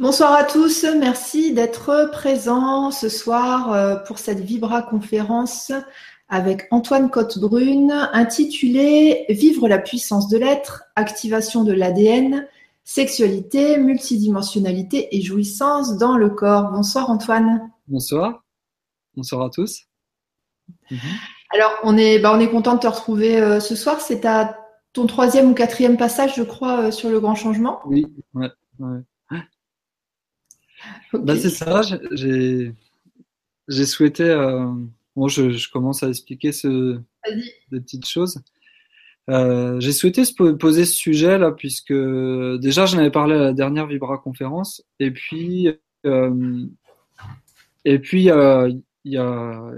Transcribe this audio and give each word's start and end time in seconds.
Bonsoir 0.00 0.32
à 0.32 0.42
tous, 0.42 0.84
merci 0.98 1.54
d'être 1.54 2.10
présents 2.10 2.90
ce 2.90 3.08
soir 3.08 3.72
euh, 3.72 3.94
pour 3.94 4.18
cette 4.18 4.40
Vibra 4.40 4.82
conférence 4.82 5.70
avec 6.28 6.66
Antoine 6.72 7.10
Cotte-Brune 7.10 7.92
intitulée 8.12 9.24
Vivre 9.28 9.68
la 9.68 9.78
puissance 9.78 10.28
de 10.28 10.36
l'être, 10.36 10.82
activation 10.96 11.62
de 11.62 11.72
l'ADN, 11.72 12.48
sexualité, 12.82 13.78
multidimensionnalité 13.78 15.16
et 15.16 15.22
jouissance 15.22 15.96
dans 15.96 16.16
le 16.16 16.30
corps. 16.30 16.72
Bonsoir 16.72 17.08
Antoine. 17.08 17.70
Bonsoir. 17.86 18.42
Bonsoir 19.16 19.42
à 19.42 19.50
tous. 19.50 19.84
Mhm. 20.90 20.98
Alors, 21.50 21.70
on 21.84 21.96
est, 21.96 22.18
bah, 22.18 22.32
on 22.34 22.40
est 22.40 22.50
content 22.50 22.74
de 22.74 22.80
te 22.80 22.88
retrouver 22.88 23.40
euh, 23.40 23.60
ce 23.60 23.76
soir. 23.76 24.00
C'est 24.00 24.24
à 24.24 24.58
ton 24.92 25.06
troisième 25.06 25.52
ou 25.52 25.54
quatrième 25.54 25.96
passage, 25.96 26.34
je 26.34 26.42
crois, 26.42 26.80
euh, 26.80 26.90
sur 26.90 27.10
le 27.10 27.20
grand 27.20 27.36
changement. 27.36 27.78
Oui, 27.86 28.06
ouais, 28.34 28.50
bah, 31.12 31.36
c'est 31.36 31.50
ça, 31.50 31.82
j'ai 33.68 33.86
souhaité. 33.86 34.24
Euh, 34.24 34.66
bon, 35.16 35.28
je, 35.28 35.70
commence 35.70 36.02
à 36.02 36.08
expliquer 36.08 36.52
ce, 36.52 36.98
des 37.70 37.80
petites 37.80 38.06
choses. 38.06 38.40
Euh, 39.30 39.80
j'ai 39.80 39.92
souhaité 39.92 40.24
se 40.24 40.34
poser 40.34 40.84
ce 40.84 40.94
sujet 40.94 41.38
là, 41.38 41.50
puisque 41.50 41.94
déjà 42.60 42.84
j'en 42.84 42.98
avais 42.98 43.10
parlé 43.10 43.34
à 43.34 43.38
la 43.38 43.52
dernière 43.52 43.86
Vibra 43.86 44.18
conférence, 44.18 44.84
et 45.00 45.10
puis 45.10 45.70
euh, 46.04 46.66
et 47.86 47.98
puis 47.98 48.24
il 48.24 48.82
y 49.04 49.16
a, 49.16 49.72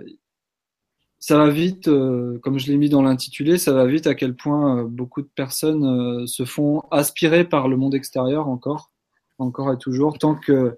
ça 1.20 1.38
va 1.38 1.48
vite, 1.48 1.88
comme 2.42 2.58
je 2.58 2.66
l'ai 2.66 2.76
mis 2.76 2.88
dans 2.88 3.02
l'intitulé, 3.02 3.56
ça 3.58 3.72
va 3.72 3.86
vite 3.86 4.08
à 4.08 4.16
quel 4.16 4.34
point 4.34 4.82
beaucoup 4.84 5.22
de 5.22 5.30
personnes 5.32 6.26
se 6.26 6.44
font 6.44 6.82
aspirer 6.90 7.44
par 7.44 7.68
le 7.68 7.76
monde 7.76 7.94
extérieur 7.94 8.48
encore, 8.48 8.90
encore 9.38 9.72
et 9.72 9.78
toujours, 9.78 10.18
tant 10.18 10.34
que 10.34 10.76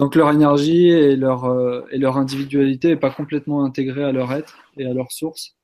tant 0.00 0.08
que 0.08 0.18
leur 0.18 0.30
énergie 0.30 0.88
et 0.88 1.14
leur, 1.14 1.44
euh, 1.44 1.82
et 1.92 1.98
leur 1.98 2.16
individualité 2.16 2.88
n'est 2.88 2.96
pas 2.96 3.10
complètement 3.10 3.64
intégrée 3.66 4.02
à 4.02 4.12
leur 4.12 4.32
être 4.32 4.56
et 4.78 4.86
à 4.86 4.94
leur 4.94 5.12
source. 5.12 5.58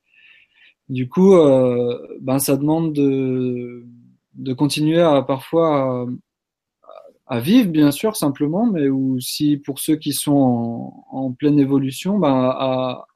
Du 0.90 1.08
coup, 1.08 1.36
euh, 1.36 2.06
ben, 2.20 2.38
ça 2.38 2.58
demande 2.58 2.92
de, 2.92 3.86
de 4.34 4.52
continuer 4.52 5.00
à 5.00 5.22
parfois 5.22 6.06
à, 7.26 7.40
vivre, 7.40 7.70
bien 7.70 7.90
sûr, 7.90 8.14
simplement, 8.14 8.66
mais 8.66 8.88
aussi 8.88 9.56
pour 9.56 9.78
ceux 9.78 9.96
qui 9.96 10.12
sont 10.12 10.92
en, 11.10 11.32
pleine 11.32 11.58
évolution, 11.58 12.18
ben, 12.18 12.34
à, 12.34 13.06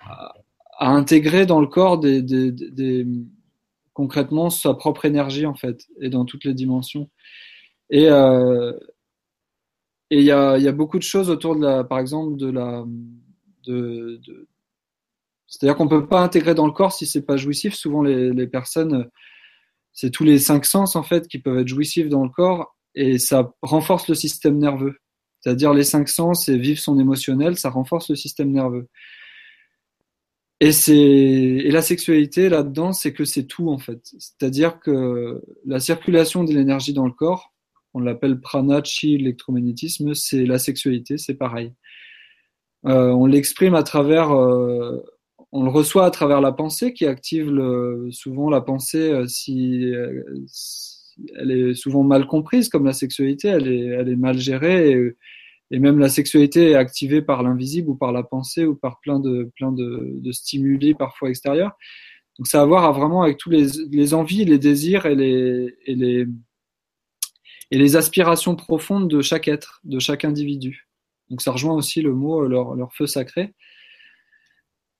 à, 0.00 0.34
à, 0.78 0.90
intégrer 0.90 1.46
dans 1.46 1.62
le 1.62 1.68
corps 1.68 1.98
des, 1.98 2.20
des, 2.20 2.52
des, 2.52 3.06
concrètement 3.94 4.50
sa 4.50 4.74
propre 4.74 5.06
énergie, 5.06 5.46
en 5.46 5.54
fait, 5.54 5.86
et 6.02 6.10
dans 6.10 6.26
toutes 6.26 6.44
les 6.44 6.54
dimensions. 6.54 7.08
Et, 7.88 8.10
euh, 8.10 8.74
et 10.10 10.18
il 10.18 10.24
y 10.24 10.30
a, 10.30 10.56
y 10.58 10.68
a, 10.68 10.72
beaucoup 10.72 10.98
de 10.98 11.02
choses 11.02 11.30
autour 11.30 11.56
de 11.56 11.62
la, 11.62 11.84
par 11.84 11.98
exemple, 11.98 12.36
de 12.36 12.50
la, 12.50 12.84
de, 13.64 14.20
de 14.26 14.48
c'est-à-dire 15.46 15.76
qu'on 15.76 15.88
peut 15.88 16.06
pas 16.06 16.22
intégrer 16.22 16.54
dans 16.54 16.66
le 16.66 16.72
corps 16.72 16.92
si 16.92 17.06
c'est 17.06 17.24
pas 17.24 17.36
jouissif. 17.36 17.74
Souvent, 17.74 18.02
les, 18.02 18.30
les 18.32 18.46
personnes, 18.46 19.08
c'est 19.92 20.10
tous 20.10 20.24
les 20.24 20.38
cinq 20.38 20.66
sens 20.66 20.94
en 20.94 21.02
fait 21.02 21.26
qui 21.26 21.38
peuvent 21.38 21.58
être 21.58 21.68
jouissifs 21.68 22.08
dans 22.08 22.22
le 22.22 22.28
corps 22.28 22.76
et 22.94 23.18
ça 23.18 23.52
renforce 23.62 24.08
le 24.08 24.14
système 24.14 24.58
nerveux. 24.58 24.98
C'est-à-dire 25.40 25.72
les 25.72 25.84
cinq 25.84 26.08
sens 26.08 26.48
et 26.48 26.58
vivre 26.58 26.80
son 26.80 26.98
émotionnel, 26.98 27.56
ça 27.56 27.70
renforce 27.70 28.10
le 28.10 28.16
système 28.16 28.50
nerveux. 28.50 28.88
Et 30.60 30.72
c'est 30.72 30.96
et 30.96 31.70
la 31.70 31.82
sexualité 31.82 32.48
là-dedans, 32.48 32.92
c'est 32.92 33.12
que 33.12 33.24
c'est 33.24 33.44
tout 33.44 33.70
en 33.70 33.78
fait. 33.78 34.00
C'est-à-dire 34.18 34.80
que 34.80 35.40
la 35.64 35.80
circulation 35.80 36.44
de 36.44 36.52
l'énergie 36.52 36.92
dans 36.92 37.06
le 37.06 37.12
corps, 37.12 37.54
on 37.98 38.00
l'appelle 38.00 38.40
prana, 38.40 38.80
chi, 38.82 39.14
électromagnétisme, 39.14 40.14
c'est 40.14 40.46
la 40.46 40.58
sexualité, 40.58 41.18
c'est 41.18 41.34
pareil. 41.34 41.72
Euh, 42.86 43.10
on 43.10 43.26
l'exprime 43.26 43.74
à 43.74 43.82
travers, 43.82 44.30
euh, 44.30 45.02
on 45.50 45.64
le 45.64 45.70
reçoit 45.70 46.06
à 46.06 46.10
travers 46.10 46.40
la 46.40 46.52
pensée 46.52 46.92
qui 46.92 47.06
active 47.06 47.46
souvent 48.10 48.50
la 48.50 48.60
pensée 48.60 49.10
euh, 49.10 49.26
si, 49.26 49.90
elle 51.36 51.50
est 51.50 51.74
souvent 51.74 52.04
mal 52.04 52.26
comprise 52.26 52.68
comme 52.68 52.84
la 52.84 52.92
sexualité, 52.92 53.48
elle 53.48 53.68
est, 53.68 54.16
mal 54.16 54.38
gérée 54.38 54.92
et, 55.70 55.78
même 55.80 55.98
la 55.98 56.08
sexualité 56.08 56.70
est 56.70 56.74
activée 56.76 57.20
par 57.20 57.42
l'invisible 57.42 57.90
ou 57.90 57.96
par 57.96 58.12
la 58.12 58.22
pensée 58.22 58.64
ou 58.64 58.76
par 58.76 59.00
plein 59.00 59.18
de, 59.18 59.50
plein 59.56 59.72
de, 59.72 60.30
stimuli 60.30 60.94
parfois 60.94 61.30
extérieurs. 61.30 61.76
Donc 62.38 62.46
ça 62.46 62.60
a 62.60 62.62
à 62.62 62.66
voir 62.66 62.92
vraiment 62.92 63.22
avec 63.22 63.38
tous 63.38 63.50
les, 63.50 63.66
les 63.90 64.14
envies, 64.14 64.44
les 64.44 64.58
désirs 64.58 65.06
et 65.06 65.16
les, 65.16 66.26
et 67.70 67.78
les 67.78 67.96
aspirations 67.96 68.56
profondes 68.56 69.08
de 69.08 69.20
chaque 69.20 69.48
être, 69.48 69.80
de 69.84 69.98
chaque 69.98 70.24
individu. 70.24 70.88
Donc 71.30 71.42
ça 71.42 71.52
rejoint 71.52 71.74
aussi 71.74 72.00
le 72.00 72.14
mot 72.14 72.44
euh, 72.44 72.48
leur, 72.48 72.74
leur 72.74 72.92
feu 72.94 73.06
sacré. 73.06 73.54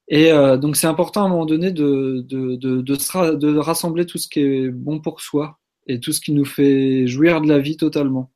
Et 0.08 0.32
euh, 0.32 0.56
donc 0.56 0.76
c'est 0.76 0.86
important 0.86 1.22
à 1.22 1.26
un 1.26 1.28
moment 1.28 1.46
donné 1.46 1.70
de, 1.70 2.24
de, 2.26 2.56
de, 2.56 2.80
de, 2.80 3.58
rassembler 3.58 4.06
tout 4.06 4.18
ce 4.18 4.28
qui 4.28 4.40
est 4.40 4.70
bon 4.70 5.00
pour 5.00 5.20
soi 5.20 5.58
et 5.86 6.00
tout 6.00 6.12
ce 6.12 6.20
qui 6.20 6.32
nous 6.32 6.46
fait 6.46 7.06
jouir 7.06 7.40
de 7.42 7.48
la 7.48 7.58
vie 7.58 7.76
totalement. 7.76 8.32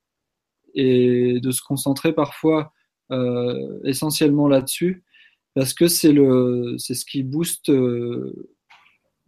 Et 0.74 1.40
de 1.40 1.50
se 1.50 1.62
concentrer 1.62 2.12
parfois 2.14 2.72
euh, 3.10 3.80
essentiellement 3.84 4.48
là-dessus, 4.48 5.04
parce 5.54 5.74
que 5.74 5.86
c'est 5.86 6.12
le 6.12 6.76
c'est 6.78 6.94
ce 6.94 7.04
qui 7.04 7.22
booste 7.22 7.68
euh, 7.68 8.48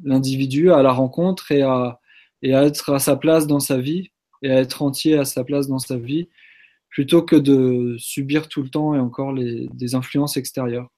l'individu 0.03 0.72
à 0.72 0.82
la 0.82 0.93
rencontre 0.93 1.53
et 1.53 1.62
à, 1.62 2.00
et 2.41 2.54
à 2.54 2.64
être 2.64 2.94
à 2.94 2.98
sa 2.98 3.16
place 3.16 3.47
dans 3.47 3.60
sa 3.60 3.78
vie 3.78 4.10
et 4.44 4.50
à 4.50 4.60
être 4.60 4.82
entier 4.82 5.16
à 5.16 5.25
sa 5.25 5.43
place 5.43 5.69
dans 5.69 5.78
sa 5.78 5.97
vie, 5.97 6.28
plutôt 6.91 7.22
que 7.22 7.34
de 7.34 7.97
subir 7.99 8.47
tout 8.49 8.62
le 8.62 8.69
temps 8.69 8.94
et 8.94 9.00
encore 9.00 9.32
les, 9.32 9.69
des 9.72 9.94
influences 9.94 10.37
extérieures. 10.37 10.91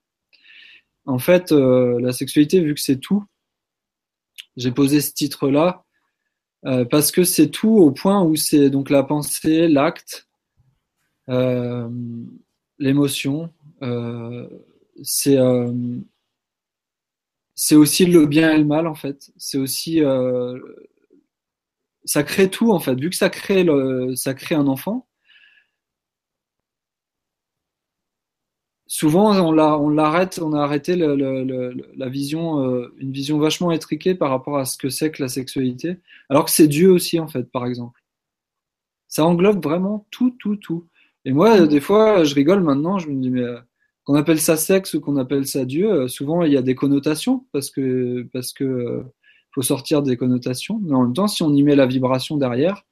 En 1.06 1.20
fait, 1.20 1.52
euh, 1.52 2.00
la 2.00 2.12
sexualité, 2.12 2.60
vu 2.60 2.74
que 2.74 2.80
c'est 2.80 2.98
tout, 2.98 3.24
j'ai 4.56 4.72
posé 4.72 5.00
ce 5.00 5.12
titre-là 5.12 5.84
euh, 6.64 6.84
parce 6.84 7.12
que 7.12 7.22
c'est 7.22 7.48
tout 7.48 7.76
au 7.76 7.92
point 7.92 8.20
où 8.24 8.34
c'est 8.34 8.68
donc 8.68 8.90
la 8.90 9.04
pensée, 9.04 9.68
l'acte, 9.68 10.26
euh, 11.28 11.88
l'émotion, 12.80 13.52
c'est 15.02 15.38
c'est 17.54 17.76
aussi 17.76 18.04
le 18.06 18.26
bien 18.26 18.52
et 18.52 18.58
le 18.58 18.64
mal 18.64 18.86
en 18.86 18.94
fait. 18.94 19.30
C'est 19.36 19.58
aussi 19.58 20.00
ça 22.06 22.22
crée 22.24 22.50
tout 22.50 22.72
en 22.72 22.80
fait. 22.80 22.94
Vu 22.98 23.10
que 23.10 23.16
ça 23.16 23.30
crée, 23.30 23.64
le, 23.64 24.14
ça 24.16 24.34
crée 24.34 24.54
un 24.54 24.66
enfant, 24.68 25.06
souvent 28.86 29.32
on, 29.36 29.58
on 29.58 29.90
l'arrête, 29.90 30.38
on 30.42 30.52
a 30.52 30.60
arrêté 30.62 30.96
le, 30.96 31.16
le, 31.16 31.74
la 31.96 32.08
vision, 32.08 32.60
euh, 32.64 32.94
une 32.98 33.12
vision 33.12 33.38
vachement 33.38 33.72
étriquée 33.72 34.14
par 34.14 34.30
rapport 34.30 34.58
à 34.58 34.64
ce 34.64 34.78
que 34.78 34.88
c'est 34.88 35.10
que 35.10 35.22
la 35.22 35.28
sexualité, 35.28 35.98
alors 36.28 36.44
que 36.44 36.50
c'est 36.50 36.68
Dieu 36.68 36.90
aussi 36.90 37.18
en 37.20 37.28
fait, 37.28 37.50
par 37.50 37.66
exemple. 37.66 38.00
Ça 39.08 39.24
englobe 39.24 39.62
vraiment 39.62 40.06
tout, 40.10 40.30
tout, 40.38 40.56
tout. 40.56 40.86
Et 41.24 41.32
moi, 41.32 41.66
des 41.66 41.80
fois, 41.80 42.24
je 42.24 42.34
rigole 42.34 42.62
maintenant, 42.62 42.98
je 42.98 43.08
me 43.08 43.20
dis 43.20 43.30
mais 43.30 43.42
euh, 43.42 43.58
qu'on 44.04 44.14
appelle 44.14 44.40
ça 44.40 44.56
sexe 44.56 44.94
ou 44.94 45.00
qu'on 45.00 45.16
appelle 45.16 45.46
ça 45.46 45.64
Dieu, 45.64 45.90
euh, 45.90 46.08
souvent 46.08 46.42
il 46.44 46.52
y 46.52 46.56
a 46.56 46.62
des 46.62 46.74
connotations 46.76 47.46
parce 47.52 47.70
que 47.70 48.22
parce 48.32 48.52
que 48.52 49.04
faut 49.56 49.62
sortir 49.62 50.02
des 50.02 50.18
connotations, 50.18 50.78
mais 50.82 50.94
en 50.94 51.04
même 51.04 51.14
temps, 51.14 51.28
si 51.28 51.42
on 51.42 51.50
y 51.54 51.62
met 51.62 51.76
la 51.76 51.86
vibration 51.86 52.36
derrière, 52.36 52.84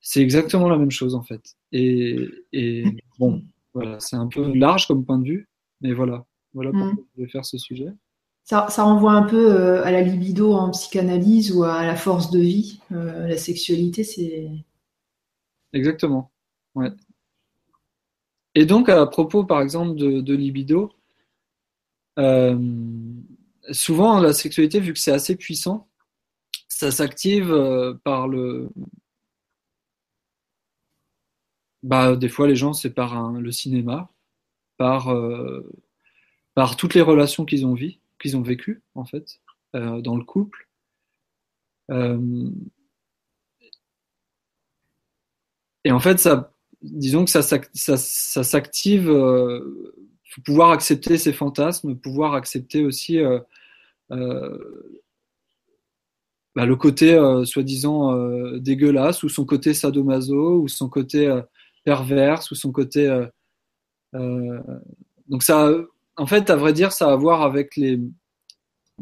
c'est 0.00 0.22
exactement 0.22 0.68
la 0.68 0.78
même 0.78 0.92
chose 0.92 1.16
en 1.16 1.24
fait. 1.24 1.56
Et, 1.72 2.28
et 2.52 2.84
bon, 3.18 3.42
voilà, 3.74 3.98
c'est 3.98 4.14
un 4.14 4.28
peu 4.28 4.54
large 4.54 4.86
comme 4.86 5.04
point 5.04 5.18
de 5.18 5.26
vue, 5.26 5.48
mais 5.80 5.92
voilà, 5.92 6.24
voilà 6.54 6.70
pourquoi 6.70 6.92
mm. 6.92 7.06
je 7.16 7.22
vais 7.22 7.28
faire 7.28 7.44
ce 7.44 7.58
sujet. 7.58 7.88
Ça, 8.44 8.68
ça, 8.70 8.84
renvoie 8.84 9.14
un 9.14 9.24
peu 9.24 9.52
euh, 9.52 9.84
à 9.84 9.90
la 9.90 10.02
libido 10.02 10.52
en 10.52 10.70
psychanalyse 10.70 11.52
ou 11.52 11.64
à 11.64 11.84
la 11.84 11.96
force 11.96 12.30
de 12.30 12.38
vie. 12.38 12.80
Euh, 12.92 13.26
la 13.26 13.36
sexualité, 13.36 14.04
c'est. 14.04 14.48
Exactement. 15.72 16.30
Ouais. 16.76 16.92
Et 18.54 18.64
donc, 18.64 18.88
à 18.88 19.04
propos, 19.06 19.42
par 19.42 19.60
exemple, 19.60 19.96
de, 19.96 20.20
de 20.20 20.34
libido, 20.34 20.92
euh, 22.20 22.56
souvent, 23.72 24.20
la 24.20 24.32
sexualité, 24.32 24.80
vu 24.80 24.92
que 24.92 24.98
c'est 24.98 25.12
assez 25.12 25.36
puissant, 25.36 25.88
ça 26.68 26.90
s'active 26.90 27.52
euh, 27.52 27.94
par 28.04 28.28
le. 28.28 28.68
Bah, 31.82 32.16
des 32.16 32.28
fois, 32.28 32.46
les 32.48 32.56
gens, 32.56 32.72
c'est 32.72 32.90
par 32.90 33.32
le 33.32 33.52
cinéma, 33.52 34.10
par, 34.76 35.10
euh, 35.12 35.70
par 36.54 36.76
toutes 36.76 36.94
les 36.94 37.00
relations 37.00 37.44
qu'ils 37.44 37.64
ont, 37.66 37.74
vécues, 38.42 38.82
en 38.94 39.04
fait, 39.04 39.40
euh, 39.74 40.00
dans 40.00 40.16
le 40.16 40.24
couple. 40.24 40.68
Et 45.84 45.92
en 45.92 46.00
fait, 46.00 46.18
ça, 46.18 46.52
disons 46.82 47.24
que 47.24 47.30
ça, 47.30 47.42
s'active, 47.42 49.08
pouvoir 50.42 50.70
accepter 50.70 51.18
ses 51.18 51.32
fantasmes, 51.32 51.96
pouvoir 51.96 52.34
accepter 52.34 52.84
aussi 52.84 53.18
euh, 53.18 53.40
euh, 54.12 54.58
bah, 56.54 56.66
le 56.66 56.76
côté 56.76 57.18
soi-disant 57.44 58.16
dégueulasse, 58.58 59.22
ou 59.22 59.28
son 59.28 59.44
côté 59.44 59.74
sadomaso, 59.74 60.60
ou 60.60 60.68
son 60.68 60.88
côté 60.88 61.40
perverse, 61.84 62.50
ou 62.50 62.54
son 62.54 62.72
côté. 62.72 63.26
donc 64.14 65.42
ça, 65.42 65.70
en 66.16 66.26
fait, 66.26 66.48
à 66.48 66.56
vrai 66.56 66.72
dire, 66.72 66.92
ça 66.92 67.08
a 67.08 67.12
à 67.12 67.16
voir 67.16 67.42
avec 67.42 67.76
les, 67.76 68.00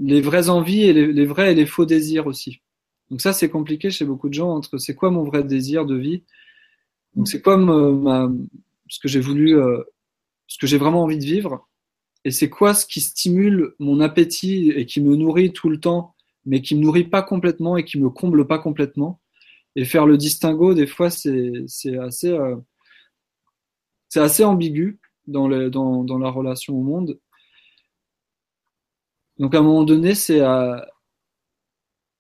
les 0.00 0.20
vraies 0.20 0.48
envies 0.48 0.82
et 0.82 0.92
les, 0.92 1.26
vrais 1.26 1.52
et 1.52 1.54
les 1.54 1.66
faux 1.66 1.86
désirs 1.86 2.26
aussi. 2.26 2.60
Donc 3.10 3.20
ça, 3.20 3.32
c'est 3.32 3.50
compliqué 3.50 3.90
chez 3.90 4.04
beaucoup 4.04 4.28
de 4.28 4.34
gens 4.34 4.50
entre 4.50 4.78
c'est 4.78 4.96
quoi 4.96 5.10
mon 5.10 5.22
vrai 5.22 5.44
désir 5.44 5.86
de 5.86 5.94
vie? 5.94 6.25
Donc 7.14 7.28
c'est 7.28 7.40
quoi 7.40 7.56
ce 8.88 8.98
que 8.98 9.06
j'ai 9.08 9.20
voulu, 9.20 9.56
ce 10.46 10.58
que 10.58 10.67
j'ai 10.67 10.79
vraiment 10.79 11.02
envie 11.02 11.19
de 11.19 11.25
vivre, 11.25 11.69
et 12.25 12.31
c'est 12.31 12.49
quoi 12.49 12.75
ce 12.75 12.87
qui 12.87 13.00
stimule 13.00 13.75
mon 13.79 14.00
appétit 14.00 14.70
et 14.70 14.87
qui 14.87 15.00
me 15.00 15.14
nourrit 15.14 15.52
tout 15.52 15.69
le 15.69 15.79
temps, 15.79 16.14
mais 16.46 16.62
qui 16.62 16.75
me 16.75 16.81
nourrit 16.81 17.05
pas 17.05 17.23
complètement 17.23 17.76
et 17.76 17.85
qui 17.85 17.99
me 17.99 18.08
comble 18.08 18.46
pas 18.46 18.58
complètement? 18.58 19.20
Et 19.76 19.85
faire 19.85 20.06
le 20.06 20.17
distinguo, 20.17 20.73
des 20.73 20.87
fois, 20.87 21.11
c'est 21.11 21.67
assez, 21.99 22.31
euh, 22.31 22.56
c'est 24.08 24.20
assez 24.20 24.44
ambigu 24.44 25.00
dans, 25.26 25.49
la 25.49 26.31
relation 26.31 26.75
au 26.79 26.82
monde. 26.82 27.19
Donc 29.38 29.55
à 29.55 29.58
un 29.58 29.62
moment 29.62 29.85
donné, 29.85 30.14
c'est 30.14 30.41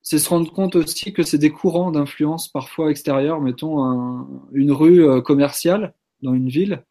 c'est 0.02 0.18
se 0.18 0.28
rendre 0.28 0.52
compte 0.52 0.76
aussi 0.76 1.14
que 1.14 1.22
c'est 1.22 1.38
des 1.38 1.50
courants 1.50 1.90
d'influence 1.90 2.48
parfois 2.48 2.90
extérieurs, 2.90 3.40
mettons 3.40 3.82
un, 3.82 4.28
une 4.52 4.70
rue 4.70 5.02
euh, 5.08 5.22
commerciale 5.22 5.94
dans 6.20 6.34
une 6.34 6.48
ville, 6.50 6.84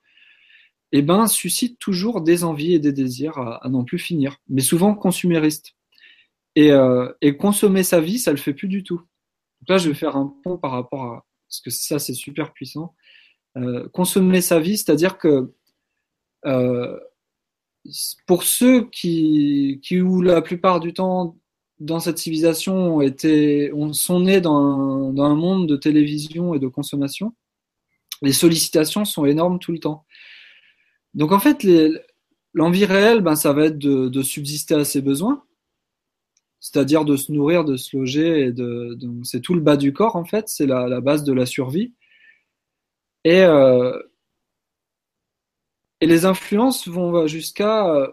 eh 0.96 1.02
ben, 1.02 1.28
suscite 1.28 1.80
toujours 1.80 2.22
des 2.22 2.44
envies 2.44 2.74
et 2.74 2.80
des 2.80 2.94
désirs 2.94 3.40
à, 3.40 3.68
n'en 3.70 3.84
plus 3.84 3.98
finir, 3.98 4.38
mais 4.48 4.62
souvent 4.62 4.94
consuméristes. 4.94 5.76
Et, 6.56 6.72
euh, 6.72 7.12
et, 7.22 7.36
consommer 7.36 7.84
sa 7.84 8.00
vie, 8.00 8.20
ça 8.20 8.30
le 8.30 8.38
fait 8.38 8.54
plus 8.54 8.68
du 8.68 8.84
tout. 8.84 9.02
Donc 9.62 9.70
là, 9.70 9.78
je 9.80 9.90
vais 9.90 9.96
faire 9.96 10.16
un 10.16 10.32
pont 10.44 10.58
par 10.58 10.72
rapport 10.72 11.04
à 11.04 11.26
parce 11.48 11.62
que 11.62 11.70
ça, 11.70 12.00
c'est 12.00 12.14
super 12.14 12.54
puissant. 12.54 12.96
Euh, 13.58 13.88
consommer 13.90 14.42
sa 14.42 14.60
vie, 14.60 14.78
c'est-à-dire 14.78 15.18
que 15.18 15.54
euh, 16.46 17.00
pour 18.26 18.44
ceux 18.44 18.90
qui, 18.90 19.80
qui, 19.84 20.02
ou 20.02 20.22
la 20.22 20.42
plupart 20.42 20.80
du 20.80 20.94
temps 20.94 21.38
dans 21.80 22.00
cette 22.00 22.18
civilisation 22.18 22.98
ont 22.98 23.16
on, 23.74 23.94
sont 23.94 24.20
nés 24.20 24.42
dans 24.42 25.12
dans 25.12 25.24
un 25.24 25.36
monde 25.36 25.68
de 25.68 25.76
télévision 25.76 26.54
et 26.54 26.60
de 26.60 26.68
consommation, 26.68 27.36
les 28.22 28.34
sollicitations 28.34 29.06
sont 29.06 29.26
énormes 29.26 29.60
tout 29.60 29.72
le 29.72 29.80
temps. 29.80 30.06
Donc 31.14 31.32
en 31.32 31.40
fait, 31.40 31.66
l'envie 32.54 32.86
réelle, 32.86 33.22
ben, 33.22 33.36
ça 33.36 33.54
va 33.54 33.66
être 33.66 33.78
de, 33.78 34.22
subsister 34.22 34.76
à 34.76 34.86
ses 34.86 35.02
besoins, 35.02 35.44
c'est-à-dire 36.60 37.06
de 37.06 37.18
se 37.18 37.32
nourrir, 37.32 37.66
de 37.66 37.78
se 37.78 37.96
loger, 37.96 38.54
c'est 39.24 39.42
tout 39.42 39.54
le 39.54 39.62
bas 39.62 39.78
du 39.78 39.94
corps 39.94 40.16
en 40.16 40.26
fait, 40.26 40.50
c'est 40.50 40.66
la, 40.66 41.02
base 41.02 41.24
de 41.24 41.34
la 41.34 41.46
survie. 41.46 41.94
Et, 43.26 43.42
euh, 43.42 43.98
les 46.02 46.26
influences 46.26 46.88
vont 46.88 47.28
jusqu'à 47.28 47.88
euh, 47.90 48.08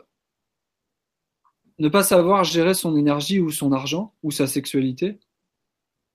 ne 1.79 1.89
pas 1.89 2.05
savoir 2.05 2.45
gérer 2.45 2.75
son 2.75 2.97
énergie 2.97 3.41
ou 3.41 3.51
son 3.51 3.73
argent 3.73 4.15
ou 4.23 4.31
sa 4.31 4.47
sexualité, 4.47 5.19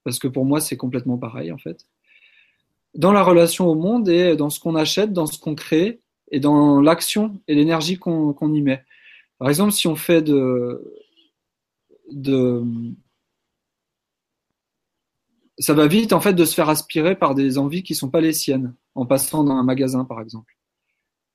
parce 0.04 0.20
que 0.20 0.28
pour 0.28 0.46
moi 0.46 0.62
c'est 0.62 0.78
complètement 0.78 1.18
pareil 1.18 1.52
en 1.52 1.58
fait. 1.58 1.88
Dans 2.94 3.12
la 3.12 3.24
relation 3.24 3.68
au 3.68 3.76
monde 3.76 4.08
et 4.08 4.38
dans 4.38 4.50
ce 4.50 4.60
qu'on 4.60 4.76
achète, 4.76 5.12
dans 5.12 5.26
ce 5.26 5.38
qu'on 5.38 5.56
crée, 5.56 6.02
et 6.32 6.40
dans 6.40 6.82
l'action 6.82 7.40
et 7.48 7.56
l'énergie 7.56 7.98
qu'on 7.98 8.54
y 8.54 8.62
met. 8.62 8.84
Par 9.38 9.50
exemple, 9.50 9.72
si 9.72 9.88
on 9.88 9.96
fait 9.96 10.22
de, 10.22 10.82
ça 15.58 15.74
va 15.74 15.88
vite 15.88 16.14
en 16.14 16.20
fait 16.20 16.34
de 16.34 16.46
se 16.46 16.54
faire 16.54 16.70
aspirer 16.70 17.16
par 17.16 17.36
des 17.36 17.58
envies 17.58 17.84
qui 17.84 17.96
sont 17.96 18.10
pas 18.10 18.22
les 18.22 18.34
siennes 18.34 18.74
en 18.96 19.06
passant 19.06 19.44
dans 19.44 19.54
un 19.54 19.64
magasin 19.64 20.06
par 20.06 20.22
exemple. 20.22 20.54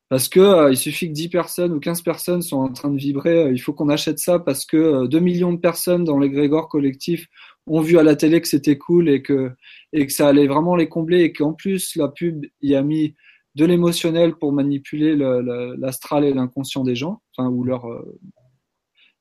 Parce 0.08 0.28
que 0.28 0.40
euh, 0.40 0.72
il 0.72 0.76
suffit 0.76 1.06
que 1.06 1.12
10 1.12 1.28
personnes 1.28 1.72
ou 1.72 1.78
15 1.78 2.02
personnes 2.02 2.42
sont 2.42 2.56
en 2.56 2.72
train 2.72 2.90
de 2.90 2.98
vibrer, 2.98 3.44
euh, 3.44 3.52
il 3.52 3.60
faut 3.60 3.72
qu'on 3.72 3.88
achète 3.88 4.18
ça 4.18 4.40
parce 4.40 4.66
que 4.66 5.06
2 5.06 5.16
euh, 5.16 5.20
millions 5.20 5.52
de 5.52 5.58
personnes 5.60 6.02
dans 6.02 6.18
l'égrégore 6.18 6.68
collectif 6.68 7.28
ont 7.68 7.80
vu 7.80 7.96
à 7.96 8.02
la 8.02 8.16
télé 8.16 8.40
que 8.40 8.48
c'était 8.48 8.76
cool 8.76 9.08
et 9.08 9.22
que 9.22 9.52
et 9.92 10.06
que 10.06 10.12
ça 10.12 10.26
allait 10.28 10.48
vraiment 10.48 10.74
les 10.74 10.88
combler 10.88 11.20
et 11.20 11.32
qu'en 11.32 11.52
plus 11.52 11.94
la 11.94 12.08
pub 12.08 12.44
y 12.60 12.74
a 12.74 12.82
mis 12.82 13.14
de 13.56 13.64
l'émotionnel 13.64 14.36
pour 14.36 14.52
manipuler 14.52 15.16
l'astral 15.16 16.24
et 16.24 16.32
l'inconscient 16.32 16.84
des 16.84 16.94
gens, 16.94 17.20
enfin, 17.36 17.48
ou 17.48 17.64
leur 17.64 17.86
euh, 17.86 18.18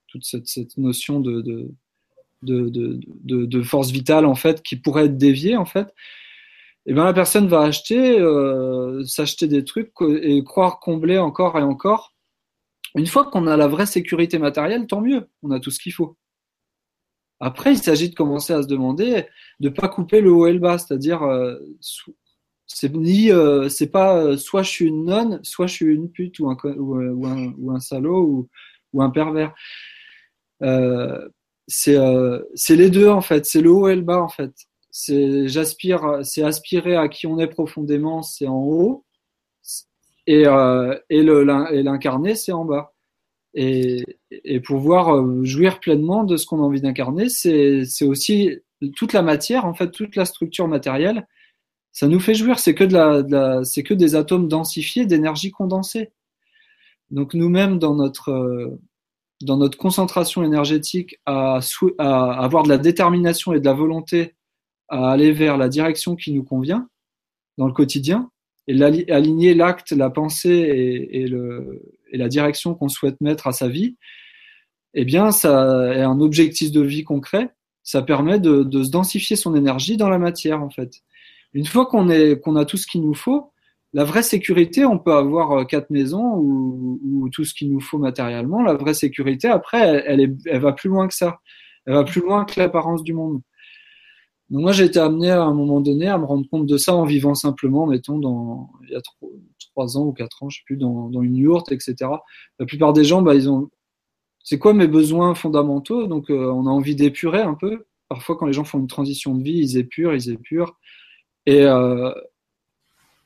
toute 0.07 0.23
cette, 0.23 0.77
notion 0.77 1.19
de, 1.19 1.41
de 1.41 1.71
de, 2.41 2.69
de, 2.69 3.45
de, 3.45 3.61
force 3.61 3.91
vitale 3.91 4.25
en 4.25 4.33
fait 4.33 4.63
qui 4.63 4.77
pourrait 4.77 5.07
être 5.07 5.17
déviée 5.17 5.57
en 5.57 5.65
fait 5.65 5.93
et 6.85 6.91
eh 6.91 6.93
bien 6.93 7.03
la 7.03 7.13
personne 7.13 7.49
va 7.49 7.63
acheter 7.63 8.17
euh, 8.17 9.03
s'acheter 9.03 9.47
des 9.47 9.65
trucs 9.65 9.91
et 10.01 10.41
croire 10.45 10.79
combler 10.79 11.17
encore 11.17 11.59
et 11.59 11.61
encore. 11.61 12.15
Une 12.95 13.05
fois 13.05 13.25
qu'on 13.25 13.45
a 13.45 13.57
la 13.57 13.67
vraie 13.67 13.85
sécurité 13.85 14.39
matérielle 14.39 14.87
tant 14.87 15.01
mieux 15.01 15.29
on 15.43 15.51
a 15.51 15.59
tout 15.59 15.69
ce 15.69 15.79
qu'il 15.79 15.91
faut. 15.91 16.17
Après 17.41 17.73
il 17.73 17.77
s'agit 17.77 18.09
de 18.09 18.15
commencer 18.15 18.53
à 18.53 18.63
se 18.63 18.67
demander 18.67 19.27
de 19.59 19.67
pas 19.67 19.89
couper 19.89 20.21
le 20.21 20.31
haut 20.31 20.47
et 20.47 20.53
le 20.53 20.59
bas 20.59 20.77
c'est-à-dire 20.77 21.23
euh, 21.23 21.59
c'est 22.71 22.94
ni, 22.95 23.31
euh, 23.31 23.68
c'est 23.68 23.92
pas 23.92 24.18
euh, 24.18 24.38
soit 24.38 24.62
je 24.63 24.69
suis 24.69 24.86
une 24.86 25.06
nonne, 25.06 25.39
soit 25.44 25.68
je 25.68 25.74
suis 25.74 25.86
une 25.88 26.10
pute 26.10 26.39
ou 26.39 26.50
un, 26.50 26.57
euh, 26.66 26.75
ou 26.77 27.25
un, 27.25 27.54
ou 27.57 27.71
un 27.71 27.80
salaud 27.80 28.21
ou, 28.21 28.50
ou 28.94 29.01
un 29.01 29.10
pervers. 29.10 29.54
C'est, 31.68 31.98
c'est 32.56 32.75
les 32.75 32.89
deux 32.89 33.10
en 33.10 33.21
fait, 33.21 33.45
c'est 33.45 33.62
le 33.62 33.71
haut 33.71 33.88
et 33.89 33.95
le 33.95 34.01
bas 34.01 34.21
en 34.21 34.30
fait. 34.30 34.51
C'est 34.92 35.48
j'aspire, 35.48 36.19
c'est 36.24 36.44
aspirer 36.44 36.95
à 36.95 37.07
qui 37.10 37.27
on 37.27 37.39
est 37.39 37.48
profondément, 37.48 38.24
c'est 38.24 38.48
en 38.48 38.57
haut, 38.57 39.06
et, 40.25 40.45
et 41.10 41.24
l'incarner, 41.24 42.36
c'est 42.36 42.51
en 42.51 42.65
bas. 42.65 42.94
Et, 43.54 44.04
et 44.31 44.60
pouvoir 44.60 45.24
jouir 45.44 45.80
pleinement 45.80 46.24
de 46.24 46.38
ce 46.38 46.45
qu'on 46.45 46.60
a 46.60 46.65
envie 46.65 46.81
d'incarner, 46.81 47.30
c'est, 47.30 47.83
c'est 47.86 48.06
aussi 48.06 48.60
toute 48.95 49.13
la 49.13 49.22
matière 49.22 49.65
en 49.65 49.74
fait, 49.74 49.92
toute 49.92 50.15
la 50.15 50.25
structure 50.25 50.68
matérielle 50.68 51.27
ça 51.91 52.07
nous 52.07 52.19
fait 52.19 52.36
jouir. 52.36 52.59
C'est 52.59 52.74
que 52.74 53.94
des 53.94 54.15
atomes 54.15 54.47
densifiés 54.47 55.06
d'énergie 55.06 55.51
condensée. 55.51 56.12
Donc 57.12 57.33
nous-mêmes 57.33 57.80
dans 57.80 57.95
notre 57.95 58.30
euh, 58.31 59.69
concentration 59.77 60.44
énergétique 60.44 61.19
à, 61.25 61.59
avoir 61.97 62.63
de 62.63 62.69
la 62.69 62.77
détermination 62.77 63.53
et 63.53 63.59
de 63.59 63.65
la 63.65 63.74
volonté 63.74 64.36
à 64.89 65.12
aller 65.12 65.31
vers 65.31 65.57
la 65.57 65.69
direction 65.69 66.15
qui 66.15 66.31
nous 66.31 66.44
convient 66.44 66.88
dans 67.57 67.68
le 67.68 67.74
quotidien 67.74 68.30
et 68.68 68.81
aligner 69.12 69.55
l'acte, 69.55 69.91
la 69.91 70.10
pensée 70.10 71.08
et, 71.12 71.27
la 72.17 72.27
direction 72.27 72.75
qu'on 72.75 72.89
souhaite 72.89 73.19
mettre 73.22 73.48
à 73.48 73.51
sa 73.51 73.67
vie, 73.67 73.98
eh 74.93 75.05
bien, 75.05 75.31
ça 75.31 75.93
est 75.96 76.01
un 76.01 76.19
objectif 76.22 76.72
de 76.72 76.81
vie 76.81 77.03
concret. 77.03 77.51
Ça 77.84 78.01
permet 78.03 78.39
de 78.39 78.84
se 78.84 78.89
densifier 78.89 79.36
son 79.36 79.55
énergie 79.55 79.98
dans 79.98 80.10
la 80.10 80.19
matière, 80.19 80.62
en 80.62 80.69
fait. 80.69 81.01
Une 81.53 81.65
fois 81.65 81.86
qu'on 81.86 82.10
est 82.10 82.39
qu'on 82.39 82.56
a 82.56 82.65
tout 82.65 82.77
ce 82.77 82.88
qu'il 82.88 83.01
nous 83.01 83.15
faut, 83.15 83.51
la 83.94 84.03
vraie 84.03 84.24
sécurité, 84.24 84.86
on 84.86 85.00
peut 85.00 85.13
avoir 85.13 85.51
euh, 85.51 85.63
quatre 85.63 85.89
maisons 85.89 86.36
ou, 86.36 87.00
ou 87.03 87.29
tout 87.29 87.44
ce 87.44 87.53
qu'il 87.53 87.72
nous 87.72 87.79
faut 87.79 87.98
matériellement. 87.98 88.62
La 88.62 88.75
vraie 88.75 88.94
sécurité, 88.94 89.48
après, 89.48 90.03
elle, 90.06 90.22
est, 90.22 90.34
elle 90.46 90.62
va 90.62 90.74
plus 90.74 90.89
loin 90.89 91.08
que 91.08 91.15
ça. 91.15 91.39
Elle 91.86 91.94
va 91.94 92.03
plus 92.03 92.22
loin 92.22 92.46
que 92.46 92.60
l'apparence 92.60 93.03
du 93.03 93.13
monde. 93.13 93.41
Donc 94.50 94.62
moi, 94.62 94.72
j'ai 94.72 94.86
été 94.86 95.00
amené 95.00 95.29
à 95.32 95.44
un 95.44 95.53
moment 95.53 95.79
donné 95.82 96.08
à 96.08 96.18
me 96.18 96.25
rendre 96.25 96.48
compte 96.50 96.65
de 96.65 96.77
ça 96.77 96.96
en 96.96 97.06
vivant 97.06 97.36
simplement, 97.36 97.88
mettons, 97.88 98.18
dans 98.20 98.72
il 98.84 98.91
y 98.91 98.96
a 98.96 99.01
trois, 99.72 99.98
ans 99.98 100.06
ou 100.06 100.13
quatre 100.13 100.44
ans, 100.44 100.50
je 100.50 100.58
sais 100.58 100.63
plus, 100.65 100.77
dans, 100.77 101.10
dans 101.10 101.22
une 101.22 101.36
yourte, 101.36 101.72
etc. 101.72 101.96
La 102.60 102.65
plupart 102.65 102.94
des 102.94 103.03
gens, 103.03 103.22
bah, 103.22 103.36
ils 103.36 103.50
ont. 103.50 103.70
C'est 104.44 104.58
quoi 104.58 104.74
mes 104.74 104.88
besoins 104.88 105.36
fondamentaux? 105.36 106.08
Donc, 106.08 106.29
euh, 106.29 106.51
on 106.51 106.65
a 106.65 106.70
envie 106.70 106.96
d'épurer 106.96 107.41
un 107.41 107.53
peu. 107.53 107.86
Parfois, 108.08 108.38
quand 108.38 108.48
les 108.48 108.53
gens 108.53 108.63
font 108.63 108.79
une 108.79 108.88
transition 108.88 109.36
de 109.36 109.44
vie, 109.44 109.58
ils 109.58 109.77
épurent, 109.77 110.15
ils 110.15 110.32
épurent 110.32 110.75
et 111.50 111.63
euh, 111.63 112.13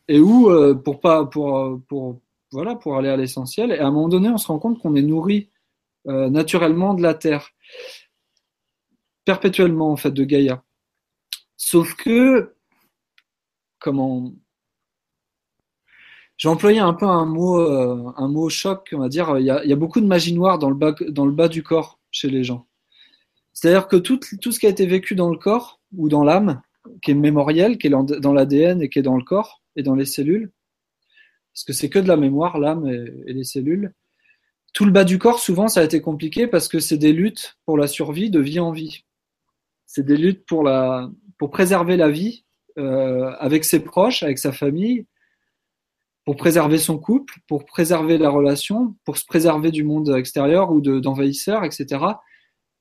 et 0.08 0.20
où 0.20 0.50
euh, 0.50 0.74
pour 0.74 1.02
pas 1.02 1.26
pour 1.26 1.82
pour 1.90 2.22
voilà 2.52 2.76
pour 2.76 2.96
aller 2.98 3.10
à 3.10 3.18
l'essentiel 3.18 3.72
et 3.72 3.80
à 3.80 3.88
un 3.88 3.92
moment 3.92 4.08
donné 4.08 4.30
on 4.30 4.38
se 4.38 4.48
rend 4.48 4.60
compte 4.60 4.80
qu'on 4.80 4.96
est 4.96 5.02
nourri 5.02 5.50
euh, 6.08 6.30
naturellement 6.30 6.94
de 6.94 7.02
la 7.02 7.16
terre. 7.16 7.50
Perpétuellement 9.26 9.92
en 9.92 9.98
fait 9.98 10.12
de 10.12 10.24
Gaïa. 10.24 10.64
Sauf 11.58 11.96
que 11.96 12.56
comment 13.80 14.34
j'ai 16.38 16.48
employé 16.48 16.80
un 16.80 16.94
peu 16.94 17.06
un 17.06 17.26
mot 17.26 17.60
un 17.60 18.28
mot 18.30 18.48
choc 18.48 18.90
on 18.94 19.00
va 19.00 19.10
dire 19.10 19.38
il 19.38 19.46
y 19.46 19.52
a, 19.52 19.62
il 19.66 19.70
y 19.70 19.74
a 19.74 19.78
beaucoup 19.78 20.00
de 20.00 20.08
magie 20.08 20.34
noire 20.34 20.60
dans 20.60 20.70
le 20.70 20.76
bas 20.76 20.94
dans 21.10 21.26
le 21.26 21.34
bas 21.34 21.50
du 21.50 21.62
corps 21.62 22.00
chez 22.10 22.30
les 22.30 22.46
gens. 22.46 22.68
C'est-à-dire 23.52 23.88
que 23.88 23.98
tout, 23.98 24.20
tout 24.42 24.52
ce 24.54 24.60
qui 24.60 24.66
a 24.66 24.70
été 24.70 24.86
vécu 24.86 25.14
dans 25.14 25.30
le 25.30 25.38
corps 25.38 25.82
ou 25.96 26.08
dans 26.10 26.24
l'âme 26.24 26.62
qui 27.02 27.12
est 27.12 27.16
mémoriel, 27.16 27.78
qui 27.78 27.88
est 27.88 27.90
dans 27.90 28.34
l'ADN 28.34 28.82
et 28.82 28.90
qui 28.90 29.00
est 29.00 29.04
dans 29.04 29.18
le 29.18 29.24
corps 29.24 29.62
et 29.76 29.84
dans 29.84 29.96
les 29.96 30.06
cellules, 30.06 30.52
parce 31.54 31.64
que 31.66 31.74
c'est 31.74 31.90
que 31.90 32.00
de 32.00 32.08
la 32.08 32.18
mémoire, 32.18 32.58
l'âme 32.60 32.88
et, 32.88 33.34
les 33.34 33.44
cellules. 33.44 33.94
Tout 34.74 34.86
le 34.86 34.92
bas 34.92 35.04
du 35.04 35.20
corps, 35.20 35.40
souvent, 35.40 35.68
ça 35.68 35.82
a 35.82 35.84
été 35.84 36.02
compliqué 36.02 36.48
parce 36.48 36.68
que 36.68 36.80
c'est 36.80 36.98
des 36.98 37.14
luttes 37.14 37.58
pour 37.66 37.78
la 37.78 37.88
survie 37.88 38.32
de 38.32 38.40
vie 38.40 38.60
en 38.60 38.72
vie. 38.72 39.06
c'est 39.86 40.04
des 40.04 40.18
luttes 40.18 40.46
pour 40.48 40.64
la, 40.64 41.12
pour 41.38 41.52
préserver 41.52 41.96
la 41.96 42.10
vie 42.10 42.46
euh, 42.80 43.32
avec 43.38 43.66
ses 43.66 43.82
proches, 43.82 44.24
avec 44.24 44.40
sa 44.40 44.52
famille, 44.52 45.06
pour 46.26 46.38
préserver 46.38 46.80
son 46.80 46.98
couple, 46.98 47.36
pour 47.48 47.66
préserver 47.66 48.18
la 48.18 48.30
relation, 48.30 48.96
pour 49.04 49.18
se 49.18 49.26
préserver 49.26 49.70
du 49.70 49.84
monde 49.84 50.10
extérieur 50.10 50.72
ou 50.72 50.82
d'envahisseurs, 50.82 51.64
etc. 51.66 52.04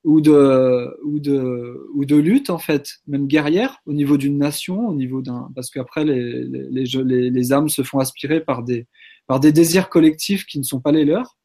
Ou 0.04 0.20
de, 0.20 0.98
ou 1.04 1.20
de, 1.20 1.88
ou 1.94 2.04
de 2.04 2.16
lutte 2.16 2.50
en 2.50 2.58
fait, 2.58 2.98
même 3.06 3.28
guerrière 3.28 3.78
au 3.86 3.92
niveau 3.92 4.16
d'une 4.16 4.36
nation, 4.36 4.88
au 4.88 4.94
niveau 4.94 5.22
d'un, 5.22 5.48
parce 5.54 5.70
qu'après 5.70 6.04
les, 6.04 6.44
les, 6.44 6.84
les, 6.84 7.30
les, 7.30 7.52
âmes 7.52 7.68
se 7.68 7.82
font 7.82 8.00
aspirer 8.00 8.40
par 8.40 8.64
des, 8.64 8.88
par 9.28 9.38
des 9.38 9.52
désirs 9.52 9.88
collectifs 9.88 10.44
qui 10.44 10.58
ne 10.58 10.64
sont 10.64 10.80
pas 10.80 10.90
les 10.90 11.04
leurs. 11.04 11.38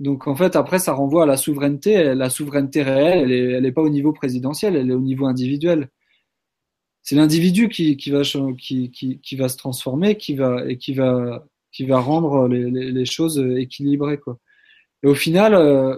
Donc 0.00 0.26
en 0.26 0.36
fait 0.36 0.54
après 0.54 0.78
ça 0.78 0.92
renvoie 0.92 1.22
à 1.22 1.26
la 1.26 1.38
souveraineté. 1.38 2.14
La 2.14 2.28
souveraineté 2.28 2.82
réelle, 2.82 3.20
elle 3.20 3.32
est, 3.32 3.52
elle 3.52 3.64
est 3.64 3.72
pas 3.72 3.80
au 3.80 3.88
niveau 3.88 4.12
présidentiel, 4.12 4.76
elle 4.76 4.90
est 4.90 4.94
au 4.94 5.00
niveau 5.00 5.24
individuel 5.24 5.88
c'est 7.06 7.14
l'individu 7.14 7.68
qui, 7.68 7.96
qui, 7.96 8.10
va, 8.10 8.22
qui, 8.58 8.90
qui, 8.90 9.20
qui, 9.20 9.36
va 9.36 9.48
se 9.48 9.56
transformer, 9.56 10.16
qui 10.16 10.34
va, 10.34 10.68
et 10.68 10.76
qui 10.76 10.92
va, 10.92 11.46
qui 11.70 11.86
va 11.86 12.00
rendre 12.00 12.48
les, 12.48 12.68
les, 12.68 12.90
les 12.90 13.04
choses 13.04 13.38
équilibrées. 13.56 14.18
Quoi. 14.18 14.40
Et 15.04 15.06
au 15.06 15.14
final, 15.14 15.54
euh, 15.54 15.96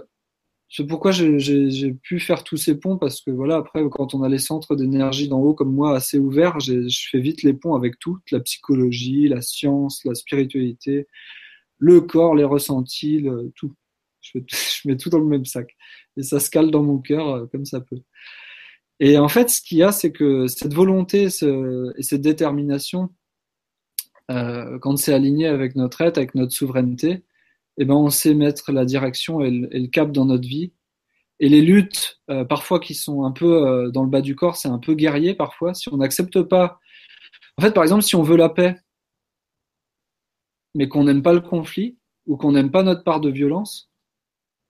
c'est 0.69 0.85
pourquoi 0.85 1.11
j'ai 1.11 1.93
pu 2.03 2.19
faire 2.19 2.43
tous 2.43 2.57
ces 2.57 2.79
ponts, 2.79 2.97
parce 2.97 3.21
que 3.21 3.31
voilà, 3.31 3.57
après, 3.57 3.81
quand 3.91 4.13
on 4.13 4.21
a 4.21 4.29
les 4.29 4.37
centres 4.37 4.75
d'énergie 4.75 5.27
d'en 5.27 5.39
haut 5.39 5.55
comme 5.55 5.73
moi 5.73 5.95
assez 5.95 6.19
ouverts, 6.19 6.59
je 6.59 7.07
fais 7.11 7.19
vite 7.19 7.41
les 7.41 7.53
ponts 7.53 7.75
avec 7.75 7.97
tout, 7.99 8.19
la 8.31 8.39
psychologie, 8.39 9.27
la 9.27 9.41
science, 9.41 10.05
la 10.05 10.13
spiritualité, 10.13 11.07
le 11.79 12.01
corps, 12.01 12.35
les 12.35 12.43
ressentis, 12.43 13.19
le, 13.19 13.51
tout. 13.55 13.73
Je, 14.21 14.39
je 14.47 14.87
mets 14.87 14.97
tout 14.97 15.09
dans 15.09 15.19
le 15.19 15.25
même 15.25 15.45
sac. 15.45 15.75
Et 16.17 16.23
ça 16.23 16.39
se 16.39 16.51
cale 16.51 16.69
dans 16.69 16.83
mon 16.83 16.99
cœur 16.99 17.27
euh, 17.29 17.45
comme 17.47 17.65
ça 17.65 17.81
peut. 17.81 18.01
Et 18.99 19.17
en 19.17 19.29
fait, 19.29 19.49
ce 19.49 19.61
qu'il 19.61 19.79
y 19.79 19.83
a, 19.83 19.91
c'est 19.91 20.11
que 20.11 20.47
cette 20.47 20.73
volonté 20.73 21.23
et 21.23 22.03
cette 22.03 22.21
détermination, 22.21 23.09
euh, 24.29 24.77
quand 24.79 24.97
c'est 24.97 25.13
aligné 25.13 25.47
avec 25.47 25.75
notre 25.75 26.01
être, 26.01 26.17
avec 26.17 26.35
notre 26.35 26.51
souveraineté, 26.51 27.23
eh 27.79 27.85
ben, 27.85 27.95
on 27.95 28.09
sait 28.09 28.33
mettre 28.33 28.73
la 28.73 28.83
direction 28.83 29.41
et 29.41 29.49
le, 29.51 29.87
cap 29.87 30.11
dans 30.11 30.25
notre 30.25 30.47
vie. 30.47 30.73
Et 31.39 31.47
les 31.47 31.61
luttes, 31.61 32.19
euh, 32.29 32.43
parfois 32.43 32.81
qui 32.81 32.93
sont 32.93 33.23
un 33.23 33.31
peu 33.31 33.65
euh, 33.65 33.89
dans 33.89 34.03
le 34.03 34.09
bas 34.09 34.21
du 34.21 34.35
corps, 34.35 34.57
c'est 34.57 34.67
un 34.67 34.79
peu 34.79 34.95
guerrier 34.95 35.33
parfois. 35.33 35.73
Si 35.73 35.87
on 35.91 35.97
n'accepte 35.97 36.41
pas, 36.43 36.79
en 37.57 37.61
fait, 37.61 37.71
par 37.71 37.83
exemple, 37.83 38.03
si 38.03 38.17
on 38.17 38.23
veut 38.23 38.35
la 38.35 38.49
paix, 38.49 38.75
mais 40.75 40.89
qu'on 40.89 41.05
n'aime 41.05 41.23
pas 41.23 41.31
le 41.33 41.39
conflit 41.39 41.97
ou 42.27 42.35
qu'on 42.35 42.51
n'aime 42.51 42.69
pas 42.69 42.83
notre 42.83 43.05
part 43.05 43.21
de 43.21 43.29
violence, 43.29 43.89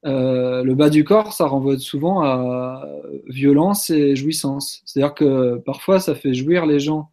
euh, 0.06 0.64
le 0.64 0.76
bas 0.76 0.92
du 0.92 1.04
corps, 1.04 1.34
ça 1.34 1.48
renvoie 1.48 1.80
souvent 1.80 2.22
à 2.22 2.86
violence 3.28 3.90
et 3.90 4.16
jouissance. 4.16 4.84
C'est-à-dire 4.86 5.16
que 5.16 5.58
parfois, 5.66 6.00
ça 6.00 6.14
fait 6.14 6.36
jouir 6.36 6.68
les 6.68 6.80
gens 6.80 7.12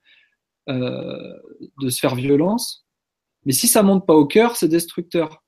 de 0.69 1.89
se 1.89 2.01
faire 2.01 2.17
violence, 2.17 2.87
mais 3.47 3.53
si 3.53 3.69
ça 3.69 3.83
monte 3.85 4.05
pas 4.05 4.15
au 4.15 4.27
cœur, 4.27 4.57
c'est 4.57 4.69
destructeur. 4.69 5.46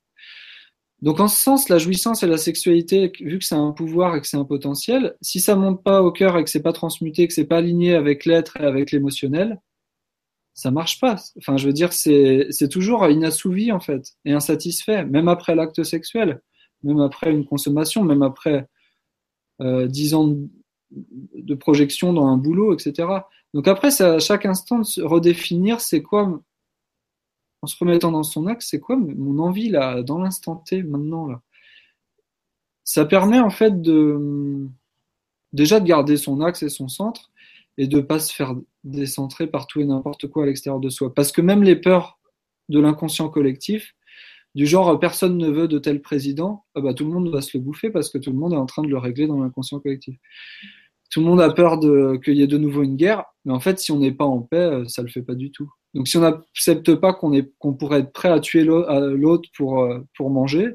Donc 1.01 1.21
en 1.21 1.29
ce 1.29 1.41
sens, 1.41 1.69
la 1.69 1.79
jouissance 1.79 2.23
et 2.23 2.27
la 2.27 2.39
sexualité, 2.39 3.13
vu 3.21 3.39
que 3.39 3.45
c'est 3.45 3.55
un 3.55 3.73
pouvoir 3.73 4.17
et 4.17 4.21
que 4.21 4.27
c'est 4.27 4.37
un 4.37 4.45
potentiel, 4.45 5.17
si 5.21 5.41
ça 5.41 5.55
monte 5.55 5.83
pas 5.85 6.03
au 6.03 6.11
cœur 6.11 6.37
et 6.39 6.45
que 6.45 6.51
c'est 6.51 6.63
pas 6.63 6.73
transmuté, 6.73 7.29
que 7.29 7.35
c'est 7.35 7.47
pas 7.47 7.59
aligné 7.59 7.95
avec 7.95 8.25
l'être 8.25 8.57
et 8.61 8.65
avec 8.65 8.91
l'émotionnel, 8.91 9.61
ça 10.55 10.73
marche 10.73 10.99
pas. 10.99 11.17
Enfin, 11.39 11.57
je 11.57 11.67
veux 11.67 11.73
dire, 11.73 11.93
c'est 11.93 12.69
toujours 12.71 13.07
inassouvi 13.09 13.71
en 13.71 13.79
fait 13.81 14.15
et 14.25 14.33
insatisfait, 14.33 15.05
même 15.05 15.29
après 15.29 15.55
l'acte 15.55 15.85
sexuel 15.85 16.41
même 16.83 17.01
après 17.01 17.31
une 17.31 17.45
consommation, 17.45 18.05
même 18.05 18.23
après 18.23 18.67
euh, 19.61 19.87
10 19.87 20.15
ans 20.15 20.37
de, 20.91 21.55
projection 21.55 22.13
dans 22.13 22.27
un 22.27 22.37
boulot, 22.37 22.75
etc. 22.75 23.09
Donc 23.55 23.69
après, 23.69 23.91
c'est 23.91 24.05
à 24.05 24.19
chaque 24.19 24.47
instant 24.47 24.79
de 24.79 24.85
se 24.85 25.01
redéfinir 25.01 25.81
c'est 25.81 26.03
quoi, 26.03 26.41
en 27.63 27.67
se 27.67 27.77
remettant 27.79 28.13
dans 28.13 28.23
son 28.23 28.47
axe, 28.47 28.69
c'est 28.71 28.81
quoi 28.81 28.97
mon 28.97 29.39
envie 29.41 29.69
là, 29.69 30.03
dans 30.03 30.19
l'instant 30.19 30.57
T, 30.57 30.83
maintenant 30.83 31.27
là? 31.27 31.43
Ça 32.85 33.05
permet 33.05 33.39
en 33.39 33.51
fait 33.51 33.75
déjà 35.53 35.81
de 35.81 35.87
garder 35.87 36.17
son 36.17 36.41
axe 36.41 36.63
et 36.63 36.69
son 36.69 36.89
centre 36.89 37.31
et 37.77 37.87
de 37.87 38.01
pas 38.01 38.19
se 38.19 38.35
faire 38.35 38.55
décentrer 38.85 39.47
par 39.47 39.67
tout 39.67 39.81
et 39.81 39.85
n'importe 39.85 40.27
quoi 40.29 40.45
à 40.45 40.47
l'extérieur 40.47 40.81
de 40.81 40.89
soi. 40.89 41.15
Parce 41.15 41.31
que 41.31 41.41
même 41.43 41.63
les 41.63 41.77
peurs 41.77 42.19
de 42.69 42.81
l'inconscient 42.81 43.29
collectif, 43.29 43.95
du 44.55 44.67
genre 44.67 44.99
personne 44.99 45.37
ne 45.37 45.49
veut 45.51 45.69
de 45.69 45.79
tel 45.79 46.01
président, 46.01 46.65
ah 46.75 46.81
bah, 46.81 46.95
tout 46.95 47.05
le 47.05 47.13
monde 47.13 47.29
va 47.31 47.43
se 47.43 47.57
le 47.57 47.63
bouffer 47.63 47.91
parce 47.91 48.11
que 48.11 48.19
tout 48.19 48.31
le 48.31 48.39
monde 48.39 48.55
est 48.55 48.57
en 48.57 48.67
train 48.67 48.83
de 48.83 48.89
le 48.89 48.99
régler 48.99 49.27
dans 49.27 49.39
l'inconscient 49.39 49.81
collectif. 49.81 50.19
Tout 51.11 51.21
le 51.21 51.27
monde 51.27 51.41
a 51.41 51.51
peur 51.51 51.79
qu'il 52.23 52.37
y 52.37 52.43
ait 52.43 52.47
de 52.47 52.59
nouveau 52.59 52.83
une 52.83 52.97
guerre, 52.97 53.25
mais 53.45 53.53
en 53.53 53.61
fait, 53.61 53.79
si 53.79 53.93
on 53.93 53.99
n'est 53.99 54.13
pas 54.13 54.25
en 54.25 54.41
paix, 54.41 54.57
euh, 54.57 54.85
ça 54.89 55.03
le 55.03 55.09
fait 55.09 55.23
pas 55.23 55.35
du 55.35 55.51
tout. 55.51 55.73
Donc, 55.99 56.07
si 56.07 56.17
on 56.17 56.21
n'accepte 56.21 56.95
pas 56.95 57.13
qu'on 57.13 57.75
pourrait 57.75 58.01
être 58.01 58.13
prêt 58.13 58.29
à 58.29 58.39
tuer 58.39 58.63
l'autre 58.63 59.49
pour, 59.57 59.81
euh, 59.81 59.99
pour 60.17 60.31
manger, 60.31 60.69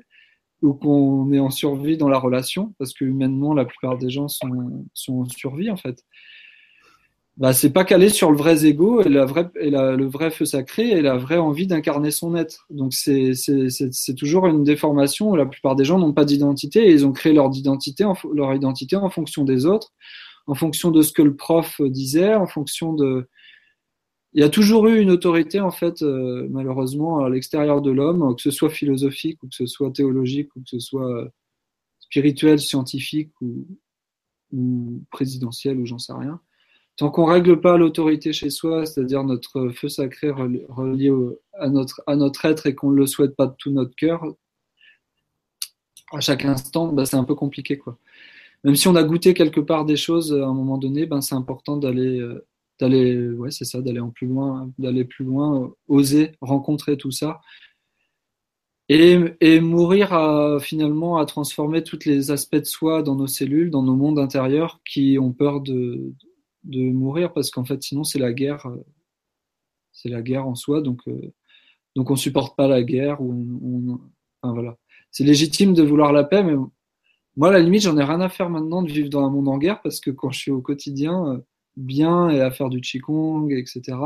ou 0.61 0.73
qu'on 0.73 1.31
est 1.31 1.39
en 1.39 1.49
survie 1.49 1.95
dans 1.97 2.09
la 2.09 2.19
relation, 2.19 2.75
parce 2.77 2.93
que 2.93 3.05
humainement, 3.05 3.53
la 3.53 3.63
plupart 3.63 3.97
des 3.97 4.09
gens 4.09 4.27
sont, 4.27 4.85
sont 4.93 5.21
en 5.21 5.25
survie, 5.25 5.71
en 5.71 5.77
fait 5.77 6.03
bah, 7.37 7.51
c'est 7.53 7.71
pas 7.71 7.83
calé 7.83 8.09
sur 8.09 8.29
le 8.29 8.37
vrai 8.37 8.65
ego 8.65 9.01
et, 9.01 9.09
la 9.09 9.25
vraie, 9.25 9.49
et 9.59 9.71
le 9.71 10.05
vrai 10.05 10.29
feu 10.29 10.45
sacré 10.45 10.89
et 10.89 11.01
la 11.01 11.17
vraie 11.17 11.37
envie 11.37 11.65
d'incarner 11.65 12.11
son 12.11 12.35
être. 12.35 12.67
Donc 12.69 12.93
c'est, 12.93 13.33
toujours 14.15 14.45
une 14.45 14.63
déformation 14.63 15.31
où 15.31 15.35
la 15.35 15.47
plupart 15.47 15.75
des 15.75 15.83
gens 15.83 15.97
n'ont 15.97 16.13
pas 16.13 16.25
d'identité 16.25 16.87
et 16.87 16.91
ils 16.91 17.07
ont 17.07 17.11
créé 17.11 17.33
leur 17.33 17.49
identité, 17.55 18.03
en, 18.03 18.15
leur 18.33 18.53
identité 18.53 18.95
en 18.95 19.09
fonction 19.09 19.45
des 19.45 19.65
autres, 19.65 19.91
en 20.45 20.53
fonction 20.53 20.91
de 20.91 21.01
ce 21.01 21.11
que 21.11 21.23
le 21.23 21.35
prof 21.35 21.81
disait, 21.81 22.35
en 22.35 22.45
fonction 22.45 22.93
de. 22.93 23.27
Il 24.33 24.41
y 24.41 24.43
a 24.43 24.49
toujours 24.49 24.87
eu 24.87 24.99
une 24.99 25.11
autorité 25.11 25.59
en 25.59 25.71
fait, 25.71 26.01
euh, 26.01 26.47
malheureusement, 26.49 27.23
à 27.23 27.29
l'extérieur 27.29 27.81
de 27.81 27.91
l'homme, 27.91 28.35
que 28.35 28.41
ce 28.41 28.51
soit 28.51 28.69
philosophique 28.69 29.41
ou 29.43 29.47
que 29.47 29.55
ce 29.55 29.65
soit 29.65 29.91
théologique 29.91 30.55
ou 30.55 30.61
que 30.61 30.69
ce 30.69 30.79
soit 30.79 31.29
spirituel, 31.99 32.59
scientifique 32.59 33.31
ou, 33.41 33.67
ou 34.51 35.03
présidentiel 35.11 35.77
ou 35.77 35.85
j'en 35.85 35.99
sais 35.99 36.13
rien 36.13 36.41
tant 36.97 37.09
qu'on 37.09 37.25
règle 37.25 37.59
pas 37.59 37.77
l'autorité 37.77 38.33
chez 38.33 38.49
soi, 38.49 38.85
c'est-à-dire 38.85 39.23
notre 39.23 39.69
feu 39.69 39.89
sacré 39.89 40.29
relié 40.29 41.11
à, 41.53 41.69
notre, 41.69 42.03
à 42.07 42.15
notre 42.15 42.45
être 42.45 42.67
et 42.67 42.75
qu'on 42.75 42.91
ne 42.91 42.97
le 42.97 43.07
souhaite 43.07 43.35
pas 43.35 43.47
de 43.47 43.55
tout 43.57 43.71
notre 43.71 43.95
cœur, 43.95 44.23
à 46.11 46.19
chaque 46.19 46.45
instant, 46.45 46.87
bah, 46.93 47.05
c'est 47.05 47.15
un 47.15 47.23
peu 47.23 47.35
compliqué. 47.35 47.77
Quoi. 47.77 47.97
Même 48.63 48.75
si 48.75 48.87
on 48.87 48.95
a 48.95 49.03
goûté 49.03 49.33
quelque 49.33 49.59
part 49.59 49.85
des 49.85 49.95
choses 49.95 50.33
à 50.33 50.45
un 50.45 50.53
moment 50.53 50.77
donné, 50.77 51.05
ben, 51.07 51.21
c'est 51.21 51.35
important 51.35 51.77
d'aller, 51.77 52.19
euh, 52.19 52.45
d'aller, 52.83 53.29
ouais, 53.29 53.51
c'est 53.51 53.65
ça, 53.65 53.81
d'aller 53.81 53.99
en 53.99 54.09
plus 54.09 54.27
loin, 54.27 54.71
d'aller 54.77 55.05
plus 55.05 55.25
loin, 55.25 55.73
oser 55.87 56.33
rencontrer 56.41 56.97
tout 56.97 57.11
ça. 57.11 57.39
Et, 58.89 59.17
et 59.39 59.61
mourir 59.61 60.13
à, 60.13 60.59
finalement 60.59 61.17
à 61.17 61.25
transformer 61.25 61.83
tous 61.83 62.05
les 62.05 62.31
aspects 62.31 62.57
de 62.57 62.65
soi 62.65 63.01
dans 63.01 63.15
nos 63.15 63.27
cellules, 63.27 63.71
dans 63.71 63.83
nos 63.83 63.95
mondes 63.95 64.19
intérieurs 64.19 64.81
qui 64.85 65.17
ont 65.17 65.31
peur 65.31 65.61
de, 65.61 66.13
de 66.63 66.81
mourir 66.91 67.33
parce 67.33 67.49
qu'en 67.49 67.65
fait 67.65 67.81
sinon 67.81 68.03
c'est 68.03 68.19
la 68.19 68.33
guerre 68.33 68.67
c'est 69.91 70.09
la 70.09 70.21
guerre 70.21 70.47
en 70.47 70.55
soi 70.55 70.81
donc 70.81 71.01
euh, 71.07 71.33
donc 71.95 72.11
on 72.11 72.15
supporte 72.15 72.55
pas 72.55 72.67
la 72.67 72.83
guerre 72.83 73.21
ou 73.21 73.99
enfin, 74.41 74.53
voilà 74.53 74.77
c'est 75.11 75.23
légitime 75.23 75.73
de 75.73 75.83
vouloir 75.83 76.11
la 76.11 76.23
paix 76.23 76.43
mais 76.43 76.55
moi 77.35 77.49
à 77.49 77.51
la 77.51 77.59
limite 77.59 77.81
j'en 77.83 77.97
ai 77.97 78.03
rien 78.03 78.21
à 78.21 78.29
faire 78.29 78.49
maintenant 78.49 78.81
de 78.81 78.91
vivre 78.91 79.09
dans 79.09 79.25
un 79.25 79.29
monde 79.29 79.47
en 79.47 79.57
guerre 79.57 79.81
parce 79.81 79.99
que 79.99 80.11
quand 80.11 80.31
je 80.31 80.39
suis 80.39 80.51
au 80.51 80.61
quotidien 80.61 81.25
euh, 81.27 81.39
bien 81.75 82.29
et 82.29 82.41
à 82.41 82.51
faire 82.51 82.69
du 82.69 82.81
qigong 82.81 83.49
etc 83.49 83.97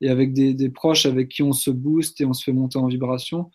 et 0.00 0.08
avec 0.08 0.32
des, 0.32 0.70
proches 0.70 1.06
avec 1.06 1.28
qui 1.28 1.42
on 1.42 1.52
se 1.52 1.70
booste 1.70 2.20
et 2.20 2.24
on 2.24 2.32
se 2.32 2.44
fait 2.44 2.52
monter 2.52 2.78
en 2.78 2.86
vibration 2.86 3.50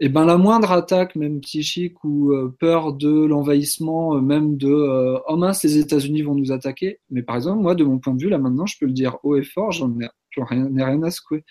et 0.00 0.06
eh 0.06 0.08
ben 0.10 0.24
la 0.24 0.36
moindre 0.38 0.70
attaque, 0.70 1.16
même 1.16 1.40
psychique 1.40 2.04
ou 2.04 2.30
euh, 2.32 2.54
peur 2.60 2.92
de 2.92 3.24
l'envahissement, 3.24 4.14
euh, 4.14 4.20
même 4.20 4.56
de 4.56 4.68
euh, 4.68 5.18
oh 5.26 5.36
mince 5.36 5.64
les 5.64 5.76
États-Unis 5.76 6.22
vont 6.22 6.36
nous 6.36 6.52
attaquer. 6.52 7.00
Mais 7.10 7.24
par 7.24 7.34
exemple 7.34 7.62
moi 7.62 7.74
de 7.74 7.82
mon 7.82 7.98
point 7.98 8.14
de 8.14 8.22
vue 8.22 8.28
là 8.28 8.38
maintenant 8.38 8.64
je 8.64 8.78
peux 8.78 8.86
le 8.86 8.92
dire 8.92 9.16
haut 9.24 9.34
et 9.34 9.42
fort, 9.42 9.72
j'en 9.72 9.92
ai, 9.98 10.06
rien 10.40 11.02
à 11.02 11.10
secouer. 11.10 11.44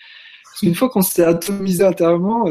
Parce 0.44 0.60
qu'une 0.60 0.74
fois 0.74 0.88
qu'on 0.88 1.02
s'est 1.02 1.24
atomisé 1.24 1.84
intérieurement, 1.84 2.46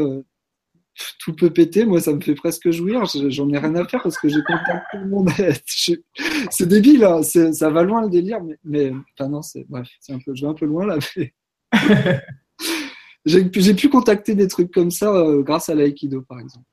tout 1.18 1.34
peut 1.34 1.50
péter. 1.50 1.84
Moi 1.84 2.00
ça 2.00 2.12
me 2.12 2.20
fait 2.20 2.34
presque 2.34 2.70
jouir. 2.70 3.04
J'en 3.28 3.48
ai 3.50 3.58
rien 3.58 3.74
à 3.74 3.86
faire 3.86 4.02
parce 4.02 4.18
que 4.18 4.28
j'ai 4.28 4.42
contacté 4.46 4.72
tout 4.92 4.98
le 4.98 5.08
monde. 5.08 5.30
c'est 6.50 6.68
débile, 6.68 7.04
hein. 7.04 7.22
ça 7.22 7.70
va 7.70 7.82
loin 7.82 8.02
le 8.02 8.10
délire, 8.10 8.42
mais, 8.42 8.58
mais 8.64 8.92
enfin 9.14 9.28
non 9.28 9.42
c'est 9.42 9.64
bref, 9.68 9.88
c'est 10.00 10.12
un 10.12 10.18
peu, 10.18 10.34
je 10.34 10.42
vais 10.42 10.48
un 10.48 10.54
peu 10.54 10.66
loin 10.66 10.86
là. 10.86 10.98
Mais... 11.16 11.32
j'ai 13.24 13.74
pu 13.74 13.88
contacter 13.88 14.34
des 14.34 14.48
trucs 14.48 14.72
comme 14.72 14.90
ça 14.90 15.12
euh, 15.12 15.42
grâce 15.42 15.68
à 15.68 15.74
l'aïkido, 15.74 16.22
par 16.22 16.40
exemple, 16.40 16.64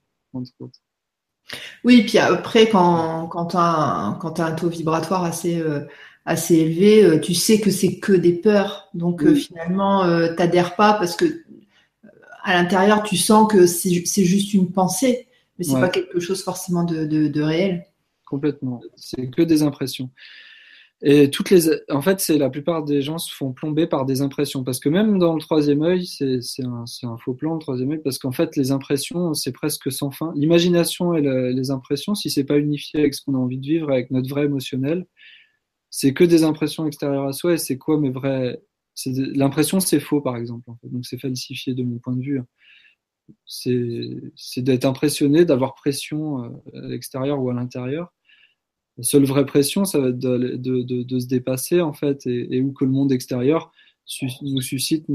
Oui, 1.84 2.04
puis 2.04 2.18
après, 2.18 2.70
quand, 2.70 3.28
quand 3.28 3.48
tu 3.48 3.58
as, 3.58 4.46
un 4.46 4.52
taux 4.54 4.70
vibratoire 4.70 5.26
assez, 5.26 5.60
euh, 5.60 5.82
assez 6.24 6.56
élevé, 6.56 7.04
euh, 7.04 7.20
tu 7.20 7.34
sais 7.34 7.60
que 7.60 7.72
c'est 7.72 8.00
que 8.00 8.14
des 8.14 8.34
peurs. 8.34 8.90
Donc 8.94 9.28
finalement, 9.34 10.06
tu 10.06 10.36
n'adhères 10.36 10.76
pas 10.76 10.94
parce 10.94 11.16
que 11.16 11.26
à 12.46 12.54
l'intérieur, 12.54 13.02
tu 13.02 13.18
sens 13.18 13.52
que 13.52 13.66
c'est 13.66 14.24
juste 14.24 14.54
une 14.54 14.72
pensée, 14.72 15.28
mais 15.58 15.66
c'est 15.66 15.80
pas 15.80 15.90
quelque 15.90 16.20
chose 16.20 16.44
forcément 16.44 16.84
de, 16.84 17.06
de, 17.06 17.42
réel. 17.42 17.88
Complètement. 18.24 18.82
C'est 18.96 19.32
que 19.32 19.42
des 19.42 19.64
impressions. 19.64 20.12
Et 21.02 21.32
toutes 21.32 21.50
les, 21.50 21.70
en 21.90 22.04
fait, 22.04 22.20
c'est 22.20 22.38
la 22.38 22.52
plupart 22.52 22.84
des 22.84 23.02
gens 23.02 23.18
se 23.18 23.34
font 23.34 23.52
plomber 23.52 23.88
par 23.88 24.06
des 24.06 24.22
impressions, 24.22 24.64
parce 24.64 24.80
que 24.80 24.90
même 24.90 25.18
dans 25.18 25.34
le 25.34 25.42
troisième 25.42 25.82
œil, 25.82 26.06
c'est 26.06 26.64
un, 26.64 26.86
un, 27.04 27.18
faux 27.18 27.34
plan 27.34 27.56
le 27.56 27.60
troisième 27.60 27.92
œil, 27.92 28.02
parce 28.04 28.20
qu'en 28.20 28.32
fait, 28.32 28.56
les 28.56 28.72
impressions, 28.72 29.34
c'est 29.34 29.52
presque 29.52 29.92
sans 29.92 30.12
fin. 30.12 30.32
L'imagination 30.36 31.16
et 31.16 31.22
les 31.22 31.72
impressions, 31.72 32.14
si 32.14 32.30
c'est 32.30 32.44
pas 32.44 32.60
unifié 32.60 33.00
avec 33.00 33.16
ce 33.16 33.24
qu'on 33.24 33.34
a 33.34 33.40
envie 33.40 33.58
de 33.58 33.66
vivre, 33.66 33.92
avec 33.92 34.12
notre 34.12 34.30
vrai 34.30 34.46
émotionnel, 34.46 35.08
c'est 35.90 36.14
que 36.14 36.24
des 36.24 36.44
impressions 36.44 36.86
extérieures 36.86 37.26
à 37.26 37.34
soi. 37.34 37.54
Et 37.54 37.58
c'est 37.58 37.80
quoi 37.80 38.00
mes 38.00 38.12
vrais 38.12 38.62
L'impression, 39.06 39.80
c'est 39.80 40.00
faux, 40.00 40.22
par 40.22 40.38
exemple. 40.38 40.70
Donc, 40.84 41.06
c'est 41.06 41.20
falsifié 41.20 41.74
de 41.74 41.84
mon 41.84 42.00
point 42.00 42.16
de 42.16 42.22
vue. 42.22 42.42
C'est 43.46 44.62
d'être 44.62 44.86
impressionné, 44.86 45.46
d'avoir 45.46 45.76
pression 45.76 46.44
euh, 46.44 46.80
à 46.80 46.88
l'extérieur 46.88 47.42
ou 47.42 47.50
à 47.50 47.54
l'intérieur 47.54 48.14
la 48.98 49.04
seule 49.04 49.26
vraie 49.26 49.46
pression, 49.46 49.84
ça 49.84 50.00
va 50.00 50.10
être 50.10 50.20
de, 50.20 50.56
de, 50.56 51.04
de, 51.04 51.20
se 51.20 51.28
dépasser, 51.28 51.82
en 51.82 51.94
fait, 51.94 52.26
et, 52.28 52.56
et, 52.56 52.62
où 52.62 52.72
que 52.72 52.86
le 52.86 52.92
monde 52.92 53.12
extérieur 53.12 53.72
nous 54.42 54.62
suscite 54.62 55.06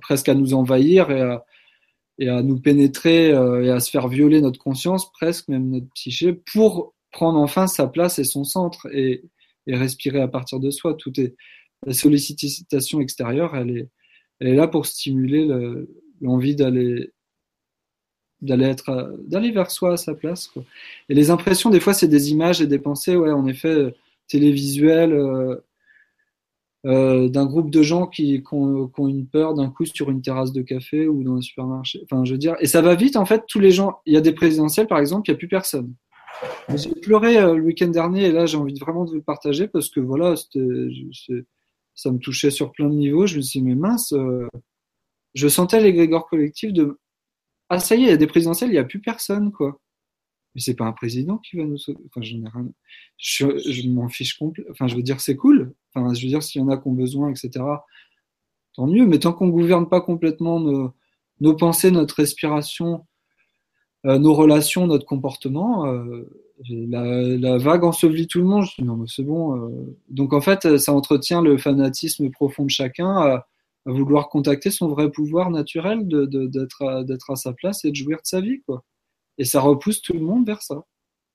presque 0.00 0.28
à 0.28 0.34
nous 0.34 0.54
envahir 0.54 1.10
et 1.10 1.20
à, 1.20 1.44
et 2.18 2.28
à 2.28 2.42
nous 2.42 2.58
pénétrer 2.58 3.32
euh, 3.32 3.64
et 3.64 3.70
à 3.70 3.80
se 3.80 3.90
faire 3.90 4.08
violer 4.08 4.40
notre 4.40 4.58
conscience, 4.58 5.12
presque 5.12 5.48
même 5.48 5.70
notre 5.70 5.88
psyché, 5.94 6.32
pour 6.32 6.94
prendre 7.10 7.38
enfin 7.38 7.66
sa 7.66 7.86
place 7.86 8.18
et 8.18 8.24
son 8.24 8.44
centre 8.44 8.88
et, 8.92 9.22
et 9.66 9.76
respirer 9.76 10.20
à 10.20 10.28
partir 10.28 10.60
de 10.60 10.70
soi. 10.70 10.94
Tout 10.94 11.18
est 11.20 11.34
la 11.86 11.92
sollicitation 11.92 13.00
extérieure, 13.00 13.56
elle 13.56 13.70
est, 13.70 13.88
elle 14.40 14.48
est 14.48 14.54
là 14.54 14.68
pour 14.68 14.86
stimuler 14.86 15.48
l'envie 16.20 16.56
d'aller 16.56 17.10
d'aller 18.40 18.66
être 18.66 19.16
d'aller 19.26 19.52
vers 19.52 19.70
soi 19.70 19.92
à 19.92 19.96
sa 19.96 20.14
place 20.14 20.50
et 21.08 21.14
les 21.14 21.30
impressions 21.30 21.70
des 21.70 21.78
fois 21.78 21.94
c'est 21.94 22.08
des 22.08 22.32
images 22.32 22.60
et 22.60 22.66
des 22.66 22.80
pensées 22.80 23.14
ouais 23.14 23.30
en 23.30 23.46
effet 23.46 23.94
télévisuelles 24.26 25.12
euh, 25.12 25.56
euh, 26.84 27.28
d'un 27.28 27.46
groupe 27.46 27.70
de 27.70 27.80
gens 27.82 28.08
qui, 28.08 28.42
qui, 28.42 28.54
ont, 28.54 28.88
qui, 28.88 29.00
ont, 29.00 29.06
une 29.06 29.28
peur 29.28 29.54
d'un 29.54 29.70
coup 29.70 29.86
sur 29.86 30.10
une 30.10 30.20
terrasse 30.20 30.52
de 30.52 30.62
café 30.62 31.06
ou 31.06 31.22
dans 31.22 31.36
un 31.36 31.40
supermarché. 31.40 32.00
Enfin 32.02 32.24
je 32.24 32.32
veux 32.32 32.38
dire 32.38 32.56
et 32.58 32.66
ça 32.66 32.82
va 32.82 32.96
vite 32.96 33.16
en 33.16 33.24
fait 33.24 33.44
tous 33.46 33.60
les 33.60 33.70
gens 33.70 34.00
il 34.06 34.14
y 34.14 34.16
a 34.16 34.20
des 34.20 34.32
présidentielles 34.32 34.88
par 34.88 34.98
exemple 34.98 35.28
il 35.28 35.32
n'y 35.32 35.36
a 35.36 35.38
plus 35.38 35.48
personne 35.48 35.94
j'ai 36.74 36.90
pleuré 36.90 37.38
euh, 37.38 37.54
le 37.54 37.62
week-end 37.62 37.88
dernier 37.88 38.26
et 38.26 38.32
là 38.32 38.46
j'ai 38.46 38.56
envie 38.56 38.78
vraiment 38.78 39.04
de 39.04 39.10
vous 39.10 39.22
partager 39.22 39.68
parce 39.68 39.88
que 39.90 40.00
voilà 40.00 40.34
ça 41.94 42.10
me 42.10 42.18
touchait 42.18 42.50
sur 42.50 42.72
plein 42.72 42.88
de 42.88 42.94
niveaux 42.94 43.26
je 43.26 43.36
me 43.36 43.42
suis 43.42 43.60
dit 43.60 43.66
mais 43.66 43.74
mince 43.74 44.12
euh, 44.12 44.48
je 45.34 45.48
sentais 45.48 45.80
l'égrégore 45.80 46.28
collectif 46.28 46.72
de 46.72 46.98
ah, 47.72 47.78
ça 47.78 47.96
y 47.96 48.02
est, 48.02 48.04
il 48.04 48.08
y 48.10 48.12
a 48.12 48.18
des 48.18 48.26
présidentielles, 48.26 48.68
il 48.68 48.74
n'y 48.74 48.78
a 48.78 48.84
plus 48.84 49.00
personne, 49.00 49.50
quoi. 49.50 49.80
Mais 50.54 50.60
c'est 50.60 50.74
pas 50.74 50.84
un 50.84 50.92
président 50.92 51.38
qui 51.38 51.56
va 51.56 51.64
nous 51.64 51.78
sauver. 51.78 52.00
Enfin, 52.06 52.20
je, 53.16 53.46
je 53.58 53.88
m'en 53.88 54.10
fiche 54.10 54.36
complet. 54.38 54.66
Enfin, 54.70 54.88
je 54.88 54.94
veux 54.94 55.02
dire, 55.02 55.22
c'est 55.22 55.36
cool. 55.36 55.72
Enfin, 55.94 56.12
je 56.12 56.22
veux 56.22 56.28
dire, 56.28 56.42
s'il 56.42 56.60
y 56.60 56.64
en 56.64 56.68
a 56.68 56.76
qui 56.76 56.86
ont 56.88 56.92
besoin, 56.92 57.30
etc., 57.30 57.64
tant 58.74 58.86
mieux. 58.86 59.06
Mais 59.06 59.18
tant 59.18 59.32
qu'on 59.32 59.48
gouverne 59.48 59.88
pas 59.88 60.02
complètement 60.02 60.60
nos, 60.60 60.92
nos 61.40 61.56
pensées, 61.56 61.90
notre 61.90 62.16
respiration, 62.16 63.06
nos 64.04 64.34
relations, 64.34 64.86
notre 64.86 65.06
comportement, 65.06 65.86
euh, 65.86 66.28
la, 66.68 67.04
la, 67.04 67.56
vague 67.58 67.84
ensevelit 67.84 68.26
tout 68.26 68.38
le 68.38 68.44
monde. 68.44 68.64
Je 68.64 68.82
dis, 68.82 68.84
non, 68.84 68.96
mais 68.96 69.06
c'est 69.08 69.22
bon. 69.22 69.56
Euh. 69.56 69.96
Donc, 70.08 70.32
en 70.32 70.40
fait, 70.40 70.78
ça 70.78 70.92
entretient 70.92 71.42
le 71.42 71.56
fanatisme 71.58 72.30
profond 72.30 72.64
de 72.64 72.70
chacun 72.70 73.16
à 73.16 73.46
vouloir 73.84 74.28
contacter 74.28 74.70
son 74.70 74.88
vrai 74.88 75.10
pouvoir 75.10 75.50
naturel 75.50 76.06
de, 76.06 76.24
d'être, 76.26 77.04
d'être 77.04 77.30
à 77.30 77.36
sa 77.36 77.52
place 77.52 77.84
et 77.84 77.90
de 77.90 77.96
jouir 77.96 78.18
de 78.18 78.26
sa 78.26 78.40
vie, 78.40 78.60
quoi. 78.62 78.84
Et 79.38 79.44
ça 79.44 79.60
repousse 79.60 80.02
tout 80.02 80.12
le 80.12 80.20
monde 80.20 80.46
vers 80.46 80.62
ça, 80.62 80.84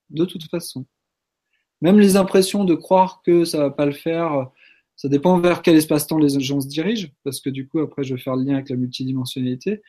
de 0.10 0.24
toute 0.24 0.44
façon. 0.50 0.86
Même 1.82 2.00
les 2.00 2.16
impressions 2.16 2.64
de 2.64 2.76
croire 2.76 3.22
que 3.26 3.44
ça 3.44 3.60
va 3.60 3.70
pas 3.70 3.86
le 3.86 3.92
faire, 3.92 4.50
ça 4.96 5.10
dépend 5.10 5.40
vers 5.40 5.62
quel 5.62 5.76
espace-temps 5.76 6.18
les 6.18 6.40
gens 6.40 6.62
se 6.62 6.68
dirigent, 6.68 7.10
parce 7.24 7.42
que 7.42 7.50
du 7.50 7.68
coup, 7.68 7.80
après, 7.80 8.04
je 8.04 8.16
vais 8.16 8.22
faire 8.22 8.36
le 8.36 8.44
lien 8.44 8.56
avec 8.56 8.70
la 8.70 8.76
multidimensionnalité. 8.76 9.82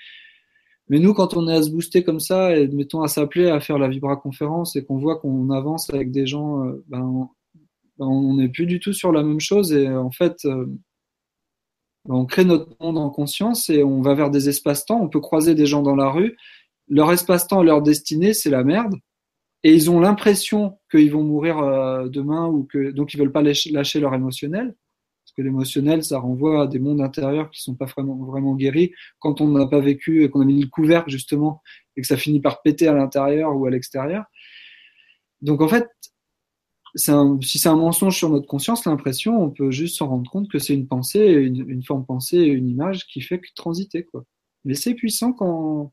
Mais 0.88 0.98
nous, 0.98 1.12
quand 1.14 1.36
on 1.36 1.48
est 1.48 1.54
à 1.54 1.62
se 1.62 1.70
booster 1.70 2.02
comme 2.02 2.20
ça, 2.20 2.56
et 2.56 2.66
mettons 2.68 3.02
à 3.02 3.08
s'appeler 3.08 3.48
à 3.48 3.60
faire 3.60 3.78
la 3.78 3.88
Vibra 3.88 4.16
conférence 4.16 4.74
et 4.76 4.84
qu'on 4.84 4.98
voit 4.98 5.18
qu'on 5.18 5.50
avance 5.50 5.90
avec 5.90 6.10
des 6.10 6.26
gens, 6.26 6.64
euh, 6.64 6.84
ben, 6.88 7.28
on 7.98 8.34
n'est 8.34 8.48
plus 8.48 8.66
du 8.66 8.80
tout 8.80 8.92
sur 8.92 9.12
la 9.12 9.22
même 9.22 9.40
chose. 9.40 9.72
Et 9.72 9.88
en 9.88 10.10
fait, 10.10 10.44
euh, 10.44 10.66
on 12.08 12.24
crée 12.24 12.44
notre 12.44 12.74
monde 12.80 12.98
en 12.98 13.10
conscience 13.10 13.68
et 13.68 13.82
on 13.82 14.00
va 14.00 14.14
vers 14.14 14.30
des 14.30 14.48
espaces-temps. 14.48 15.00
On 15.00 15.08
peut 15.08 15.20
croiser 15.20 15.54
des 15.54 15.66
gens 15.66 15.82
dans 15.82 15.96
la 15.96 16.08
rue. 16.08 16.36
Leur 16.88 17.12
espace-temps, 17.12 17.62
leur 17.62 17.82
destinée, 17.82 18.32
c'est 18.32 18.50
la 18.50 18.64
merde. 18.64 18.94
Et 19.64 19.74
ils 19.74 19.90
ont 19.90 20.00
l'impression 20.00 20.78
qu'ils 20.90 21.10
vont 21.10 21.24
mourir 21.24 21.58
euh, 21.58 22.08
demain 22.08 22.46
ou 22.46 22.64
que 22.64 22.92
donc 22.92 23.12
ils 23.12 23.18
veulent 23.18 23.32
pas 23.32 23.42
lâcher 23.42 24.00
leur 24.00 24.14
émotionnel. 24.14 24.74
Que 25.38 25.42
l'émotionnel, 25.44 26.02
ça 26.02 26.18
renvoie 26.18 26.62
à 26.62 26.66
des 26.66 26.80
mondes 26.80 27.00
intérieurs 27.00 27.48
qui 27.52 27.62
sont 27.62 27.76
pas 27.76 27.86
vraiment, 27.86 28.56
guéris. 28.56 28.90
Quand 29.20 29.40
on 29.40 29.46
n'a 29.46 29.68
pas 29.68 29.78
vécu 29.78 30.24
et 30.24 30.30
qu'on 30.30 30.40
a 30.40 30.44
mis 30.44 30.60
le 30.60 30.66
couvercle 30.66 31.10
justement 31.10 31.62
et 31.96 32.00
que 32.00 32.08
ça 32.08 32.16
finit 32.16 32.40
par 32.40 32.60
péter 32.60 32.88
à 32.88 32.92
l'intérieur 32.92 33.56
ou 33.56 33.64
à 33.64 33.70
l'extérieur. 33.70 34.24
Donc 35.40 35.60
en 35.60 35.68
fait, 35.68 35.88
si 36.96 37.58
c'est 37.60 37.68
un 37.68 37.76
mensonge 37.76 38.16
sur 38.16 38.30
notre 38.30 38.48
conscience, 38.48 38.84
l'impression, 38.84 39.40
on 39.40 39.50
peut 39.50 39.70
juste 39.70 39.98
s'en 39.98 40.08
rendre 40.08 40.28
compte 40.28 40.50
que 40.50 40.58
c'est 40.58 40.74
une 40.74 40.88
pensée, 40.88 41.30
une, 41.30 41.70
une, 41.70 41.84
forme 41.84 42.04
pensée, 42.04 42.38
une 42.38 42.68
image 42.68 43.06
qui 43.06 43.20
fait 43.20 43.38
que 43.38 43.46
transiter. 43.54 44.02
Quoi. 44.02 44.24
Mais 44.64 44.74
c'est 44.74 44.94
puissant 44.94 45.32
quand, 45.32 45.92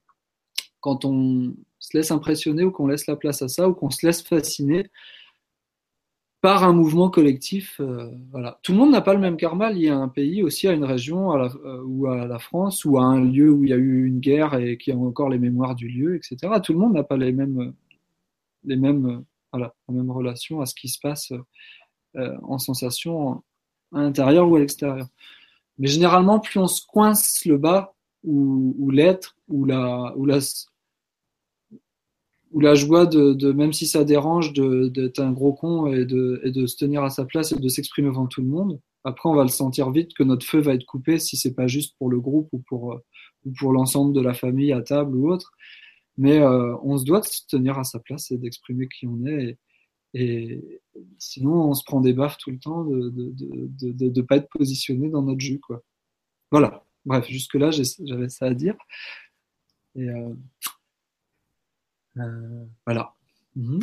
quand 0.79 1.05
on 1.05 1.53
se 1.77 1.95
laisse 1.95 2.09
impressionner 2.09 2.63
ou 2.63 2.71
qu'on 2.71 2.87
laisse 2.87 3.05
la 3.05 3.15
place 3.15 3.43
à 3.43 3.47
ça 3.47 3.69
ou 3.69 3.75
qu'on 3.75 3.91
se 3.91 4.03
laisse 4.03 4.23
fasciner 4.23 4.89
par 6.45 6.63
un 6.63 6.73
mouvement 6.73 7.09
collectif. 7.09 7.79
Euh, 7.79 8.11
voilà. 8.29 8.59
Tout 8.61 8.71
le 8.73 8.77
monde 8.77 8.91
n'a 8.91 9.01
pas 9.01 9.15
le 9.15 9.19
même 9.19 9.35
karma 9.35 9.71
lié 9.71 9.89
à 9.89 9.97
un 9.97 10.09
pays, 10.09 10.43
aussi 10.43 10.67
à 10.67 10.73
une 10.73 10.83
région 10.83 11.31
à 11.31 11.39
la, 11.39 11.45
euh, 11.45 11.81
ou 11.83 12.05
à 12.05 12.27
la 12.27 12.37
France 12.37 12.85
ou 12.85 12.99
à 12.99 13.03
un 13.03 13.19
lieu 13.19 13.49
où 13.49 13.63
il 13.63 13.71
y 13.71 13.73
a 13.73 13.77
eu 13.77 14.05
une 14.05 14.19
guerre 14.19 14.53
et 14.53 14.77
qui 14.77 14.91
a 14.91 14.95
encore 14.95 15.29
les 15.29 15.39
mémoires 15.39 15.73
du 15.73 15.87
lieu, 15.87 16.15
etc. 16.15 16.37
Tout 16.63 16.73
le 16.73 16.77
monde 16.77 16.93
n'a 16.93 17.03
pas 17.03 17.17
les 17.17 17.31
mêmes, 17.31 17.73
les 18.63 18.75
mêmes 18.75 19.23
voilà, 19.51 19.73
la 19.87 19.95
même 19.95 20.11
relation 20.11 20.61
à 20.61 20.67
ce 20.67 20.75
qui 20.75 20.87
se 20.87 20.99
passe 20.99 21.33
euh, 22.15 22.37
en 22.43 22.59
sensation 22.59 23.41
à 23.91 24.01
l'intérieur 24.01 24.47
ou 24.47 24.55
à 24.55 24.59
l'extérieur. 24.59 25.07
Mais 25.79 25.87
généralement, 25.87 26.39
plus 26.39 26.59
on 26.59 26.67
se 26.67 26.85
coince 26.85 27.43
le 27.45 27.57
bas 27.57 27.95
ou, 28.23 28.75
ou 28.77 28.91
l'être 28.91 29.35
ou 29.47 29.65
la, 29.65 30.13
ou 30.15 30.27
la, 30.27 30.37
ou 32.55 32.61
la 32.61 32.73
joie 32.73 33.05
de, 33.05 33.51
même 33.51 33.73
si 33.73 33.85
ça 33.85 34.05
dérange, 34.05 34.53
d'être 34.53 35.19
un 35.19 35.33
gros 35.33 35.51
con 35.51 35.87
et 35.87 36.05
de, 36.05 36.65
se 36.65 36.77
tenir 36.77 37.03
à 37.03 37.09
sa 37.09 37.25
place 37.25 37.51
et 37.51 37.59
de 37.59 37.67
s'exprimer 37.67 38.07
devant 38.07 38.27
tout 38.27 38.41
le 38.41 38.47
monde. 38.47 38.79
Après, 39.03 39.27
on 39.27 39.35
va 39.35 39.43
le 39.43 39.49
sentir 39.49 39.91
vite 39.91 40.13
que 40.13 40.23
notre 40.23 40.45
feu 40.45 40.59
va 40.61 40.73
être 40.73 40.85
coupé 40.85 41.19
si 41.19 41.35
c'est 41.35 41.53
pas 41.53 41.67
juste 41.67 41.97
pour 41.97 42.09
le 42.09 42.21
groupe 42.21 42.47
ou 42.53 42.59
pour, 42.59 43.01
ou 43.43 43.51
pour 43.59 43.73
l'ensemble 43.73 44.13
de 44.13 44.21
la 44.21 44.33
famille 44.33 44.71
à 44.71 44.81
table 44.81 45.17
ou 45.17 45.29
autre. 45.29 45.51
Mais 46.17 46.39
euh, 46.39 46.77
on 46.81 46.97
se 46.97 47.03
doit 47.03 47.19
de 47.19 47.25
se 47.25 47.45
tenir 47.45 47.77
à 47.77 47.83
sa 47.83 47.99
place 47.99 48.31
et 48.31 48.37
d'exprimer 48.37 48.87
qui 48.87 49.05
on 49.05 49.25
est. 49.25 49.57
Et, 50.13 50.81
sinon, 51.19 51.55
on 51.55 51.73
se 51.73 51.83
prend 51.83 51.99
des 51.99 52.13
baffes 52.13 52.37
tout 52.37 52.51
le 52.51 52.59
temps 52.59 52.85
de 52.85 53.11
ne 53.91 54.21
pas 54.21 54.37
être 54.37 54.47
positionné 54.47 55.09
dans 55.09 55.23
notre 55.23 55.41
jus. 55.41 55.59
Quoi. 55.59 55.83
Voilà. 56.51 56.85
Bref, 57.03 57.27
jusque-là, 57.27 57.71
j'avais 57.71 58.29
ça 58.29 58.45
à 58.45 58.53
dire. 58.53 58.77
Euh, 59.97 60.33
euh, 62.17 62.65
voilà. 62.85 63.13
Mmh. 63.55 63.79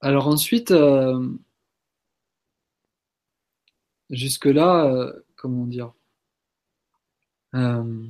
Alors 0.00 0.26
ensuite, 0.26 0.72
euh, 0.72 1.28
jusque-là, 4.10 4.86
euh, 4.86 5.12
comment 5.36 5.66
dire 5.66 5.92
hmm. 7.52 8.08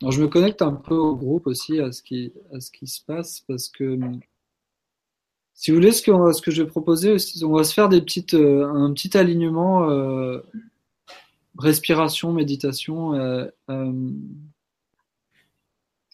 Alors, 0.00 0.10
je 0.10 0.20
me 0.20 0.28
connecte 0.28 0.60
un 0.60 0.72
peu 0.72 0.94
au 0.96 1.14
groupe 1.16 1.46
aussi, 1.46 1.78
à 1.80 1.92
ce 1.92 2.02
qui, 2.02 2.32
à 2.52 2.60
ce 2.60 2.70
qui 2.70 2.86
se 2.86 3.00
passe, 3.02 3.40
parce 3.42 3.68
que 3.68 3.98
si 5.54 5.70
vous 5.70 5.76
voulez, 5.76 5.92
ce 5.92 6.02
que, 6.02 6.32
ce 6.32 6.42
que 6.42 6.50
je 6.50 6.62
vais 6.62 6.68
proposer 6.68 7.12
aussi, 7.12 7.44
on 7.44 7.52
va 7.52 7.64
se 7.64 7.72
faire 7.72 7.88
des 7.88 8.00
petites, 8.00 8.34
un 8.34 8.92
petit 8.92 9.16
alignement, 9.16 9.88
euh, 9.88 10.40
respiration, 11.58 12.32
méditation, 12.32 13.14
euh, 13.14 13.46
euh 13.70 13.92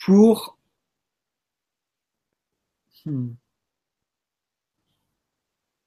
pour 0.02 0.56
hmm. 3.04 3.28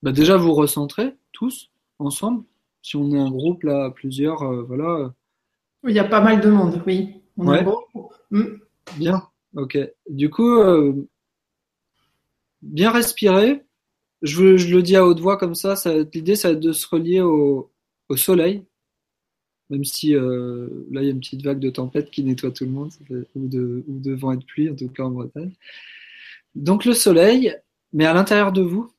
bah 0.04 0.12
déjà 0.12 0.38
vous 0.38 0.54
recentrer 0.54 1.16
tous 1.32 1.72
ensemble. 1.98 2.44
Si 2.84 2.96
on 2.96 3.12
est 3.12 3.20
un 3.20 3.32
groupe 3.32 3.64
là, 3.64 3.90
plusieurs, 3.90 4.66
voilà. 4.66 5.14
Il 5.88 5.94
y 5.94 6.00
a 6.00 6.04
pas 6.04 6.22
mal 6.22 6.42
de 6.42 6.50
monde, 6.50 6.82
oui. 6.86 7.24
Ouais. 7.38 7.66
Mm. 8.32 8.44
Bien, 8.98 9.28
ok. 9.56 9.78
Du 10.10 10.30
coup, 10.30 10.58
euh, 10.60 11.08
bien 12.62 12.92
respirer. 12.92 13.64
Je, 14.22 14.56
je, 14.56 14.74
le 14.74 14.82
dis 14.82 14.96
à 14.96 15.06
haute 15.06 15.20
voix 15.20 15.38
comme 15.38 15.56
ça. 15.56 15.76
ça 15.76 15.94
L'idée, 16.14 16.36
ça 16.36 16.50
va 16.50 16.54
être 16.54 16.60
de 16.62 16.72
se 16.72 16.88
relier 16.88 17.22
au, 17.22 17.72
au 18.10 18.16
soleil. 18.16 18.64
Même 19.74 19.86
si 19.86 20.16
euh, 20.16 20.68
là, 20.92 21.02
il 21.02 21.06
y 21.06 21.08
a 21.08 21.12
une 21.12 21.20
petite 21.20 21.42
vague 21.42 21.60
de 21.60 21.72
tempête 21.72 22.12
qui 22.12 22.24
nettoie 22.24 22.52
tout 22.52 22.64
le 22.64 22.70
monde, 22.70 22.92
ou, 23.34 23.48
de, 23.48 24.14
vent 24.14 24.34
et 24.34 24.38
de 24.38 24.46
pluie, 24.46 24.70
en 24.70 24.76
tout 24.76 24.88
cas 24.88 25.02
en 25.02 25.10
Bretagne. 25.10 25.52
Donc 26.54 26.86
le 26.86 26.94
soleil, 26.94 27.56
mais 27.92 28.06
à 28.06 28.14
l'intérieur 28.14 28.52
de 28.52 28.62
vous, 28.62 28.94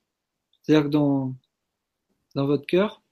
c'est-à-dire 0.63 0.91
dans, 0.91 1.33
dans 2.35 2.47
votre 2.47 2.67
cœur, 2.67 3.03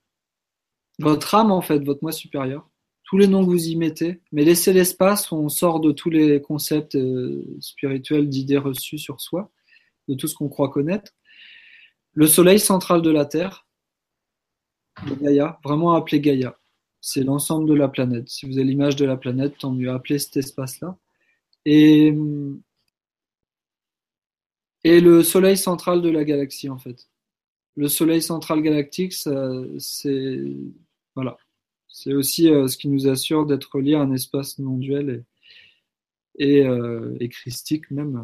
votre 0.99 1.35
âme 1.35 1.51
en 1.51 1.61
fait, 1.61 1.79
votre 1.79 2.03
moi 2.03 2.11
supérieur, 2.11 2.69
tous 3.05 3.17
les 3.17 3.27
noms 3.27 3.45
que 3.45 3.49
vous 3.49 3.67
y 3.69 3.77
mettez, 3.77 4.19
mais 4.33 4.43
laissez 4.43 4.73
l'espace 4.73 5.31
où 5.31 5.35
on 5.35 5.47
sort 5.47 5.79
de 5.79 5.93
tous 5.93 6.09
les 6.09 6.41
concepts 6.41 6.95
euh, 6.95 7.45
spirituels, 7.61 8.27
d'idées 8.27 8.57
reçues 8.57 8.97
sur 8.97 9.21
soi, 9.21 9.49
de 10.09 10.15
tout 10.15 10.27
ce 10.27 10.35
qu'on 10.35 10.49
croit 10.49 10.69
connaître. 10.69 11.13
Le 12.11 12.27
soleil 12.27 12.59
central 12.59 13.01
de 13.01 13.09
la 13.09 13.25
Terre, 13.25 13.65
Gaïa, 15.21 15.61
vraiment 15.63 15.93
appelé 15.93 16.19
Gaïa 16.19 16.57
c'est 17.05 17.25
l'ensemble 17.25 17.67
de 17.67 17.73
la 17.73 17.89
planète. 17.89 18.29
Si 18.29 18.45
vous 18.45 18.57
avez 18.57 18.63
l'image 18.63 18.95
de 18.95 19.03
la 19.03 19.17
planète, 19.17 19.57
tant 19.57 19.73
mieux 19.73 19.91
appeler 19.91 20.19
cet 20.19 20.37
espace-là. 20.37 20.97
Et, 21.65 22.15
et 24.85 25.01
le 25.01 25.21
soleil 25.21 25.57
central 25.57 26.01
de 26.01 26.09
la 26.09 26.23
galaxie, 26.23 26.69
en 26.69 26.77
fait. 26.77 27.09
Le 27.75 27.89
soleil 27.89 28.21
central 28.21 28.61
galactique, 28.61 29.11
c'est 29.13 30.45
voilà, 31.15 31.37
c'est 31.89 32.13
aussi 32.13 32.49
euh, 32.49 32.67
ce 32.69 32.77
qui 32.77 32.87
nous 32.87 33.07
assure 33.09 33.45
d'être 33.45 33.79
lié 33.81 33.95
à 33.95 34.01
un 34.01 34.13
espace 34.13 34.57
non 34.59 34.77
duel 34.77 35.25
et, 36.37 36.59
et, 36.59 36.65
euh, 36.65 37.17
christique 37.29 37.91
même. 37.91 38.15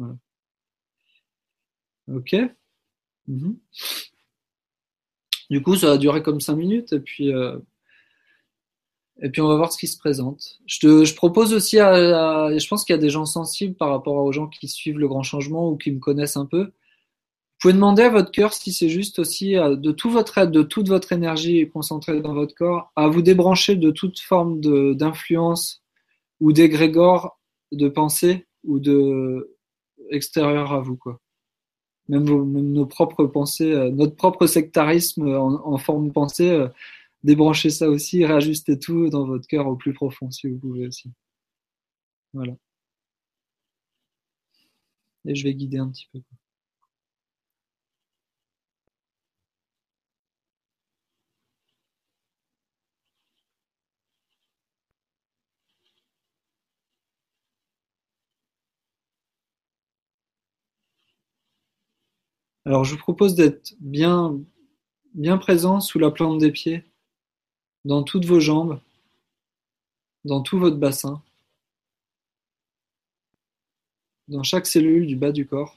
Euh, 0.00 0.04
voilà. 2.08 2.18
Ok. 2.18 2.34
Mhm. 3.28 3.58
Du 5.50 5.62
coup, 5.62 5.76
ça 5.76 5.86
va 5.90 5.98
durer 5.98 6.22
comme 6.22 6.40
cinq 6.40 6.56
minutes 6.56 6.92
et 6.92 7.00
puis 7.00 7.32
et 9.20 9.30
puis 9.30 9.40
on 9.40 9.48
va 9.48 9.56
voir 9.56 9.72
ce 9.72 9.78
qui 9.78 9.88
se 9.88 9.98
présente. 9.98 10.58
Je, 10.66 10.78
te, 10.78 11.04
je 11.04 11.14
propose 11.14 11.52
aussi, 11.52 11.78
à, 11.78 12.56
je 12.56 12.68
pense 12.68 12.84
qu'il 12.84 12.94
y 12.94 12.98
a 12.98 13.02
des 13.02 13.10
gens 13.10 13.26
sensibles 13.26 13.74
par 13.74 13.90
rapport 13.90 14.14
aux 14.14 14.32
gens 14.32 14.46
qui 14.46 14.68
suivent 14.68 14.98
le 14.98 15.08
grand 15.08 15.24
changement 15.24 15.68
ou 15.70 15.76
qui 15.76 15.90
me 15.90 15.98
connaissent 15.98 16.36
un 16.36 16.46
peu. 16.46 16.64
Vous 16.64 17.62
pouvez 17.62 17.74
demander 17.74 18.02
à 18.04 18.10
votre 18.10 18.30
cœur 18.30 18.52
si 18.52 18.72
c'est 18.72 18.88
juste 18.88 19.18
aussi 19.18 19.56
euh, 19.56 19.74
de 19.74 19.90
tout 19.90 20.10
votre 20.10 20.38
aide, 20.38 20.52
de 20.52 20.62
toute 20.62 20.88
votre 20.88 21.10
énergie 21.12 21.68
concentrée 21.68 22.20
dans 22.20 22.32
votre 22.34 22.54
corps, 22.54 22.92
à 22.94 23.08
vous 23.08 23.22
débrancher 23.22 23.74
de 23.74 23.90
toute 23.90 24.20
forme 24.20 24.60
d'influence 24.94 25.82
ou 26.40 26.52
d'égrégore 26.52 27.40
de 27.72 27.88
pensée 27.88 28.46
ou 28.62 28.78
de 28.78 29.56
extérieur 30.10 30.72
à 30.72 30.80
vous 30.80 30.96
quoi. 30.96 31.18
Même, 32.08 32.24
nos 32.24 32.86
propres 32.86 33.24
pensées, 33.24 33.72
euh, 33.72 33.90
notre 33.90 34.14
propre 34.14 34.46
sectarisme 34.46 35.28
en, 35.36 35.60
en 35.66 35.78
forme 35.78 36.08
de 36.08 36.12
pensée 36.12 36.50
euh, 36.50 36.68
débranchez 37.24 37.70
ça 37.70 37.88
aussi, 37.90 38.24
réajustez 38.24 38.78
tout 38.78 39.08
dans 39.10 39.26
votre 39.26 39.46
cœur 39.46 39.66
au 39.68 39.76
plus 39.76 39.92
profond 39.92 40.30
si 40.30 40.48
vous 40.48 40.58
pouvez 40.58 40.86
aussi. 40.88 41.12
Voilà. 42.32 42.56
Et 45.24 45.34
je 45.36 45.44
vais 45.44 45.54
guider 45.54 45.78
un 45.78 45.88
petit 45.90 46.08
peu. 46.12 46.20
Alors 62.64 62.84
je 62.84 62.92
vous 62.92 62.98
propose 62.98 63.34
d'être 63.34 63.74
bien, 63.80 64.38
bien 65.14 65.38
présent 65.38 65.80
sous 65.80 65.98
la 65.98 66.10
plante 66.10 66.38
des 66.38 66.52
pieds 66.52 66.84
dans 67.84 68.02
toutes 68.02 68.24
vos 68.24 68.40
jambes, 68.40 68.80
dans 70.24 70.42
tout 70.42 70.58
votre 70.58 70.76
bassin, 70.76 71.22
dans 74.28 74.42
chaque 74.42 74.66
cellule 74.66 75.06
du 75.06 75.16
bas 75.16 75.32
du 75.32 75.46
corps. 75.46 75.76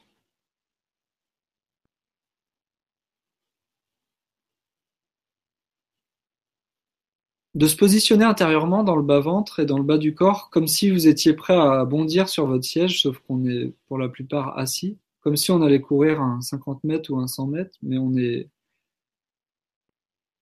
De 7.53 7.67
se 7.67 7.75
positionner 7.75 8.23
intérieurement 8.25 8.83
dans 8.83 8.95
le 8.95 9.03
bas-ventre 9.03 9.59
et 9.59 9.65
dans 9.65 9.77
le 9.77 9.83
bas 9.83 9.97
du 9.97 10.15
corps 10.15 10.49
comme 10.49 10.67
si 10.67 10.89
vous 10.89 11.07
étiez 11.07 11.33
prêt 11.33 11.53
à 11.55 11.83
bondir 11.85 12.29
sur 12.29 12.45
votre 12.47 12.63
siège, 12.63 13.01
sauf 13.01 13.19
qu'on 13.19 13.45
est 13.45 13.73
pour 13.87 13.97
la 13.97 14.07
plupart 14.09 14.57
assis, 14.57 14.97
comme 15.21 15.35
si 15.35 15.51
on 15.51 15.61
allait 15.61 15.81
courir 15.81 16.21
un 16.21 16.41
50 16.41 16.83
mètres 16.85 17.11
ou 17.11 17.19
un 17.19 17.27
100 17.27 17.47
mètres, 17.47 17.77
mais 17.83 17.97
on 17.97 18.15
est, 18.15 18.49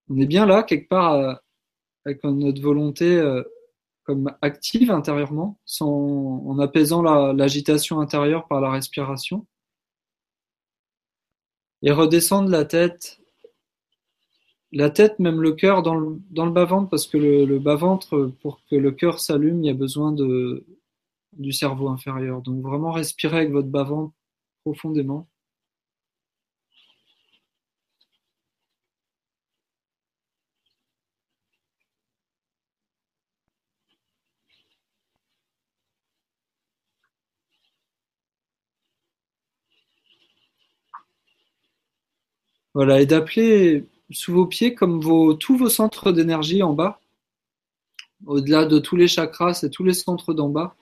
on 0.10 0.20
est 0.20 0.26
bien 0.26 0.46
là, 0.46 0.64
quelque 0.64 0.88
part, 0.90 1.40
avec 2.06 2.24
notre 2.24 2.62
volonté 2.62 3.18
euh, 3.18 3.44
comme 4.04 4.32
active 4.42 4.90
intérieurement, 4.90 5.60
en 5.82 6.58
apaisant 6.60 7.04
l'agitation 7.34 8.00
intérieure 8.00 8.48
par 8.48 8.60
la 8.60 8.72
respiration. 8.72 9.46
Et 11.84 11.92
redescendre 11.92 12.50
la 12.50 12.66
tête, 12.66 13.20
la 14.72 14.90
tête, 14.90 15.20
même 15.20 15.42
le 15.42 15.52
cœur 15.52 15.84
dans 15.84 15.96
le, 15.96 16.50
bas-ventre, 16.50 16.90
parce 16.90 17.06
que 17.06 17.18
le, 17.18 17.60
bas-ventre, 17.60 18.32
pour 18.42 18.62
que 18.70 18.76
le 18.76 18.92
cœur 18.92 19.20
s'allume, 19.20 19.64
il 19.64 19.68
y 19.68 19.70
a 19.70 19.76
besoin 19.76 20.12
du 21.34 21.52
cerveau 21.52 21.90
inférieur. 21.90 22.42
Donc 22.42 22.64
vraiment 22.64 22.92
respirer 22.92 23.38
avec 23.38 23.52
votre 23.52 23.70
bas-ventre 23.70 24.14
profondément. 24.64 25.28
Voilà, 42.74 43.02
et 43.02 43.06
d'appeler 43.06 43.86
sous 44.12 44.34
vos 44.34 44.46
pieds 44.46 44.76
comme 44.76 45.02
tous 45.40 45.58
vos 45.58 45.70
centres 45.70 46.12
d'énergie 46.12 46.64
en 46.64 46.74
bas, 46.74 47.00
au-delà 48.26 48.66
de 48.66 48.80
tous 48.80 48.96
les 48.96 49.08
chakras, 49.08 49.54
c'est 49.54 49.70
tous 49.70 49.84
les 49.84 49.94
centres 49.94 50.34
d'en 50.34 50.50
bas, 50.50 50.76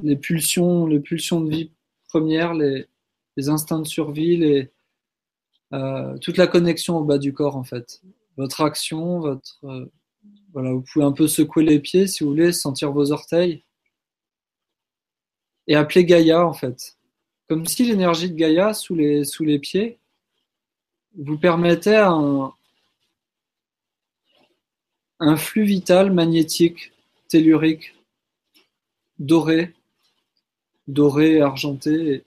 les 0.00 0.16
pulsions, 0.16 0.86
les 0.86 1.00
pulsions 1.00 1.40
de 1.40 1.50
vie 1.50 1.70
premières, 2.08 2.54
les, 2.54 2.86
instincts 3.48 3.78
de 3.78 3.86
survie, 3.86 4.36
les, 4.36 4.70
euh, 5.72 6.18
toute 6.18 6.36
la 6.36 6.46
connexion 6.46 6.98
au 6.98 7.04
bas 7.04 7.18
du 7.18 7.32
corps 7.32 7.56
en 7.56 7.64
fait. 7.64 8.02
Votre 8.36 8.60
action, 8.62 9.20
votre 9.20 9.64
euh, 9.64 9.86
voilà, 10.52 10.72
vous 10.72 10.82
pouvez 10.82 11.04
un 11.04 11.12
peu 11.12 11.28
secouer 11.28 11.64
les 11.64 11.78
pieds 11.78 12.06
si 12.06 12.24
vous 12.24 12.30
voulez, 12.30 12.52
sentir 12.52 12.92
vos 12.92 13.12
orteils. 13.12 13.64
Et 15.68 15.76
appeler 15.76 16.04
Gaïa 16.04 16.44
en 16.44 16.52
fait, 16.52 16.98
comme 17.48 17.64
si 17.64 17.84
l'énergie 17.84 18.28
de 18.28 18.34
Gaïa 18.34 18.74
sous 18.74 18.94
les 18.96 19.58
pieds 19.60 19.99
vous 21.16 21.38
permettez 21.38 21.96
un, 21.96 22.52
flux 25.36 25.64
vital 25.64 26.12
magnétique, 26.12 26.92
tellurique, 27.28 27.94
doré, 29.18 29.74
doré, 30.86 31.40
argenté, 31.40 32.24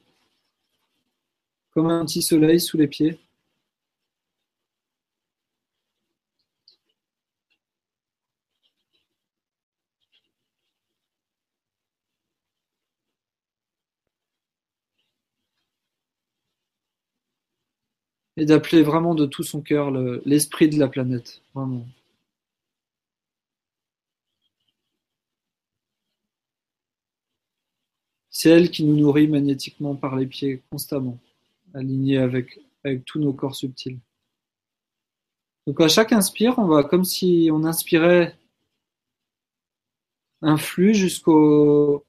comme 1.72 1.90
un 1.90 2.06
petit 2.06 2.22
soleil 2.22 2.60
sous 2.60 2.78
les 2.78 2.88
pieds. 2.88 3.20
Et 18.44 18.46
d'appeler 18.46 18.84
vraiment 18.84 19.16
de 19.16 19.26
tout 19.26 19.44
son 19.44 19.62
cœur 19.62 19.90
l'esprit 20.26 20.68
de 20.68 20.78
la 20.78 20.90
planète, 20.90 21.42
vraiment. 21.56 21.88
C'est 28.30 28.50
elle 28.50 28.70
qui 28.70 28.84
nous 28.84 28.98
nourrit 28.98 29.30
magnétiquement 29.30 29.96
par 29.96 30.18
les 30.18 30.26
pieds 30.28 30.62
constamment, 30.70 31.20
alignée 31.74 32.18
avec, 32.18 32.60
avec 32.84 33.06
tous 33.06 33.20
nos 33.20 33.32
corps 33.32 33.56
subtils. 33.56 34.00
Donc 35.66 35.80
à 35.80 35.88
chaque 35.88 36.12
inspire, 36.12 36.60
on 36.60 36.68
va 36.68 36.84
comme 36.84 37.06
si 37.06 37.50
on 37.50 37.64
inspirait 37.64 38.38
un 40.42 40.58
flux 40.58 40.94
jusqu'au 40.94 42.04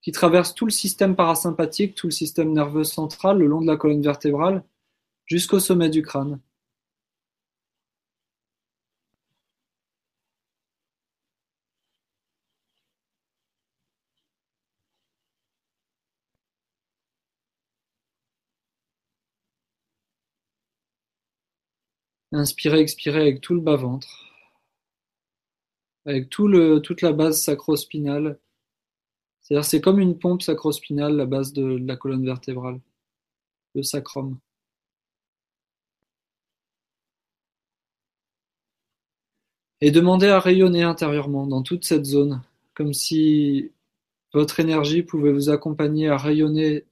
qui 0.00 0.12
traverse 0.12 0.54
tout 0.54 0.66
le 0.66 0.70
système 0.70 1.16
parasympathique, 1.16 1.96
tout 1.96 2.06
le 2.06 2.12
système 2.12 2.52
nerveux 2.52 2.84
central, 2.84 3.38
le 3.38 3.48
long 3.48 3.60
de 3.60 3.66
la 3.66 3.76
colonne 3.76 4.02
vertébrale, 4.02 4.62
jusqu'au 5.32 5.60
sommet 5.60 5.88
du 5.88 6.02
crâne. 6.02 6.40
Inspirez, 22.32 22.80
expirez 22.80 23.22
avec 23.22 23.40
tout 23.40 23.54
le 23.54 23.60
bas-ventre. 23.60 24.08
avec 26.04 26.30
toute 26.30 27.02
la 27.02 27.12
base 27.12 27.42
sacrospinale. 27.42 28.38
C'est-à-dire 29.40 29.64
c'est 29.64 29.80
comme 29.80 30.00
une 30.00 30.18
pompe 30.18 30.42
sacrospinale, 30.42 31.16
la 31.16 31.26
base 31.26 31.52
de, 31.52 31.78
de 31.78 31.86
la 31.86 31.96
colonne 31.96 32.24
vertébrale, 32.24 32.80
le 33.74 33.82
sacrum. 33.82 34.38
Et 39.82 39.90
demandez 39.90 40.28
à 40.28 40.40
rayonner 40.40 40.84
intérieurement 40.84 41.46
dans 41.46 41.62
toute 41.62 41.84
cette 41.84 42.04
zone, 42.06 42.42
comme 42.74 42.92
si 42.94 43.72
votre 44.32 44.60
énergie 44.60 45.02
pouvait 45.02 45.32
vous 45.32 45.50
accompagner 45.50 46.08
à 46.08 46.16
rayonner. 46.16 46.86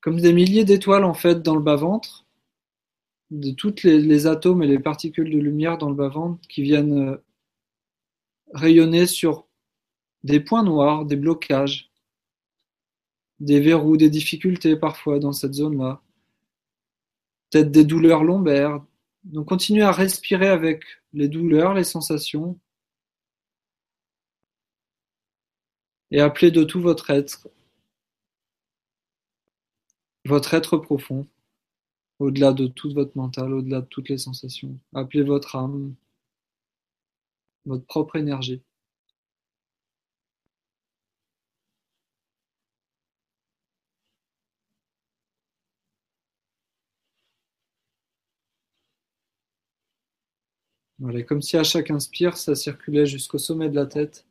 Comme 0.00 0.20
des 0.20 0.32
milliers 0.32 0.64
d'étoiles 0.64 1.04
en 1.04 1.14
fait 1.14 1.42
dans 1.42 1.54
le 1.54 1.62
bas-ventre, 1.62 2.26
de 3.30 3.50
toutes 3.50 3.82
les, 3.82 3.98
les, 3.98 4.26
atomes 4.26 4.62
et 4.62 4.66
les 4.66 4.78
particules 4.78 5.30
de 5.30 5.38
lumière 5.38 5.78
dans 5.78 5.88
le 5.88 5.96
bas-ventre 5.96 6.46
qui 6.48 6.62
viennent 6.62 7.08
euh, 7.08 7.24
rayonner 8.54 9.06
sur 9.06 9.46
des 10.22 10.40
points 10.40 10.62
noirs, 10.64 11.06
des 11.06 11.16
blocages, 11.16 11.90
des 13.40 13.60
verrous, 13.60 13.96
des 13.96 14.10
difficultés 14.10 14.76
parfois 14.76 15.18
dans 15.18 15.32
cette 15.32 15.54
zone-là, 15.54 16.02
peut-être 17.50 17.70
des 17.70 17.84
douleurs 17.84 18.24
lombaires. 18.24 18.84
Donc 19.24 19.48
continuez 19.48 19.82
à 19.82 19.92
respirer 19.92 20.48
avec 20.48 20.84
les 21.12 21.28
douleurs, 21.28 21.74
les 21.74 21.84
sensations, 21.84 22.58
et 26.10 26.20
appelez 26.20 26.50
de 26.50 26.64
tout 26.64 26.80
votre 26.80 27.10
être 27.10 27.48
votre 30.26 30.54
être 30.54 30.76
profond, 30.76 31.26
au-delà 32.18 32.52
de 32.52 32.66
tout 32.66 32.92
votre 32.92 33.16
mental, 33.16 33.52
au-delà 33.52 33.80
de 33.80 33.86
toutes 33.86 34.08
les 34.08 34.18
sensations. 34.18 34.78
Appelez 34.94 35.22
votre 35.22 35.56
âme, 35.56 35.94
votre 37.64 37.86
propre 37.86 38.16
énergie. 38.16 38.62
Comme 51.28 51.42
si 51.42 51.56
à 51.56 51.64
chaque 51.64 51.90
inspire, 51.90 52.36
ça 52.36 52.54
circulait 52.54 53.06
jusqu'au 53.06 53.38
sommet 53.38 53.68
de 53.68 53.74
la 53.74 53.86
tête. 53.86 54.26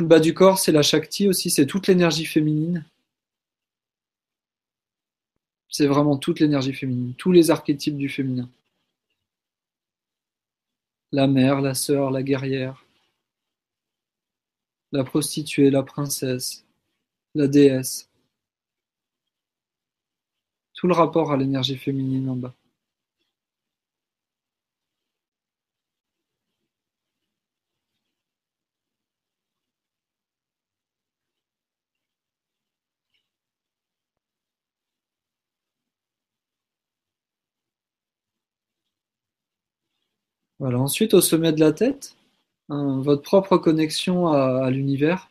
le 0.00 0.06
bas 0.06 0.20
du 0.20 0.34
corps, 0.34 0.58
c'est 0.58 0.72
la 0.72 0.82
Shakti 0.82 1.28
aussi, 1.28 1.50
c'est 1.50 1.66
toute 1.66 1.86
l'énergie 1.86 2.24
féminine. 2.24 2.84
C'est 5.68 5.86
vraiment 5.86 6.16
toute 6.16 6.40
l'énergie 6.40 6.72
féminine, 6.72 7.14
tous 7.14 7.32
les 7.32 7.50
archétypes 7.50 7.96
du 7.96 8.08
féminin. 8.08 8.48
La 11.12 11.26
mère, 11.26 11.60
la 11.60 11.74
sœur, 11.74 12.10
la 12.10 12.22
guerrière, 12.22 12.84
la 14.92 15.04
prostituée, 15.04 15.70
la 15.70 15.82
princesse, 15.82 16.64
la 17.34 17.46
déesse. 17.46 18.09
Tout 20.80 20.86
le 20.88 20.94
rapport 20.94 21.30
à 21.30 21.36
l'énergie 21.36 21.76
féminine 21.76 22.30
en 22.30 22.36
bas. 22.36 22.54
Voilà, 40.60 40.78
ensuite 40.78 41.14
au 41.14 41.20
sommet 41.20 41.52
de 41.52 41.60
la 41.60 41.72
tête, 41.72 42.16
hein, 42.70 43.00
votre 43.02 43.22
propre 43.22 43.58
connexion 43.58 44.28
à, 44.28 44.70
l'univers. 44.70 45.30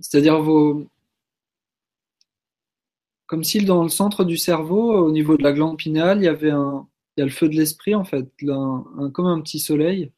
C'est-à-dire 0.00 0.40
vos. 0.42 0.88
Comme 3.28 3.44
si 3.44 3.64
dans 3.64 3.84
le 3.84 3.88
centre 3.90 4.24
du 4.24 4.36
cerveau, 4.36 4.92
au 5.06 5.12
niveau 5.12 5.36
de 5.36 5.42
la 5.44 5.52
glande 5.52 5.76
pinéale, 5.78 6.18
il 6.20 6.24
y 6.24 6.28
avait 6.28 6.50
un. 6.50 6.88
Il 7.16 7.20
y 7.20 7.22
a 7.22 7.26
le 7.26 7.30
feu 7.32 7.48
de 7.48 7.54
l'esprit 7.56 7.94
en 7.94 8.04
fait, 8.04 8.28
comme 9.12 9.26
un 9.26 9.40
petit 9.40 9.58
soleil 9.60 10.12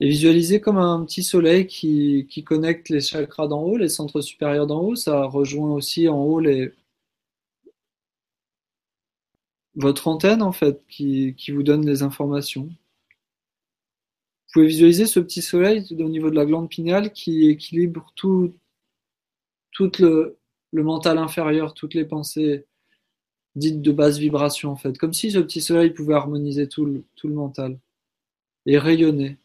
Et 0.00 0.08
visualiser 0.08 0.60
comme 0.60 0.76
un 0.78 1.04
petit 1.04 1.22
soleil 1.22 1.66
qui, 1.66 2.26
connecte 2.44 2.88
les 2.88 3.00
chakras 3.00 3.48
d'en 3.48 3.62
haut, 3.62 3.76
les 3.76 3.88
centres 3.88 4.20
supérieurs 4.20 4.66
d'en 4.66 4.80
haut. 4.82 4.96
Ça 4.96 5.24
rejoint 5.24 5.70
aussi 5.72 6.08
en 6.08 6.18
haut 6.22 6.40
les, 6.40 6.72
votre 9.74 10.06
antenne 10.06 10.42
en 10.42 10.52
fait 10.52 10.80
qui, 10.88 11.34
qui 11.36 11.50
vous 11.50 11.62
donne 11.64 11.84
les 11.84 12.02
informations. 12.02 12.70
Vous 14.50 14.60
pouvez 14.60 14.66
visualiser 14.66 15.06
ce 15.06 15.20
petit 15.20 15.42
soleil 15.42 15.86
au 15.92 16.08
niveau 16.08 16.28
de 16.28 16.34
la 16.34 16.44
glande 16.44 16.68
pinéale 16.68 17.12
qui 17.12 17.48
équilibre 17.48 18.12
tout, 18.16 18.52
le, 20.00 20.36
mental 20.72 21.18
inférieur, 21.18 21.72
toutes 21.74 21.94
les 21.94 22.04
pensées 22.04 22.66
dites 23.56 23.82
de 23.82 23.92
basse 23.92 24.18
vibration 24.18 24.70
en 24.72 24.76
fait. 24.76 24.98
Comme 24.98 25.12
si 25.14 25.30
ce 25.30 25.38
petit 25.38 25.60
soleil 25.60 25.90
pouvait 25.90 26.14
harmoniser 26.14 26.68
tout 26.68 26.84
le, 26.84 27.04
tout 27.16 27.28
le 27.28 27.34
mental 27.34 27.78
et 28.66 28.78
rayonner. 28.78 29.38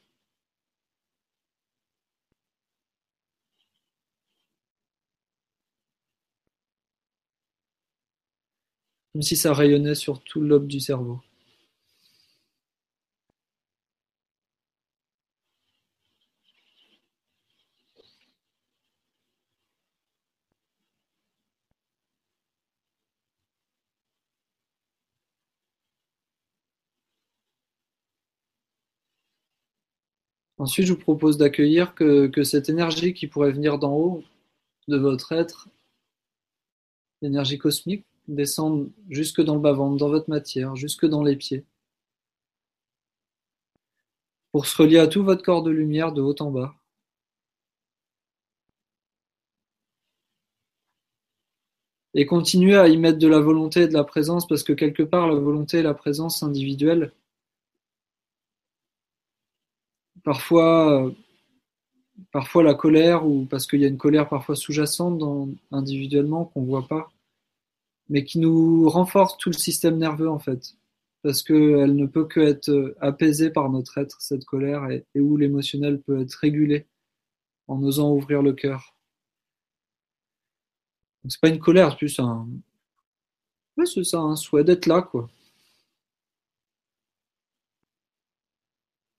comme 9.15 9.21
si 9.21 9.35
ça 9.37 9.53
rayonnait 9.53 9.95
sur 9.95 10.21
tout 10.23 10.41
le 10.41 10.47
lobe 10.49 10.67
du 10.67 10.79
cerveau. 10.81 11.21
Ensuite, 30.65 30.87
je 30.87 30.93
vous 30.93 30.99
propose 30.99 31.37
d'accueillir 31.37 31.93
que, 31.93 32.43
cette 32.43 32.69
énergie 32.69 33.13
qui 33.13 33.27
pourrait 33.27 33.51
venir 33.51 33.77
d'en 33.77 33.93
haut 33.93 34.23
de 34.87 34.97
votre 34.97 35.31
être, 35.31 35.69
l'énergie 37.21 37.59
cosmique, 37.59 38.03
descendre 38.27 38.89
jusque 39.11 39.41
dans 39.43 39.53
le 39.53 39.61
bas-ventre, 39.61 39.97
dans 39.97 40.09
votre 40.09 40.27
matière, 40.27 40.75
jusque 40.75 41.05
dans 41.05 41.21
les 41.21 41.35
pieds, 41.35 41.65
pour 44.51 44.65
se 44.65 44.75
relier 44.81 44.97
à 44.97 45.05
tout 45.07 45.23
votre 45.23 45.43
corps 45.43 45.61
de 45.61 45.69
lumière 45.69 46.11
de 46.13 46.23
haut 46.23 46.35
en 46.39 46.49
bas. 46.49 46.73
Et 52.15 52.25
continuer 52.25 52.75
à 52.75 52.87
y 52.87 52.97
mettre 52.97 53.19
de 53.19 53.27
la 53.27 53.39
volonté 53.39 53.81
et 53.81 53.87
de 53.87 53.93
la 53.93 54.03
présence, 54.03 54.47
parce 54.47 54.63
que 54.63 54.73
quelque 54.73 55.03
part, 55.03 55.27
la 55.27 55.35
volonté 55.35 55.77
et 55.77 55.83
la 55.83 55.93
présence 55.93 56.41
individuelle, 56.41 57.13
parfois, 60.25 61.11
parfois 62.31 62.63
la 62.63 62.73
colère, 62.73 63.25
ou 63.25 63.45
parce 63.45 63.67
qu'il 63.67 63.81
y 63.81 63.85
a 63.85 63.87
une 63.87 63.97
colère 63.97 64.27
parfois 64.27 64.55
sous-jacente 64.55 65.21
individuellement 65.71 66.45
qu'on 66.45 66.61
ne 66.63 66.67
voit 66.67 66.87
pas, 66.87 67.11
mais 68.09 68.25
qui 68.25 68.39
nous 68.39 68.89
renforce 68.89 69.37
tout 69.37 69.49
le 69.49 69.57
système 69.57 69.97
nerveux 69.97 70.29
en 70.29 70.39
fait, 70.39 70.75
parce 71.23 71.41
qu'elle 71.43 71.95
ne 71.95 72.07
peut 72.07 72.25
que 72.25 72.41
être 72.41 72.69
euh, 72.69 72.97
apaisée 73.01 73.49
par 73.51 73.69
notre 73.69 73.97
être, 73.99 74.21
cette 74.21 74.45
colère, 74.45 74.89
et, 74.91 75.05
où 75.19 75.37
l'émotionnel 75.37 76.01
peut 76.01 76.21
être 76.21 76.33
régulé 76.35 76.87
en 77.67 77.81
osant 77.83 78.11
ouvrir 78.11 78.41
le 78.41 78.53
cœur. 78.53 78.95
Donc 81.23 81.31
c'est 81.31 81.41
pas 81.41 81.49
une 81.49 81.59
colère, 81.59 81.91
c'est 81.91 81.97
plus 81.97 82.19
un, 82.19 82.47
ouais, 83.77 83.85
c'est 83.85 84.03
ça, 84.03 84.19
un 84.19 84.35
souhait 84.35 84.63
d'être 84.63 84.85
là, 84.87 85.01
quoi. 85.01 85.29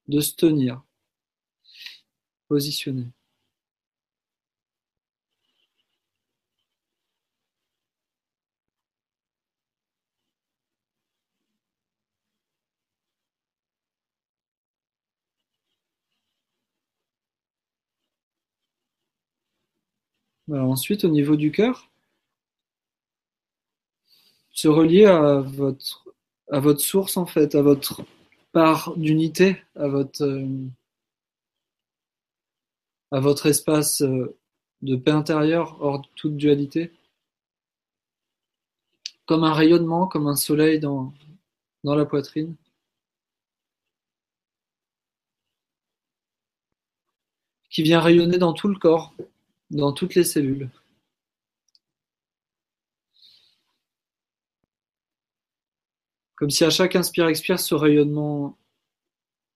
De 0.09 0.21
se 0.21 0.35
tenir, 0.37 0.86
positionner. 2.49 3.07
ensuite, 20.49 21.05
au 21.05 21.09
niveau 21.09 21.37
du 21.37 21.51
cœur, 21.53 21.91
se 24.53 24.69
relier 24.69 25.05
à 25.05 25.41
votre, 25.41 26.05
à 26.51 26.61
votre 26.61 26.81
source 26.81 27.17
en 27.17 27.27
fait, 27.27 27.55
à 27.55 27.63
votre 27.63 28.03
part 28.53 28.95
d'unité, 28.97 29.59
à 29.77 29.89
votre, 29.89 30.23
euh, 30.25 30.47
à 33.17 33.21
votre 33.21 33.47
espace 33.47 34.03
euh, 34.03 34.37
de 34.83 34.95
paix 34.95 35.11
intérieure 35.11 35.79
hors 35.81 36.03
de 36.03 36.07
toute 36.17 36.37
dualité, 36.37 36.93
comme 39.25 39.43
un 39.43 39.55
rayonnement, 39.55 40.07
comme 40.07 40.27
un 40.27 40.37
soleil 40.37 40.81
dans, 40.81 41.15
dans 41.83 41.95
la 41.95 42.05
poitrine? 42.05 42.57
qui 47.71 47.83
vient 47.83 48.01
rayonner 48.01 48.39
dans 48.39 48.53
tout 48.53 48.69
le 48.69 48.79
corps, 48.79 49.15
dans 49.71 49.93
toutes 49.93 50.15
les 50.15 50.25
cellules. 50.25 50.71
Comme 56.37 56.51
si 56.51 56.65
à 56.65 56.71
chaque 56.71 56.97
inspire-expire, 56.97 57.61
ce 57.61 57.75
rayonnement 57.75 58.59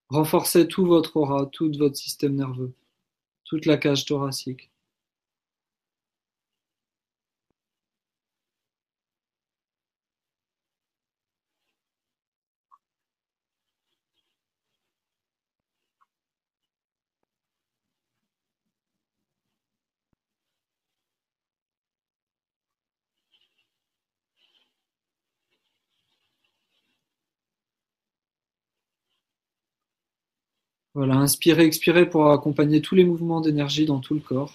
renforçait 0.09 0.67
tout 0.67 0.87
votre 0.87 1.17
aura, 1.17 1.47
tout 1.47 1.71
votre 1.79 1.97
système 1.97 2.35
nerveux, 2.37 2.75
toute 3.51 3.67
la 3.67 3.77
cage 3.79 4.05
thoracique. 4.05 4.71
Voilà, 31.01 31.17
inspirez, 31.17 31.65
expirez 31.65 32.11
pour 32.11 32.31
accompagner 32.31 32.83
tous 32.83 32.95
les 32.95 33.05
mouvements 33.07 33.41
d'énergie 33.41 33.87
dans 33.87 34.01
tout 34.01 34.13
le 34.13 34.21
corps. 34.21 34.55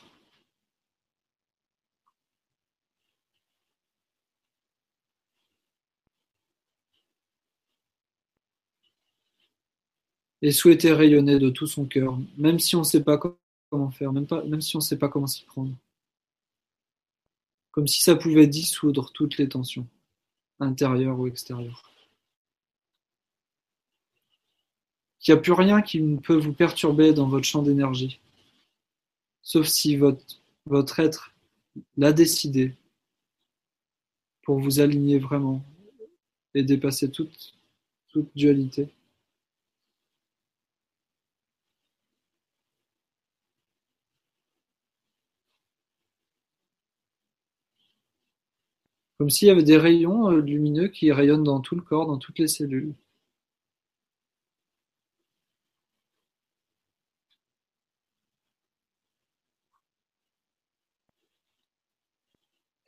Et 10.44 10.52
souhaitez 10.52 10.94
rayonner 10.94 11.40
de 11.40 11.50
tout 11.50 11.66
son 11.66 11.86
cœur, 11.88 12.16
même 12.38 12.60
si 12.60 12.76
on 12.76 12.82
ne 12.82 12.84
sait 12.84 13.04
pas 13.04 13.18
comment 13.18 13.90
faire, 13.90 14.14
même, 14.14 14.28
même 14.48 14.62
si 14.62 14.76
on 14.76 14.80
ne 14.80 14.84
sait 14.84 15.00
pas 15.00 15.10
comment 15.10 15.26
s'y 15.26 15.46
prendre. 15.46 15.76
Comme 17.72 17.88
si 17.88 18.04
ça 18.04 18.16
pouvait 18.16 18.46
dissoudre 18.46 19.12
toutes 19.12 19.38
les 19.40 19.50
tensions, 19.50 19.88
intérieures 20.60 21.20
ou 21.20 21.26
extérieures. 21.26 21.95
Qu'il 25.26 25.34
n'y 25.34 25.40
a 25.40 25.42
plus 25.42 25.54
rien 25.54 25.82
qui 25.82 26.02
ne 26.02 26.18
peut 26.20 26.38
vous 26.38 26.54
perturber 26.54 27.12
dans 27.12 27.28
votre 27.28 27.46
champ 27.46 27.64
d'énergie, 27.64 28.20
sauf 29.42 29.66
si 29.68 29.98
votre, 29.98 31.00
être 31.00 31.34
l'a 31.98 32.14
décidé 32.14 32.76
pour 34.44 34.60
vous 34.60 34.80
aligner 34.82 35.18
vraiment 35.20 35.64
et 36.54 36.64
dépasser 36.64 37.10
toute, 37.12 37.56
toute 38.10 38.30
dualité. 38.36 38.90
Comme 49.18 49.30
s'il 49.32 49.48
y 49.48 49.52
avait 49.52 49.64
des 49.64 49.78
rayons 49.78 50.30
euh, 50.32 50.42
lumineux 50.42 50.90
qui 50.90 51.12
rayonnent 51.12 51.44
dans 51.44 51.62
tout 51.62 51.76
le 51.76 51.82
corps, 51.82 52.06
dans 52.06 52.18
toutes 52.18 52.38
les 52.40 52.48
cellules. 52.48 52.94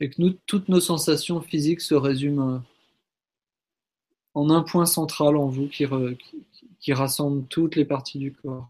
Et 0.00 0.10
que 0.10 0.22
toutes 0.46 0.68
nos 0.68 0.80
sensations 0.80 1.40
physiques 1.40 1.80
se 1.80 1.94
résument 1.94 2.54
euh, 2.54 2.58
en 4.34 4.50
un 4.50 4.62
point 4.62 4.86
central 4.86 5.36
en 5.36 5.48
vous 5.48 5.68
qui, 5.68 5.84
rassemble 6.92 7.46
toutes 7.48 7.76
les 7.76 7.84
parties 7.84 8.18
du 8.18 8.32
corps 8.32 8.68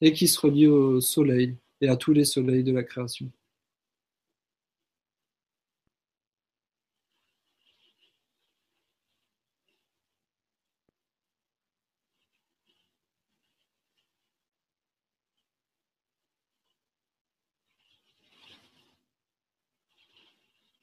et 0.00 0.12
qui 0.12 0.28
se 0.28 0.40
relie 0.40 0.66
au 0.66 1.00
soleil 1.00 1.56
et 1.80 1.88
à 1.88 1.96
tous 1.96 2.12
les 2.12 2.24
soleils 2.24 2.64
de 2.64 2.72
la 2.72 2.82
création. 2.82 3.30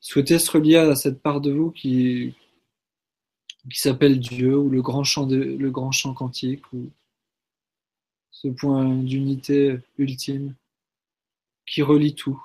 Souhaitez 0.10 0.40
se 0.40 0.50
relier 0.50 0.78
à 0.78 0.96
cette 0.96 1.22
part 1.22 1.40
de 1.40 1.52
vous 1.52 1.70
qui, 1.70 2.34
qui 3.72 3.80
s'appelle 3.80 4.20
Dieu 4.20 4.58
ou 4.58 4.70
le 4.70 4.82
grand 4.82 5.04
chant, 5.04 5.28
le 5.28 5.70
grand 5.70 5.92
chant 5.92 6.16
quantique 6.16 6.64
ou 6.74 6.90
ce 8.32 8.48
point 8.48 8.88
d'unité 8.96 9.78
ultime 10.00 10.56
qui 11.68 11.84
relie 11.84 12.16
tout. 12.16 12.42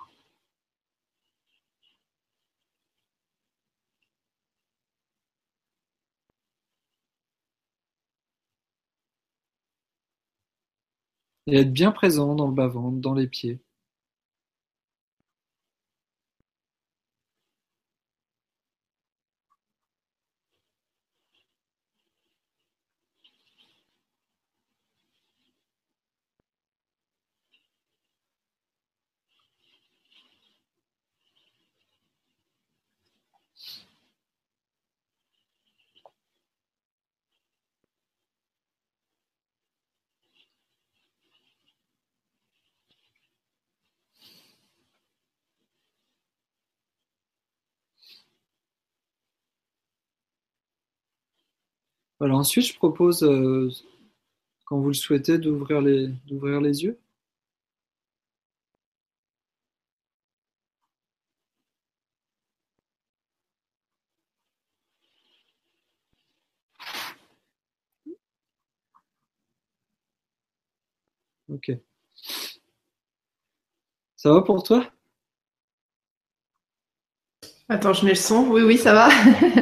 Et 11.46 11.57
être 11.57 11.72
bien 11.72 11.90
présent 11.92 12.35
dans 12.35 12.46
le 12.48 12.53
bas-ventre, 12.53 12.98
dans 12.98 13.14
les 13.14 13.27
pieds. 13.27 13.63
Alors 52.25 52.41
ensuite, 52.41 52.67
je 52.67 52.75
propose, 52.75 53.23
euh, 53.23 53.71
quand 54.65 54.81
vous 54.81 54.89
le 54.89 54.95
souhaitez, 54.95 55.39
d'ouvrir 55.39 55.81
les, 55.81 56.09
d'ouvrir 56.27 56.61
les 56.61 56.83
yeux. 56.85 56.99
Ok. 71.49 71.71
Ça 74.17 74.33
va 74.33 74.43
pour 74.43 74.65
toi? 74.65 74.91
Attends, 77.69 77.93
je 77.93 78.05
mets 78.05 78.11
le 78.13 78.17
son. 78.17 78.49
Oui, 78.51 78.63
oui, 78.63 78.79
ça 78.79 78.93
va. 78.95 79.09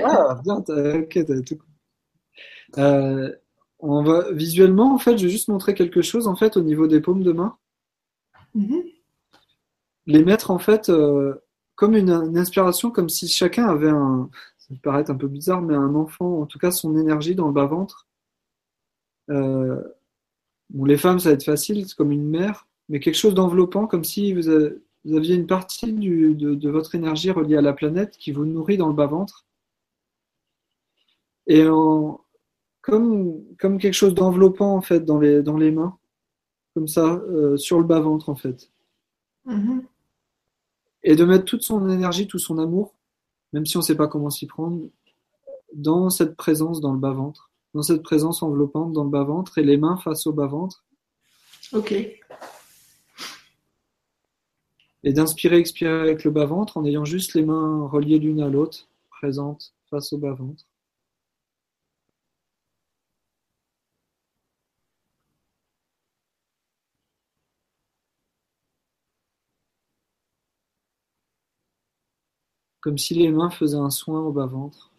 ah, 0.04 0.40
bien, 0.44 0.56
ok, 0.56 1.18
t'as 1.26 1.40
tout 1.42 1.58
euh, 2.78 3.34
on 3.78 4.02
va 4.02 4.30
visuellement, 4.32 4.94
en 4.94 4.98
fait, 4.98 5.18
je 5.18 5.24
vais 5.24 5.32
juste 5.32 5.48
montrer 5.48 5.74
quelque 5.74 6.02
chose 6.02 6.28
en 6.28 6.36
fait 6.36 6.56
au 6.56 6.62
niveau 6.62 6.86
des 6.86 7.00
paumes 7.00 7.22
de 7.22 7.32
main. 7.32 7.56
Mhm. 8.54 8.82
Les 10.06 10.24
mettre 10.24 10.50
en 10.50 10.58
fait 10.58 10.88
euh, 10.88 11.34
comme 11.74 11.96
une, 11.96 12.10
inspiration, 12.36 12.90
comme 12.90 13.08
si 13.08 13.28
chacun 13.28 13.66
avait 13.66 13.90
un, 13.90 14.30
ça 14.58 14.68
peut 14.70 14.80
paraître 14.82 15.10
un 15.10 15.16
peu 15.16 15.28
bizarre, 15.28 15.62
mais 15.62 15.74
un 15.74 15.94
enfant, 15.94 16.40
en 16.40 16.46
tout 16.46 16.58
cas 16.58 16.70
son 16.70 16.96
énergie 16.96 17.34
dans 17.34 17.48
le 17.48 17.52
bas 17.52 17.66
ventre. 17.66 18.08
Euh, 19.30 19.82
bon, 20.70 20.84
les 20.84 20.96
femmes, 20.96 21.18
ça 21.18 21.30
va 21.30 21.34
être 21.34 21.44
facile, 21.44 21.86
c'est 21.88 21.96
comme 21.96 22.12
une 22.12 22.28
mère, 22.28 22.68
mais 22.88 23.00
quelque 23.00 23.16
chose 23.16 23.34
d'enveloppant, 23.34 23.86
comme 23.86 24.04
si 24.04 24.32
vous, 24.34 24.48
aviez 24.48 25.34
une 25.34 25.46
partie 25.46 25.92
de, 25.92 26.54
de, 26.54 26.70
votre 26.70 26.94
énergie 26.94 27.30
reliée 27.30 27.56
à 27.56 27.62
la 27.62 27.72
planète 27.72 28.16
qui 28.18 28.32
vous 28.32 28.44
nourrit 28.44 28.76
dans 28.76 28.88
le 28.88 28.94
bas 28.94 29.06
ventre. 29.06 29.46
Et 31.46 31.66
en, 31.68 32.20
comme, 32.82 33.42
comme 33.58 33.78
quelque 33.78 33.94
chose 33.94 34.14
d'enveloppant 34.14 34.76
en 34.76 34.82
fait 34.82 35.04
dans 35.04 35.18
les, 35.18 35.42
dans 35.42 35.56
les 35.56 35.70
mains, 35.70 35.96
comme 36.74 36.88
ça, 36.88 37.14
euh, 37.14 37.56
sur 37.56 37.78
le 37.78 37.84
bas-ventre 37.84 38.28
en 38.28 38.36
fait. 38.36 38.70
Mm-hmm. 39.46 39.82
Et 41.04 41.16
de 41.16 41.24
mettre 41.24 41.44
toute 41.44 41.62
son 41.62 41.88
énergie, 41.88 42.26
tout 42.26 42.38
son 42.38 42.58
amour 42.58 42.94
même 43.52 43.66
si 43.66 43.76
on 43.76 43.80
ne 43.80 43.84
sait 43.84 43.96
pas 43.96 44.08
comment 44.08 44.30
s'y 44.30 44.46
prendre, 44.46 44.88
dans 45.74 46.10
cette 46.10 46.36
présence 46.36 46.80
dans 46.80 46.92
le 46.92 46.98
bas-ventre, 46.98 47.50
dans 47.74 47.82
cette 47.82 48.02
présence 48.02 48.42
enveloppante 48.42 48.92
dans 48.92 49.04
le 49.04 49.10
bas-ventre 49.10 49.58
et 49.58 49.62
les 49.62 49.76
mains 49.76 49.96
face 49.96 50.26
au 50.26 50.32
bas-ventre. 50.32 50.84
Ok. 51.72 51.92
Et 55.04 55.12
d'inspirer, 55.12 55.56
expirer 55.56 56.00
avec 56.00 56.24
le 56.24 56.30
bas-ventre 56.30 56.76
en 56.76 56.84
ayant 56.84 57.04
juste 57.04 57.34
les 57.34 57.44
mains 57.44 57.86
reliées 57.86 58.18
l'une 58.18 58.40
à 58.40 58.48
l'autre, 58.48 58.88
présentes 59.10 59.74
face 59.90 60.12
au 60.12 60.18
bas-ventre. 60.18 60.64
Comme 72.82 72.98
si 72.98 73.14
les 73.14 73.30
mains 73.30 73.48
faisaient 73.48 73.78
un 73.78 73.88
soin 73.88 74.20
au 74.20 74.32
bas-ventre. 74.32 74.91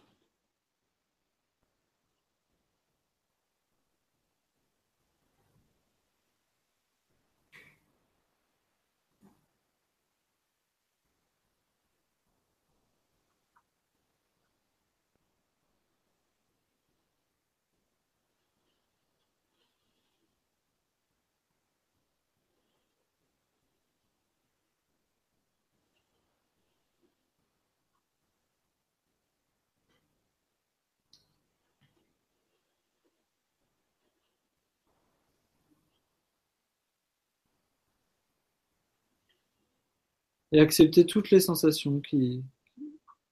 Et 40.53 40.59
accepter 40.59 41.05
toutes 41.05 41.31
les 41.31 41.39
sensations 41.39 41.99
qui, 41.99 42.41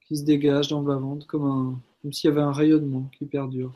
qui 0.08 0.18
se 0.18 0.24
dégagent 0.24 0.70
dans 0.70 0.82
le 0.82 0.88
bas-ventre 0.88 1.28
comme, 1.28 1.80
comme 2.02 2.12
s'il 2.12 2.30
y 2.30 2.34
avait 2.34 2.42
un 2.42 2.52
rayonnement 2.52 3.10
qui 3.18 3.26
perdure. 3.26 3.74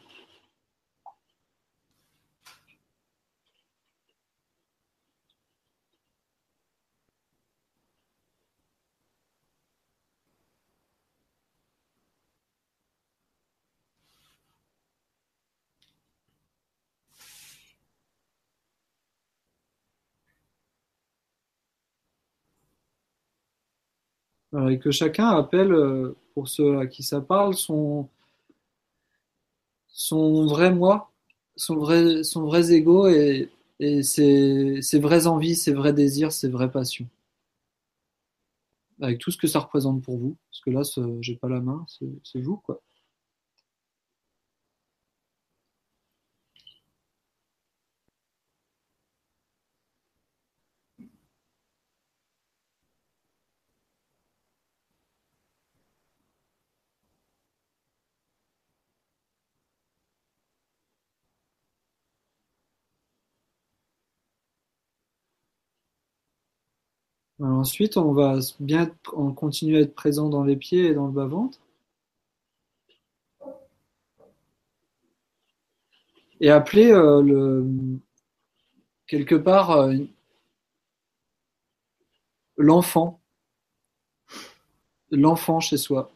Et 24.69 24.79
que 24.79 24.91
chacun 24.91 25.29
appelle, 25.29 25.71
euh, 25.73 26.15
pour 26.33 26.47
ceux 26.47 26.79
à 26.79 26.87
qui 26.87 27.03
ça 27.03 27.21
parle, 27.21 27.55
son, 27.55 28.09
vrai 30.47 30.71
moi, 30.71 31.11
son 31.55 31.75
vrai, 31.77 32.23
son 32.23 32.53
ego 32.53 33.07
et, 33.07 33.49
ses 34.03 34.99
vraies 34.99 35.27
envies, 35.27 35.55
ses 35.55 35.73
vrais 35.73 35.93
désirs, 35.93 36.31
ses 36.31 36.49
vraies 36.49 36.71
passions. 36.71 37.07
Avec 39.01 39.19
tout 39.19 39.31
ce 39.31 39.37
que 39.37 39.47
ça 39.47 39.59
représente 39.59 40.01
pour 40.03 40.17
vous, 40.17 40.37
parce 40.49 40.61
que 40.61 40.69
là, 40.69 40.81
j'ai 41.21 41.35
pas 41.35 41.49
la 41.49 41.59
main, 41.59 41.85
c'est 42.23 42.41
vous, 42.41 42.57
quoi. 42.57 42.81
Ensuite, 67.65 67.97
on 67.97 68.13
va 68.13 68.37
bien 68.59 68.91
continuer 69.35 69.79
à 69.79 69.81
être 69.81 69.95
présent 69.95 70.29
dans 70.29 70.43
les 70.43 70.55
pieds 70.55 70.85
et 70.85 70.93
dans 70.93 71.07
le 71.07 71.11
bas-ventre. 71.11 71.57
Et 76.39 76.51
appeler 76.51 76.91
euh, 76.91 77.63
quelque 79.07 79.33
part 79.33 79.71
euh, 79.71 79.95
l'enfant, 82.55 83.19
l'enfant 85.09 85.59
chez 85.59 85.77
soi. 85.77 86.11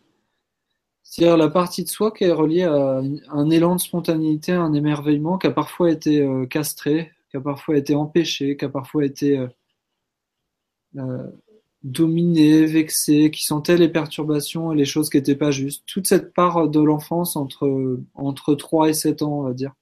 C'est-à-dire 1.02 1.36
la 1.36 1.50
partie 1.50 1.84
de 1.84 1.89
soi 1.89 2.12
qui 2.12 2.26
est 2.26 2.32
reliée 2.32 2.66
à 2.66 3.02
un 3.30 3.50
élan 3.50 3.76
de 3.76 3.82
spontanéité, 3.82 4.52
un 4.52 4.74
émerveillement 4.74 5.39
qui 5.39 5.47
a 5.47 5.52
parfois 5.52 5.89
été 5.89 6.22
euh, 6.22 6.45
castré, 6.45 7.12
qui 7.32 7.38
a 7.38 7.41
parfois 7.41 7.76
été 7.76 7.95
empêché, 7.95 8.56
qui 8.56 8.66
a 8.66 8.70
parfois 8.70 9.04
été 9.04 9.47
euh, 10.98 11.28
dominé, 11.84 12.66
vexé, 12.66 13.32
qui 13.32 13.46
sentait 13.46 13.78
les 13.78 13.90
perturbations 13.90 14.72
et 14.72 14.76
les 14.76 14.86
choses 14.86 15.10
qui 15.10 15.18
n'étaient 15.18 15.36
pas 15.36 15.52
justes. 15.52 15.84
Toute 15.88 16.08
cette 16.08 16.34
part 16.34 16.68
de 16.70 16.82
l'enfance 16.82 17.36
entre, 17.36 18.00
entre 18.16 18.56
3 18.56 18.90
et 18.90 18.94
7 18.94 19.22
ans, 19.22 19.40
on 19.40 19.44
va 19.44 19.54
dire. 19.54 19.74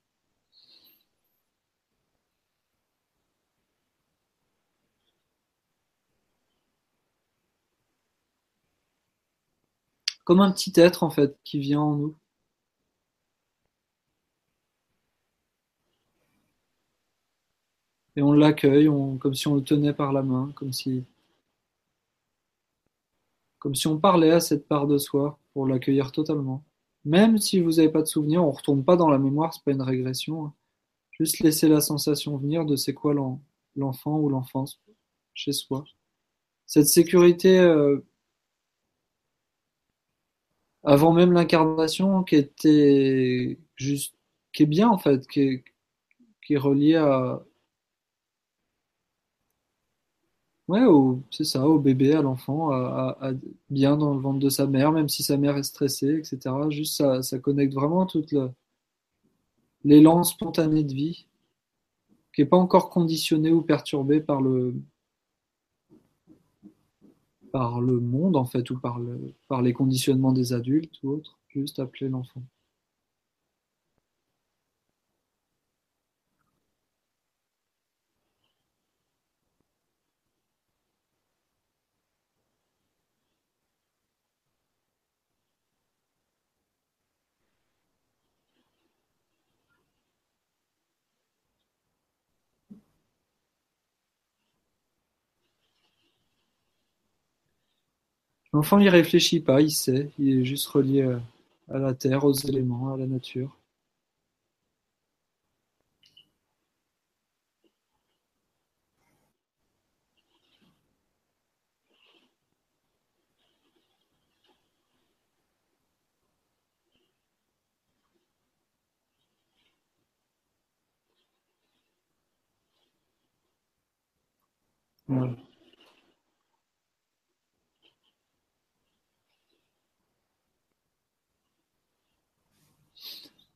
Comme 10.25 10.41
un 10.41 10.51
petit 10.51 10.73
être, 10.75 11.01
en 11.01 11.09
fait, 11.09 11.35
qui 11.43 11.57
vient 11.59 11.81
en 11.81 11.95
nous. 11.95 12.15
Et 18.17 18.21
on 18.23 18.33
l'accueille 18.33 18.89
comme 19.19 19.35
si 19.35 19.47
on 19.47 19.55
le 19.55 19.63
tenait 19.63 19.93
par 19.93 20.11
la 20.11 20.23
main, 20.23 20.51
comme 20.55 20.73
si, 20.73 21.05
comme 23.59 23.75
si 23.75 23.85
on 23.85 23.99
parlait 23.99 24.31
à 24.31 24.39
cette 24.39 24.67
part 24.67 24.87
de 24.87 24.97
soi 24.97 25.39
pour 25.53 25.67
l'accueillir 25.67 26.11
totalement. 26.11 26.65
Même 27.05 27.37
si 27.37 27.59
vous 27.59 27.73
n'avez 27.73 27.89
pas 27.89 28.01
de 28.01 28.07
souvenir, 28.07 28.43
on 28.43 28.47
ne 28.47 28.55
retourne 28.55 28.83
pas 28.83 28.95
dans 28.95 29.11
la 29.11 29.19
mémoire, 29.19 29.53
c'est 29.53 29.63
pas 29.63 29.71
une 29.71 29.83
régression. 29.83 30.45
Hein. 30.45 30.53
Juste 31.11 31.39
laisser 31.41 31.67
la 31.67 31.79
sensation 31.79 32.37
venir 32.37 32.65
de 32.65 32.75
c'est 32.75 32.95
quoi 32.95 33.13
l'enfant 33.75 34.19
ou 34.19 34.29
l'enfance 34.29 34.81
chez 35.35 35.51
soi. 35.51 35.85
Cette 36.65 36.87
sécurité 36.87 37.59
euh, 37.59 37.99
avant 40.83 41.13
même 41.13 41.33
l'incarnation 41.33 42.23
qui 42.23 42.35
était 42.35 43.59
juste 43.75 44.15
qui 44.53 44.63
est 44.63 44.65
bien 44.65 44.89
en 44.89 44.97
fait, 44.97 45.27
qui 45.27 45.41
est, 45.41 45.63
qui 46.43 46.55
est 46.55 46.57
reliée 46.57 46.95
à, 46.95 47.43
Ouais, 50.67 50.81
c'est 51.31 51.45
ça, 51.45 51.65
au 51.65 51.79
bébé, 51.79 52.13
à 52.13 52.21
l'enfant, 52.21 52.71
à, 52.71 53.31
bien 53.69 53.95
dans 53.95 54.13
le 54.13 54.19
ventre 54.19 54.39
de 54.39 54.49
sa 54.49 54.67
mère, 54.67 54.91
même 54.91 55.07
si 55.07 55.23
sa 55.23 55.37
mère 55.37 55.55
est 55.57 55.63
stressée, 55.63 56.17
etc. 56.17 56.55
Juste 56.69 57.01
ça, 57.21 57.39
connecte 57.39 57.73
vraiment 57.73 58.05
toute 58.05 58.35
l'élan 59.85 60.23
spontané 60.23 60.83
de 60.83 60.93
vie, 60.93 61.25
qui 62.33 62.41
n'est 62.41 62.47
pas 62.47 62.57
encore 62.57 62.89
conditionné 62.89 63.51
ou 63.51 63.61
perturbé 63.61 64.19
par 64.21 64.41
le 64.41 64.75
par 67.51 67.81
le 67.81 67.99
monde 67.99 68.35
en 68.35 68.45
fait 68.45 68.69
ou 68.69 68.79
par 68.79 69.61
les 69.61 69.73
conditionnements 69.73 70.33
des 70.33 70.53
adultes 70.53 71.01
ou 71.03 71.11
autres, 71.11 71.39
juste 71.47 71.79
appeler 71.79 72.09
l'enfant. 72.09 72.43
L'enfant 98.57 98.79
n'y 98.79 98.89
réfléchit 98.89 99.39
pas, 99.39 99.61
il 99.61 99.69
sait, 99.69 100.09
il 100.17 100.39
est 100.39 100.43
juste 100.43 100.65
relié 100.65 101.03
euh, 101.03 101.19
à, 101.69 101.77
la 101.77 101.93
terre, 101.93 102.25
aux 102.25 102.33
éléments, 102.33 102.91
à 102.91 102.97
la 102.97 103.05
nature. 103.05 103.55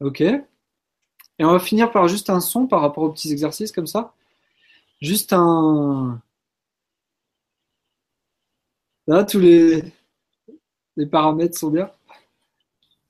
Ok. 0.02 0.22
Et 0.22 0.43
on 1.45 1.52
va 1.52 1.60
finir 1.60 1.91
par 1.91 2.08
juste 2.08 2.30
un 2.30 2.39
son 2.39 2.68
par 2.68 2.82
rapport 2.82 3.04
aux 3.04 3.12
petits 3.12 3.32
exercices 3.32 3.72
comme 3.72 3.88
ça. 3.88 4.14
Juste 5.02 5.34
un. 5.34 6.22
Là, 9.08 9.24
tous 9.24 9.39
les, 9.39 9.84
les 10.97 11.06
paramètres 11.06 11.58
sont 11.58 11.70
bien. 11.70 11.91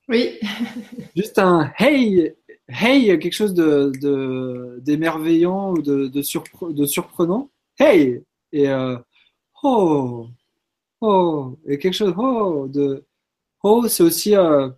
Oui. 0.10 0.40
juste 1.16 1.40
un 1.40 1.72
hey, 1.78 2.34
hey, 2.68 3.20
quelque 3.20 3.34
chose 3.34 3.54
de 3.54 4.80
d'émerveillant 4.82 5.72
ou 5.72 5.82
de, 5.82 6.08
de, 6.08 6.22
surprenant. 6.86 7.50
Hey 7.80 8.24
et 8.52 8.70
euh, 8.70 8.98
oh, 9.64 10.28
oh 11.02 11.58
et 11.66 11.78
quelque 11.80 11.94
chose 11.94 12.14
oh 12.18 12.68
de 12.68 13.06
oh 13.64 13.88
c'est 13.88 14.04
aussi 14.04 14.36
euh, 14.36 14.70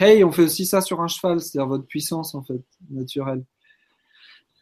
hey 0.00 0.24
on 0.24 0.32
fait 0.32 0.42
aussi 0.42 0.66
ça 0.66 0.80
sur 0.80 1.00
un 1.00 1.08
cheval, 1.08 1.40
c'est-à-dire 1.40 1.68
votre 1.68 1.86
puissance 1.86 2.34
en 2.34 2.42
fait 2.42 2.62
naturelle. 2.90 3.44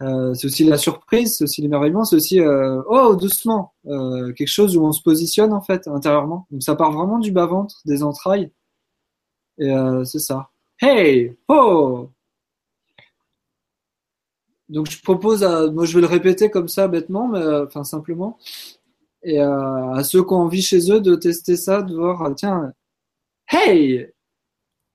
Euh, 0.00 0.32
c'est 0.34 0.46
aussi 0.46 0.64
la 0.64 0.78
surprise, 0.78 1.36
c'est 1.36 1.44
aussi 1.44 1.62
l'émerveillement, 1.62 2.04
c'est 2.04 2.16
aussi 2.16 2.40
oh 2.40 3.16
doucement 3.16 3.74
quelque 3.84 4.46
chose 4.46 4.76
où 4.76 4.84
on 4.84 4.92
se 4.92 5.02
positionne 5.02 5.52
en 5.52 5.60
fait 5.62 5.88
intérieurement. 5.88 6.46
Donc 6.50 6.62
ça 6.62 6.76
part 6.76 6.92
vraiment 6.92 7.18
du 7.18 7.32
bas 7.32 7.46
ventre, 7.46 7.80
des 7.84 8.02
entrailles 8.02 8.50
et 9.58 9.72
c'est 10.04 10.20
ça. 10.20 10.50
Hey 10.80 11.36
oh 11.48 12.10
donc 14.68 14.90
je 14.90 15.00
propose 15.02 15.44
à, 15.44 15.70
moi 15.70 15.84
je 15.86 15.94
vais 15.94 16.00
le 16.00 16.06
répéter 16.06 16.50
comme 16.50 16.68
ça 16.68 16.88
bêtement, 16.88 17.28
mais 17.28 17.38
euh, 17.38 17.66
enfin 17.66 17.84
simplement, 17.84 18.38
et 19.22 19.40
euh, 19.40 19.92
à 19.92 20.04
ceux 20.04 20.22
qui 20.24 20.32
ont 20.32 20.38
envie 20.38 20.62
chez 20.62 20.90
eux 20.92 21.00
de 21.00 21.14
tester 21.14 21.56
ça, 21.56 21.82
de 21.82 21.94
voir 21.94 22.34
tiens, 22.36 22.72
hey, 23.48 24.10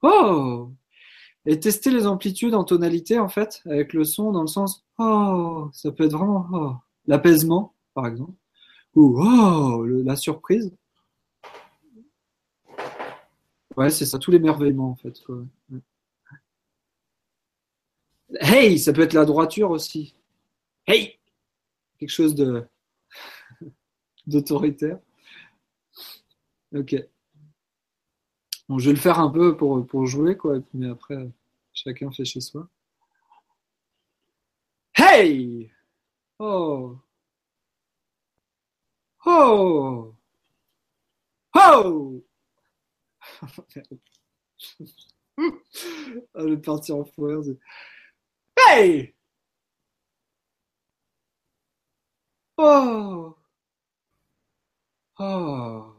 oh, 0.03 0.71
et 1.45 1.59
tester 1.59 1.91
les 1.91 2.07
amplitudes 2.07 2.53
en 2.53 2.63
tonalité 2.63 3.19
en 3.19 3.29
fait 3.29 3.61
avec 3.65 3.93
le 3.93 4.03
son 4.03 4.31
dans 4.31 4.41
le 4.41 4.47
sens 4.47 4.85
oh, 4.97 5.69
ça 5.73 5.91
peut 5.91 6.05
être 6.05 6.17
vraiment 6.17 6.47
oh, 6.53 6.73
l'apaisement 7.07 7.73
par 7.93 8.07
exemple, 8.07 8.33
ou 8.95 9.19
oh, 9.19 9.85
la 9.85 10.15
surprise. 10.15 10.71
Ouais, 13.75 13.89
c'est 13.89 14.05
ça, 14.05 14.19
tous 14.19 14.31
les 14.31 14.39
merveillements 14.39 14.91
en 14.91 14.95
fait. 14.95 15.19
Quoi. 15.23 15.43
Hey, 18.39 18.77
ça 18.79 18.93
peut 18.93 19.01
être 19.01 19.13
la 19.13 19.25
droiture 19.25 19.71
aussi. 19.71 20.15
Hey, 20.85 21.19
quelque 21.97 22.09
chose 22.09 22.35
de 22.35 22.67
d'autoritaire. 24.27 24.99
Ok. 26.75 26.95
Je 28.77 28.87
vais 28.89 28.95
le 28.95 28.99
faire 28.99 29.19
un 29.19 29.29
peu 29.29 29.55
pour, 29.57 29.85
pour 29.87 30.05
jouer, 30.05 30.37
quoi, 30.37 30.59
mais 30.73 30.89
après, 30.89 31.29
chacun 31.73 32.11
fait 32.11 32.25
chez 32.25 32.41
soi. 32.41 32.67
Hey! 34.95 35.71
Oh! 36.39 36.99
Oh! 39.25 40.15
Oh! 41.55 42.23
ah, 45.37 45.43
je 46.35 46.45
vais 46.49 46.57
partir 46.57 46.97
en 46.97 47.05
foire. 47.05 47.43
Hey! 48.57 49.13
Oh! 52.57 53.37
Oh! 55.17 55.92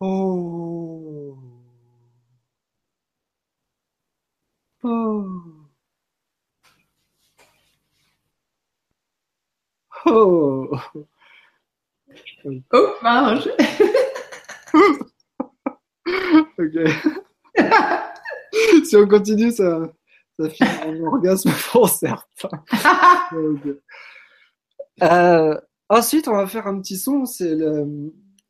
Oh! 0.00 1.36
Oh! 4.82 5.68
Oh! 10.06 10.70
Oh, 12.72 12.94
mange! 13.02 13.48
ok. 16.58 16.76
si 18.84 18.96
on 18.96 19.06
continue, 19.06 19.50
ça, 19.52 19.92
ça 20.38 20.48
finit 20.50 20.70
en 20.84 21.06
orgasme 21.12 21.50
pour 21.70 21.88
certains. 21.88 22.64
euh, 25.02 25.60
ensuite, 25.88 26.28
on 26.28 26.36
va 26.36 26.46
faire 26.46 26.66
un 26.66 26.80
petit 26.80 26.96
son. 26.96 27.26
C'est 27.26 27.56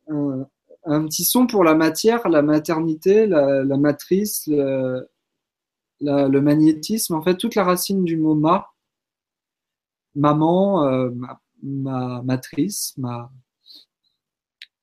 un, 0.08 0.46
un, 0.88 1.06
petit 1.06 1.24
son 1.24 1.46
pour 1.46 1.64
la 1.64 1.74
matière, 1.74 2.28
la 2.28 2.42
maternité, 2.42 3.26
la, 3.26 3.64
matrice, 3.76 4.48
le, 4.48 5.06
magnétisme. 6.00 7.14
En 7.14 7.22
fait, 7.22 7.36
toute 7.36 7.54
la 7.54 7.64
racine 7.64 8.04
du 8.04 8.16
mot 8.16 8.34
ma, 8.34 8.68
maman, 10.14 10.84
euh, 10.84 11.10
ma, 11.10 11.40
ma, 11.62 12.22
matrice, 12.22 12.94
ma. 12.96 13.30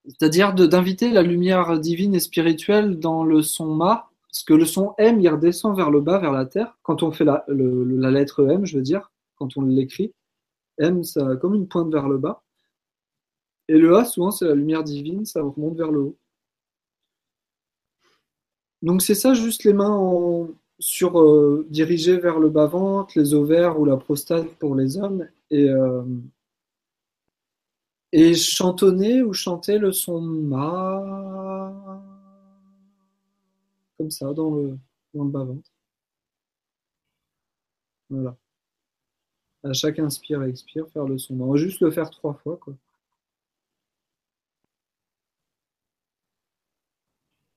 C'est-à-dire 0.08 0.54
d'inviter 0.54 1.10
la 1.12 1.24
lumière 1.24 1.80
divine 1.80 2.14
et 2.14 2.20
spirituelle 2.20 3.00
dans 3.00 3.24
le 3.24 3.42
son 3.42 3.74
ma 3.74 4.10
parce 4.36 4.44
que 4.44 4.54
le 4.54 4.66
son 4.66 4.94
M, 4.98 5.22
il 5.22 5.30
redescend 5.30 5.78
vers 5.78 5.90
le 5.90 6.02
bas, 6.02 6.20
vers 6.20 6.34
la 6.34 6.46
terre. 6.46 6.78
Quand 6.84 7.04
on 7.04 7.12
fait 7.14 7.24
la, 7.24 7.46
la 7.48 8.12
lettre 8.12 8.46
M, 8.46 8.66
je 8.66 8.76
veux 8.76 8.84
dire, 8.84 9.14
quand 9.38 9.56
on 9.56 9.62
l'écrit, 9.62 10.14
M, 10.78 11.06
ça 11.06 11.38
comme 11.38 11.56
une 11.56 11.70
pointe 11.70 11.90
vers 11.90 12.10
le 12.10 12.18
bas. 12.18 12.44
Et 13.68 13.78
le 13.78 13.96
A, 13.96 14.06
souvent, 14.06 14.32
c'est 14.32 14.46
la 14.46 14.56
lumière 14.56 14.84
divine, 14.84 15.26
ça 15.26 15.42
remonte 15.42 15.78
vers 15.78 15.92
le 15.92 16.00
haut. 16.02 16.18
Donc 18.82 19.02
c'est 19.02 19.16
ça, 19.16 19.34
juste 19.34 19.64
les 19.64 19.74
mains 19.74 20.48
sur 20.80 21.20
euh, 21.20 21.66
dirigées 21.70 22.18
vers 22.18 22.40
le 22.40 22.50
bas-ventre, 22.50 23.18
les 23.18 23.34
ovaires 23.34 23.80
ou 23.80 23.86
la 23.86 23.98
prostate 23.98 24.48
pour 24.60 24.76
les 24.76 24.98
hommes, 24.98 25.28
et, 25.50 25.70
euh, 25.70 26.04
et 28.12 28.34
chantonner 28.36 29.22
ou 29.24 29.34
chanter 29.34 29.78
le 29.78 29.92
son 29.92 30.22
Ma 30.22 31.76
comme 33.98 34.12
ça, 34.12 34.34
dans 34.34 34.54
le, 34.56 34.78
dans 35.14 35.24
le 35.24 35.30
bas-ventre. 35.32 35.72
Voilà. 38.10 38.36
À 39.64 39.74
chaque 39.74 40.00
inspire 40.00 40.44
et 40.44 40.50
expire, 40.50 40.88
faire 40.90 41.06
le 41.06 41.18
son. 41.18 41.40
On 41.42 41.52
va 41.52 41.58
juste 41.58 41.82
le 41.82 41.92
faire 41.92 42.10
trois 42.10 42.34
fois. 42.36 42.58
Quoi. 42.58 42.76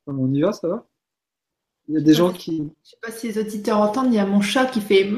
On 0.09 0.33
y 0.33 0.41
va, 0.41 0.53
ça 0.53 0.67
va? 0.67 0.87
Il 1.89 1.95
y 1.95 1.99
a 1.99 2.01
des 2.01 2.15
gens 2.15 2.33
qui. 2.33 2.57
Je 2.57 2.63
ne 2.63 2.69
sais 2.83 2.97
pas 3.01 3.13
si 3.13 3.29
les 3.29 3.39
auditeurs 3.39 3.79
entendent, 3.81 4.09
il 4.09 4.15
y 4.15 4.19
a 4.19 4.27
mon 4.27 4.41
chat 4.41 4.67
qui 4.67 4.81
fait. 4.81 5.11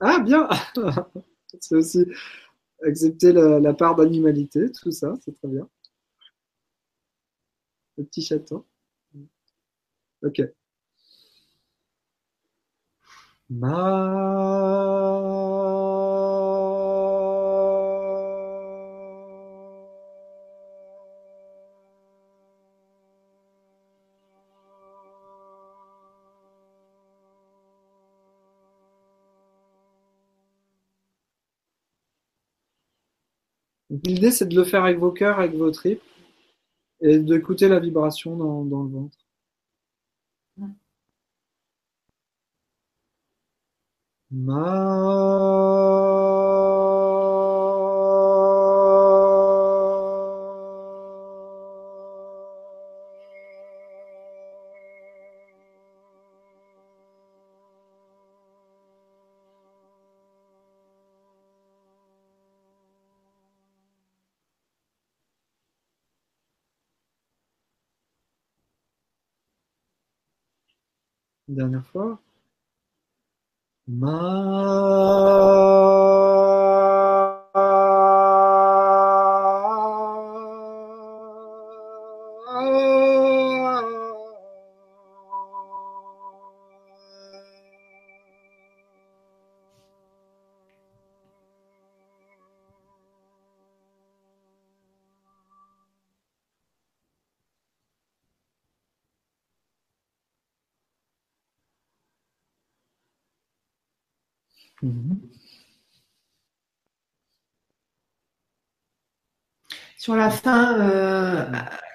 Ah, 0.00 0.18
bien 0.20 0.48
C'est 1.60 1.76
aussi 1.76 2.06
accepter 2.86 3.32
la, 3.32 3.60
la 3.60 3.74
part 3.74 3.96
d'animalité, 3.96 4.70
tout 4.72 4.90
ça, 4.92 5.14
c'est 5.24 5.34
très 5.34 5.48
bien. 5.48 5.68
Le 7.96 8.04
petit 8.04 8.22
chaton. 8.22 8.64
Ok. 10.22 10.40
L'idée, 33.90 34.30
c'est 34.30 34.46
de 34.46 34.56
le 34.56 34.64
faire 34.64 34.84
avec 34.84 34.98
vos 34.98 35.10
cœurs, 35.12 35.38
avec 35.38 35.54
vos 35.54 35.70
tripes, 35.70 36.02
et 37.00 37.18
d'écouter 37.18 37.68
la 37.68 37.80
vibration 37.80 38.36
dans, 38.36 38.64
dans 38.64 38.82
le 38.84 38.90
ventre. 38.90 39.18
Ma 44.32 45.90
dernière 71.54 71.84
fois. 71.86 72.18
Ma 73.88 74.10
Sur 110.00 110.16
la 110.16 110.30
fin, 110.30 110.80
euh, 110.80 111.44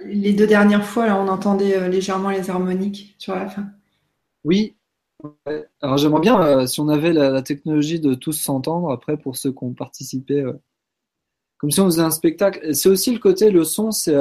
les 0.06 0.34
deux 0.34 0.46
dernières 0.46 0.86
fois, 0.86 1.08
là, 1.08 1.20
on 1.20 1.28
entendait 1.28 1.76
euh, 1.76 1.88
légèrement 1.88 2.30
les 2.30 2.52
harmoniques 2.52 3.16
sur 3.18 3.34
la 3.34 3.50
fin. 3.50 3.66
Oui. 4.44 4.76
Alors 5.82 5.98
j'aimerais 5.98 6.22
bien, 6.22 6.40
euh, 6.40 6.68
si 6.68 6.80
on 6.80 6.88
avait 6.88 7.14
la, 7.14 7.42
technologie 7.42 8.00
de 8.00 8.14
tous 8.14 8.34
s'entendre 8.34 8.92
après 8.92 9.18
pour 9.18 9.38
ceux 9.38 9.52
qui 9.52 9.64
ont 9.64 9.74
participé, 9.74 10.46
comme 11.58 11.72
si 11.72 11.80
on 11.80 11.86
faisait 11.86 12.04
un 12.04 12.12
spectacle. 12.12 12.76
C'est 12.76 12.90
aussi 12.90 13.12
le 13.12 13.18
côté, 13.18 13.50
le 13.50 13.64
son, 13.64 13.90
c'est 13.90 14.16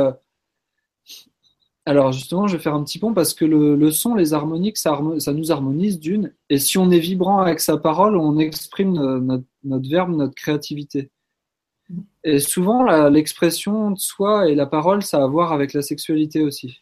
alors 1.85 2.13
justement, 2.13 2.47
je 2.47 2.57
vais 2.57 2.63
faire 2.63 2.73
un 2.73 2.85
petit 2.85 2.99
pont 2.99 3.13
parce 3.13 3.35
que 3.35 3.45
le, 3.45 3.91
son, 3.91 4.15
les 4.15 4.33
harmoniques, 4.33 4.79
ça, 4.79 4.99
nous 4.99 5.53
harmonise 5.53 6.01
d'une. 6.01 6.33
Et 6.49 6.59
si 6.59 6.79
on 6.79 6.91
est 6.91 7.01
vibrant 7.01 7.41
avec 7.41 7.61
sa 7.61 7.77
parole, 7.77 8.17
on 8.17 8.39
exprime 8.39 8.95
notre, 9.63 9.91
verbe, 9.91 10.17
notre 10.17 10.35
créativité. 10.35 11.11
Et 12.25 12.39
souvent, 12.41 12.85
l'expression 13.09 13.91
de 13.91 13.99
soi 13.99 14.49
et 14.49 14.55
la 14.55 14.67
parole, 14.67 15.03
ça 15.03 15.19
a 15.19 15.25
à 15.25 15.27
voir 15.27 15.53
avec 15.53 15.75
la 15.75 15.83
sexualité 15.83 16.43
aussi. 16.43 16.81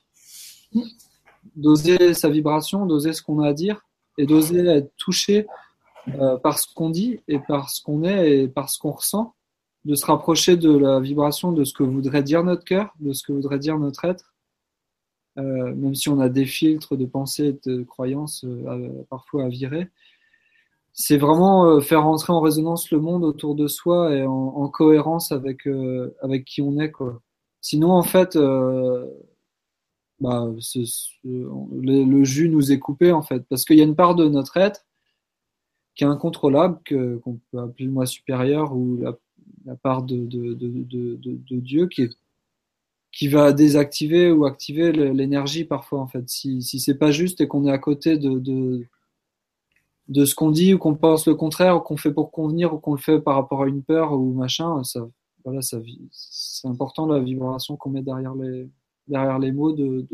D'oser 1.56 2.14
sa 2.14 2.28
vibration, 2.28 2.86
d'oser 2.86 3.12
ce 3.12 3.22
qu'on 3.22 3.40
a 3.40 3.48
à 3.48 3.52
dire 3.52 3.84
et 4.18 4.26
d'oser 4.26 4.64
être 4.66 4.92
touché 4.96 5.46
euh, 6.08 6.36
par 6.36 6.58
ce 6.58 6.72
qu'on 6.72 6.90
dit 6.90 7.20
et 7.28 7.38
par 7.40 7.70
ce 7.70 7.82
qu'on 7.82 8.04
est 8.04 8.42
et 8.42 8.48
par 8.48 8.70
ce 8.70 8.78
qu'on 8.78 8.92
ressent, 8.92 9.34
de 9.84 9.94
se 9.94 10.06
rapprocher 10.06 10.56
de 10.56 10.76
la 10.76 11.00
vibration 11.00 11.50
de 11.52 11.64
ce 11.64 11.74
que 11.74 11.82
voudrait 11.82 12.22
dire 12.22 12.44
notre 12.44 12.64
cœur, 12.64 12.94
de 13.00 13.12
ce 13.12 13.24
que 13.24 13.32
voudrait 13.32 13.58
dire 13.58 13.78
notre 13.78 14.04
être 14.04 14.32
euh, 15.38 15.74
même 15.74 15.94
si 15.94 16.08
on 16.08 16.20
a 16.20 16.28
des 16.28 16.44
filtres 16.44 16.96
de 16.96 17.06
pensée 17.06 17.46
et 17.46 17.70
de 17.70 17.82
croyances 17.84 18.44
euh, 18.44 19.02
parfois 19.08 19.44
à 19.44 19.48
virer. 19.48 19.88
C'est 20.92 21.16
vraiment 21.16 21.66
euh, 21.66 21.80
faire 21.80 22.06
entrer 22.06 22.32
en 22.32 22.40
résonance 22.40 22.90
le 22.90 23.00
monde 23.00 23.24
autour 23.24 23.54
de 23.54 23.66
soi 23.66 24.14
et 24.14 24.26
en, 24.26 24.68
cohérence 24.68 25.32
avec, 25.32 25.66
avec 26.22 26.44
qui 26.44 26.62
on 26.62 26.78
est. 26.78 26.90
Quoi. 26.90 27.20
Sinon, 27.60 27.92
en 27.92 28.02
fait, 28.02 28.36
bah, 30.20 30.48
le, 31.24 32.24
jus 32.24 32.48
nous 32.48 32.72
est 32.72 32.78
coupé, 32.78 33.12
en 33.12 33.22
fait, 33.22 33.44
parce 33.48 33.64
qu'il 33.64 33.76
y 33.76 33.80
a 33.80 33.84
une 33.84 33.96
part 33.96 34.14
de 34.14 34.28
notre 34.28 34.56
être 34.56 34.84
qui 35.94 36.04
est 36.04 36.06
incontrôlable, 36.06 36.78
qu'on 36.88 37.40
peut 37.50 37.58
appeler 37.58 37.86
le 37.86 37.92
moi 37.92 38.06
supérieur 38.06 38.74
ou 38.74 38.98
la, 39.00 39.16
la 39.64 39.76
part 39.76 40.02
de, 40.02 40.26
de, 40.26 40.54
de, 40.54 40.76
de, 40.84 41.60
Dieu 41.60 41.86
qui 41.86 42.02
est 42.02 42.10
qui 43.10 43.28
va 43.28 43.52
désactiver 43.52 44.32
ou 44.32 44.46
activer 44.46 44.90
l'énergie 44.90 45.64
parfois 45.64 46.00
en 46.00 46.06
fait. 46.06 46.28
Si, 46.30 46.62
si 46.62 46.80
c'est 46.80 46.96
pas 46.96 47.10
juste 47.10 47.42
et 47.42 47.48
qu'on 47.48 47.66
est 47.66 47.72
à 47.72 47.78
côté 47.78 48.16
de, 48.16 48.86
de, 50.08 50.24
ce 50.24 50.34
qu'on 50.34 50.50
dit 50.50 50.74
ou 50.74 50.78
qu'on 50.78 50.94
pense 50.94 51.26
le 51.26 51.34
contraire 51.34 51.76
ou 51.76 51.80
qu'on 51.80 51.96
fait 51.96 52.12
pour 52.12 52.30
convenir 52.30 52.74
ou 52.74 52.78
qu'on 52.78 52.92
le 52.92 53.00
fait 53.00 53.20
par 53.20 53.34
rapport 53.34 53.62
à 53.62 53.68
une 53.68 53.82
peur 53.82 54.12
ou 54.12 54.32
machin, 54.32 54.82
ça, 54.84 55.08
voilà, 55.44 55.62
ça, 55.62 55.78
c'est 56.10 56.68
important 56.68 57.06
la 57.06 57.20
vibration 57.20 57.76
qu'on 57.76 57.90
met 57.90 58.02
derrière 58.02 58.34
les, 58.34 58.68
derrière 59.08 59.38
les 59.38 59.52
mots, 59.52 59.72
de, 59.72 60.06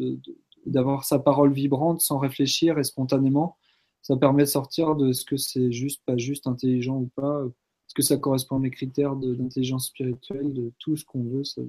d'avoir 0.67 1.05
sa 1.05 1.19
parole 1.19 1.53
vibrante 1.53 2.01
sans 2.01 2.19
réfléchir 2.19 2.79
et 2.79 2.85
spontanément. 2.85 3.57
Ça 4.03 4.17
permet 4.17 4.45
de 4.45 4.49
sortir 4.49 4.95
de 4.97 5.13
ce 5.13 5.25
que 5.25 5.37
c'est 5.37 5.73
juste, 5.73 6.03
pas 6.07 6.17
juste, 6.17 6.47
intelligent 6.47 6.97
ou 6.97 7.11
pas. 7.15 7.43
Est-ce 7.45 7.95
que 7.95 8.03
ça 8.03 8.17
correspond 8.17 8.57
à 8.57 8.61
mes 8.61 8.71
critères 8.71 9.17
d'intelligence 9.17 9.87
spirituelle, 9.87 10.53
de 10.53 10.73
tout 10.79 10.97
ce 10.97 11.05
qu'on 11.05 11.25
veut 11.25 11.45
ça, 11.45 11.63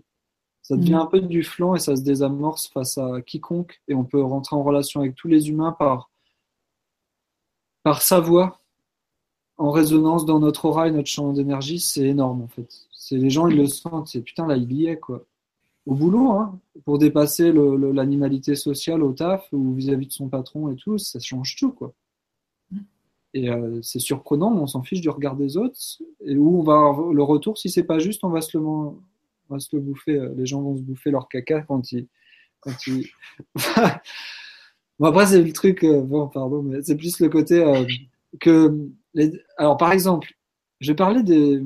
ça 0.62 0.78
devient 0.78 0.94
mm. 0.94 0.98
un 0.98 1.06
peu 1.08 1.22
du 1.22 1.44
flanc 1.44 1.76
et 1.76 1.80
ça 1.80 1.96
se 1.96 2.02
désamorce 2.02 2.68
face 2.68 2.98
à 2.98 3.22
quiconque 3.22 3.82
et 3.88 3.96
on 3.96 4.06
peut 4.06 4.22
rentrer 4.22 4.56
en 4.56 4.64
relation 4.64 5.02
avec 5.02 5.16
tous 5.16 5.28
les 5.28 5.50
humains 5.50 5.72
par, 5.72 6.09
par 7.84 8.02
sa 8.02 8.20
voix, 8.20 8.60
en 9.58 9.72
résonance 9.72 10.26
dans 10.26 10.40
notre 10.40 10.66
aura 10.66 10.88
et 10.88 10.92
notre 10.92 11.10
champ 11.10 11.34
d'énergie, 11.34 11.80
c'est 11.80 12.06
énorme 12.06 12.42
en 12.42 12.48
fait. 12.48 12.70
C'est 12.94 13.18
les 13.18 13.30
gens 13.30 13.48
ils 13.48 13.58
le 13.58 13.68
sentent, 13.68 14.08
c'est 14.08 14.22
putain 14.22 14.48
là 14.48 14.56
il 14.56 14.72
y 14.72 14.88
est 14.88 14.98
quoi. 14.98 15.26
Au 15.86 15.96
boulot, 15.96 16.32
hein, 16.32 16.60
pour 16.86 17.00
dépasser 17.00 17.52
l'animalité 17.52 18.56
sociale 18.56 19.02
au 19.02 19.12
taf 19.14 19.48
ou 19.52 19.74
vis-à-vis 19.74 20.08
de 20.08 20.12
son 20.12 20.30
patron 20.30 20.72
et 20.72 20.76
tout, 20.76 20.98
ça 20.98 21.20
change 21.20 21.56
tout 21.56 21.72
quoi. 21.72 21.94
Et 23.34 23.50
euh, 23.50 23.80
c'est 23.82 24.00
surprenant, 24.00 24.52
mais 24.52 24.62
on 24.62 24.68
s'en 24.68 24.82
fiche 24.82 25.02
du 25.02 25.10
regard 25.10 25.36
des 25.36 25.58
autres. 25.58 25.80
Et 26.26 26.36
où 26.36 26.60
on 26.60 26.64
va 26.64 26.74
avoir 26.74 27.14
le 27.14 27.24
retour, 27.24 27.58
si 27.58 27.70
c'est 27.70 27.84
pas 27.84 28.00
juste, 28.00 28.24
on 28.24 28.30
va 28.30 28.42
se 28.42 28.58
le, 28.58 28.64
on 28.64 28.98
va 29.50 29.60
se 29.60 29.76
le 29.76 29.82
bouffer, 29.82 30.16
euh, 30.16 30.34
les 30.36 30.46
gens 30.46 30.62
vont 30.62 30.76
se 30.76 30.82
bouffer 30.82 31.12
leur 31.12 31.28
caca 31.28 31.62
quand 31.62 31.92
ils. 31.92 32.08
Quand 32.60 32.88
ils... 32.88 33.08
bon, 35.00 35.08
après, 35.08 35.26
c'est 35.28 35.42
le 35.42 35.54
truc, 35.54 35.84
euh, 35.84 36.02
bon, 36.02 36.28
pardon, 36.28 36.62
mais 36.62 36.82
c'est 36.84 36.96
plus 36.96 37.20
le 37.20 37.30
côté 37.30 37.64
euh, 37.64 37.86
que. 38.40 38.78
Alors, 39.58 39.78
par 39.78 39.92
exemple, 39.92 40.34
je 40.80 40.94
parler 40.94 41.24
des. 41.24 41.62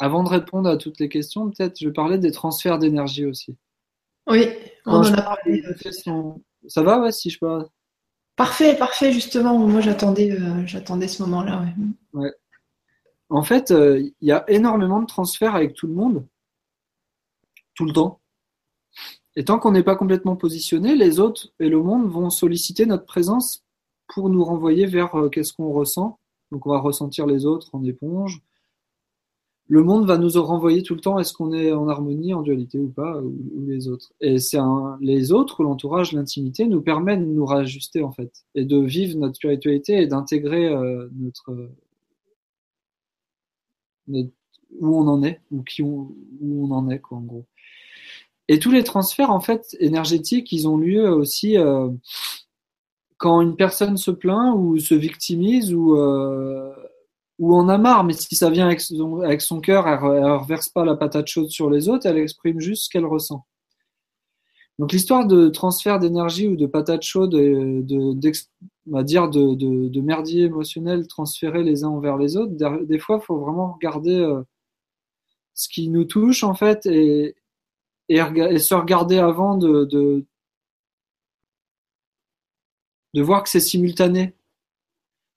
Avant 0.00 0.22
de 0.22 0.28
répondre 0.28 0.68
à 0.68 0.76
toutes 0.76 1.00
les 1.00 1.08
questions, 1.08 1.50
peut-être, 1.50 1.78
je 1.80 1.88
parler 1.88 2.18
des 2.18 2.30
transferts 2.30 2.78
d'énergie 2.78 3.26
aussi. 3.26 3.56
Oui, 4.28 4.46
on 4.86 4.98
en 4.98 5.14
a 5.14 5.22
parlé. 5.22 5.64
Ça 6.68 6.82
va, 6.82 7.00
ouais, 7.00 7.12
si 7.12 7.30
je 7.30 7.38
peux. 7.38 7.66
Parfait, 8.36 8.76
parfait, 8.76 9.12
justement. 9.12 9.58
Moi, 9.58 9.80
j'attendais, 9.80 10.36
j'attendais 10.66 11.08
ce 11.08 11.22
moment-là. 11.24 11.64
Ouais. 12.12 12.20
ouais. 12.20 12.32
En 13.28 13.42
fait, 13.42 13.70
il 13.70 14.12
y 14.20 14.30
a 14.30 14.44
énormément 14.48 15.00
de 15.00 15.06
transferts 15.06 15.56
avec 15.56 15.74
tout 15.74 15.88
le 15.88 15.94
monde 15.94 16.24
tout 17.78 17.84
le 17.84 17.92
temps. 17.92 18.20
Et 19.38 19.44
tant 19.44 19.60
qu'on 19.60 19.70
n'est 19.70 19.84
pas 19.84 19.94
complètement 19.94 20.34
positionné, 20.34 20.96
les 20.96 21.20
autres 21.20 21.52
et 21.60 21.68
le 21.68 21.80
monde 21.80 22.08
vont 22.10 22.28
solliciter 22.28 22.86
notre 22.86 23.04
présence 23.04 23.64
pour 24.08 24.30
nous 24.30 24.42
renvoyer 24.42 24.84
vers 24.86 25.14
euh, 25.14 25.28
qu'est-ce 25.28 25.52
qu'on 25.52 25.70
ressent. 25.70 26.18
Donc 26.50 26.66
on 26.66 26.70
va 26.70 26.80
ressentir 26.80 27.24
les 27.24 27.46
autres 27.46 27.72
en 27.72 27.84
éponge. 27.84 28.42
Le 29.68 29.84
monde 29.84 30.08
va 30.08 30.18
nous 30.18 30.30
renvoyer 30.42 30.82
tout 30.82 30.96
le 30.96 31.00
temps 31.00 31.20
est-ce 31.20 31.32
qu'on 31.32 31.52
est 31.52 31.70
en 31.70 31.88
harmonie, 31.88 32.34
en 32.34 32.42
dualité 32.42 32.80
ou 32.80 32.88
pas, 32.88 33.20
ou, 33.20 33.64
les 33.64 33.86
autres. 33.86 34.12
Et 34.20 34.40
c'est 34.40 34.58
les 35.00 35.30
autres, 35.30 35.62
l'entourage, 35.62 36.12
l'intimité 36.12 36.66
nous 36.66 36.80
permet 36.80 37.16
de 37.16 37.24
nous 37.24 37.46
rajuster 37.46 38.02
en 38.02 38.10
fait, 38.10 38.44
et 38.56 38.64
de 38.64 38.78
vivre 38.80 39.18
notre 39.18 39.36
spiritualité 39.36 40.02
et 40.02 40.08
d'intégrer 40.08 40.66
euh, 40.66 41.08
notre, 41.14 41.70
où 44.08 44.96
on 44.96 45.06
en 45.06 45.22
est, 45.22 45.40
ou 45.52 45.62
qui 45.62 45.82
où 45.82 46.12
on 46.42 46.72
en 46.72 46.90
est 46.90 46.98
quoi 46.98 47.18
en 47.18 47.22
gros. 47.22 47.46
Et 48.48 48.58
tous 48.58 48.70
les 48.70 48.82
transferts 48.82 49.30
en 49.30 49.40
fait 49.40 49.76
énergétiques, 49.78 50.52
ils 50.52 50.66
ont 50.66 50.78
lieu 50.78 51.10
aussi 51.10 51.58
euh, 51.58 51.88
quand 53.18 53.42
une 53.42 53.56
personne 53.56 53.96
se 53.96 54.10
plaint 54.10 54.54
ou 54.56 54.78
se 54.78 54.94
victimise 54.94 55.74
ou 55.74 55.96
euh, 55.96 56.72
ou 57.38 57.54
en 57.54 57.68
a 57.68 57.78
marre. 57.78 58.04
Mais 58.04 58.14
si 58.14 58.34
ça 58.36 58.50
vient 58.50 58.66
avec 58.66 58.80
son, 58.80 59.60
cœur, 59.60 59.86
elle, 59.86 60.00
ne 60.00 60.38
reverse 60.38 60.68
pas 60.68 60.84
la 60.84 60.96
patate 60.96 61.26
chaude 61.26 61.50
sur 61.50 61.70
les 61.70 61.88
autres, 61.88 62.06
elle 62.06 62.18
exprime 62.18 62.60
juste 62.60 62.84
ce 62.84 62.90
qu'elle 62.90 63.06
ressent. 63.06 63.44
Donc 64.78 64.92
l'histoire 64.92 65.26
de 65.26 65.48
transfert 65.48 65.98
d'énergie 65.98 66.46
ou 66.46 66.56
de 66.56 66.66
patate 66.66 67.02
chaude, 67.02 67.32
de, 67.32 67.82
dire 69.02 69.28
de, 69.28 70.00
merdier 70.00 70.44
émotionnel 70.44 71.06
transférés 71.08 71.64
les 71.64 71.82
uns 71.82 71.88
envers 71.88 72.16
les 72.16 72.36
autres, 72.36 72.52
des 72.84 72.98
fois, 72.98 73.18
il 73.20 73.26
faut 73.26 73.38
vraiment 73.38 73.72
regarder 73.72 74.16
euh, 74.16 74.42
ce 75.54 75.68
qui 75.68 75.88
nous 75.88 76.04
touche 76.04 76.44
en 76.44 76.54
fait 76.54 76.86
et, 76.86 77.34
et, 78.08 78.58
se 78.58 78.74
regarder 78.74 79.18
avant 79.18 79.56
de, 79.56 79.84
de, 79.84 80.24
de 83.14 83.22
voir 83.22 83.42
que 83.42 83.48
c'est 83.48 83.60
simultané. 83.60 84.34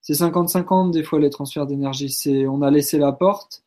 C'est 0.01 0.13
50-50 0.13 0.91
des 0.91 1.03
fois 1.03 1.19
les 1.19 1.30
transferts 1.30 1.67
d'énergie. 1.67 2.09
C'est 2.09 2.47
on 2.47 2.61
a 2.61 2.72
laissé 2.72 2.97
la 2.97 3.11
porte. 3.11 3.63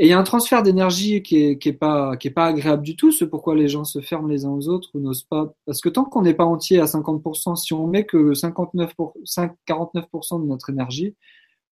Et 0.00 0.06
il 0.06 0.10
y 0.10 0.12
a 0.12 0.18
un 0.18 0.22
transfert 0.22 0.62
d'énergie 0.62 1.22
qui 1.24 1.42
est, 1.42 1.58
qui 1.58 1.70
est 1.70 1.72
pas 1.72 2.16
qui 2.16 2.28
est 2.28 2.32
pas 2.32 2.46
agréable 2.46 2.84
du 2.84 2.94
tout. 2.94 3.10
C'est 3.10 3.26
pourquoi 3.26 3.56
les 3.56 3.68
gens 3.68 3.84
se 3.84 4.00
ferment 4.00 4.28
les 4.28 4.44
uns 4.44 4.50
aux 4.50 4.68
autres 4.68 4.90
ou 4.94 5.00
n'osent 5.00 5.24
pas. 5.24 5.52
Parce 5.66 5.80
que 5.80 5.88
tant 5.88 6.04
qu'on 6.04 6.22
n'est 6.22 6.34
pas 6.34 6.44
entier 6.44 6.78
à 6.78 6.84
50%, 6.84 7.56
si 7.56 7.74
on 7.74 7.88
met 7.88 8.04
que 8.06 8.32
59 8.32 8.94
pour, 8.94 9.14
5, 9.24 9.54
49% 9.66 10.40
de 10.40 10.46
notre 10.46 10.70
énergie 10.70 11.16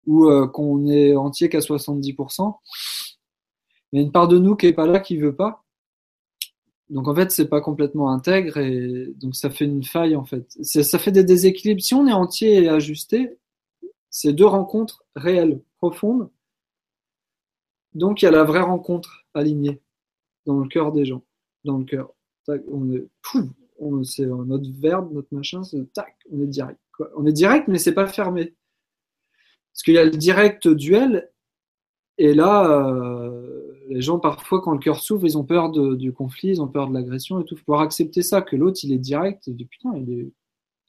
ou 0.07 0.27
euh, 0.27 0.49
qu'on 0.49 0.89
est 0.89 1.15
entier 1.15 1.49
qu'à 1.49 1.61
70%, 1.61 2.55
il 3.93 4.01
y 4.01 4.03
a 4.03 4.05
une 4.05 4.13
part 4.13 4.29
de 4.29 4.39
nous 4.39 4.57
qui 4.57 4.67
est 4.67 4.73
pas 4.73 4.87
là, 4.87 4.99
qui 4.99 5.17
veut 5.17 5.37
pas. 5.37 5.65
Donc 6.89 7.09
en 7.09 7.15
fait, 7.15 7.31
c'est 7.33 7.49
pas 7.49 7.61
complètement 7.61 8.11
intègre 8.11 8.59
et 8.59 9.13
donc 9.17 9.35
ça 9.35 9.51
fait 9.51 9.65
une 9.65 9.83
faille 9.83 10.15
en 10.15 10.25
fait. 10.25 10.47
Ça 10.63 10.99
fait 10.99 11.13
des 11.13 11.25
déséquilibres. 11.25 11.83
Si 11.83 11.95
on 11.95 12.07
est 12.07 12.13
entier 12.13 12.63
et 12.63 12.69
ajusté, 12.69 13.39
c'est 14.11 14.33
deux 14.33 14.47
rencontres 14.47 15.05
réelles, 15.17 15.61
profondes. 15.79 16.31
Donc 17.95 18.23
il 18.23 18.27
y 18.27 18.29
a 18.29 18.31
la 18.31 18.45
vraie 18.45 18.61
rencontre 18.61 19.27
alignée 19.35 19.81
dans 20.45 20.59
le 20.61 20.69
cœur 20.69 20.93
des 20.93 21.05
gens, 21.05 21.23
dans 21.65 21.79
le 21.79 21.85
cœur. 21.85 22.13
On 22.71 22.93
est, 22.93 23.07
on, 23.79 24.05
c'est 24.05 24.27
notre 24.27 24.71
verbe, 24.79 25.13
notre 25.13 25.35
machin, 25.35 25.65
c'est 25.65 25.93
tac, 25.93 26.17
on 26.31 26.41
est 26.41 26.47
direct. 26.47 26.79
On 27.17 27.27
est 27.27 27.33
direct, 27.33 27.69
mais 27.69 27.79
c'est 27.79 27.95
pas 27.95 28.07
fermé. 28.07 28.55
Parce 29.73 29.83
qu'il 29.83 29.95
y 29.95 29.99
a 29.99 30.05
le 30.05 30.11
direct 30.11 30.69
duel, 30.69 31.31
et 32.19 32.33
là, 32.33 32.71
euh, 32.71 33.36
les 33.89 34.01
gens, 34.01 34.19
parfois, 34.19 34.61
quand 34.61 34.73
le 34.73 34.79
cœur 34.79 35.01
s'ouvre, 35.01 35.27
ils 35.27 35.39
ont 35.39 35.45
peur 35.45 35.71
du 35.71 36.13
conflit, 36.13 36.51
ils 36.51 36.63
ont 36.63 36.69
peur 36.69 36.89
de 36.89 36.95
l'agression 36.95 37.41
et 37.41 37.45
tout. 37.45 37.57
Faut 37.57 37.65
pouvoir 37.65 37.83
accepter 37.83 38.23
ça, 38.23 38.43
que 38.43 38.57
l'autre, 38.57 38.81
il 38.83 38.93
est 38.93 38.99
direct. 38.99 39.49
Et 39.49 39.55
putain, 39.55 39.97
il 39.97 40.33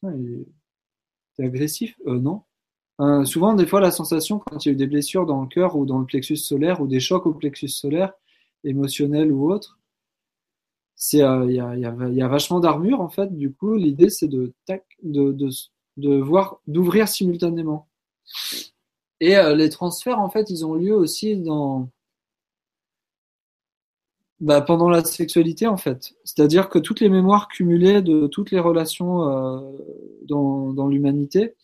est, 0.04 1.44
agressif. 1.44 1.96
Euh, 2.08 2.20
non. 2.20 2.44
Euh, 3.00 3.24
souvent, 3.26 3.54
des 3.54 3.68
fois, 3.68 3.80
la 3.80 3.92
sensation 3.92 4.40
quand 4.40 4.66
il 4.66 4.70
y 4.70 4.72
a 4.72 4.74
eu 4.74 4.76
des 4.78 4.88
blessures 4.88 5.26
dans 5.28 5.42
le 5.42 5.48
cœur 5.48 5.76
ou 5.76 5.86
dans 5.86 6.00
le 6.00 6.06
plexus 6.06 6.38
solaire 6.38 6.82
ou 6.82 6.88
des 6.88 7.00
chocs 7.00 7.28
au 7.28 7.34
plexus 7.34 7.70
solaire, 7.70 8.14
émotionnels 8.64 9.32
ou 9.32 9.52
autres, 9.52 9.80
c'est 10.96 11.22
euh, 11.22 11.46
il 11.48 11.54
y, 11.54 12.22
a, 12.22 12.28
vachement 12.28 12.60
d'armure 12.60 13.02
en 13.02 13.10
fait. 13.10 13.38
Du 13.38 13.54
coup, 13.54 13.76
l'idée 13.76 14.10
c'est 14.10 14.28
de, 14.28 14.52
de, 15.04 15.38
de, 15.98 16.18
voir 16.18 16.60
d'ouvrir 16.66 17.08
simultanément. 17.08 17.88
Et 19.20 19.36
les 19.56 19.70
transferts 19.70 20.20
en 20.20 20.30
fait, 20.32 20.50
ils 20.50 20.66
ont 20.66 20.74
lieu 20.74 20.96
aussi 20.96 21.38
dans 21.38 21.92
bah, 24.40 24.62
pendant 24.62 24.90
la 24.90 25.04
sexualité 25.04 25.68
en 25.68 25.78
fait. 25.78 26.14
C'est-à-dire 26.24 26.70
que 26.70 26.80
toutes 26.80 27.00
les 27.00 27.10
mémoires 27.10 27.48
cumulées 27.48 28.02
de 28.02 28.28
toutes 28.28 28.52
les 28.52 28.60
relations 28.60 29.28
euh, 29.30 29.60
dans, 30.28 30.74
dans 30.74 30.88
l'humanité, 30.88 31.56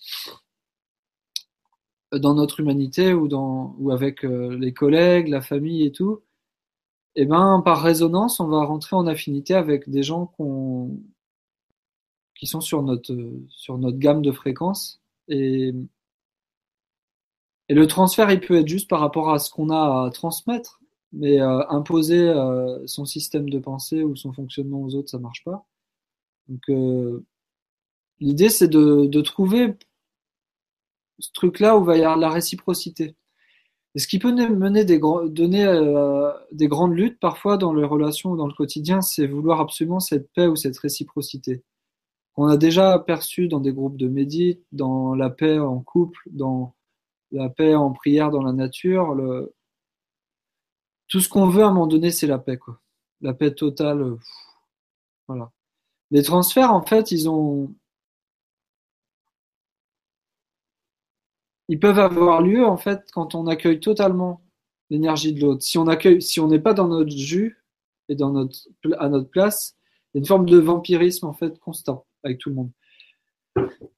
dans 2.12 2.36
notre 2.36 2.60
humanité 2.60 3.14
ou, 3.14 3.28
dans, 3.28 3.76
ou 3.80 3.92
avec 3.92 4.24
euh, 4.26 4.58
les 4.58 4.74
collègues, 4.74 5.28
la 5.28 5.42
famille 5.42 5.86
et 5.86 5.92
tout, 5.92 6.22
et 7.16 7.24
eh 7.24 7.26
ben, 7.26 7.62
par 7.64 7.84
résonance, 7.84 8.40
on 8.40 8.48
va 8.48 8.64
rentrer 8.66 8.96
en 8.96 9.06
affinité 9.06 9.54
avec 9.54 9.88
des 9.88 10.02
gens 10.02 10.26
qu'on, 10.26 11.00
qui 12.36 12.48
sont 12.48 12.62
sur 12.62 12.82
notre, 12.82 13.16
sur 13.50 13.78
notre 13.78 14.00
gamme 14.00 14.24
de 14.24 14.32
fréquences. 14.32 15.00
Et, 15.28 15.74
et 17.70 17.74
le 17.76 17.88
transfert, 17.88 18.32
il 18.32 18.40
peut 18.40 18.58
être 18.58 18.68
juste 18.68 18.90
par 18.90 19.00
rapport 19.00 19.32
à 19.32 19.38
ce 19.38 19.52
qu'on 19.52 19.70
a 19.70 20.06
à 20.08 20.10
transmettre, 20.12 20.82
mais 21.14 21.42
euh, 21.42 21.68
imposer 21.70 22.28
euh, 22.30 22.86
son 22.88 23.06
système 23.06 23.50
de 23.50 23.60
pensée 23.60 24.04
ou 24.04 24.16
son 24.16 24.34
fonctionnement 24.34 24.82
aux 24.82 24.96
autres, 24.96 25.10
ça 25.10 25.20
marche 25.20 25.44
pas. 25.44 25.66
Donc, 26.50 26.62
euh, 26.70 27.24
l'idée, 28.20 28.50
c'est 28.50 28.68
de, 28.68 29.06
de 29.06 29.22
trouver 29.22 29.76
ce 31.20 31.32
truc-là 31.34 31.78
où 31.78 31.84
va 31.84 31.98
y 31.98 32.02
avoir 32.02 32.18
la 32.18 32.30
réciprocité. 32.30 33.16
Et 33.96 34.00
ce 34.00 34.08
qui 34.08 34.18
peut 34.20 34.34
mener 34.34 34.86
des, 34.86 35.00
donner 35.00 35.66
euh, 35.66 36.32
des 36.52 36.68
grandes 36.68 36.96
luttes 36.96 37.20
parfois 37.20 37.58
dans 37.58 37.74
les 37.74 37.86
relations 37.86 38.32
ou 38.32 38.38
dans 38.38 38.48
le 38.48 38.54
quotidien, 38.54 39.02
c'est 39.02 39.28
vouloir 39.28 39.60
absolument 39.62 40.00
cette 40.00 40.32
paix 40.34 40.48
ou 40.48 40.56
cette 40.56 40.78
réciprocité. 40.80 41.64
On 42.36 42.48
a 42.48 42.58
déjà 42.58 42.98
perçu 42.98 43.48
dans 43.48 43.60
des 43.60 43.72
groupes 43.72 43.98
de 43.98 44.08
médite, 44.08 44.64
dans 44.72 45.14
la 45.14 45.30
paix 45.30 45.60
en 45.60 45.80
couple, 45.80 46.20
dans 46.32 46.74
la 47.32 47.50
paix 47.50 47.76
en 47.76 47.92
prière 47.92 48.32
dans 48.32 48.42
la 48.42 48.54
nature. 48.54 49.16
Tout 51.14 51.20
ce 51.20 51.30
qu'on 51.30 51.48
veut 51.48 51.62
à 51.62 51.68
un 51.68 51.72
moment 51.72 51.86
donné, 51.86 52.10
c'est 52.10 52.26
la 52.26 52.40
paix, 52.40 52.58
quoi. 52.58 52.82
La 53.22 53.36
paix 53.36 53.54
totale. 53.54 54.18
Voilà. 55.28 55.52
Les 56.10 56.24
transferts, 56.24 56.74
en 56.74 56.82
fait, 56.84 57.12
ils 57.12 57.30
ont, 57.30 57.72
ils 61.68 61.80
peuvent 61.80 62.00
avoir 62.00 62.42
lieu 62.42 62.66
en 62.66 62.78
fait 62.78 63.04
quand 63.12 63.36
on 63.36 63.46
accueille 63.46 63.80
totalement 63.80 64.42
l'énergie 64.90 65.34
de 65.34 65.42
l'autre. 65.42 65.62
Si 65.62 65.78
on 65.78 65.86
accueille, 65.86 66.20
si 66.20 66.40
on 66.40 66.48
n'est 66.48 66.58
pas 66.58 66.74
dans 66.74 66.88
notre 66.88 67.12
jus 67.12 67.64
et 68.10 68.16
dans 68.16 68.32
notre 68.32 68.58
à 68.98 69.08
notre 69.08 69.30
place, 69.30 69.78
il 69.84 70.18
y 70.18 70.18
a 70.18 70.20
une 70.22 70.26
forme 70.26 70.48
de 70.48 70.58
vampirisme 70.58 71.28
en 71.28 71.34
fait 71.34 71.60
constant 71.60 72.08
avec 72.24 72.40
tout 72.40 72.50
le 72.50 72.56
monde. 72.56 72.72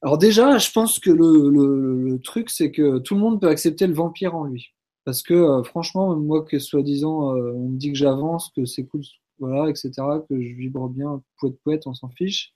Alors 0.02 0.18
déjà, 0.18 0.58
je 0.58 0.70
pense 0.70 0.98
que 0.98 1.10
le 1.10 2.20
truc 2.22 2.50
c'est 2.50 2.70
que 2.70 2.98
tout 2.98 3.14
le 3.14 3.20
monde 3.22 3.40
peut 3.40 3.48
accepter 3.48 3.86
le 3.86 3.94
vampire 3.94 4.34
en 4.34 4.44
lui, 4.44 4.75
parce 5.06 5.22
que 5.22 5.32
euh, 5.32 5.62
franchement, 5.62 6.14
moi 6.16 6.44
que 6.44 6.58
soi-disant 6.58 7.34
euh, 7.34 7.52
on 7.54 7.70
me 7.70 7.78
dit 7.78 7.92
que 7.92 7.98
j'avance, 7.98 8.50
que 8.54 8.66
c'est 8.66 8.84
cool, 8.84 9.02
voilà, 9.38 9.70
etc., 9.70 9.92
que 10.28 10.40
je 10.42 10.54
vibre 10.54 10.88
bien, 10.90 11.22
poète 11.38 11.56
poète, 11.64 11.86
on 11.86 11.94
s'en 11.94 12.10
fiche. 12.10 12.54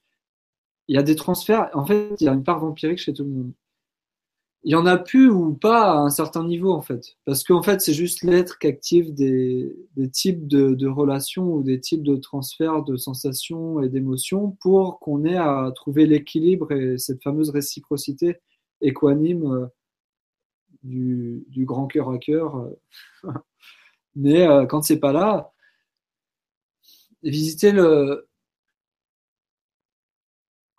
Il 0.88 0.96
y 0.96 0.98
a 0.98 1.02
des 1.02 1.16
transferts. 1.16 1.70
En 1.74 1.86
fait, 1.86 2.14
il 2.20 2.24
y 2.24 2.28
a 2.28 2.32
une 2.32 2.44
part 2.44 2.60
vampirique 2.60 2.98
chez 2.98 3.14
tout 3.14 3.24
le 3.24 3.30
monde 3.30 3.52
il 4.62 4.72
y 4.72 4.74
en 4.74 4.84
a 4.86 4.98
plus 4.98 5.30
ou 5.30 5.54
pas 5.54 5.92
à 5.92 5.96
un 5.96 6.10
certain 6.10 6.44
niveau 6.44 6.72
en 6.72 6.82
fait. 6.82 7.16
Parce 7.24 7.44
qu'en 7.44 7.62
fait, 7.62 7.80
c'est 7.80 7.94
juste 7.94 8.22
l'être 8.22 8.58
qui 8.58 8.66
active 8.66 9.14
des, 9.14 9.74
types 10.12 10.46
de, 10.46 10.74
de, 10.74 10.86
relations 10.86 11.54
ou 11.54 11.62
des 11.62 11.80
types 11.80 12.02
de 12.02 12.16
transferts 12.16 12.84
de 12.84 12.96
sensations 12.96 13.80
et 13.82 13.88
d'émotions 13.88 14.56
pour 14.60 14.98
qu'on 15.00 15.24
ait 15.24 15.36
à 15.36 15.72
trouver 15.74 16.06
l'équilibre 16.06 16.72
et 16.72 16.98
cette 16.98 17.22
fameuse 17.22 17.50
réciprocité 17.50 18.36
équanime 18.82 19.70
du, 20.82 21.44
grand 21.64 21.86
cœur 21.86 22.10
à 22.10 22.18
cœur. 22.18 22.68
Mais 24.16 24.46
euh, 24.46 24.66
quand 24.66 24.82
c'est 24.82 24.98
pas 25.00 25.12
là, 25.12 25.52
visiter 27.22 27.72
le, 27.72 28.28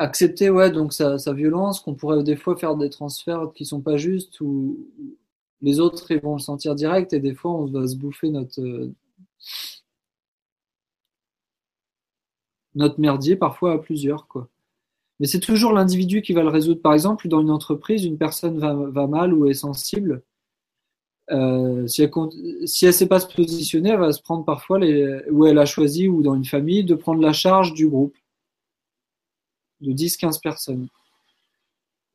accepter 0.01 0.49
ouais 0.49 0.71
donc 0.71 0.93
sa, 0.93 1.17
sa 1.17 1.33
violence 1.33 1.79
qu'on 1.79 1.95
pourrait 1.95 2.23
des 2.23 2.35
fois 2.35 2.57
faire 2.57 2.75
des 2.75 2.89
transferts 2.89 3.51
qui 3.53 3.65
sont 3.65 3.81
pas 3.81 3.97
justes 3.97 4.41
ou 4.41 4.87
les 5.61 5.79
autres 5.79 6.11
ils 6.11 6.19
vont 6.19 6.33
le 6.33 6.39
sentir 6.39 6.75
direct 6.75 7.13
et 7.13 7.19
des 7.19 7.35
fois 7.35 7.51
on 7.51 7.65
va 7.65 7.87
se 7.87 7.95
bouffer 7.95 8.29
notre 8.29 8.61
euh, 8.61 8.93
notre 12.75 12.99
merdier 12.99 13.35
parfois 13.35 13.73
à 13.73 13.77
plusieurs 13.77 14.27
quoi 14.27 14.49
mais 15.21 15.27
c'est 15.27 15.39
toujours 15.39 15.71
l'individu 15.71 16.21
qui 16.21 16.33
va 16.33 16.43
le 16.43 16.49
résoudre 16.49 16.81
par 16.81 16.93
exemple 16.93 17.29
dans 17.29 17.39
une 17.39 17.51
entreprise 17.51 18.03
une 18.03 18.17
personne 18.17 18.59
va, 18.59 19.07
mal 19.07 19.33
ou 19.33 19.45
est 19.45 19.53
sensible 19.53 20.23
euh, 21.31 21.87
si 21.87 22.03
elle 22.03 22.11
elle 22.81 22.93
sait 22.93 23.07
pas 23.07 23.21
se 23.21 23.33
positionner 23.33 23.91
elle 23.91 23.99
va 23.99 24.11
se 24.11 24.21
prendre 24.21 24.43
parfois 24.43 24.79
les 24.79 25.21
elle 25.47 25.59
a 25.59 25.65
choisi 25.65 26.09
ou 26.09 26.21
dans 26.21 26.35
une 26.35 26.45
famille 26.45 26.83
de 26.83 26.95
prendre 26.95 27.21
la 27.21 27.31
charge 27.31 27.73
du 27.73 27.87
groupe 27.87 28.15
de 29.81 29.91
10-15 29.91 30.41
personnes. 30.41 30.87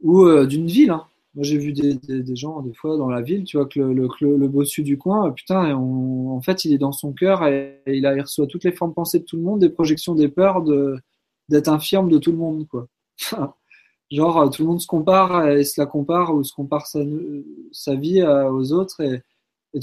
Ou 0.01 0.25
euh, 0.25 0.47
d'une 0.47 0.67
ville. 0.67 0.91
Hein. 0.91 1.07
Moi, 1.35 1.45
j'ai 1.45 1.59
vu 1.59 1.73
des, 1.73 2.37
gens, 2.37 2.63
des 2.63 2.73
fois, 2.73 2.97
dans 2.97 3.11
la 3.11 3.21
ville, 3.21 3.45
tu 3.45 3.59
vois, 3.59 3.67
que 3.67 3.81
le, 3.81 4.49
bossu 4.49 4.83
du 4.83 4.97
coin, 4.97 5.31
putain, 5.33 5.77
on, 5.77 6.31
en 6.31 6.41
fait, 6.41 6.65
il 6.65 6.73
est 6.73 6.79
dans 6.79 6.93
son 6.93 7.13
cœur 7.13 7.47
et, 7.47 7.83
il, 7.87 8.07
reçoit 8.07 8.47
toutes 8.47 8.65
les 8.65 8.73
formes 8.73 8.95
pensées 8.95 9.19
de 9.19 9.25
tout 9.25 9.37
le 9.37 9.43
monde, 9.43 9.61
des 9.61 9.69
projections, 9.69 10.15
des 10.15 10.29
peurs, 10.29 10.65
d'être 11.51 11.69
infirme 11.69 12.09
de 12.09 12.17
tout 12.17 12.33
le 12.33 12.39
monde, 12.39 12.67
quoi. 12.69 12.89
Genre, 14.11 14.51
tout 14.51 14.63
le 14.63 14.69
monde 14.69 14.81
se 14.81 14.87
compare 14.87 15.49
et 15.49 15.65
se 15.65 15.81
la 15.81 15.87
compare 15.87 16.35
ou 16.35 16.45
se 16.45 16.53
compare 16.53 16.87
sa, 16.87 17.03
vie 17.95 18.23
aux 18.23 18.73
autres 18.73 19.01
et, 19.01 19.23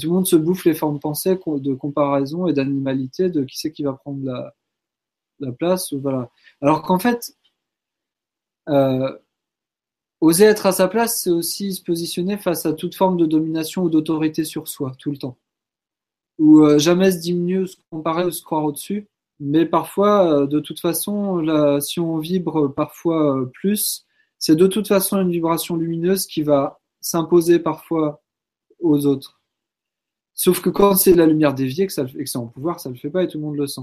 tout 0.00 0.08
le 0.08 0.14
monde 0.14 0.26
se 0.26 0.34
bouffe 0.34 0.64
les 0.64 0.74
formes 0.74 0.98
pensées 0.98 1.38
de 1.46 1.74
comparaison 1.74 2.48
et 2.48 2.52
d'animalité 2.52 3.30
de 3.30 3.44
qui 3.44 3.58
c'est 3.58 3.70
qui 3.70 3.84
va 3.84 3.92
prendre 3.92 4.24
la, 4.24 4.54
la 5.40 5.52
place. 5.52 5.92
Voilà. 5.92 6.30
Alors 6.60 6.82
qu'en 6.82 6.98
fait, 6.98 7.36
euh, 8.68 9.18
oser 10.20 10.44
être 10.44 10.66
à 10.66 10.72
sa 10.72 10.88
place, 10.88 11.22
c'est 11.22 11.30
aussi 11.30 11.74
se 11.74 11.82
positionner 11.82 12.38
face 12.38 12.66
à 12.66 12.72
toute 12.72 12.94
forme 12.94 13.16
de 13.16 13.26
domination 13.26 13.84
ou 13.84 13.90
d'autorité 13.90 14.44
sur 14.44 14.68
soi, 14.68 14.94
tout 14.98 15.10
le 15.10 15.18
temps. 15.18 15.36
Ou 16.38 16.60
euh, 16.60 16.78
jamais 16.78 17.12
se 17.12 17.18
diminuer, 17.18 17.66
se 17.66 17.76
comparer 17.90 18.24
ou 18.24 18.30
se 18.30 18.42
croire 18.42 18.64
au-dessus. 18.64 19.08
Mais 19.46 19.66
parfois, 19.66 20.26
euh, 20.26 20.46
de 20.46 20.58
toute 20.58 20.80
façon, 20.80 21.78
si 21.78 22.00
on 22.00 22.16
vibre 22.16 22.72
parfois 22.74 23.40
euh, 23.40 23.44
plus, 23.44 24.06
c'est 24.38 24.56
de 24.56 24.66
toute 24.66 24.88
façon 24.88 25.20
une 25.20 25.30
vibration 25.30 25.76
lumineuse 25.76 26.26
qui 26.26 26.42
va 26.42 26.80
s'imposer 27.02 27.58
parfois 27.58 28.22
aux 28.80 29.04
autres. 29.04 29.42
Sauf 30.32 30.62
que 30.62 30.70
quand 30.70 30.94
c'est 30.94 31.12
la 31.12 31.26
lumière 31.26 31.52
déviée, 31.52 31.86
que, 31.86 31.92
ça, 31.92 32.06
et 32.16 32.24
que 32.24 32.30
c'est 32.30 32.38
en 32.38 32.46
pouvoir, 32.46 32.80
ça 32.80 32.88
le 32.88 32.96
fait 32.96 33.10
pas 33.10 33.22
et 33.22 33.28
tout 33.28 33.36
le 33.36 33.44
monde 33.44 33.56
le 33.56 33.66
sent. 33.66 33.82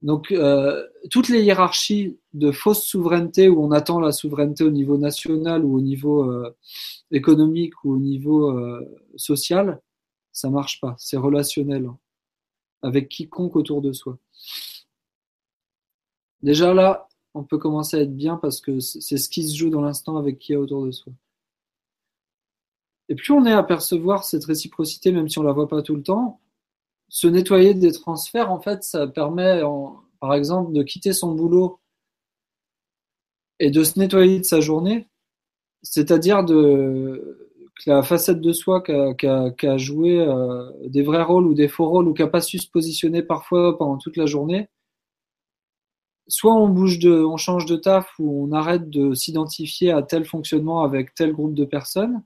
Donc, 0.00 0.32
euh, 0.32 0.82
toutes 1.10 1.28
les 1.28 1.42
hiérarchies 1.42 2.16
de 2.32 2.50
fausse 2.50 2.84
souveraineté 2.84 3.50
où 3.50 3.62
on 3.62 3.70
attend 3.70 4.00
la 4.00 4.12
souveraineté 4.12 4.64
au 4.64 4.70
niveau 4.70 4.96
national 4.96 5.62
ou 5.62 5.76
au 5.76 5.82
niveau 5.82 6.32
économique 7.10 7.84
ou 7.84 7.92
au 7.92 7.98
niveau 7.98 8.58
social, 9.16 9.80
ça 10.32 10.48
marche 10.48 10.80
pas. 10.80 10.94
C'est 10.98 11.18
relationnel 11.18 11.84
hein, 11.84 11.98
avec 12.84 13.08
quiconque 13.08 13.56
autour 13.56 13.80
de 13.80 13.92
soi. 13.92 14.18
Déjà 16.42 16.74
là, 16.74 17.08
on 17.32 17.42
peut 17.42 17.58
commencer 17.58 17.96
à 17.96 18.00
être 18.00 18.14
bien 18.14 18.36
parce 18.36 18.60
que 18.60 18.78
c'est 18.78 19.16
ce 19.16 19.28
qui 19.28 19.48
se 19.48 19.56
joue 19.56 19.70
dans 19.70 19.80
l'instant 19.80 20.18
avec 20.18 20.38
qui 20.38 20.52
est 20.52 20.56
autour 20.56 20.84
de 20.84 20.90
soi. 20.90 21.12
Et 23.08 23.14
plus 23.14 23.32
on 23.32 23.46
est 23.46 23.52
à 23.52 23.62
percevoir 23.62 24.24
cette 24.24 24.44
réciprocité, 24.44 25.12
même 25.12 25.28
si 25.28 25.38
on 25.38 25.42
la 25.42 25.52
voit 25.52 25.68
pas 25.68 25.82
tout 25.82 25.96
le 25.96 26.02
temps, 26.02 26.40
se 27.08 27.26
nettoyer 27.26 27.74
des 27.74 27.92
transferts, 27.92 28.50
en 28.50 28.60
fait, 28.60 28.82
ça 28.82 29.06
permet, 29.06 29.62
par 30.20 30.34
exemple, 30.34 30.72
de 30.72 30.82
quitter 30.82 31.12
son 31.12 31.34
boulot 31.34 31.80
et 33.58 33.70
de 33.70 33.82
se 33.84 33.98
nettoyer 33.98 34.38
de 34.38 34.44
sa 34.44 34.60
journée, 34.60 35.08
c'est-à-dire 35.82 36.44
de 36.44 37.43
la 37.86 38.02
facette 38.02 38.40
de 38.40 38.52
soi 38.52 38.82
qui 38.82 38.92
a, 38.92 39.14
a, 39.24 39.72
a 39.72 39.76
joué 39.76 40.20
euh, 40.20 40.70
des 40.86 41.02
vrais 41.02 41.22
rôles 41.22 41.46
ou 41.46 41.54
des 41.54 41.68
faux 41.68 41.88
rôles 41.88 42.08
ou 42.08 42.14
qui 42.14 42.22
n'a 42.22 42.28
pas 42.28 42.40
su 42.40 42.58
se 42.58 42.70
positionner 42.70 43.22
parfois 43.22 43.76
pendant 43.78 43.98
toute 43.98 44.16
la 44.16 44.26
journée, 44.26 44.68
soit 46.28 46.54
on 46.54 46.68
bouge 46.68 46.98
de, 46.98 47.12
on 47.12 47.36
change 47.36 47.66
de 47.66 47.76
taf 47.76 48.08
ou 48.18 48.46
on 48.46 48.52
arrête 48.52 48.88
de 48.90 49.14
s'identifier 49.14 49.90
à 49.90 50.02
tel 50.02 50.24
fonctionnement 50.24 50.82
avec 50.82 51.14
tel 51.14 51.32
groupe 51.32 51.54
de 51.54 51.64
personnes, 51.64 52.22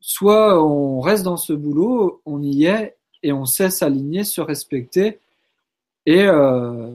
soit 0.00 0.62
on 0.62 1.00
reste 1.00 1.24
dans 1.24 1.36
ce 1.36 1.52
boulot, 1.52 2.20
on 2.26 2.42
y 2.42 2.64
est 2.64 2.98
et 3.22 3.32
on 3.32 3.46
sait 3.46 3.70
s'aligner, 3.70 4.24
se 4.24 4.40
respecter 4.40 5.20
et, 6.06 6.24
euh, 6.26 6.90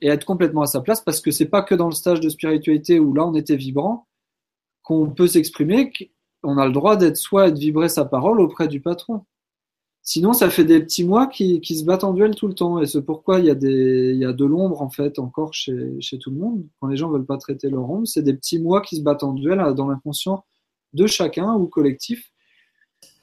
et, 0.00 0.08
être 0.08 0.24
complètement 0.24 0.62
à 0.62 0.66
sa 0.66 0.80
place 0.80 1.02
parce 1.02 1.20
que 1.20 1.30
c'est 1.30 1.48
pas 1.48 1.62
que 1.62 1.74
dans 1.74 1.88
le 1.88 1.94
stage 1.94 2.20
de 2.20 2.28
spiritualité 2.28 2.98
où 2.98 3.14
là 3.14 3.26
on 3.26 3.34
était 3.34 3.56
vibrant, 3.56 4.07
qu'on 4.88 5.10
peut 5.10 5.26
s'exprimer, 5.26 5.92
qu'on 6.42 6.56
a 6.56 6.66
le 6.66 6.72
droit 6.72 6.96
d'être 6.96 7.18
soi 7.18 7.48
et 7.48 7.52
de 7.52 7.58
vibrer 7.58 7.90
sa 7.90 8.06
parole 8.06 8.40
auprès 8.40 8.68
du 8.68 8.80
patron. 8.80 9.26
Sinon, 10.00 10.32
ça 10.32 10.48
fait 10.48 10.64
des 10.64 10.80
petits 10.80 11.04
mois 11.04 11.26
qui, 11.26 11.60
se 11.62 11.84
battent 11.84 12.04
en 12.04 12.14
duel 12.14 12.34
tout 12.34 12.48
le 12.48 12.54
temps. 12.54 12.80
Et 12.80 12.86
c'est 12.86 13.02
pourquoi 13.02 13.40
il 13.40 13.44
y 13.44 13.50
a, 13.50 13.54
de 13.54 14.44
l'ombre, 14.46 14.80
en 14.80 14.88
fait, 14.88 15.18
encore 15.18 15.52
chez, 15.52 15.98
tout 16.18 16.30
le 16.30 16.38
monde. 16.38 16.66
Quand 16.80 16.86
les 16.86 16.96
gens 16.96 17.10
veulent 17.10 17.26
pas 17.26 17.36
traiter 17.36 17.68
leur 17.68 17.90
ombre, 17.90 18.06
c'est 18.06 18.22
des 18.22 18.32
petits 18.32 18.58
mois 18.58 18.80
qui 18.80 18.96
se 18.96 19.02
battent 19.02 19.24
en 19.24 19.34
duel 19.34 19.58
dans 19.74 19.88
l'inconscient 19.88 20.46
de 20.94 21.06
chacun 21.06 21.52
ou 21.52 21.66
collectif. 21.66 22.32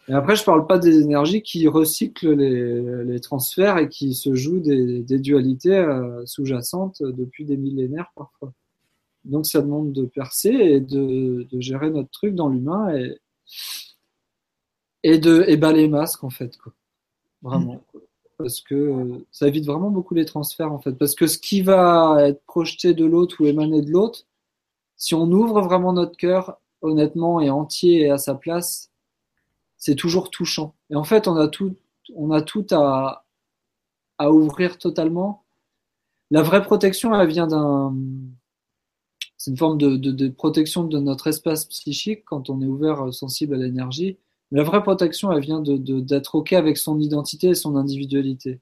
Et 0.08 0.14
après, 0.14 0.36
je 0.36 0.44
parle 0.44 0.68
pas 0.68 0.78
des 0.78 1.00
énergies 1.00 1.42
qui 1.42 1.68
recyclent 1.68 2.36
les, 2.36 3.20
transferts 3.22 3.80
et 3.80 3.90
qui 3.90 4.14
se 4.14 4.36
jouent 4.36 4.60
des, 4.60 5.02
des 5.02 5.18
dualités 5.18 5.76
euh, 5.76 6.24
sous-jacentes 6.28 7.02
depuis 7.02 7.44
des 7.44 7.58
millénaires 7.58 8.12
parfois. 8.16 8.54
Donc, 9.26 9.46
ça 9.46 9.62
demande 9.62 9.92
de 9.92 10.06
percer 10.06 10.50
et 10.50 10.80
de, 10.80 11.48
gérer 11.60 11.90
notre 11.90 12.12
truc 12.12 12.36
dans 12.36 12.48
l'humain 12.48 12.96
et, 12.96 13.20
et 15.04 15.18
de 15.18 15.44
et 15.48 15.58
les 15.58 15.88
masques 15.88 16.24
en 16.24 16.30
fait 16.30 16.58
quoi. 16.58 16.74
Vraiment. 17.42 17.82
Parce 18.38 18.60
que 18.62 19.24
ça 19.32 19.48
évite 19.48 19.66
vraiment 19.66 19.90
beaucoup 19.90 20.14
les 20.14 20.26
transferts 20.26 20.72
en 20.72 20.80
fait. 20.80 20.94
Parce 20.94 21.16
que 21.16 21.28
ce 21.28 21.38
qui 21.38 21.62
va 21.62 22.18
être 22.28 22.44
projeté 22.46 22.94
de 22.94 23.06
l'autre 23.06 23.38
ou 23.40 23.46
émaner 23.46 23.82
de 23.82 23.92
l'autre, 23.92 24.26
si 24.98 25.16
on 25.16 25.32
ouvre 25.32 25.62
vraiment 25.62 25.94
notre 25.94 26.18
cœur 26.18 26.60
honnêtement 26.82 27.40
et 27.42 27.50
entier 27.50 28.02
et 28.02 28.10
à 28.10 28.18
sa 28.18 28.36
place, 28.36 28.92
c'est 29.78 29.96
toujours 29.96 30.30
touchant. 30.32 30.76
Et 30.90 30.96
en 30.96 31.04
fait, 31.04 31.28
on 31.28 31.36
a 31.38 31.48
tout, 31.48 31.76
on 32.16 32.32
a 32.32 32.42
tout 32.42 32.66
à, 32.72 33.26
à 34.18 34.32
ouvrir 34.32 34.78
totalement. 34.78 35.44
La 36.32 36.42
vraie 36.42 36.64
protection, 36.64 37.14
elle 37.20 37.28
vient 37.28 37.48
d'un, 37.48 37.96
c'est 39.46 39.52
une 39.52 39.58
forme 39.58 39.78
de, 39.78 40.28
protection 40.30 40.86
de 40.86 40.98
notre 41.00 41.28
espace 41.28 41.66
psychique 41.66 42.26
quand 42.26 42.50
on 42.50 42.64
est 42.64 42.66
ouvert, 42.66 43.14
sensible 43.14 43.54
à 43.54 43.58
l'énergie. 43.60 44.18
La 44.50 44.64
vraie 44.64 44.82
protection, 44.82 45.32
elle 45.32 45.44
vient 45.44 45.62
d'être 45.62 46.34
OK 46.34 46.52
avec 46.54 46.78
son 46.78 47.00
identité 47.00 47.50
et 47.50 47.54
son 47.54 47.76
individualité. 47.76 48.60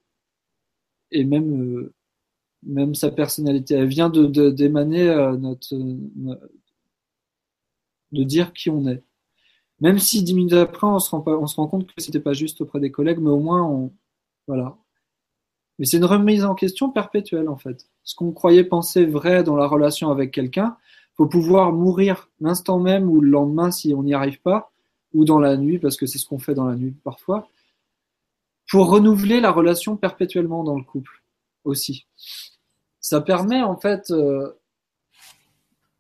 Et 1.11 1.23
même, 1.23 1.77
euh, 1.77 1.93
même 2.63 2.95
sa 2.95 3.11
personnalité. 3.11 3.75
Elle 3.75 3.87
vient 3.87 4.09
de, 4.09 4.49
d'émaner 4.49 5.07
euh, 5.07 5.37
notre, 5.37 5.73
de 8.11 8.23
dire 8.23 8.51
qui 8.51 8.69
on 8.69 8.85
est. 8.85 9.03
Même 9.79 9.99
si 9.99 10.21
dix 10.21 10.33
minutes 10.33 10.51
après, 10.51 10.85
on 10.85 10.99
se 10.99 11.09
rend, 11.11 11.21
pas, 11.21 11.37
on 11.37 11.47
se 11.47 11.55
rend 11.55 11.67
compte 11.67 11.87
que 11.87 12.03
c'était 12.03 12.19
pas 12.19 12.33
juste 12.33 12.59
auprès 12.59 12.81
des 12.81 12.91
collègues, 12.91 13.19
mais 13.19 13.29
au 13.29 13.39
moins, 13.39 13.63
on, 13.63 13.93
voilà. 14.47 14.77
Mais 15.79 15.85
c'est 15.85 15.97
une 15.97 16.05
remise 16.05 16.45
en 16.45 16.55
question 16.55 16.89
perpétuelle, 16.89 17.49
en 17.49 17.57
fait. 17.57 17.87
Ce 18.03 18.15
qu'on 18.15 18.31
croyait 18.31 18.63
penser 18.63 19.05
vrai 19.05 19.43
dans 19.43 19.55
la 19.55 19.67
relation 19.67 20.11
avec 20.11 20.31
quelqu'un, 20.31 20.77
faut 21.15 21.27
pouvoir 21.27 21.71
mourir 21.71 22.29
l'instant 22.39 22.79
même 22.79 23.09
ou 23.09 23.21
le 23.21 23.29
lendemain 23.29 23.71
si 23.71 23.93
on 23.93 24.03
n'y 24.03 24.13
arrive 24.13 24.41
pas, 24.41 24.71
ou 25.13 25.25
dans 25.25 25.39
la 25.39 25.57
nuit, 25.57 25.79
parce 25.79 25.97
que 25.97 26.05
c'est 26.05 26.17
ce 26.17 26.27
qu'on 26.27 26.39
fait 26.39 26.55
dans 26.55 26.65
la 26.65 26.75
nuit 26.75 26.95
parfois, 27.03 27.47
pour 28.69 28.89
renouveler 28.89 29.39
la 29.39 29.51
relation 29.51 29.95
perpétuellement 29.97 30.63
dans 30.63 30.75
le 30.75 30.83
couple 30.83 31.21
aussi. 31.63 32.07
Ça 32.99 33.21
permet 33.21 33.61
en 33.61 33.77
fait, 33.77 34.09
euh, 34.11 34.53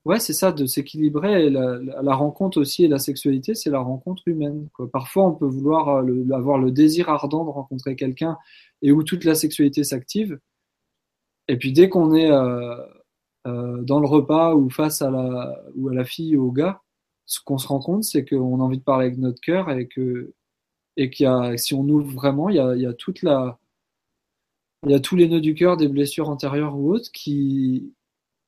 ouais, 0.05 0.19
c'est 0.19 0.33
ça, 0.33 0.51
de 0.51 0.65
s'équilibrer. 0.65 1.49
La, 1.49 2.15
rencontre 2.15 2.59
aussi 2.59 2.85
et 2.85 2.87
la 2.87 2.99
sexualité, 2.99 3.55
c'est 3.55 3.69
la 3.69 3.79
rencontre 3.79 4.27
humaine. 4.27 4.69
Parfois, 4.91 5.27
on 5.27 5.33
peut 5.33 5.45
vouloir 5.45 6.03
euh, 6.03 6.25
avoir 6.33 6.57
le 6.57 6.71
désir 6.71 7.09
ardent 7.09 7.45
de 7.45 7.49
rencontrer 7.49 7.95
quelqu'un 7.95 8.37
et 8.81 8.91
où 8.91 9.03
toute 9.03 9.23
la 9.25 9.35
sexualité 9.35 9.83
s'active. 9.83 10.39
Et 11.47 11.57
puis 11.57 11.73
dès 11.73 11.89
qu'on 11.89 12.13
est 12.15 12.31
euh, 12.31 12.75
euh, 13.47 13.81
dans 13.81 13.99
le 13.99 14.07
repas 14.07 14.55
ou 14.55 14.69
face 14.69 15.01
à 15.01 15.11
la 15.11 15.61
ou 15.75 15.89
à 15.89 15.93
la 15.93 16.05
fille 16.05 16.37
ou 16.37 16.47
au 16.47 16.51
gars, 16.51 16.81
ce 17.25 17.39
qu'on 17.41 17.57
se 17.57 17.67
rend 17.67 17.79
compte, 17.79 18.03
c'est 18.03 18.25
qu'on 18.25 18.59
a 18.59 18.63
envie 18.63 18.77
de 18.77 18.83
parler 18.83 19.07
avec 19.07 19.17
notre 19.19 19.41
cœur 19.41 19.69
et 19.71 19.87
que 19.87 20.33
et 20.97 21.09
qu'il 21.09 21.25
y 21.25 21.27
a, 21.27 21.57
si 21.57 21.73
on 21.73 21.83
ouvre 21.89 22.11
vraiment, 22.13 22.49
il 22.49 22.55
y 22.57 22.59
a, 22.59 22.75
il 22.75 22.81
y 22.81 22.85
a 22.85 22.93
tous 22.93 23.15
les 25.15 25.27
nœuds 25.27 25.41
du 25.41 25.55
cœur, 25.55 25.77
des 25.77 25.87
blessures 25.87 26.29
antérieures 26.29 26.77
ou 26.77 26.93
autres 26.93 27.11
qui, 27.11 27.93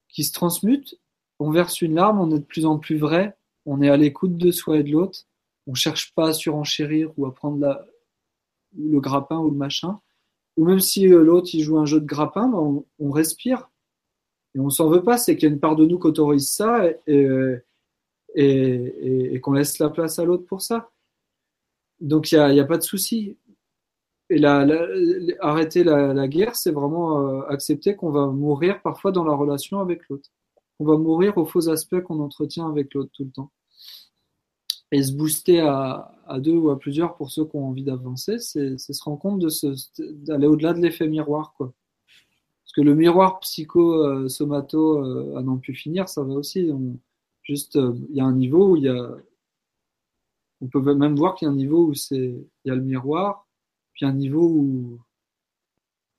qui 0.09 0.23
se 0.23 0.33
transmutent. 0.33 0.95
On 1.39 1.51
verse 1.51 1.81
une 1.81 1.95
larme, 1.95 2.19
on 2.19 2.31
est 2.31 2.39
de 2.39 2.45
plus 2.45 2.65
en 2.65 2.77
plus 2.77 2.97
vrai, 2.97 3.38
on 3.65 3.81
est 3.81 3.89
à 3.89 3.97
l'écoute 3.97 4.38
de 4.38 4.51
soi 4.51 4.77
et 4.77 4.83
de 4.83 4.91
l'autre. 4.91 5.19
On 5.67 5.73
cherche 5.73 6.13
pas 6.13 6.29
à 6.29 6.33
surenchérir 6.33 7.11
ou 7.17 7.25
à 7.25 7.33
prendre 7.33 7.86
le 8.77 8.99
grappin 8.99 9.39
ou 9.39 9.49
le 9.49 9.57
machin. 9.57 9.99
Ou 10.57 10.65
même 10.65 10.79
si 10.79 11.07
euh, 11.11 11.23
l'autre 11.23 11.49
il 11.53 11.61
joue 11.61 11.77
un 11.77 11.86
jeu 11.86 11.99
de 11.99 12.05
grappin, 12.05 12.47
ben, 12.47 12.83
on, 12.99 13.11
respire 13.11 13.69
et 14.53 14.59
on 14.59 14.69
s'en 14.69 14.89
veut 14.89 15.03
pas. 15.03 15.17
C'est 15.17 15.36
qu'il 15.36 15.49
y 15.49 15.51
a 15.51 15.53
une 15.53 15.59
part 15.59 15.75
de 15.75 15.86
nous 15.86 15.99
qui 15.99 16.07
autorise 16.07 16.49
ça 16.49 16.86
et, 17.07 17.61
qu'on 19.41 19.53
laisse 19.53 19.79
la 19.79 19.89
place 19.89 20.19
à 20.19 20.25
l'autre 20.25 20.45
pour 20.45 20.61
ça. 20.61 20.91
Donc 21.99 22.31
il 22.31 22.36
n'y 22.36 22.59
a, 22.59 22.63
a, 22.63 22.65
pas 22.65 22.77
de 22.77 22.83
souci. 22.83 23.38
Et 24.29 24.38
la, 24.39 24.65
arrêter 25.39 25.83
la, 25.83 26.13
la 26.13 26.27
guerre, 26.27 26.55
c'est 26.55 26.71
vraiment 26.71 27.19
euh, 27.19 27.41
accepter 27.47 27.95
qu'on 27.95 28.09
va 28.11 28.27
mourir 28.27 28.81
parfois 28.81 29.11
dans 29.11 29.23
la 29.23 29.36
relation 29.36 29.79
avec 29.79 30.07
l'autre. 30.09 30.29
On 30.80 30.86
va 30.86 30.97
mourir 30.97 31.38
aux 31.38 31.45
faux 31.45 31.69
aspects 31.69 32.01
qu'on 32.01 32.19
entretient 32.19 32.67
avec 32.67 32.93
l'autre 32.93 33.11
tout 33.13 33.23
le 33.23 33.32
temps. 33.32 33.51
Et 34.91 35.03
se 35.03 35.13
booster 35.13 35.59
à, 35.61 36.11
deux 36.39 36.55
ou 36.55 36.69
à 36.69 36.80
plusieurs 36.80 37.15
pour 37.15 37.32
ceux 37.32 37.45
qui 37.45 37.55
ont 37.55 37.67
envie 37.67 37.84
d'avancer, 37.84 38.39
c'est 38.39 38.78
se 38.78 39.03
rendre 39.03 39.19
compte 39.19 39.45
d'aller 39.99 40.47
au-delà 40.47 40.73
de 40.73 40.80
l'effet 40.80 41.07
miroir. 41.07 41.53
Quoi. 41.57 41.73
Parce 42.63 42.73
que 42.73 42.82
le 42.82 42.95
miroir 42.95 43.39
psycho-somato 43.39 45.03
euh, 45.03 45.38
à 45.38 45.41
n'en 45.41 45.57
plus 45.57 45.73
finir, 45.76 46.09
ça 46.09 46.23
va 46.23 46.34
aussi. 46.34 46.71
Juste, 47.43 47.76
euh, 47.78 47.93
il 48.09 48.15
y 48.15 48.21
a 48.21 48.26
un 48.26 48.34
niveau 48.34 48.71
où 48.71 48.76
il 48.76 48.84
y 48.84 48.89
a. 48.89 49.17
On 50.61 50.67
peut 50.67 50.82
même 50.82 51.15
voir 51.15 51.36
qu'il 51.36 51.47
y 51.47 51.49
a 51.49 51.51
un 51.51 51.55
niveau 51.55 51.88
où 51.88 51.93
il 52.11 52.45
y 52.65 52.71
a 52.71 52.76
le 52.76 52.82
miroir, 52.82 53.47
puis 53.93 54.05
un 54.05 54.13
niveau 54.13 54.47
où, 54.47 54.99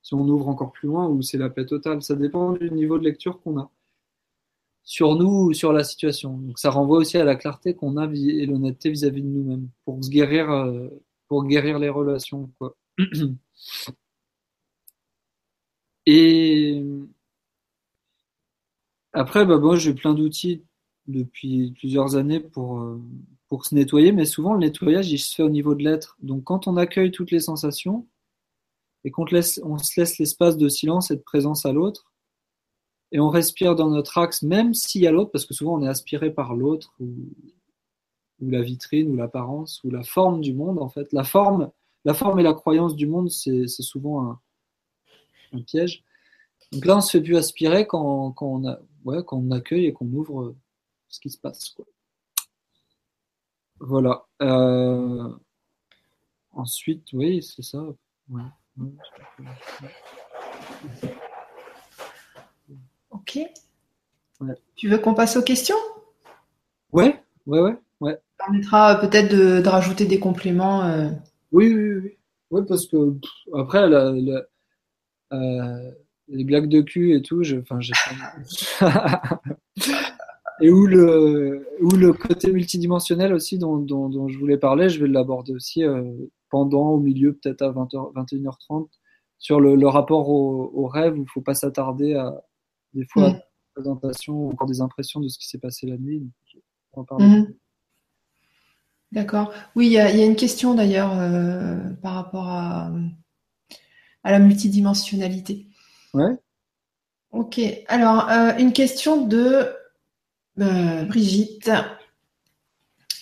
si 0.02 0.14
on 0.14 0.28
ouvre 0.28 0.48
encore 0.48 0.72
plus 0.72 0.88
loin, 0.88 1.08
où 1.08 1.22
c'est 1.22 1.38
la 1.38 1.50
paix 1.50 1.66
totale. 1.66 2.02
Ça 2.02 2.14
dépend 2.14 2.52
du 2.52 2.70
niveau 2.70 2.98
de 2.98 3.04
lecture 3.04 3.40
qu'on 3.40 3.58
a 3.58 3.70
sur 4.86 5.16
nous 5.16 5.48
ou 5.48 5.52
sur 5.52 5.72
la 5.72 5.84
situation. 5.84 6.38
Donc 6.38 6.58
ça 6.58 6.70
renvoie 6.70 6.98
aussi 6.98 7.18
à 7.18 7.24
la 7.24 7.34
clarté 7.34 7.74
qu'on 7.74 7.96
a 7.98 8.06
et 8.06 8.46
l'honnêteté 8.46 8.88
vis-à-vis 8.90 9.20
de 9.20 9.26
nous-mêmes 9.26 9.68
pour 9.84 10.02
se 10.02 10.08
guérir, 10.08 10.50
euh, 10.50 10.88
pour 11.28 11.44
guérir 11.44 11.78
les 11.80 11.88
relations. 11.90 12.50
Quoi. 12.58 12.76
Et 16.08 16.84
après, 19.12 19.44
bah, 19.44 19.58
moi 19.58 19.76
j'ai 19.76 19.92
plein 19.92 20.14
d'outils 20.14 20.62
depuis 21.08 21.72
plusieurs 21.72 22.14
années 22.14 22.38
pour, 22.38 22.78
euh, 22.78 23.00
pour 23.48 23.66
se 23.66 23.74
nettoyer, 23.74 24.12
mais 24.12 24.24
souvent 24.24 24.52
le 24.54 24.60
nettoyage 24.60 25.10
il 25.10 25.18
se 25.18 25.34
fait 25.34 25.42
au 25.42 25.50
niveau 25.50 25.74
de 25.74 25.82
l'être. 25.82 26.16
Donc 26.22 26.44
quand 26.44 26.68
on 26.68 26.76
accueille 26.76 27.10
toutes 27.10 27.32
les 27.32 27.40
sensations 27.40 28.06
et 29.02 29.10
qu'on 29.10 29.24
laisse, 29.24 29.60
on 29.64 29.78
se 29.78 30.00
laisse 30.00 30.18
l'espace 30.18 30.56
de 30.56 30.68
silence 30.68 31.10
et 31.10 31.16
de 31.16 31.22
présence 31.22 31.66
à 31.66 31.72
l'autre, 31.72 32.12
et 33.12 33.20
on 33.20 33.28
respire 33.28 33.76
dans 33.76 33.88
notre 33.88 34.18
axe, 34.18 34.42
même 34.42 34.74
s'il 34.74 35.02
y 35.02 35.06
a 35.06 35.12
l'autre, 35.12 35.30
parce 35.30 35.46
que 35.46 35.54
souvent 35.54 35.78
on 35.78 35.82
est 35.82 35.88
aspiré 35.88 36.30
par 36.30 36.54
l'autre, 36.54 36.92
ou, 37.00 37.14
la 38.40 38.62
vitrine, 38.62 39.10
ou 39.10 39.16
l'apparence, 39.16 39.82
ou 39.84 39.90
la 39.90 40.02
forme 40.02 40.40
du 40.40 40.52
monde 40.52 40.78
en 40.78 40.88
fait. 40.88 41.12
La 41.12 41.24
forme, 41.24 41.70
la 42.04 42.14
forme 42.14 42.40
et 42.40 42.42
la 42.42 42.54
croyance 42.54 42.96
du 42.96 43.06
monde, 43.06 43.30
c'est 43.30 43.68
souvent 43.68 44.38
un, 45.52 45.60
piège. 45.66 46.04
Donc 46.72 46.84
là, 46.84 46.98
on 46.98 47.00
se 47.00 47.10
fait 47.12 47.22
plus 47.22 47.36
aspirer 47.36 47.86
quand, 47.86 48.34
on, 48.40 49.50
accueille 49.50 49.86
et 49.86 49.92
qu'on 49.92 50.12
ouvre 50.12 50.54
ce 51.08 51.20
qui 51.20 51.30
se 51.30 51.38
passe. 51.38 51.76
Voilà. 53.78 54.26
Euh... 54.42 55.30
Ensuite, 56.52 57.12
oui, 57.12 57.42
c'est 57.42 57.62
ça. 57.62 57.86
Ouais. 58.28 58.42
Ok. 63.26 63.40
Ouais. 64.40 64.54
Tu 64.76 64.88
veux 64.88 64.98
qu'on 64.98 65.14
passe 65.14 65.36
aux 65.36 65.42
questions? 65.42 65.76
Ouais, 66.92 67.20
ouais, 67.46 67.60
ouais. 67.60 67.76
ouais. 68.00 68.12
Ça 68.12 68.46
permettra 68.46 69.00
peut-être 69.00 69.30
de, 69.30 69.60
de, 69.60 69.68
rajouter 69.68 70.04
des 70.04 70.20
compléments. 70.20 70.84
Euh... 70.84 71.10
Oui, 71.52 71.74
oui, 71.74 71.94
oui. 72.02 72.16
Oui, 72.52 72.62
parce 72.68 72.86
que 72.86 73.10
pff, 73.10 73.54
après, 73.54 73.88
la, 73.88 74.12
la, 74.12 74.42
euh, 75.32 75.90
les 76.28 76.44
blagues 76.44 76.68
de 76.68 76.80
cul 76.80 77.16
et 77.16 77.22
tout, 77.22 77.42
enfin, 77.60 77.80
j'ai 77.80 77.92
et 80.60 80.70
où 80.70 80.86
le, 80.86 81.66
où 81.80 81.90
le 81.90 82.12
côté 82.12 82.52
multidimensionnel 82.52 83.32
aussi 83.32 83.58
dont, 83.58 83.78
dont, 83.78 84.08
dont 84.08 84.28
je 84.28 84.38
voulais 84.38 84.58
parler, 84.58 84.88
je 84.88 85.00
vais 85.00 85.08
l'aborder 85.08 85.52
aussi 85.52 85.82
euh, 85.84 86.04
pendant, 86.50 86.90
au 86.90 87.00
milieu, 87.00 87.32
peut-être 87.34 87.62
à 87.62 87.72
20h, 87.72 88.14
21h30, 88.14 88.88
sur 89.38 89.60
le, 89.60 89.74
le 89.74 89.88
rapport 89.88 90.28
au, 90.28 90.70
au, 90.72 90.86
rêve 90.86 91.14
où 91.14 91.16
il 91.16 91.22
ne 91.22 91.26
faut 91.26 91.42
pas 91.42 91.54
s'attarder 91.54 92.14
à 92.14 92.42
des 92.96 93.06
fois 93.06 93.30
mmh. 93.30 93.40
présentation 93.74 94.34
ou 94.34 94.50
encore 94.50 94.66
des 94.66 94.80
impressions 94.80 95.20
de 95.20 95.28
ce 95.28 95.38
qui 95.38 95.46
s'est 95.46 95.58
passé 95.58 95.86
la 95.86 95.96
nuit. 95.96 96.26
on 96.94 97.02
va 97.02 97.16
mmh. 97.18 97.54
D'accord. 99.12 99.52
Oui, 99.76 99.86
il 99.86 99.92
y, 99.92 99.94
y, 99.94 99.98
a 99.98 100.24
une 100.24 100.36
question 100.36 100.74
d'ailleurs 100.74 101.12
euh, 101.16 101.78
par 102.02 102.14
rapport 102.14 102.48
à, 102.48 102.90
à 104.24 104.32
la 104.32 104.40
multidimensionnalité. 104.40 105.68
Ouais. 106.12 106.36
Ok. 107.30 107.60
Alors, 107.88 108.28
euh, 108.30 108.56
une 108.58 108.72
question 108.72 109.26
de 109.26 109.68
euh, 110.58 111.04
Brigitte. 111.04 111.70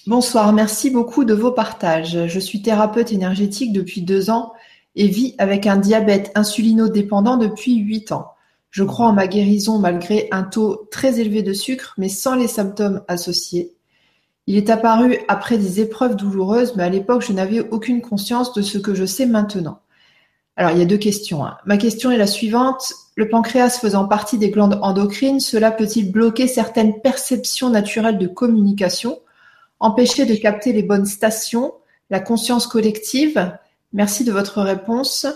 Bonsoir, 0.07 0.53
merci 0.53 0.91
beaucoup 0.91 1.25
de 1.25 1.35
vos 1.35 1.53
partages. 1.53 2.27
Je 2.27 2.39
suis 2.41 2.63
thérapeute 2.63 3.13
énergétique 3.13 3.73
depuis 3.73 4.03
deux 4.03 4.31
ans 4.31 4.53
et 4.95 5.09
vis 5.09 5.35
avec 5.39 5.67
un 5.67 5.77
diabète 5.77 6.31
insulino-dépendant 6.35 7.37
depuis 7.37 7.77
huit 7.77 8.13
ans. 8.13 8.34
Je 8.75 8.83
crois 8.83 9.07
en 9.07 9.13
ma 9.13 9.29
guérison 9.29 9.79
malgré 9.79 10.27
un 10.33 10.43
taux 10.43 10.89
très 10.91 11.21
élevé 11.21 11.45
de 11.45 11.53
sucre, 11.53 11.95
mais 11.97 12.09
sans 12.09 12.35
les 12.35 12.49
symptômes 12.49 13.05
associés. 13.07 13.73
Il 14.49 14.57
est 14.57 14.69
apparu 14.69 15.21
après 15.29 15.59
des 15.59 15.79
épreuves 15.79 16.17
douloureuses, 16.17 16.75
mais 16.75 16.83
à 16.83 16.89
l'époque, 16.89 17.23
je 17.23 17.33
n'avais 17.33 17.61
aucune 17.61 18.03
conscience 18.03 18.53
de 18.53 18.63
ce 18.63 18.79
que 18.79 18.93
je 18.93 19.05
sais 19.05 19.27
maintenant. 19.27 19.79
Alors, 20.57 20.73
il 20.73 20.79
y 20.79 20.83
a 20.83 20.87
deux 20.87 20.97
questions. 20.97 21.47
Hein. 21.47 21.57
Ma 21.67 21.77
question 21.77 22.11
est 22.11 22.17
la 22.17 22.27
suivante. 22.27 22.93
Le 23.15 23.29
pancréas 23.29 23.79
faisant 23.79 24.09
partie 24.09 24.39
des 24.39 24.51
glandes 24.51 24.81
endocrines, 24.83 25.39
cela 25.39 25.71
peut-il 25.71 26.11
bloquer 26.11 26.49
certaines 26.49 27.01
perceptions 27.01 27.71
naturelles 27.71 28.19
de 28.19 28.27
communication, 28.27 29.21
empêcher 29.79 30.27
de 30.27 30.35
capter 30.35 30.73
les 30.73 30.83
bonnes 30.83 31.07
stations, 31.07 31.75
la 32.11 32.19
conscience 32.19 32.67
collective? 32.67 33.57
Merci 33.93 34.25
de 34.25 34.33
votre 34.33 34.63
réponse. 34.63 35.29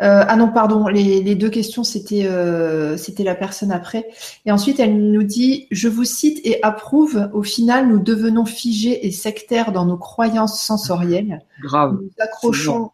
Euh, 0.00 0.24
ah 0.28 0.36
non, 0.36 0.48
pardon, 0.48 0.86
les, 0.86 1.34
deux 1.34 1.50
questions, 1.50 1.82
c'était 1.82 2.26
euh, 2.26 2.96
c'était 2.96 3.24
la 3.24 3.34
personne 3.34 3.72
après. 3.72 4.08
Et 4.46 4.52
ensuite, 4.52 4.78
elle 4.78 5.10
nous 5.10 5.24
dit, 5.24 5.66
je 5.72 5.88
vous 5.88 6.04
cite 6.04 6.40
et 6.44 6.62
approuve, 6.62 7.28
au 7.32 7.42
final, 7.42 7.88
nous 7.88 7.98
devenons 7.98 8.44
figés 8.44 9.06
et 9.06 9.10
sectaires 9.10 9.72
dans 9.72 9.86
nos 9.86 9.96
croyances 9.96 10.62
sensorielles. 10.62 11.40
Grave. 11.62 11.98
Nous 12.00 12.10
accrochons, 12.20 12.90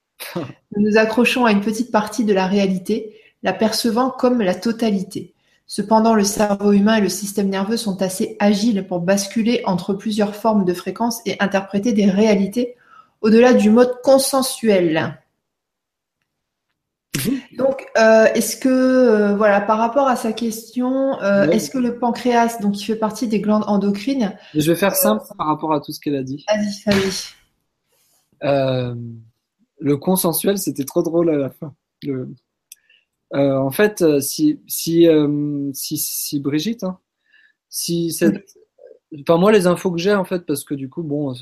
nous 0.36 0.42
nous 0.76 0.96
accrochons 0.96 1.44
à 1.44 1.52
une 1.52 1.60
petite 1.60 1.92
partie 1.92 2.24
de 2.24 2.32
la 2.32 2.46
réalité, 2.46 3.14
la 3.42 3.52
percevant 3.52 4.08
comme 4.10 4.40
la 4.40 4.54
totalité. 4.54 5.34
Cependant, 5.66 6.14
le 6.14 6.24
cerveau 6.24 6.72
humain 6.72 6.96
et 6.96 7.02
le 7.02 7.10
système 7.10 7.50
nerveux 7.50 7.76
sont 7.76 8.00
assez 8.00 8.38
agiles 8.38 8.86
pour 8.86 9.00
basculer 9.00 9.60
entre 9.66 9.92
plusieurs 9.92 10.34
formes 10.34 10.64
de 10.64 10.72
fréquences 10.72 11.20
et 11.26 11.36
interpréter 11.40 11.92
des 11.92 12.06
réalités 12.06 12.76
au-delà 13.20 13.52
du 13.52 13.68
mode 13.68 14.00
consensuel. 14.02 15.18
Euh, 17.98 18.26
est-ce 18.34 18.56
que, 18.56 18.68
euh, 18.68 19.34
voilà, 19.36 19.60
par 19.60 19.78
rapport 19.78 20.06
à 20.06 20.16
sa 20.16 20.32
question, 20.32 21.20
euh, 21.20 21.50
est-ce 21.50 21.70
que 21.70 21.78
le 21.78 21.98
pancréas, 21.98 22.58
donc, 22.60 22.80
il 22.80 22.84
fait 22.84 22.96
partie 22.96 23.26
des 23.26 23.40
glandes 23.40 23.64
endocrines 23.66 24.36
Je 24.54 24.70
vais 24.70 24.76
faire 24.76 24.94
simple 24.94 25.24
par 25.36 25.48
rapport 25.48 25.72
à 25.72 25.80
tout 25.80 25.92
ce 25.92 26.00
qu'elle 26.00 26.16
a 26.16 26.22
dit. 26.22 26.44
Vas-y, 26.48 27.00
vas-y. 28.42 28.96
le 29.80 29.96
consensuel, 29.96 30.58
c'était 30.58 30.84
trop 30.84 31.02
drôle 31.02 31.30
à 31.30 31.36
la 31.36 31.50
fin. 31.50 31.74
en 33.32 33.70
fait, 33.70 34.04
si, 34.20 34.60
si, 34.66 35.08
si, 35.72 35.98
si 35.98 36.40
Brigitte, 36.40 36.84
hein, 36.84 36.98
si 37.68 38.12
cette, 38.12 38.44
Enfin, 39.20 39.38
moi, 39.38 39.52
les 39.52 39.66
infos 39.66 39.90
que 39.90 39.98
j'ai, 39.98 40.14
en 40.14 40.24
fait, 40.24 40.44
parce 40.44 40.64
que 40.64 40.74
du 40.74 40.90
coup, 40.90 41.02
bon, 41.02 41.34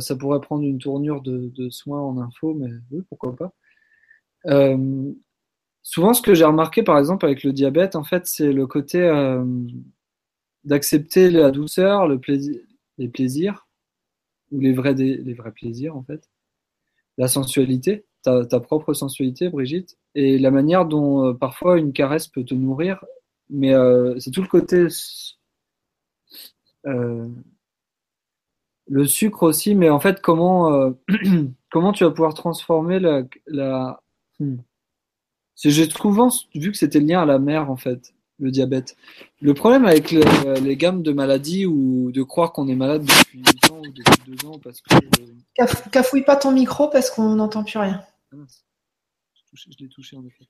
ça, 0.00 0.16
pourrait 0.16 0.40
prendre 0.40 0.64
une 0.64 0.78
tournure 0.78 1.22
de, 1.22 1.70
soins 1.70 2.00
en 2.00 2.18
info, 2.18 2.54
mais 2.54 2.68
oui, 2.90 3.02
pourquoi 3.08 3.36
pas. 3.36 3.52
Euh, 4.46 5.12
souvent, 5.82 6.14
ce 6.14 6.22
que 6.22 6.34
j'ai 6.34 6.44
remarqué, 6.44 6.82
par 6.82 6.98
exemple, 6.98 7.26
avec 7.26 7.42
le 7.44 7.52
diabète, 7.52 7.96
en 7.96 8.04
fait, 8.04 8.26
c'est 8.26 8.52
le 8.52 8.66
côté 8.66 9.00
euh, 9.00 9.44
d'accepter 10.64 11.30
la 11.30 11.50
douceur, 11.50 12.08
les 12.08 12.18
plaisirs, 13.08 13.66
ou 14.50 14.60
les 14.60 14.72
vrais, 14.72 14.94
plaisirs, 15.54 15.96
en 15.96 16.02
fait. 16.02 16.28
La 17.18 17.28
sensualité, 17.28 18.06
ta, 18.22 18.44
propre 18.60 18.94
sensualité, 18.94 19.48
Brigitte, 19.48 19.98
et 20.14 20.38
la 20.38 20.50
manière 20.50 20.86
dont 20.86 21.26
euh, 21.26 21.34
parfois 21.34 21.78
une 21.78 21.92
caresse 21.92 22.28
peut 22.28 22.44
te 22.44 22.54
nourrir, 22.54 23.04
mais 23.50 23.74
c'est 24.18 24.30
tout 24.30 24.40
le 24.40 24.48
côté 24.48 24.88
euh, 26.86 27.28
le 28.88 29.04
sucre 29.06 29.44
aussi, 29.44 29.74
mais 29.74 29.90
en 29.90 30.00
fait, 30.00 30.20
comment, 30.20 30.72
euh, 30.72 30.90
comment 31.70 31.92
tu 31.92 32.04
vas 32.04 32.10
pouvoir 32.10 32.34
transformer 32.34 32.98
la. 32.98 33.22
la... 33.46 34.02
Hmm. 34.40 34.56
J'ai 35.56 35.88
souvent 35.88 36.28
vu 36.54 36.72
que 36.72 36.78
c'était 36.78 37.00
lié 37.00 37.14
à 37.14 37.24
la 37.24 37.38
mère, 37.38 37.70
en 37.70 37.76
fait, 37.76 38.14
le 38.38 38.50
diabète. 38.50 38.96
Le 39.40 39.54
problème 39.54 39.84
avec 39.84 40.10
les 40.10 40.76
gammes 40.76 41.02
de 41.02 41.12
maladies 41.12 41.66
ou 41.66 42.10
de 42.12 42.22
croire 42.22 42.52
qu'on 42.52 42.68
est 42.68 42.74
malade 42.74 43.04
depuis 43.04 43.38
8 43.38 43.70
ans 43.70 43.80
ou 43.80 43.92
depuis 43.92 44.36
2 44.36 44.48
ans 44.48 44.58
parce 44.62 44.80
que. 44.80 44.94
Cafouille 45.90 46.24
pas 46.24 46.36
ton 46.36 46.52
micro 46.52 46.88
parce 46.88 47.10
qu'on 47.10 47.34
n'entend 47.36 47.64
plus 47.64 47.78
rien. 47.78 48.02
Ah 48.32 48.36
je 49.54 49.68
l'ai 49.78 49.88
touché 49.88 50.16
en 50.16 50.24
effet. 50.24 50.46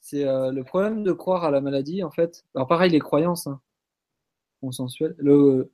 C'est 0.00 0.24
euh, 0.24 0.52
le 0.52 0.62
problème 0.62 1.02
de 1.02 1.12
croire 1.12 1.44
à 1.44 1.50
la 1.50 1.60
maladie, 1.60 2.04
en 2.04 2.10
fait. 2.10 2.44
Alors, 2.54 2.68
pareil, 2.68 2.90
les 2.90 3.00
croyances. 3.00 3.46
Hein 3.48 3.60
consensuel. 4.62 5.14
Le, 5.18 5.70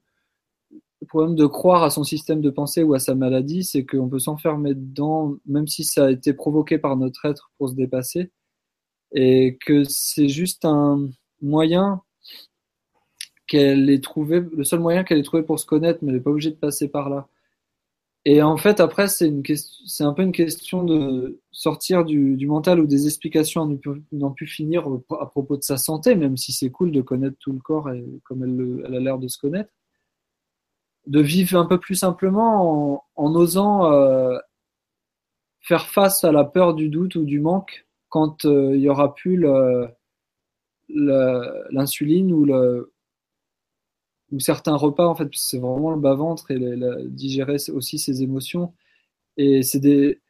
problème 1.06 1.36
de 1.36 1.46
croire 1.46 1.84
à 1.84 1.90
son 1.90 2.02
système 2.02 2.40
de 2.40 2.50
pensée 2.50 2.82
ou 2.82 2.92
à 2.92 2.98
sa 2.98 3.14
maladie, 3.14 3.62
c'est 3.62 3.86
qu'on 3.86 4.08
peut 4.08 4.18
s'enfermer 4.18 4.74
dedans, 4.74 5.36
même 5.46 5.68
si 5.68 5.84
ça 5.84 6.06
a 6.06 6.10
été 6.10 6.32
provoqué 6.34 6.76
par 6.76 6.96
notre 6.96 7.24
être 7.24 7.52
pour 7.56 7.68
se 7.68 7.74
dépasser, 7.74 8.32
et 9.12 9.58
que 9.64 9.84
c'est 9.84 10.28
juste 10.28 10.64
un 10.64 11.08
moyen 11.40 12.02
qu'elle 13.46 13.88
ait 13.90 14.00
trouvé, 14.00 14.40
le 14.40 14.64
seul 14.64 14.80
moyen 14.80 15.04
qu'elle 15.04 15.18
ait 15.18 15.22
trouvé 15.22 15.42
pour 15.42 15.58
se 15.58 15.66
connaître, 15.66 16.00
mais 16.02 16.10
elle 16.10 16.16
n'est 16.16 16.22
pas 16.22 16.30
obligée 16.30 16.50
de 16.50 16.56
passer 16.56 16.88
par 16.88 17.08
là. 17.08 17.28
Et 18.24 18.42
en 18.42 18.58
fait, 18.58 18.80
après, 18.80 19.08
c'est 19.08 19.28
une 19.28 19.42
c'est 19.86 20.04
un 20.04 20.12
peu 20.12 20.22
une 20.22 20.32
question 20.32 20.84
de 20.84 21.40
sortir 21.50 22.04
du, 22.04 22.46
mental 22.46 22.80
ou 22.80 22.86
des 22.86 23.06
explications 23.06 23.78
n'ont 24.12 24.32
pu 24.32 24.46
finir 24.46 24.86
à 25.18 25.26
propos 25.26 25.56
de 25.56 25.62
sa 25.62 25.78
santé, 25.78 26.14
même 26.14 26.36
si 26.36 26.52
c'est 26.52 26.70
cool 26.70 26.92
de 26.92 27.00
connaître 27.00 27.36
tout 27.40 27.52
le 27.52 27.60
corps 27.60 27.90
et 27.90 28.04
comme 28.24 28.44
elle, 28.44 28.94
a 28.94 29.00
l'air 29.00 29.18
de 29.18 29.28
se 29.28 29.38
connaître. 29.38 29.70
De 31.06 31.20
vivre 31.20 31.58
un 31.58 31.64
peu 31.64 31.80
plus 31.80 31.94
simplement 31.94 33.02
en, 33.16 33.34
osant 33.34 33.90
euh, 33.92 34.36
faire 35.60 35.86
face 35.86 36.22
à 36.24 36.32
la 36.32 36.44
peur 36.44 36.74
du 36.74 36.90
doute 36.90 37.14
ou 37.14 37.24
du 37.24 37.40
manque 37.40 37.87
quand 38.08 38.44
euh, 38.44 38.74
il 38.74 38.80
y 38.80 38.88
aura 38.88 39.14
plus 39.14 39.44
l'insuline 40.88 42.32
ou 42.32 42.46
certains 44.40 44.76
repas, 44.76 45.06
en 45.06 45.14
fait, 45.14 45.28
c'est 45.32 45.58
vraiment 45.58 45.90
le 45.90 46.00
bas-ventre 46.00 46.50
et 46.50 46.58
digérer 47.06 47.56
aussi 47.72 47.98
ses 47.98 48.22
émotions. 48.22 48.74
Et 49.36 49.60
des, 49.74 50.20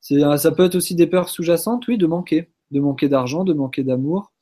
ça 0.00 0.50
peut 0.52 0.64
être 0.64 0.76
aussi 0.76 0.94
des 0.94 1.06
peurs 1.06 1.28
sous-jacentes, 1.28 1.86
oui, 1.88 1.98
de 1.98 2.06
manquer, 2.06 2.50
de 2.70 2.80
manquer 2.80 3.08
d'argent, 3.08 3.44
de 3.44 3.52
manquer 3.52 3.84
d'amour. 3.84 4.32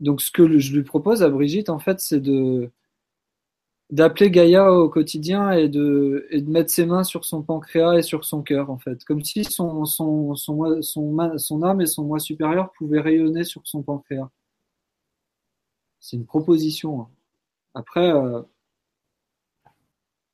Donc, 0.00 0.20
ce 0.20 0.30
que 0.30 0.58
je 0.58 0.74
lui 0.74 0.82
propose 0.82 1.22
à 1.22 1.30
Brigitte, 1.30 1.70
en 1.70 1.78
fait, 1.78 2.00
c'est 2.00 2.20
de 2.20 2.70
d'appeler 3.90 4.30
Gaïa 4.30 4.72
au 4.72 4.88
quotidien 4.88 5.52
et 5.52 5.68
de, 5.68 6.26
et 6.30 6.40
de 6.42 6.50
mettre 6.50 6.70
ses 6.70 6.86
mains 6.86 7.04
sur 7.04 7.24
son 7.24 7.42
pancréas 7.42 7.94
et 7.94 8.02
sur 8.02 8.24
son 8.24 8.42
cœur, 8.42 8.70
en 8.70 8.78
fait. 8.78 9.04
Comme 9.04 9.22
si 9.22 9.44
son, 9.44 9.84
son, 9.84 10.34
son, 10.34 10.82
son, 10.82 11.62
âme 11.62 11.80
et 11.80 11.86
son 11.86 12.04
moi 12.04 12.18
supérieur 12.18 12.72
pouvaient 12.72 13.00
rayonner 13.00 13.44
sur 13.44 13.62
son 13.64 13.82
pancréas. 13.82 14.30
C'est 16.00 16.16
une 16.16 16.26
proposition. 16.26 17.02
Hein. 17.02 17.08
Après, 17.74 18.10
euh, 18.12 18.42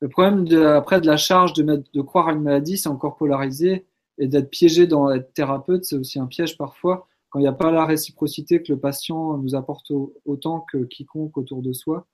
le 0.00 0.08
problème 0.08 0.46
de, 0.46 0.62
après 0.62 1.00
de 1.00 1.06
la 1.06 1.16
charge 1.16 1.52
de, 1.52 1.62
mettre, 1.62 1.90
de 1.92 2.00
croire 2.02 2.28
à 2.28 2.32
une 2.32 2.42
maladie, 2.42 2.78
c'est 2.78 2.88
encore 2.88 3.16
polarisé 3.16 3.86
et 4.18 4.28
d'être 4.28 4.50
piégé 4.50 4.86
dans 4.86 5.10
être 5.10 5.32
thérapeute, 5.32 5.84
c'est 5.84 5.96
aussi 5.96 6.18
un 6.18 6.26
piège 6.26 6.56
parfois 6.58 7.08
quand 7.32 7.38
il 7.38 7.42
n'y 7.42 7.48
a 7.48 7.52
pas 7.52 7.70
la 7.70 7.86
réciprocité 7.86 8.62
que 8.62 8.70
le 8.70 8.78
patient 8.78 9.38
nous 9.38 9.54
apporte 9.54 9.90
autant 10.26 10.60
que 10.60 10.84
quiconque 10.84 11.38
autour 11.38 11.62
de 11.62 11.72
soi. 11.72 12.06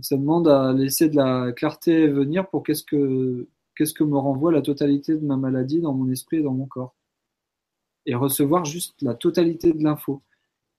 Ça 0.00 0.16
demande 0.16 0.48
à 0.48 0.72
laisser 0.72 1.08
de 1.08 1.16
la 1.16 1.52
clarté 1.52 2.08
venir 2.08 2.48
pour 2.48 2.62
qu'est-ce 2.62 2.82
que 2.82 3.46
qu'est-ce 3.76 3.94
que 3.94 4.04
me 4.04 4.16
renvoie 4.18 4.52
la 4.52 4.62
totalité 4.62 5.14
de 5.14 5.24
ma 5.24 5.36
maladie 5.36 5.80
dans 5.80 5.94
mon 5.94 6.10
esprit 6.10 6.38
et 6.38 6.42
dans 6.42 6.54
mon 6.54 6.66
corps. 6.66 6.94
Et 8.06 8.14
recevoir 8.14 8.64
juste 8.64 9.00
la 9.02 9.14
totalité 9.14 9.72
de 9.72 9.82
l'info. 9.82 10.22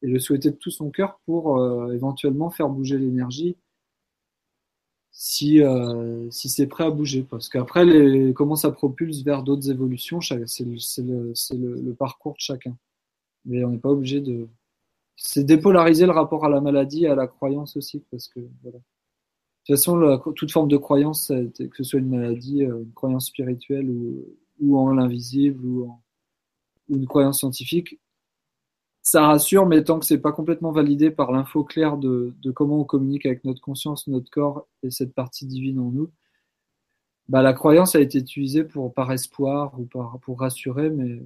Et 0.02 0.08
le 0.08 0.20
souhaiter 0.20 0.52
de 0.52 0.56
tout 0.56 0.72
son 0.72 0.92
cœur 0.92 1.20
pour 1.26 1.58
euh, 1.58 1.92
éventuellement 1.94 2.50
faire 2.50 2.70
bouger 2.70 2.98
l'énergie 2.98 3.58
si, 5.12 5.62
euh, 5.62 6.30
si 6.30 6.50
c'est 6.50 6.68
prêt 6.68 6.84
à 6.84 6.92
bouger. 6.92 7.24
Parce 7.24 7.50
qu'après, 7.50 7.86
les, 7.86 8.34
comment 8.34 8.56
ça 8.56 8.72
propulse 8.72 9.24
vers 9.24 9.44
d'autres 9.44 9.72
évolutions, 9.72 10.22
c'est 10.22 10.36
le, 10.66 11.34
le, 11.54 11.82
le, 11.82 11.94
parcours 11.94 12.34
de 12.34 12.40
chacun. 12.40 12.78
Mais 13.46 13.64
on 13.64 13.70
n'est 13.72 13.78
pas 13.78 13.90
obligé 13.90 14.20
de. 14.22 14.48
C'est 15.16 15.46
dépolariser 15.46 16.06
le 16.06 16.12
rapport 16.12 16.46
à 16.46 16.50
la 16.50 16.62
maladie 16.62 17.06
et 17.06 17.08
à 17.08 17.16
la 17.16 17.28
croyance 17.28 17.78
aussi. 17.78 18.04
Parce 18.12 18.28
que, 18.28 18.42
voilà. 18.62 18.80
De 19.68 19.74
toute 19.74 19.78
façon, 19.78 20.22
toute 20.36 20.52
forme 20.52 20.68
de 20.68 20.78
croyance, 20.78 21.32
que 21.58 21.78
ce 21.78 21.84
soit 21.84 22.00
une 22.00 22.10
maladie, 22.10 22.64
euh, 22.64 22.84
une 22.84 22.94
croyance 22.94 23.28
spirituelle 23.28 23.90
ou, 24.60 24.78
en 24.78 24.92
l'invisible 24.92 25.66
ou, 25.66 25.92
une 26.88 27.08
croyance 27.08 27.40
scientifique, 27.40 28.00
ça 29.02 29.26
rassure, 29.26 29.66
mais 29.66 29.84
tant 29.84 30.00
que 30.00 30.06
c'est 30.06 30.20
pas 30.20 30.32
complètement 30.32 30.72
validé 30.72 31.10
par 31.10 31.32
l'info 31.32 31.64
claire 31.64 31.98
de, 31.98 32.36
comment 32.54 32.80
on 32.80 32.84
communique 32.84 33.26
avec 33.26 33.44
notre 33.44 33.60
conscience, 33.60 34.08
notre 34.08 34.30
corps 34.30 34.68
et 34.84 34.92
cette 34.92 35.16
partie 35.16 35.48
divine 35.48 35.80
en 35.80 35.92
nous, 35.92 36.12
bah, 37.28 37.42
la 37.42 37.54
croyance 37.54 37.96
a 37.96 38.00
été 38.02 38.20
utilisée 38.20 38.64
pour, 38.66 38.94
par 38.94 39.12
espoir 39.12 39.80
ou 39.80 39.86
pour 39.86 40.40
rassurer, 40.40 40.92
mais, 40.92 41.24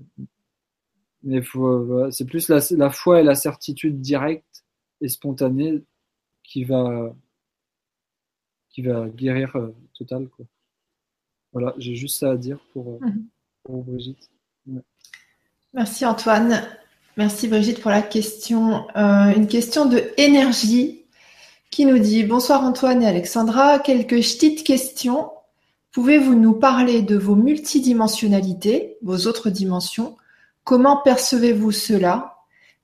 mais 1.23 1.41
c'est 2.11 2.25
plus 2.25 2.47
la, 2.47 2.89
foi 2.89 3.19
et 3.19 3.23
la 3.23 3.35
certitude 3.35 3.99
directe 3.99 4.63
et 5.01 5.09
spontanée 5.09 5.83
qui 6.43 6.63
va, 6.63 7.13
qui 8.69 8.81
va 8.81 9.07
guérir 9.07 9.55
total. 9.93 10.27
Quoi. 10.27 10.45
Voilà, 11.53 11.73
j'ai 11.77 11.95
juste 11.95 12.19
ça 12.19 12.31
à 12.31 12.37
dire 12.37 12.59
pour, 12.73 12.99
mhm. 13.01 13.25
Brigitte. 13.83 14.29
Merci 15.73 16.05
Antoine. 16.05 16.63
Merci 17.17 17.47
Brigitte 17.47 17.81
pour 17.81 17.91
la 17.91 18.01
question. 18.01 18.87
une 18.95 19.47
question 19.47 19.85
de 19.85 20.01
énergie 20.17 20.99
qui 21.69 21.85
nous 21.85 21.99
dit 21.99 22.23
Bonsoir 22.23 22.63
Antoine 22.63 23.03
et 23.03 23.07
Alexandra, 23.07 23.79
quelques 23.79 24.09
petites 24.09 24.63
questions. 24.63 25.29
Pouvez-vous 25.91 26.35
nous 26.35 26.53
parler 26.53 27.01
de 27.01 27.17
vos 27.17 27.35
multidimensionnalités, 27.35 28.97
vos 29.01 29.27
autres 29.27 29.49
dimensions? 29.49 30.15
Comment 30.63 30.97
percevez-vous 30.97 31.71
cela? 31.71 32.37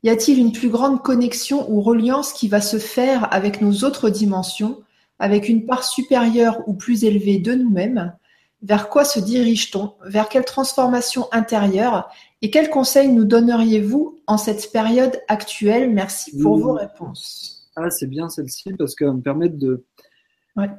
Y 0.04 0.10
a-t-il 0.10 0.40
une 0.40 0.52
plus 0.52 0.70
grande 0.70 1.02
connexion 1.02 1.72
ou 1.72 1.82
reliance 1.82 2.34
qui 2.34 2.48
va 2.48 2.62
se 2.62 2.78
faire 2.78 3.32
avec 3.34 3.62
nos 3.62 3.84
autres 3.84 4.10
dimensions, 4.10 4.82
avec 5.20 5.50
une 5.50 5.66
part 5.66 5.84
supérieure 5.84 6.62
ou 6.68 6.74
plus 6.74 7.04
élevée 7.04 7.40
de 7.40 7.54
nous-mêmes 7.54 8.14
Vers 8.62 8.90
quoi 8.90 9.06
se 9.06 9.20
dirige-t-on 9.20 9.94
Vers 10.06 10.30
quelle 10.30 10.46
transformation 10.46 11.28
intérieure 11.32 12.10
Et 12.42 12.50
quels 12.50 12.70
conseils 12.70 13.10
nous 13.10 13.26
donneriez-vous 13.26 14.20
en 14.28 14.38
cette 14.38 14.72
période 14.72 15.22
actuelle? 15.28 15.92
Merci 15.92 16.38
pour 16.42 16.58
vos 16.58 16.74
réponses. 16.74 17.70
Ah, 17.76 17.90
c'est 17.90 18.08
bien 18.08 18.30
celle-ci 18.30 18.74
parce 18.74 18.96
qu'elle 18.96 19.14
me 19.14 19.22
permet 19.22 19.50
de 19.50 19.86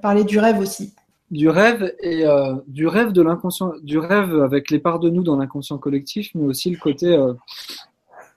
parler 0.01 0.25
du 0.25 0.39
rêve 0.39 0.59
aussi 0.59 0.95
du 1.31 1.49
rêve 1.49 1.95
et 2.01 2.25
euh, 2.25 2.55
du 2.69 2.87
rêve 2.87 3.13
de 3.13 3.23
l'inconscient, 3.23 3.73
du 3.83 3.99
rêve 3.99 4.43
avec 4.43 4.71
les 4.71 4.79
parts 4.79 5.01
de 5.01 5.11
nous 5.11 5.23
dans 5.23 5.37
l'inconscient 5.37 5.79
collectif, 5.79 6.31
mais 6.35 6.45
aussi 6.45 6.71
le 6.71 6.79
côté 6.79 7.13
euh, 7.13 7.35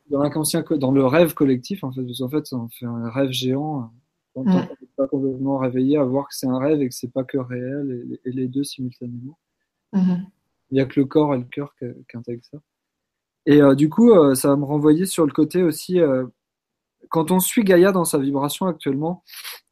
dans 0.10 0.22
l'inconscient, 0.24 0.64
dans 0.72 0.91
le 0.91 1.06
rêve 1.06 1.34
collectif 1.34 1.84
en 1.84 1.91
fait. 1.91 2.02
Parce 2.02 2.20
qu'en 2.20 2.30
fait, 2.30 2.54
on 2.54 2.68
fait 2.70 2.86
un 2.86 3.10
rêve 3.10 3.32
géant. 3.32 3.91
Quand 4.34 4.41
on 4.45 4.59
n'est 4.59 4.88
pas 4.95 5.07
complètement 5.07 5.57
réveillé 5.57 5.97
à 5.97 6.03
voir 6.03 6.27
que 6.27 6.36
c'est 6.36 6.47
un 6.47 6.59
rêve 6.59 6.82
et 6.82 6.89
que 6.89 6.95
c'est 6.95 7.11
pas 7.11 7.23
que 7.23 7.38
réel 7.38 8.19
et, 8.25 8.32
les 8.32 8.47
deux 8.47 8.63
simultanément. 8.63 9.38
Mm-hmm. 9.93 10.25
Il 10.71 10.75
n'y 10.75 10.82
a 10.82 10.86
que 10.86 10.99
le 10.99 11.05
corps 11.05 11.34
et 11.34 11.39
le 11.39 11.45
cœur 11.45 11.73
qui 11.80 12.17
intègrent 12.17 12.45
ça. 12.45 12.59
Et 13.45 13.61
euh, 13.61 13.73
du 13.73 13.89
coup, 13.89 14.13
ça 14.36 14.49
va 14.49 14.55
me 14.55 14.65
renvoyer 14.65 15.05
sur 15.05 15.25
le 15.25 15.32
côté 15.32 15.63
aussi 15.63 15.99
quand 17.09 17.32
on 17.32 17.39
suit 17.39 17.63
Gaïa 17.63 17.91
dans 17.91 18.05
sa 18.05 18.19
vibration 18.19 18.67
actuellement 18.67 19.23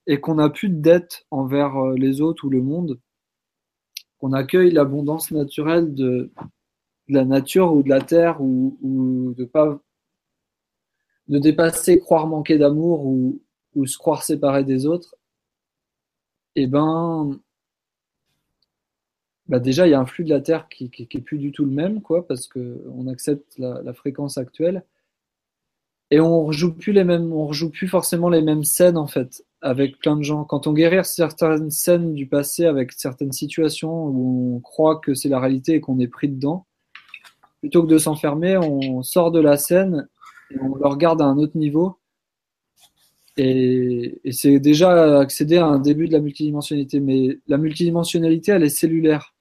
et 0.08 0.20
qu'on 0.20 0.36
n'a 0.36 0.49
plus 0.49 0.70
de 0.70 0.82
dette 0.82 1.26
envers 1.30 1.91
les 1.91 2.22
autres 2.22 2.45
ou 2.45 2.49
le 2.49 2.62
monde, 2.62 2.99
qu'on 4.18 4.34
accueille 4.34 4.72
l'abondance 4.72 5.32
naturelle 5.32 5.93
de, 5.93 6.32
la 7.10 7.26
nature 7.26 7.74
ou 7.74 7.84
de 7.84 7.89
la 7.89 8.01
terre 8.01 8.41
ou, 8.41 8.78
ou 8.82 9.34
de 9.34 9.45
pas 9.45 9.80
de 11.28 11.39
dépasser 11.39 11.99
croire 11.99 12.28
manquer 12.28 12.58
d'amour 12.58 13.05
ou, 13.05 13.41
ou, 13.78 13.86
se 13.88 13.98
croire 13.98 14.24
séparé 14.24 14.64
des 14.64 14.86
autres, 14.86 15.16
eh 16.56 16.68
ben, 16.68 17.40
bah 19.48 19.60
déjà 19.60 19.88
il 19.88 19.92
y 19.92 19.94
a 19.94 20.00
un 20.00 20.06
flux 20.06 20.24
de 20.24 20.30
la 20.30 20.42
terre 20.42 20.68
qui, 20.70 20.90
qui, 20.90 21.04
est 21.04 21.22
plus 21.22 21.38
du 21.38 21.52
tout 21.52 21.66
le 21.66 21.72
même, 21.72 22.02
quoi, 22.02 22.28
parce 22.28 22.48
que 22.48 22.84
on 22.94 23.08
accepte 23.08 23.58
la, 23.58 23.82
la 23.84 23.94
fréquence 23.94 24.38
actuelle 24.38 24.84
et 26.10 26.20
on 26.20 26.46
rejoue 26.46 26.74
plus 26.74 26.94
les 26.94 27.04
mêmes, 27.04 27.34
on 27.34 27.48
rejoue 27.48 27.70
plus 27.70 27.88
forcément 27.88 28.30
les 28.30 28.42
mêmes 28.42 28.64
scènes 28.64 28.98
en 28.98 29.08
fait 29.08 29.44
avec 29.62 29.98
plein 30.00 30.16
de 30.16 30.24
gens. 30.24 30.46
Quand 30.46 30.68
on 30.68 30.74
guérit 30.74 31.04
certaines 31.04 31.72
scènes 31.72 32.14
du 32.14 32.28
passé 32.28 32.66
avec 32.66 32.94
certaines 32.94 33.32
situations 33.32 34.06
où 34.06 34.56
on 34.56 34.60
croit 34.60 34.98
que 34.98 35.14
c'est 35.14 35.30
la 35.30 35.40
réalité 35.40 35.74
et 35.76 35.82
qu'on 35.82 36.00
est 36.00 36.08
pris 36.08 36.30
dedans, 36.30 36.66
plutôt 37.60 37.84
que 37.84 37.88
de 37.88 37.98
s'enfermer, 37.98 38.58
on 38.58 39.04
sort 39.04 39.32
de 39.32 39.40
la 39.40 39.58
scène 39.58 40.08
et 40.52 40.60
on 40.62 40.76
le 40.76 40.88
regarde 40.88 41.22
à 41.22 41.26
un 41.26 41.38
autre 41.38 41.58
niveau. 41.58 41.97
Et, 43.38 44.20
c'est 44.32 44.60
déjà 44.60 45.20
accéder 45.20 45.58
à 45.58 45.66
un 45.66 45.80
début 45.80 46.08
de 46.08 46.14
la 46.14 46.20
multidimensionnalité. 46.20 47.00
Mais 47.00 47.40
la 47.48 47.58
multidimensionnalité, 47.58 48.52
elle 48.52 48.64
est 48.64 48.70
cellulaire. 48.70 49.36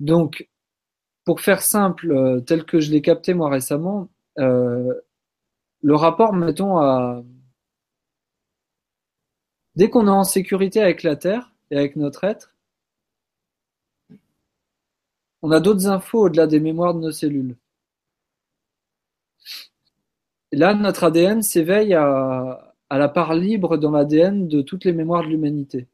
Donc, 0.00 0.48
pour 1.24 1.40
faire 1.40 1.62
simple, 1.62 2.12
euh, 2.12 2.40
tel 2.40 2.64
que 2.64 2.80
je 2.80 2.90
l'ai 2.92 3.02
capté 3.02 3.34
moi 3.34 3.50
récemment, 3.50 4.10
euh, 4.38 4.94
le 5.82 5.94
rapport, 5.94 6.32
mettons, 6.34 6.78
à 6.78 7.22
Dès 9.76 9.90
qu'on 9.90 10.06
est 10.08 10.10
en 10.10 10.24
sécurité 10.24 10.80
avec 10.80 11.02
la 11.02 11.16
Terre 11.16 11.52
et 11.70 11.76
avec 11.76 11.96
notre 11.96 12.24
être, 12.24 12.54
on 15.42 15.50
a 15.50 15.60
d'autres 15.60 15.86
infos 15.86 16.24
au-delà 16.24 16.46
des 16.46 16.60
mémoires 16.60 16.94
de 16.94 17.00
nos 17.00 17.12
cellules. 17.12 17.56
Là, 20.52 20.74
notre 20.74 21.04
ADN 21.04 21.42
s'éveille 21.42 21.94
à, 21.94 22.65
la 22.90 23.08
part 23.08 23.34
libre 23.34 23.76
dans 23.76 23.90
l'ADN 23.90 24.48
de 24.48 24.62
toutes 24.62 24.84
les 24.84 24.92
mémoires 24.92 25.24
de 25.24 25.28
l'humanité, 25.28 25.88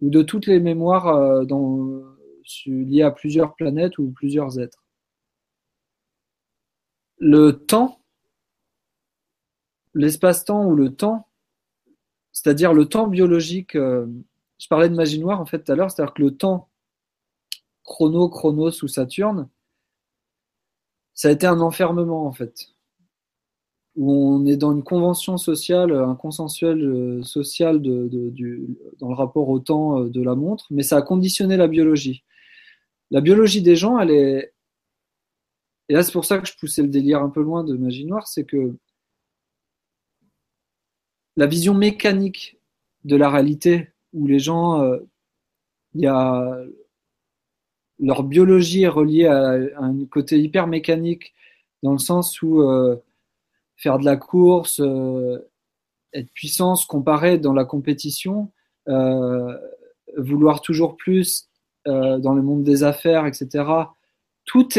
ou 0.00 0.10
de 0.10 0.22
toutes 0.22 0.46
les 0.46 0.60
mémoires 0.60 1.08
euh, 1.08 1.44
liées 2.66 3.02
à 3.02 3.10
plusieurs 3.10 3.54
planètes 3.54 3.98
ou 3.98 4.10
plusieurs 4.10 4.58
êtres. 4.58 4.84
Le 7.18 7.52
temps, 7.52 8.00
l'espace-temps 9.94 10.64
ou 10.66 10.74
le 10.76 10.94
temps 10.94 11.28
c'est-à-dire 12.38 12.72
le 12.72 12.86
temps 12.86 13.08
biologique. 13.08 13.74
Euh, 13.74 14.06
je 14.58 14.68
parlais 14.68 14.88
de 14.88 14.94
magie 14.94 15.18
noire 15.18 15.40
en 15.40 15.46
fait 15.46 15.64
tout 15.64 15.72
à 15.72 15.74
l'heure, 15.74 15.90
c'est-à-dire 15.90 16.14
que 16.14 16.22
le 16.22 16.36
temps 16.36 16.68
chrono, 17.82 18.28
chronos 18.28 18.82
ou 18.82 18.88
Saturne, 18.88 19.48
ça 21.14 21.28
a 21.28 21.30
été 21.32 21.46
un 21.46 21.60
enfermement 21.60 22.26
en 22.26 22.32
fait, 22.32 22.74
où 23.98 24.12
on 24.12 24.46
est 24.46 24.56
dans 24.56 24.72
une 24.72 24.84
convention 24.84 25.38
sociale, 25.38 25.92
un 25.92 26.14
consensuel 26.14 26.84
euh, 26.84 27.22
social 27.24 27.82
dans 27.82 29.08
le 29.08 29.14
rapport 29.14 29.48
au 29.48 29.58
temps 29.58 30.04
euh, 30.04 30.08
de 30.08 30.22
la 30.22 30.36
montre, 30.36 30.66
mais 30.70 30.84
ça 30.84 30.98
a 30.98 31.02
conditionné 31.02 31.56
la 31.56 31.66
biologie. 31.66 32.22
La 33.10 33.20
biologie 33.20 33.60
des 33.60 33.74
gens, 33.74 33.98
elle 33.98 34.12
est. 34.12 34.54
Et 35.88 35.94
là, 35.94 36.04
c'est 36.04 36.12
pour 36.12 36.24
ça 36.24 36.38
que 36.38 36.46
je 36.46 36.56
poussais 36.56 36.82
le 36.82 36.88
délire 36.88 37.22
un 37.22 37.28
peu 37.28 37.42
loin 37.42 37.64
de 37.64 37.76
magie 37.76 38.04
noire, 38.04 38.28
c'est 38.28 38.44
que 38.44 38.76
la 41.36 41.46
vision 41.46 41.74
mécanique 41.74 42.60
de 43.04 43.16
la 43.16 43.28
réalité, 43.30 43.88
où 44.12 44.28
les 44.28 44.38
gens, 44.38 44.80
euh, 44.80 44.98
il 45.94 46.02
y 46.02 46.06
a 46.06 46.56
leur 47.98 48.22
biologie 48.22 48.82
est 48.82 48.88
reliée 48.88 49.26
à, 49.26 49.58
un 49.80 50.04
côté 50.06 50.38
hyper 50.38 50.68
mécanique, 50.68 51.34
dans 51.82 51.92
le 51.92 51.98
sens 51.98 52.42
où 52.42 52.62
faire 53.78 53.98
de 53.98 54.04
la 54.04 54.16
course, 54.16 54.80
euh, 54.80 55.38
être 56.12 56.30
puissant, 56.32 56.76
se 56.76 56.86
comparer 56.86 57.38
dans 57.38 57.54
la 57.54 57.64
compétition, 57.64 58.52
vouloir 60.16 60.62
toujours 60.62 60.96
plus 60.96 61.48
dans 61.84 62.34
le 62.34 62.40
monde 62.42 62.64
des 62.64 62.82
affaires, 62.82 63.26
etc. 63.26 63.64
Toute 64.46 64.76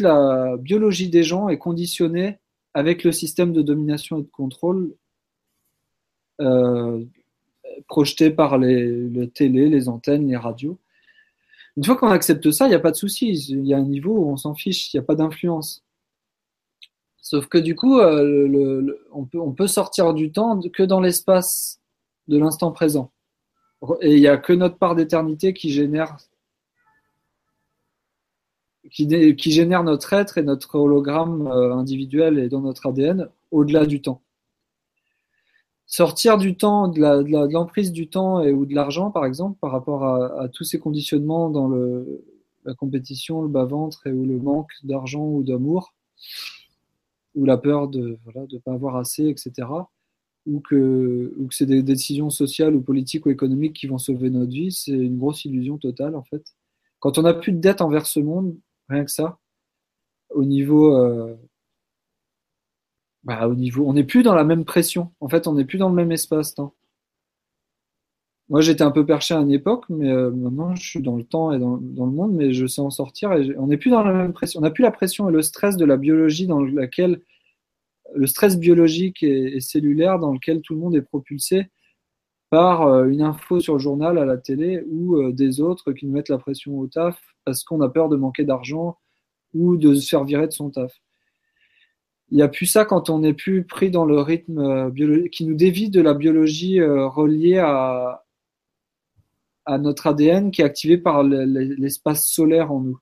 la 0.00 0.56
biologie 0.58 1.08
des 1.08 1.22
gens 1.22 1.48
est 1.48 1.58
conditionnée 1.58 2.38
avec 2.74 3.04
le 3.04 3.12
système 3.12 3.52
de 3.52 3.62
domination 3.62 4.18
et 4.18 4.22
de 4.22 4.28
contrôle 4.28 4.94
euh, 6.40 7.04
projeté 7.86 8.30
par 8.30 8.58
les, 8.58 9.30
télé, 9.34 9.68
les 9.68 9.88
antennes, 9.88 10.28
les 10.28 10.36
radios. 10.36 10.78
Une 11.76 11.84
fois 11.84 11.96
qu'on 11.96 12.08
accepte 12.08 12.50
ça, 12.50 12.66
il 12.66 12.70
n'y 12.70 12.74
a 12.74 12.80
pas 12.80 12.90
de 12.90 12.96
souci. 12.96 13.28
Il 13.28 13.66
y 13.66 13.74
a 13.74 13.78
un 13.78 13.84
niveau 13.84 14.16
où 14.16 14.30
on 14.30 14.36
s'en 14.36 14.54
fiche, 14.54 14.92
il 14.92 14.96
n'y 14.96 15.02
a 15.02 15.06
pas 15.06 15.14
d'influence. 15.14 15.84
Sauf 17.22 17.46
que 17.46 17.58
du 17.58 17.76
coup, 17.76 17.98
euh, 17.98 18.98
on, 19.12 19.24
peut, 19.24 19.38
peut 19.56 19.66
sortir 19.66 20.14
du 20.14 20.32
temps 20.32 20.60
que 20.72 20.82
dans 20.82 21.00
l'espace 21.00 21.80
de 22.28 22.38
l'instant 22.38 22.72
présent. 22.72 23.12
Et 24.00 24.14
il 24.14 24.20
n'y 24.20 24.28
a 24.28 24.36
que 24.36 24.52
notre 24.52 24.76
part 24.76 24.94
d'éternité 24.94 25.54
qui 25.54 25.70
génère 25.70 26.16
qui, 28.90 29.50
génère 29.52 29.84
notre 29.84 30.12
être 30.14 30.38
et 30.38 30.42
notre 30.42 30.74
hologramme 30.76 31.46
euh, 31.46 31.74
individuel 31.74 32.38
et 32.38 32.48
dans 32.48 32.60
notre 32.60 32.86
ADN 32.86 33.28
au-delà 33.50 33.86
du 33.86 34.02
temps 34.02 34.22
sortir 35.90 36.38
du 36.38 36.56
temps, 36.56 36.86
de 36.88 37.52
l'emprise 37.52 37.92
du 37.92 38.08
temps 38.08 38.40
et, 38.40 38.52
ou 38.52 38.64
de 38.64 38.74
l'argent, 38.74 39.10
par 39.10 39.26
exemple, 39.26 39.58
par 39.60 39.72
rapport 39.72 40.04
à, 40.04 40.48
tous 40.48 40.64
ces 40.64 40.78
conditionnements 40.78 41.50
dans 41.50 41.68
la 42.64 42.74
compétition, 42.74 43.42
le 43.42 43.48
bas-ventre 43.48 44.06
et 44.06 44.12
ou 44.12 44.24
le 44.24 44.38
manque 44.38 44.70
d'argent 44.84 45.24
ou 45.24 45.42
d'amour, 45.42 45.92
ou 47.40 47.44
la 47.46 47.58
peur 47.58 47.88
de 47.88 48.18
voilà 48.24 48.46
de 48.46 48.58
pas 48.58 48.72
avoir 48.72 48.96
assez, 48.96 49.26
etc. 49.28 49.68
Ou 50.46 50.60
que, 50.60 51.34
ou 51.38 51.48
que 51.48 51.54
c'est 51.54 51.66
des 51.66 51.82
décisions 51.82 52.30
sociales 52.30 52.74
ou 52.74 52.82
politiques 52.82 53.26
ou 53.26 53.30
économiques 53.30 53.74
qui 53.74 53.86
vont 53.86 53.98
sauver 53.98 54.30
notre 54.30 54.52
vie, 54.52 54.72
c'est 54.72 54.92
une 54.92 55.18
grosse 55.18 55.44
illusion 55.44 55.78
totale 55.78 56.16
en 56.16 56.24
fait. 56.24 56.44
Quand 57.00 57.18
on 57.18 57.22
n'a 57.22 57.34
plus 57.34 57.52
de 57.52 57.58
dette 57.58 57.80
envers 57.82 58.06
ce 58.06 58.20
monde, 58.20 58.56
rien 58.88 59.04
que 59.04 59.10
ça, 59.10 59.38
au 60.30 60.44
niveau 60.44 60.96
euh, 60.96 61.36
bah, 63.24 63.48
au 63.48 63.54
niveau, 63.54 63.86
on 63.86 63.92
n'est 63.94 64.04
plus 64.04 64.22
dans 64.22 64.34
la 64.34 64.44
même 64.44 64.64
pression. 64.64 65.12
En 65.20 65.28
fait, 65.28 65.46
on 65.46 65.54
n'est 65.54 65.64
plus 65.64 65.78
dans 65.78 65.88
le 65.88 65.94
même 65.94 66.12
espace-temps. 66.12 66.74
Moi, 68.48 68.60
j'étais 68.62 68.82
un 68.82 68.90
peu 68.90 69.06
perché 69.06 69.32
à 69.34 69.38
une 69.38 69.52
époque, 69.52 69.84
mais 69.88 70.10
euh, 70.10 70.30
maintenant, 70.32 70.74
je 70.74 70.82
suis 70.82 71.00
dans 71.00 71.16
le 71.16 71.24
temps 71.24 71.52
et 71.52 71.58
dans, 71.58 71.78
dans, 71.80 72.06
le 72.06 72.12
monde, 72.12 72.32
mais 72.32 72.52
je 72.52 72.66
sais 72.66 72.80
en 72.80 72.90
sortir. 72.90 73.32
Et 73.34 73.56
on 73.56 73.68
n'est 73.68 73.76
plus 73.76 73.90
dans 73.90 74.02
la 74.02 74.12
même 74.12 74.32
pression. 74.32 74.58
On 74.60 74.62
n'a 74.62 74.70
plus 74.70 74.82
la 74.82 74.90
pression 74.90 75.28
et 75.28 75.32
le 75.32 75.42
stress 75.42 75.76
de 75.76 75.84
la 75.84 75.96
biologie 75.96 76.46
dans 76.48 76.60
laquelle 76.60 77.20
le 78.14 78.26
stress 78.26 78.58
biologique 78.58 79.22
et, 79.22 79.60
cellulaire 79.60 80.18
dans 80.18 80.32
lequel 80.32 80.60
tout 80.60 80.74
le 80.74 80.80
monde 80.80 80.96
est 80.96 81.02
propulsé 81.02 81.70
par 82.50 82.82
euh, 82.82 83.08
une 83.08 83.22
info 83.22 83.60
sur 83.60 83.74
le 83.74 83.78
journal, 83.78 84.18
à 84.18 84.24
la 84.24 84.36
télé, 84.36 84.82
ou 84.88 85.16
euh, 85.16 85.32
des 85.32 85.60
autres 85.60 85.92
qui 85.92 86.06
nous 86.06 86.12
mettent 86.12 86.28
la 86.28 86.38
pression 86.38 86.78
au 86.78 86.86
taf 86.88 87.20
parce 87.44 87.64
qu'on 87.64 87.80
a 87.80 87.88
peur 87.88 88.08
de 88.08 88.16
manquer 88.16 88.44
d'argent 88.44 88.98
ou 89.54 89.76
de 89.76 89.94
se 89.94 90.08
faire 90.08 90.24
virer 90.24 90.46
de 90.46 90.52
son 90.52 90.70
taf. 90.70 91.00
Il 92.30 92.36
n'y 92.36 92.42
a 92.42 92.48
plus 92.48 92.66
ça 92.66 92.84
quand 92.84 93.10
on 93.10 93.20
n'est 93.20 93.34
plus 93.34 93.64
pris 93.64 93.90
dans 93.90 94.04
le 94.04 94.20
rythme 94.20 94.58
euh, 94.58 95.28
qui 95.30 95.46
nous 95.46 95.54
dévie 95.54 95.90
de 95.90 96.00
la 96.00 96.14
biologie 96.14 96.80
reliée 96.82 97.58
à, 97.58 98.24
à 99.64 99.78
notre 99.78 100.08
ADN 100.08 100.50
qui 100.50 100.62
est 100.62 100.64
activé 100.64 100.98
par 100.98 101.22
l'espace 101.22 102.26
solaire 102.26 102.72
en 102.72 102.80
nous. 102.80 102.98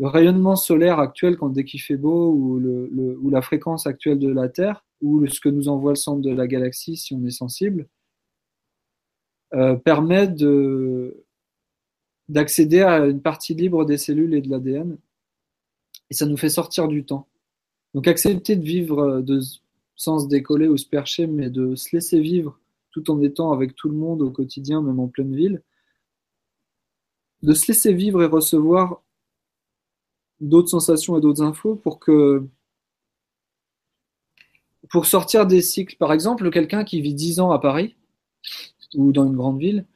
Le 0.00 0.08
rayonnement 0.08 0.56
solaire 0.56 0.98
actuel, 0.98 1.36
quand 1.36 1.50
dès 1.50 1.64
qu'il 1.64 1.80
fait 1.80 1.96
beau, 1.96 2.32
ou, 2.32 3.30
la 3.30 3.42
fréquence 3.42 3.86
actuelle 3.86 4.18
de 4.18 4.28
la 4.28 4.48
Terre, 4.48 4.84
ou 5.00 5.26
ce 5.26 5.40
que 5.40 5.48
nous 5.48 5.68
envoie 5.68 5.92
le 5.92 5.96
centre 5.96 6.22
de 6.22 6.30
la 6.30 6.46
galaxie 6.46 6.96
si 6.96 7.14
on 7.14 7.24
est 7.24 7.30
sensible, 7.30 7.88
euh, 9.54 9.76
permet 9.76 10.28
de 10.28 11.24
d'accéder 12.28 12.80
à 12.80 13.04
une 13.04 13.20
partie 13.20 13.54
libre 13.54 13.84
des 13.84 13.98
cellules 13.98 14.34
et 14.34 14.40
de 14.40 14.48
l'ADN, 14.48 14.96
et 16.10 16.14
ça 16.14 16.26
nous 16.26 16.38
fait 16.38 16.48
sortir 16.48 16.88
du 16.88 17.04
temps. 17.04 17.28
Donc 17.92 18.08
accepter 18.08 18.56
de 18.56 18.64
vivre 18.64 18.98
euh, 19.00 19.22
de, 19.22 19.40
sans 19.94 20.20
se 20.20 20.28
décoller 20.28 20.68
ou 20.68 20.76
se 20.76 20.86
percher, 20.86 21.26
mais 21.26 21.50
de 21.50 21.76
se 21.76 21.94
laisser 21.94 22.20
vivre 22.20 22.58
tout 22.90 23.10
en 23.10 23.20
étant 23.20 23.52
avec 23.52 23.74
tout 23.74 23.88
le 23.88 23.96
monde 23.96 24.22
au 24.22 24.30
quotidien, 24.30 24.80
même 24.82 25.00
en 25.00 25.08
pleine 25.08 25.34
ville, 25.34 25.62
de 27.42 27.52
se 27.52 27.68
laisser 27.68 27.92
vivre 27.92 28.22
et 28.22 28.26
recevoir 28.26 29.02
d'autres 30.48 30.68
sensations 30.68 31.16
et 31.18 31.20
d'autres 31.20 31.42
infos 31.42 31.76
pour 31.76 31.98
que 31.98 32.46
pour 34.90 35.06
sortir 35.06 35.46
des 35.46 35.62
cycles. 35.62 35.96
Par 35.96 36.12
exemple, 36.12 36.50
quelqu'un 36.50 36.84
qui 36.84 37.00
vit 37.00 37.14
10 37.14 37.40
ans 37.40 37.50
à 37.50 37.58
Paris 37.58 37.96
ou 38.94 39.12
dans 39.12 39.26
une 39.26 39.36
grande 39.36 39.58
ville, 39.58 39.86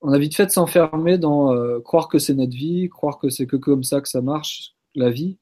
on 0.00 0.12
a 0.12 0.18
vite 0.18 0.36
fait 0.36 0.46
de 0.46 0.50
s'enfermer 0.50 1.18
dans 1.18 1.52
euh, 1.52 1.80
croire 1.80 2.08
que 2.08 2.18
c'est 2.18 2.34
notre 2.34 2.54
vie, 2.54 2.88
croire 2.88 3.18
que 3.18 3.28
c'est 3.30 3.46
que 3.46 3.56
comme 3.56 3.82
ça 3.82 4.00
que 4.00 4.08
ça 4.08 4.22
marche, 4.22 4.74
la 4.94 5.10
vie, 5.10 5.36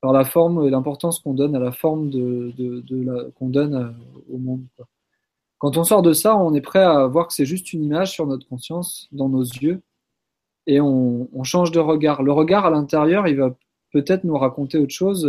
par 0.00 0.12
la 0.12 0.24
forme 0.24 0.66
et 0.66 0.70
l'importance 0.70 1.18
qu'on 1.20 1.34
donne 1.34 1.56
à 1.56 1.58
la 1.58 1.72
forme 1.72 2.10
de, 2.10 3.32
qu'on 3.38 3.48
donne 3.48 3.74
euh, 3.74 4.32
au 4.32 4.38
monde. 4.38 4.64
Quand 5.58 5.76
on 5.76 5.84
sort 5.84 6.02
de 6.02 6.12
ça, 6.12 6.36
on 6.36 6.54
est 6.54 6.60
prêt 6.60 6.82
à 6.82 7.06
voir 7.06 7.28
que 7.28 7.34
c'est 7.34 7.44
juste 7.44 7.72
une 7.72 7.84
image 7.84 8.12
sur 8.12 8.26
notre 8.26 8.48
conscience, 8.48 9.08
dans 9.12 9.28
nos 9.28 9.42
yeux, 9.42 9.82
et 10.66 10.80
on, 10.80 11.28
change 11.44 11.72
de 11.72 11.80
regard. 11.80 12.22
Le 12.22 12.32
regard 12.32 12.66
à 12.66 12.70
l'intérieur, 12.70 13.26
il 13.26 13.36
va 13.36 13.54
peut-être 13.92 14.24
nous 14.24 14.36
raconter 14.36 14.78
autre 14.78 14.94
chose, 14.94 15.26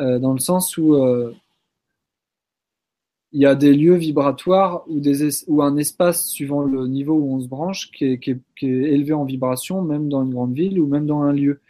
euh, 0.00 0.18
dans 0.18 0.32
le 0.32 0.38
sens 0.38 0.76
où 0.76 0.94
euh, 0.94 1.34
il 3.32 3.42
y 3.42 3.46
a 3.46 3.54
des 3.54 3.74
lieux 3.74 3.96
vibratoires 3.96 4.84
ou, 4.88 5.62
un 5.62 5.76
espace 5.76 6.28
suivant 6.28 6.62
le 6.62 6.86
niveau 6.86 7.14
où 7.14 7.34
on 7.34 7.40
se 7.40 7.48
branche 7.48 7.90
qui 7.90 8.06
est, 8.06 8.18
qui 8.18 8.30
est 8.30 8.66
élevé 8.66 9.12
en 9.12 9.24
vibration, 9.24 9.82
même 9.82 10.08
dans 10.08 10.24
une 10.24 10.32
grande 10.32 10.54
ville 10.54 10.80
ou 10.80 10.86
même 10.86 11.06
dans 11.06 11.22
un 11.22 11.32
lieu. 11.32 11.60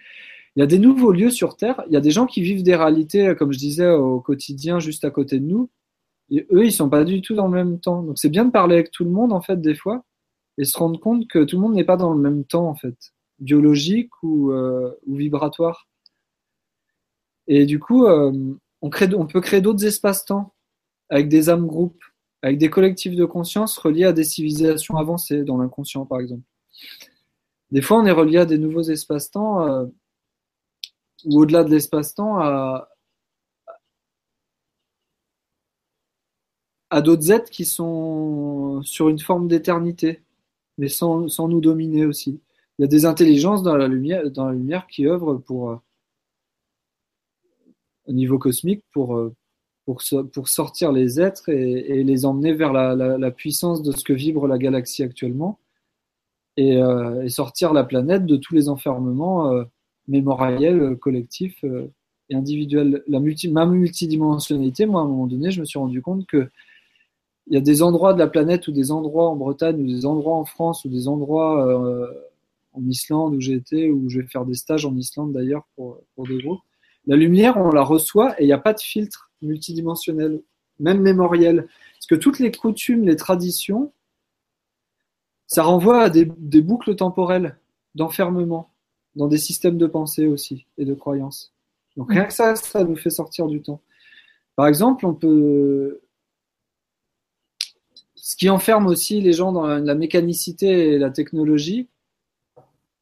Il 0.56 0.60
y 0.60 0.62
a 0.62 0.66
des 0.66 0.78
nouveaux 0.78 1.12
lieux 1.12 1.30
sur 1.30 1.56
Terre. 1.56 1.82
Il 1.88 1.92
y 1.92 1.96
a 1.96 2.00
des 2.00 2.10
gens 2.10 2.26
qui 2.26 2.42
vivent 2.42 2.62
des 2.62 2.76
réalités, 2.76 3.34
comme 3.38 3.52
je 3.52 3.58
disais, 3.58 3.88
au 3.88 4.20
quotidien, 4.20 4.78
juste 4.80 5.04
à 5.04 5.10
côté 5.10 5.38
de 5.38 5.46
nous. 5.46 5.70
Et 6.30 6.46
eux, 6.52 6.64
ils 6.64 6.72
sont 6.72 6.88
pas 6.88 7.04
du 7.04 7.22
tout 7.22 7.34
dans 7.34 7.46
le 7.46 7.54
même 7.54 7.80
temps. 7.80 8.02
Donc 8.02 8.18
c'est 8.18 8.28
bien 8.28 8.44
de 8.44 8.50
parler 8.50 8.74
avec 8.74 8.90
tout 8.90 9.04
le 9.04 9.10
monde 9.10 9.32
en 9.32 9.40
fait 9.40 9.60
des 9.60 9.74
fois 9.74 10.04
et 10.58 10.64
se 10.64 10.76
rendre 10.76 11.00
compte 11.00 11.28
que 11.28 11.44
tout 11.44 11.56
le 11.56 11.62
monde 11.62 11.74
n'est 11.74 11.84
pas 11.84 11.96
dans 11.96 12.12
le 12.12 12.20
même 12.20 12.44
temps 12.44 12.68
en 12.68 12.74
fait, 12.74 13.14
biologique 13.38 14.10
ou, 14.22 14.50
euh, 14.52 14.92
vibratoire. 15.06 15.88
Et 17.46 17.64
du 17.64 17.78
coup, 17.78 18.06
euh, 18.06 18.32
on, 18.82 18.90
peut 18.90 19.40
créer 19.40 19.60
d'autres 19.60 19.86
espaces-temps 19.86 20.52
avec 21.08 21.28
des 21.28 21.48
âmes 21.48 21.66
groupes, 21.66 22.02
avec 22.42 22.58
des 22.58 22.70
collectifs 22.70 23.14
de 23.14 23.24
conscience 23.24 23.78
reliés 23.78 24.04
à 24.04 24.12
des 24.12 24.24
civilisations 24.24 24.96
avancées 24.96 25.44
dans 25.44 25.56
l'inconscient 25.56 26.04
par 26.04 26.20
exemple. 26.20 26.42
Des 27.70 27.82
fois, 27.82 27.98
on 27.98 28.06
est 28.06 28.10
relié 28.10 28.38
à 28.38 28.46
des 28.46 28.58
nouveaux 28.58 28.82
espaces-temps 28.82 29.62
euh, 29.66 29.86
ou 31.24 31.40
au-delà 31.40 31.64
de 31.64 31.70
l'espace-temps 31.70 32.38
à 36.90 37.02
d'autres 37.02 37.30
êtres 37.30 37.50
qui 37.50 37.64
sont 37.64 38.80
sur 38.82 39.08
une 39.08 39.18
forme 39.18 39.48
d'éternité, 39.48 40.22
mais 40.78 40.88
sans, 40.88 41.48
nous 41.48 41.60
dominer 41.60 42.06
aussi. 42.06 42.40
Il 42.78 42.82
y 42.82 42.84
a 42.84 42.88
des 42.88 43.04
intelligences 43.04 43.62
dans 43.62 43.76
la 43.76 43.88
lumière, 43.88 44.86
qui 44.86 45.06
œuvrent 45.06 45.42
pour, 45.42 45.70
euh, 45.70 45.76
au 48.06 48.12
niveau 48.12 48.38
cosmique 48.38 48.84
pour, 48.92 49.16
euh, 49.16 49.34
pour, 49.84 50.48
sortir 50.48 50.92
les 50.92 51.20
êtres 51.20 51.48
et, 51.48 52.04
les 52.04 52.24
emmener 52.24 52.52
vers 52.52 52.72
la, 52.72 53.30
puissance 53.30 53.82
de 53.82 53.92
ce 53.92 54.04
que 54.04 54.12
vibre 54.12 54.46
la 54.46 54.58
galaxie 54.58 55.02
actuellement 55.02 55.58
et, 56.56 56.76
euh, 56.80 57.28
sortir 57.28 57.72
la 57.72 57.84
planète 57.84 58.26
de 58.26 58.36
tous 58.36 58.54
les 58.54 58.68
enfermements 58.68 59.64
mémoriels, 60.06 60.96
collectifs 60.98 61.64
et 62.28 62.34
individuels. 62.34 63.02
La 63.08 63.20
multi, 63.20 63.48
ma 63.48 63.66
multidimensionnalité, 63.66 64.86
moi, 64.86 65.00
à 65.00 65.04
un 65.04 65.08
moment 65.08 65.26
donné, 65.26 65.50
je 65.50 65.60
me 65.60 65.64
suis 65.64 65.78
rendu 65.78 66.02
compte 66.02 66.26
que 66.26 66.50
il 67.50 67.54
y 67.54 67.56
a 67.56 67.60
des 67.60 67.82
endroits 67.82 68.12
de 68.12 68.18
la 68.18 68.26
planète 68.26 68.68
ou 68.68 68.72
des 68.72 68.90
endroits 68.90 69.28
en 69.28 69.36
Bretagne 69.36 69.80
ou 69.80 69.86
des 69.86 70.04
endroits 70.04 70.36
en 70.36 70.44
France 70.44 70.84
ou 70.84 70.88
des 70.88 71.08
endroits 71.08 71.66
euh, 71.66 72.06
en 72.74 72.86
Islande 72.86 73.34
où 73.34 73.40
j'ai 73.40 73.54
été, 73.54 73.90
où 73.90 74.08
je 74.10 74.20
vais 74.20 74.26
faire 74.26 74.44
des 74.44 74.54
stages 74.54 74.84
en 74.84 74.94
Islande 74.96 75.32
d'ailleurs 75.32 75.66
pour, 75.74 76.02
pour 76.14 76.26
des 76.26 76.42
groupes. 76.42 76.60
La 77.06 77.16
lumière, 77.16 77.56
on 77.56 77.70
la 77.70 77.82
reçoit 77.82 78.38
et 78.38 78.44
il 78.44 78.46
n'y 78.46 78.52
a 78.52 78.58
pas 78.58 78.74
de 78.74 78.80
filtre 78.80 79.30
multidimensionnel, 79.40 80.42
même 80.78 81.00
mémoriel. 81.00 81.66
Parce 81.94 82.06
que 82.06 82.14
toutes 82.14 82.38
les 82.38 82.52
coutumes, 82.52 83.06
les 83.06 83.16
traditions, 83.16 83.92
ça 85.46 85.62
renvoie 85.62 86.02
à 86.02 86.10
des, 86.10 86.30
des 86.36 86.60
boucles 86.60 86.96
temporelles 86.96 87.56
d'enfermement 87.94 88.70
dans 89.16 89.26
des 89.26 89.38
systèmes 89.38 89.78
de 89.78 89.86
pensée 89.86 90.26
aussi 90.26 90.66
et 90.76 90.84
de 90.84 90.92
croyances. 90.92 91.54
Donc 91.96 92.10
rien 92.10 92.24
que 92.24 92.34
ça, 92.34 92.54
ça 92.56 92.84
nous 92.84 92.96
fait 92.96 93.10
sortir 93.10 93.46
du 93.46 93.62
temps. 93.62 93.80
Par 94.54 94.66
exemple, 94.66 95.06
on 95.06 95.14
peut 95.14 96.00
ce 98.20 98.36
qui 98.36 98.48
enferme 98.50 98.86
aussi 98.86 99.20
les 99.20 99.32
gens 99.32 99.52
dans 99.52 99.66
la, 99.66 99.94
mécanicité 99.94 100.92
et 100.94 100.98
la 100.98 101.10
technologie, 101.10 101.88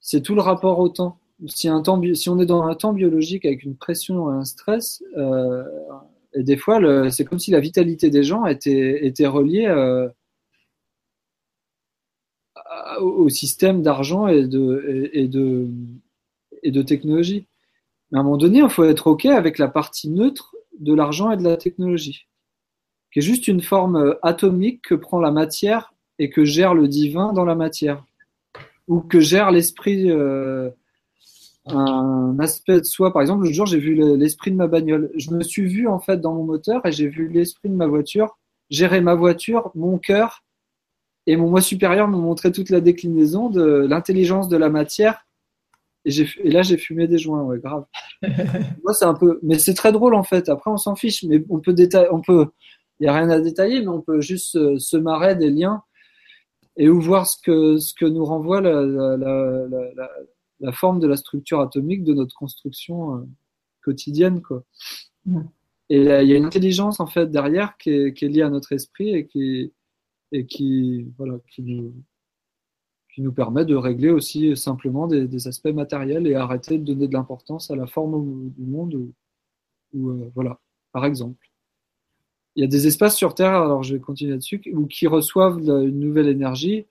c'est 0.01 0.23
tout 0.23 0.35
le 0.35 0.41
rapport 0.41 0.79
au 0.79 0.89
temps. 0.89 1.19
Si, 1.47 1.69
on 1.69 2.41
est 2.41 2.47
dans 2.47 2.63
un 2.63 2.75
temps 2.75 2.93
biologique 2.93 3.45
avec 3.45 3.63
une 3.63 3.77
pression 3.77 4.33
et 4.33 4.37
un 4.37 4.45
stress, 4.45 5.03
euh, 5.17 5.65
et 6.33 6.43
des 6.43 6.57
fois, 6.57 7.11
c'est 7.11 7.25
comme 7.25 7.39
si 7.39 7.51
la 7.51 7.61
vitalité 7.61 8.11
des 8.11 8.23
gens 8.23 8.47
était, 8.47 9.27
reliée 9.27 9.67
euh, 9.67 10.09
au 13.01 13.29
système 13.29 13.83
d'argent 13.83 14.29
et, 14.29 14.47
de, 14.47 15.11
et 16.63 16.71
de 16.71 16.83
technologie. 16.83 17.47
Mais 18.11 18.19
à 18.19 18.21
un 18.21 18.25
moment 18.25 18.37
donné, 18.37 18.59
il 18.59 18.69
faut 18.69 18.85
être 18.85 19.07
OK 19.07 19.27
avec 19.27 19.59
la 19.59 19.69
partie 19.69 20.11
neutre 20.11 20.55
de 20.79 20.95
l'argent 20.95 21.31
et 21.31 21.37
de 21.37 21.43
la 21.43 21.57
technologie 21.57 22.27
qui 23.13 23.21
est 23.21 23.23
juste 23.23 23.49
une 23.49 23.63
forme 23.63 23.97
euh, 23.97 24.15
atomique 24.23 24.83
que 24.83 24.95
prend 24.95 25.21
la 25.21 25.31
matière 25.31 25.93
et 26.19 26.31
que 26.31 26.45
gère 26.45 26.75
le 26.75 26.89
divin 26.89 27.33
dans 27.33 27.45
la 27.45 27.55
matière, 27.55 28.05
ou 28.89 29.01
que 29.01 29.21
gère 29.21 29.51
l'esprit, 29.51 30.11
euh, 30.11 30.71
un 31.67 32.37
aspect 32.39 32.81
de 32.81 32.85
soi. 32.85 33.13
Par 33.13 33.23
exemple, 33.23 33.45
le 33.45 33.53
jour, 33.53 33.67
j'ai 33.67 33.79
vu 33.79 33.95
l'esprit 34.17 34.51
de 34.51 34.57
ma 34.57 34.67
bagnole. 34.67 35.11
Je 35.17 35.31
me 35.33 35.43
suis 35.43 35.67
vu 35.67 35.89
en 35.89 35.99
fait 35.99 36.21
dans 36.21 36.33
mon 36.33 36.45
moteur 36.45 36.87
et 36.87 36.93
j'ai 36.93 37.09
vu 37.09 37.29
l'esprit 37.29 37.69
de 37.69 37.75
ma 37.75 37.87
voiture 37.87 38.37
gérer 38.71 39.01
ma 39.01 39.15
voiture, 39.15 39.71
mon 39.75 39.99
cœur 39.99 40.45
et 41.27 41.37
mon 41.37 41.51
moi 41.51 41.61
supérieur 41.61 42.09
m'ont 42.09 42.21
montré 42.21 42.53
toute 42.53 42.71
la 42.71 42.81
déclinaison 42.81 43.51
de 43.51 43.87
l'intelligence 43.89 44.49
de 44.49 44.57
la 44.57 44.69
matière. 44.69 45.27
Et, 46.05 46.11
et 46.45 46.51
là, 46.51 46.63
j'ai 46.63 46.77
fumé 46.77 47.09
des 47.09 47.19
joints, 47.19 47.43
ouais, 47.43 47.59
grave. 47.59 47.85
Moi, 48.23 48.95
c'est 48.95 49.07
un 49.07 49.15
peu, 49.15 49.41
mais 49.43 49.59
c'est 49.59 49.75
très 49.75 49.91
drôle 49.91 50.15
en 50.15 50.23
fait. 50.23 50.49
Après, 50.49 50.71
on 50.71 50.77
s'en 50.77 50.95
fiche, 50.95 51.25
mais 51.25 51.43
on 51.51 51.59
peut 51.59 51.73
détailler, 51.73 52.09
on 52.13 52.21
peut 52.21 52.47
il 52.99 53.05
n'y 53.05 53.09
a 53.09 53.15
rien 53.15 53.31
à 53.31 53.41
détailler, 53.41 53.81
mais 53.81 53.89
on 53.89 54.01
peut 54.01 54.21
juste 54.21 54.79
se, 54.79 54.97
marrer 54.97 55.37
des 55.37 55.51
liens 55.51 55.83
et 56.77 56.89
ou 56.89 57.01
voir 57.01 57.27
ce 57.27 57.37
que, 57.43 57.79
ce 57.79 57.95
que 57.95 58.07
nous 58.07 58.25
renvoie 58.25 58.61
la, 58.61 58.83
la, 58.83 59.17
la, 59.17 60.11
la, 60.61 60.73
forme 60.73 61.01
de 61.01 61.07
la 61.07 61.17
structure 61.17 61.61
atomique 61.61 62.05
de 62.05 62.15
notre 62.15 62.35
construction 62.35 63.17
euh, 63.17 63.25
quotidienne. 63.83 64.43
Quoi. 64.43 64.65
Et 65.89 65.99
il 65.99 66.29
y 66.29 66.33
a 66.33 66.37
une 66.37 66.45
intelligence 66.45 67.01
en 67.01 67.07
fait 67.07 67.31
derrière 67.31 67.77
qui 67.79 67.91
est, 67.91 68.15
qui 68.15 68.25
est 68.25 68.29
liée 68.29 68.43
à 68.43 68.51
notre 68.51 68.73
esprit 68.73 69.15
et 69.15 69.27
qui, 69.27 69.73
et 70.33 70.47
qui, 70.47 71.07
voilà, 71.19 71.39
qui, 71.51 71.63
nous, 71.63 71.95
qui 73.15 73.23
nous 73.23 73.33
permet 73.33 73.65
de 73.65 73.77
régler 73.77 74.11
aussi 74.11 74.57
simplement 74.57 75.07
des, 75.07 75.29
des 75.29 75.49
aspects 75.49 75.69
matériels 75.69 76.27
et 76.27 76.35
arrêter 76.35 76.79
de 76.79 76.85
donner 76.85 77.09
de 77.09 77.13
l'importance 77.13 77.71
à 77.71 77.77
la 77.77 77.87
forme 77.87 78.51
du 78.51 78.65
monde. 78.65 78.95
Ou, 78.95 79.13
ou 79.95 80.11
euh, 80.11 80.31
voilà, 80.35 80.61
par 80.93 81.05
exemple 81.05 81.46
il 82.57 82.63
y 82.63 82.65
a 82.65 82.69
des 82.69 82.87
espaces 82.87 83.17
sur 83.17 83.35
Terre, 83.35 83.55
alors 83.55 83.83
je 83.83 83.95
vais 83.95 84.01
continuer 84.01 84.33
là-dessus, 84.33 84.63
où 84.73 84.87
qui 84.87 85.07
reçoivent 85.07 85.61
une 85.61 86.01
nouvelle 86.01 86.29
énergie 86.29 86.87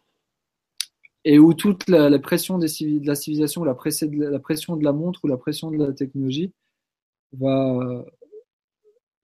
et 1.23 1.39
où 1.39 1.55
toute 1.55 1.89
la, 1.89 2.19
pression 2.19 2.59
de 2.59 2.63
la 3.05 3.15
civilisation, 3.15 3.63
la, 3.63 3.73
pression 3.73 4.75
de 4.75 4.83
la 4.83 4.93
montre 4.93 5.21
ou 5.23 5.27
la 5.27 5.37
pression 5.37 5.71
de 5.71 5.77
la 5.77 5.91
technologie 5.91 6.51
va, 7.33 8.05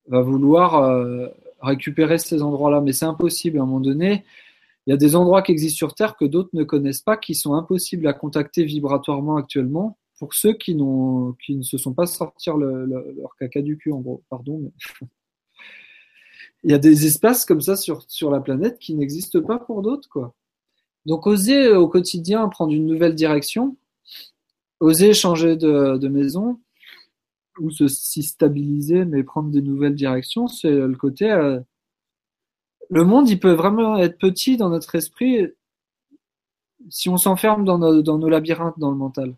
vouloir 0.07 0.81
euh, 0.81 1.27
récupérer 1.61 2.17
ces 2.17 2.41
endroits-là, 2.41 2.81
mais 2.81 2.91
c'est 2.91 3.05
impossible 3.05 3.59
à 3.59 3.61
un 3.61 3.65
moment 3.65 3.79
donné. 3.79 4.25
Il 4.87 4.89
y 4.89 4.93
a 4.93 4.97
des 4.97 5.15
endroits 5.15 5.43
qui 5.43 5.51
existent 5.51 5.77
sur 5.77 5.93
Terre 5.93 6.17
que 6.17 6.25
d'autres 6.25 6.49
ne 6.53 6.63
connaissent 6.63 7.01
pas, 7.01 7.17
qui 7.17 7.35
sont 7.35 7.53
impossibles 7.53 8.07
à 8.07 8.13
contacter 8.13 8.63
vibratoirement 8.63 9.37
actuellement 9.37 9.99
pour 10.17 10.33
ceux 10.33 10.53
qui, 10.53 10.73
ne 10.75 11.61
se 11.61 11.77
sont 11.77 11.93
pas 11.93 12.07
sortir 12.07 12.57
leur 12.57 13.35
caca 13.37 13.61
du 13.61 13.77
cul, 13.77 13.91
en 13.91 13.99
gros. 13.99 14.23
Pardon, 14.27 14.71
il 16.63 16.71
y 16.71 16.73
a 16.73 16.79
des 16.79 17.05
espaces 17.05 17.45
comme 17.45 17.61
ça 17.61 17.75
sur, 17.75 18.03
sur 18.07 18.31
la 18.31 18.39
planète 18.39 18.79
qui 18.79 18.95
n'existent 18.95 19.41
pas 19.41 19.59
pour 19.59 19.81
d'autres, 19.81 20.09
quoi. 20.09 20.35
Donc, 21.05 21.25
oser 21.25 21.69
au 21.69 21.87
quotidien 21.87 22.47
prendre 22.47 22.73
une 22.73 22.85
nouvelle 22.85 23.15
direction, 23.15 23.75
oser 24.79 25.13
changer 25.13 25.55
de, 25.55 25.97
de 25.97 26.07
maison, 26.07 26.59
ou 27.59 27.69
se 27.71 27.87
stabiliser, 27.87 29.05
mais 29.05 29.23
prendre 29.23 29.51
des 29.51 29.61
nouvelles 29.61 29.95
directions, 29.95 30.47
c'est 30.47 30.71
le 30.71 30.95
côté. 30.95 31.31
Euh, 31.31 31.59
le 32.89 33.03
monde, 33.03 33.29
il 33.29 33.39
peut 33.39 33.53
vraiment 33.53 33.97
être 33.97 34.17
petit 34.17 34.57
dans 34.57 34.69
notre 34.69 34.95
esprit 34.95 35.47
si 36.89 37.09
on 37.09 37.17
s'enferme 37.17 37.63
dans 37.63 37.77
nos, 37.77 38.01
dans 38.01 38.17
nos 38.17 38.29
labyrinthes 38.29 38.79
dans 38.79 38.91
le 38.91 38.97
mental. 38.97 39.35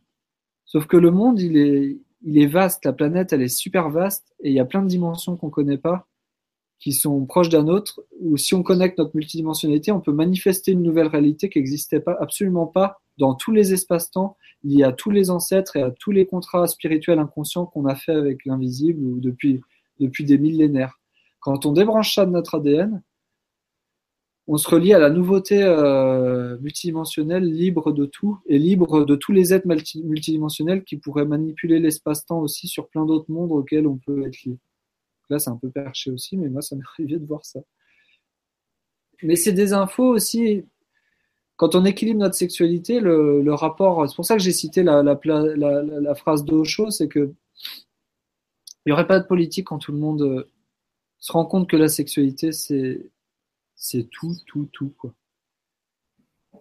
Sauf 0.66 0.88
que 0.88 0.98
le 0.98 1.12
monde, 1.12 1.40
il 1.40 1.58
est, 1.58 2.00
il 2.22 2.38
est 2.38 2.48
vaste, 2.48 2.86
la 2.86 2.94
planète, 2.94 3.34
elle 3.34 3.41
est 3.41 3.48
super 3.50 3.90
vaste, 3.90 4.34
et 4.41 4.50
il 4.50 4.56
y 4.56 4.60
a 4.60 4.66
plein 4.66 4.82
de 4.82 4.88
dimensions 4.88 5.36
qu'on 5.36 5.50
connaît 5.50 5.78
pas, 5.78 6.08
qui 6.80 6.91
sont 6.91 7.26
proches 7.26 7.50
d'un 7.50 7.68
autre, 7.68 8.04
ou 8.20 8.36
si 8.38 8.54
on 8.56 8.64
connecte 8.64 8.98
notre 8.98 9.16
multidimensionnalité, 9.16 9.91
on 9.91 10.02
peut 10.02 10.12
manifester 10.12 10.74
une 10.74 10.84
nouvelle 10.84 11.08
réalité 11.08 11.50
qui 11.50 11.60
n'existait 11.60 12.04
absolument 12.20 12.68
pas 12.68 13.00
dans 13.18 13.36
tous 13.36 13.52
les 13.52 13.74
espaces-temps, 13.74 14.36
y 14.64 14.84
a 14.84 14.91
tous 14.91 15.12
les 15.12 15.30
ancêtres 15.30 15.78
et 15.78 15.82
à 15.82 15.91
tous 15.91 16.12
les 16.12 16.26
contrats 16.26 16.68
spirituels 16.68 17.20
inconscients 17.20 17.66
qu'on 17.66 17.86
a 17.86 17.95
fait 17.95 18.14
avec 18.14 18.45
l'invisible 18.45 19.22
depuis 19.22 20.26
des 20.26 20.38
millénaires. 20.38 21.00
Quand 21.40 21.66
on 21.66 21.72
débranche 21.74 22.16
ça 22.16 22.26
de 22.26 22.32
notre 22.32 22.56
ADN, 22.56 23.02
on 24.48 24.58
se 24.58 24.70
relie 24.70 24.94
à 24.94 25.00
la 25.00 25.10
nouveauté 25.10 25.64
euh, 25.64 26.58
multidimensionnelle, 26.60 27.44
libre 27.44 27.94
de 27.94 28.06
tout, 28.06 28.40
et 28.45 28.60
libre 28.60 29.06
de 29.06 29.16
tous 29.16 29.32
les 29.32 29.54
êtres 29.54 29.68
multidimensionnels 29.68 30.84
qui 30.84 30.98
pourraient 30.98 31.26
manipuler 31.26 31.80
l'espace-temps 31.80 32.40
aussi 32.40 32.68
sur 32.68 32.90
plein 32.90 33.06
d'autres 33.06 33.32
mondes 33.32 33.52
auxquels 33.52 33.88
on 33.88 33.98
peut 33.98 34.26
être 34.26 34.44
lié. 34.44 34.58
C'est 35.39 35.49
un 35.49 35.57
peu 35.57 35.69
perché 35.69 36.11
aussi, 36.11 36.38
mais 36.38 36.49
moi, 36.49 36.61
ça 36.61 36.76
m'est 36.77 36.84
arrivé 36.93 37.18
de 37.18 37.26
voir 37.26 37.45
ça. 37.45 37.60
Mais 39.22 39.35
c'est 39.35 39.53
des 39.53 39.73
infos 39.73 40.10
aussi 40.10 40.65
quand 41.55 41.76
on 41.76 41.85
équilibre 41.85 42.19
notre 42.19 42.35
sexualité, 42.35 42.99
le, 42.99 43.53
rapport, 43.53 44.10
c'est 44.10 44.15
pour 44.15 44.26
ça 44.26 44.35
que 44.35 44.41
j'ai 44.41 44.51
cité 44.51 44.84
la, 44.84 45.03
la, 45.03 45.14
la, 45.15 46.15
phrase 46.15 46.43
d'Osho, 46.43 46.89
c'est 46.89 47.07
que 47.07 47.34
il 48.85 48.89
n'y 48.89 48.91
aurait 48.91 49.07
pas 49.07 49.19
de 49.19 49.26
politique 49.26 49.68
quand 49.68 49.77
tout 49.77 49.93
le 49.93 49.97
monde 49.97 50.23
euh, 50.23 50.51
se 51.19 51.31
rend 51.31 51.45
compte 51.45 51.69
que 51.69 51.77
la 51.77 51.88
sexualité, 51.88 52.51
c'est, 52.51 53.10
tout, 54.11 54.35
tout, 54.45 54.68
tout, 54.73 54.89
quoi. 54.97 55.14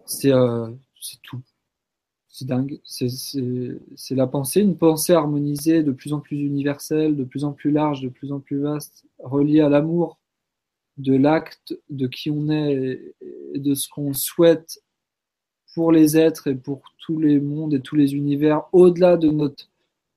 C'est, 0.05 0.31
euh, 0.31 0.69
c'est 1.01 1.21
tout. 1.21 1.41
C'est 2.33 2.45
dingue. 2.45 2.81
C'est, 2.83 4.15
la 4.15 4.25
pensée, 4.25 4.61
une 4.61 4.75
pensée 4.75 5.13
harmonisée, 5.13 5.83
de 5.83 5.91
plus 5.91 6.13
en 6.13 6.19
plus 6.19 6.41
universelle, 6.41 7.15
de 7.15 7.23
plus 7.23 7.43
en 7.43 7.53
plus 7.53 7.69
large, 7.69 8.01
de 8.01 8.09
plus 8.09 8.31
en 8.31 8.39
plus 8.39 8.59
vaste, 8.59 9.05
reliée 9.19 9.61
à 9.61 9.69
l'amour 9.69 10.19
de 10.97 11.15
l'acte, 11.15 11.79
de 11.91 12.07
qui 12.07 12.31
on 12.31 12.49
est 12.49 13.13
et 13.21 13.59
de 13.59 13.75
ce 13.75 13.87
qu'on 13.87 14.13
souhaite 14.13 14.81
pour 15.75 15.91
les 15.91 16.17
êtres 16.17 16.47
et 16.47 16.55
pour 16.55 16.81
tous 16.97 17.19
les 17.19 17.39
mondes 17.39 17.75
et 17.75 17.81
tous 17.81 17.95
les 17.95 18.15
univers, 18.15 18.63
au-delà 18.71 19.15
de 19.15 19.29
notre 19.29 19.69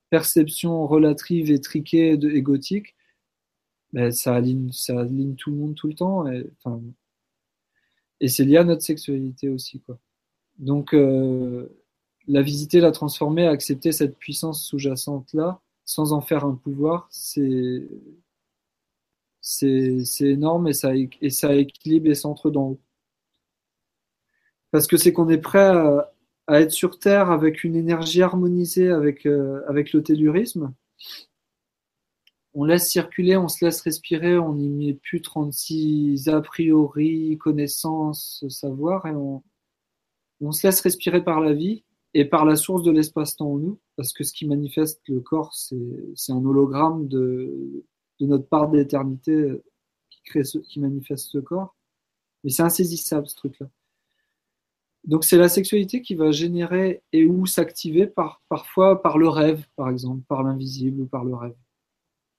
perception 0.09 0.87
relative, 0.87 1.51
étriquée 1.51 2.13
et 2.13 2.27
égotique, 2.35 2.97
ben, 3.93 4.11
ça, 4.11 4.35
aligne, 4.35 4.73
ça 4.73 5.01
aligne 5.01 5.35
tout 5.35 5.51
le 5.51 5.57
monde 5.57 5.75
tout 5.75 5.89
le 5.89 5.95
temps. 5.95 6.27
Et, 6.27 6.47
enfin, 6.65 6.81
et 8.21 8.29
c'est 8.29 8.47
lié 8.47 8.57
à 8.57 8.65
notre 8.65 8.83
sexualité 8.83 9.51
aussi. 9.51 9.81
Quoi. 9.81 9.99
Donc, 10.59 10.95
euh, 10.95 11.69
la 12.29 12.43
visiter, 12.43 12.81
la 12.81 12.93
transformer, 12.93 13.47
accepter 13.47 13.93
cette 13.93 14.17
puissance 14.19 14.65
sous-jacente-là, 14.65 15.61
sans 15.85 16.13
en 16.13 16.21
faire 16.21 16.45
un 16.45 16.55
pouvoir, 16.55 17.09
c'est, 17.11 17.89
énorme 20.21 20.69
et 20.69 20.73
ça, 20.73 20.93
et 20.95 21.31
ça 21.31 21.55
équilibre 21.55 22.09
les 22.09 22.15
centres 22.15 22.51
d'en 22.51 22.71
haut 22.71 22.81
parce 24.77 24.87
que 24.87 24.99
c'est 24.99 25.13
qu'on 25.13 25.31
est 25.31 25.39
prêt 25.39 25.73
à, 26.47 26.61
être 26.61 26.71
sur 26.71 26.99
Terre 26.99 27.31
avec 27.31 27.65
une 27.65 27.77
énergie 27.77 28.21
harmonisée 28.21 28.91
avec, 28.91 29.25
euh, 29.25 29.63
avec 29.69 29.95
le 29.95 30.03
tellurisme. 30.03 30.75
On 32.53 32.65
laisse 32.65 32.89
circuler, 32.89 33.39
on 33.39 33.49
se 33.49 33.65
laisse 33.65 33.81
respirer, 33.81 34.39
on 34.39 34.55
n'y 34.55 34.69
met 34.69 34.93
plus 34.93 35.23
36 35.23 36.29
a 36.29 36.43
priori, 36.43 37.39
connaissances, 37.39 38.45
savoir, 38.51 39.07
et 39.07 39.13
on, 39.13 39.43
on 40.43 40.53
se 40.53 40.67
laisse 40.67 40.81
respirer 40.83 41.25
par 41.25 41.41
la 41.41 41.55
vie 41.55 41.85
et 42.15 42.25
par 42.25 42.45
la 42.45 42.57
source 42.57 42.83
de 42.83 42.91
l'espace-temps 42.91 43.53
en 43.53 43.59
nous, 43.59 43.79
parce 43.97 44.13
que 44.13 44.25
ce 44.25 44.33
qui 44.33 44.47
manifeste 44.47 45.03
le 45.09 45.21
corps, 45.21 45.55
c'est 45.55 46.33
un 46.33 46.45
hologramme 46.45 47.09
de, 47.09 47.85
notre 48.21 48.49
part 48.49 48.71
d'éternité 48.71 49.53
qui, 50.11 50.23
crée 50.23 50.45
ce, 50.45 50.59
qui 50.59 50.81
manifeste 50.81 51.31
ce 51.31 51.39
corps. 51.39 51.75
Mais 52.43 52.51
c'est 52.51 52.63
insaisissable 52.63 53.27
ce 53.27 53.37
truc-là. 53.37 53.69
Donc 55.05 55.25
c'est 55.25 55.37
la 55.37 55.49
sexualité 55.49 56.03
qui 56.03 56.15
va 56.15 56.33
générer 56.33 57.03
et 57.13 57.27
ou 57.27 57.47
s'activer 57.47 58.07
par, 58.07 58.43
parfois 58.49 59.03
par 59.03 59.19
le 59.19 59.29
rêve, 59.29 59.65
par 59.77 59.89
exemple, 59.89 60.23
par 60.27 60.43
l'invisible 60.43 61.03
ou 61.03 61.07
par 61.07 61.25
le 61.25 61.35
rêve. 61.35 61.57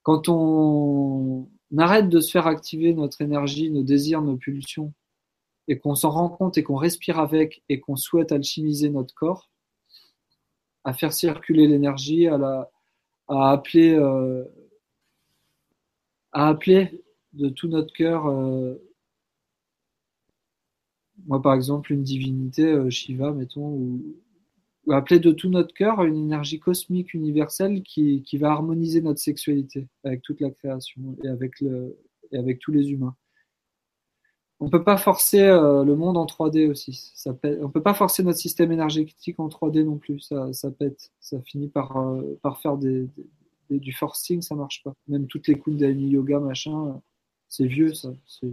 Quand 0.03 0.27
on 0.29 1.47
arrête 1.77 2.09
de 2.09 2.19
se 2.19 2.31
faire 2.31 2.47
activer 2.47 2.93
notre 2.93 3.21
énergie, 3.21 3.69
nos 3.69 3.83
désirs, 3.83 4.21
nos 4.21 4.37
pulsions, 4.37 4.93
et 5.67 5.79
qu'on 5.79 5.95
s'en 5.95 6.09
rend 6.09 6.29
compte 6.29 6.57
et 6.57 6.63
qu'on 6.63 6.75
respire 6.75 7.19
avec 7.19 7.61
et 7.69 7.79
qu'on 7.79 7.95
souhaite 7.95 8.31
alchimiser 8.31 8.89
notre 8.89 9.13
corps, 9.13 9.49
à 10.87 10.93
faire 10.93 11.11
circuler 11.11 11.67
l'énergie, 11.67 12.27
à, 12.27 12.37
la, 12.37 12.71
à 13.27 13.51
appeler, 13.51 13.93
euh, 13.93 14.45
à 16.31 16.47
appeler 16.47 17.03
de 17.33 17.49
tout 17.49 17.67
notre 17.67 17.93
cœur 17.93 18.27
euh, 18.27 18.75
moi, 21.25 21.41
par 21.41 21.55
exemple, 21.55 21.91
une 21.91 22.03
divinité, 22.03 22.63
euh, 22.63 22.89
Shiva, 22.89 23.33
mettons, 23.33 23.67
ou, 23.67 24.01
appeler 24.89 25.19
de 25.19 25.31
tout 25.31 25.49
notre 25.49 25.73
cœur 25.73 26.05
une 26.05 26.15
énergie 26.15 26.61
cosmique 26.61 27.13
universelle 27.13 27.83
qui, 27.83 28.23
qui, 28.23 28.37
va 28.37 28.51
harmoniser 28.51 29.01
notre 29.01 29.19
sexualité 29.19 29.89
avec 30.05 30.21
toute 30.21 30.39
la 30.39 30.51
création 30.51 31.17
et 31.21 31.27
avec, 31.27 31.59
le, 31.59 31.97
et 32.31 32.37
avec 32.37 32.59
tous 32.59 32.71
les 32.71 32.91
humains. 32.91 33.13
On 34.59 34.69
peut 34.69 34.83
pas 34.83 34.97
forcer 34.97 35.41
euh, 35.41 35.83
le 35.83 35.95
monde 35.95 36.17
en 36.17 36.25
3D 36.25 36.69
aussi. 36.69 37.11
Ça 37.15 37.33
pète. 37.33 37.59
On 37.61 37.69
peut 37.69 37.83
pas 37.83 37.93
forcer 37.93 38.23
notre 38.23 38.39
système 38.39 38.71
énergétique 38.71 39.39
en 39.39 39.49
3D 39.49 39.83
non 39.83 39.97
plus. 39.97 40.19
Ça, 40.19 40.51
ça 40.51 40.71
pète. 40.71 41.11
Ça 41.19 41.39
finit 41.41 41.67
par, 41.67 41.95
euh, 41.97 42.39
faire 42.61 42.77
du 42.77 43.93
forcing, 43.93 44.41
ça 44.41 44.55
marche 44.55 44.83
pas. 44.83 44.93
Même 45.07 45.27
toutes 45.27 45.47
les 45.47 45.59
Kundalini 45.59 46.09
Yoga, 46.09 46.39
machin, 46.39 46.99
c'est 47.47 47.67
vieux, 47.67 47.93
ça. 47.93 48.09
Ça 48.25 48.47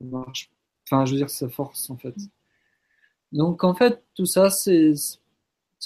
marche. 0.00 0.50
Enfin, 0.86 1.04
je 1.04 1.12
veux 1.12 1.18
dire, 1.18 1.30
sa 1.30 1.48
force, 1.48 1.88
en 1.90 1.96
fait. 1.96 2.14
Donc, 3.30 3.62
en 3.62 3.74
fait, 3.74 4.02
tout 4.14 4.26
ça, 4.26 4.50
c'est 4.50 4.94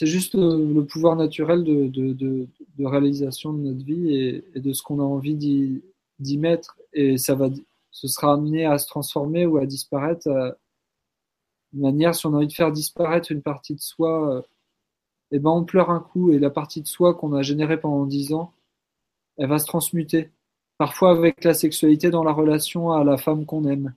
juste 0.01 0.35
le, 0.35 0.83
pouvoir 0.83 1.17
naturel 1.17 1.65
de, 1.65 1.89
de, 1.89 2.49
réalisation 2.85 3.53
de 3.53 3.59
notre 3.59 3.85
vie 3.85 4.15
et, 4.15 4.45
et 4.55 4.61
de 4.61 4.73
ce 4.73 4.83
qu'on 4.83 5.01
a 5.01 5.05
envie 5.05 5.35
d'y 5.35 6.39
mettre. 6.39 6.79
Et 6.95 7.19
ça 7.19 7.35
va, 7.35 7.51
ce 7.97 8.09
sera 8.09 8.35
amené 8.35 8.67
à 8.67 8.77
se 8.77 8.87
transformer 8.87 9.47
ou 9.47 9.57
à 9.57 9.65
disparaître. 9.65 10.29
Euh, 10.29 10.53
de 11.73 11.81
manière, 11.81 12.15
si 12.15 12.27
on 12.27 12.35
a 12.35 12.37
envie 12.37 12.47
de 12.47 12.53
faire 12.53 12.71
disparaître 12.71 13.33
une 13.33 13.41
partie 13.41 13.75
de 13.75 13.81
soi, 13.81 14.37
euh, 14.37 14.43
eh 15.31 15.39
ben 15.39 15.51
on 15.51 15.65
pleure 15.65 15.91
un 15.91 16.01
coup 16.01 16.31
et 16.31 16.39
la 16.39 16.51
partie 16.51 16.83
de 16.83 16.87
soi 16.87 17.15
qu'on 17.15 17.33
a 17.33 17.41
générée 17.43 17.81
pendant 17.81 18.05
dix 18.05 18.35
ans, 18.35 18.53
elle 19.39 19.49
va 19.49 19.59
se 19.59 19.67
transmuter. 19.67 20.31
Parfois 20.79 21.13
avec 21.13 21.43
la 21.45 21.55
sexualité 21.55 22.11
dans 22.11 22.23
la 22.23 22.33
relation 22.33 22.93
à 22.93 23.03
la 23.03 23.17
femme 23.17 23.47
qu'on 23.47 23.65
aime. 23.65 23.95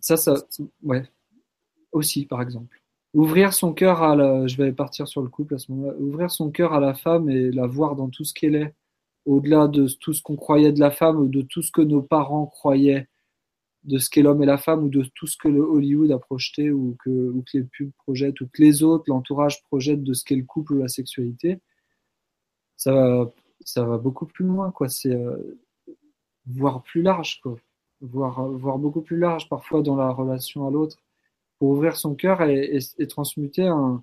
Ça, 0.00 0.18
ça, 0.18 0.34
ouais. 0.82 1.10
Aussi, 1.92 2.26
par 2.26 2.42
exemple. 2.42 2.82
Ouvrir 3.14 3.54
son 3.54 3.72
cœur 3.72 4.02
à 4.02 4.14
la, 4.16 4.46
je 4.46 4.58
vais 4.58 4.72
partir 4.72 5.08
sur 5.08 5.22
le 5.22 5.28
couple 5.28 5.54
à 5.54 5.58
ce 5.58 5.72
moment-là, 5.72 5.94
ouvrir 5.98 6.30
son 6.30 6.50
cœur 6.50 6.74
à 6.74 6.80
la 6.80 6.94
femme 6.94 7.30
et 7.30 7.50
la 7.50 7.66
voir 7.66 7.96
dans 7.96 8.10
tout 8.10 8.24
ce 8.24 8.34
qu'elle 8.34 8.56
est, 8.56 8.74
au-delà 9.26 9.68
de 9.68 9.86
tout 10.00 10.12
ce 10.12 10.22
qu'on 10.22 10.36
croyait 10.36 10.72
de 10.72 10.80
la 10.80 10.90
femme 10.90 11.30
de 11.30 11.42
tout 11.42 11.62
ce 11.62 11.72
que 11.72 11.82
nos 11.82 12.02
parents 12.02 12.46
croyaient 12.46 13.08
de 13.84 13.98
ce 13.98 14.08
qu'est 14.08 14.22
l'homme 14.22 14.42
et 14.42 14.46
la 14.46 14.58
femme 14.58 14.84
ou 14.84 14.88
de 14.88 15.04
tout 15.14 15.26
ce 15.26 15.36
que 15.36 15.48
le 15.48 15.60
Hollywood 15.60 16.10
a 16.10 16.18
projeté 16.18 16.70
ou 16.70 16.96
que, 17.04 17.34
les 17.52 17.64
pubs 17.64 17.92
projettent 17.98 18.40
ou 18.40 18.48
que 18.48 18.62
les 18.62 18.82
autres, 18.82 19.04
l'entourage 19.08 19.62
projette 19.64 20.02
de 20.02 20.14
ce 20.14 20.24
qu'est 20.24 20.36
le 20.36 20.44
couple 20.44 20.74
ou 20.74 20.78
la 20.78 20.88
sexualité, 20.88 21.60
ça 22.76 22.92
va, 23.76 23.98
beaucoup 23.98 24.26
plus 24.26 24.46
loin, 24.46 24.70
quoi. 24.70 24.88
C'est 24.88 25.14
euh, 25.14 25.58
voir 26.46 26.82
plus 26.82 27.02
large, 27.02 27.40
quoi 27.42 27.56
voire 28.00 28.78
beaucoup 28.78 29.00
plus 29.00 29.18
large 29.18 29.48
parfois 29.48 29.82
dans 29.82 29.96
la 29.96 30.10
relation 30.10 30.66
à 30.66 30.70
l'autre, 30.70 30.98
pour 31.58 31.70
ouvrir 31.70 31.96
son 31.96 32.14
cœur 32.14 32.42
et, 32.42 32.80
transmuter 33.08 33.66
un, 33.66 34.02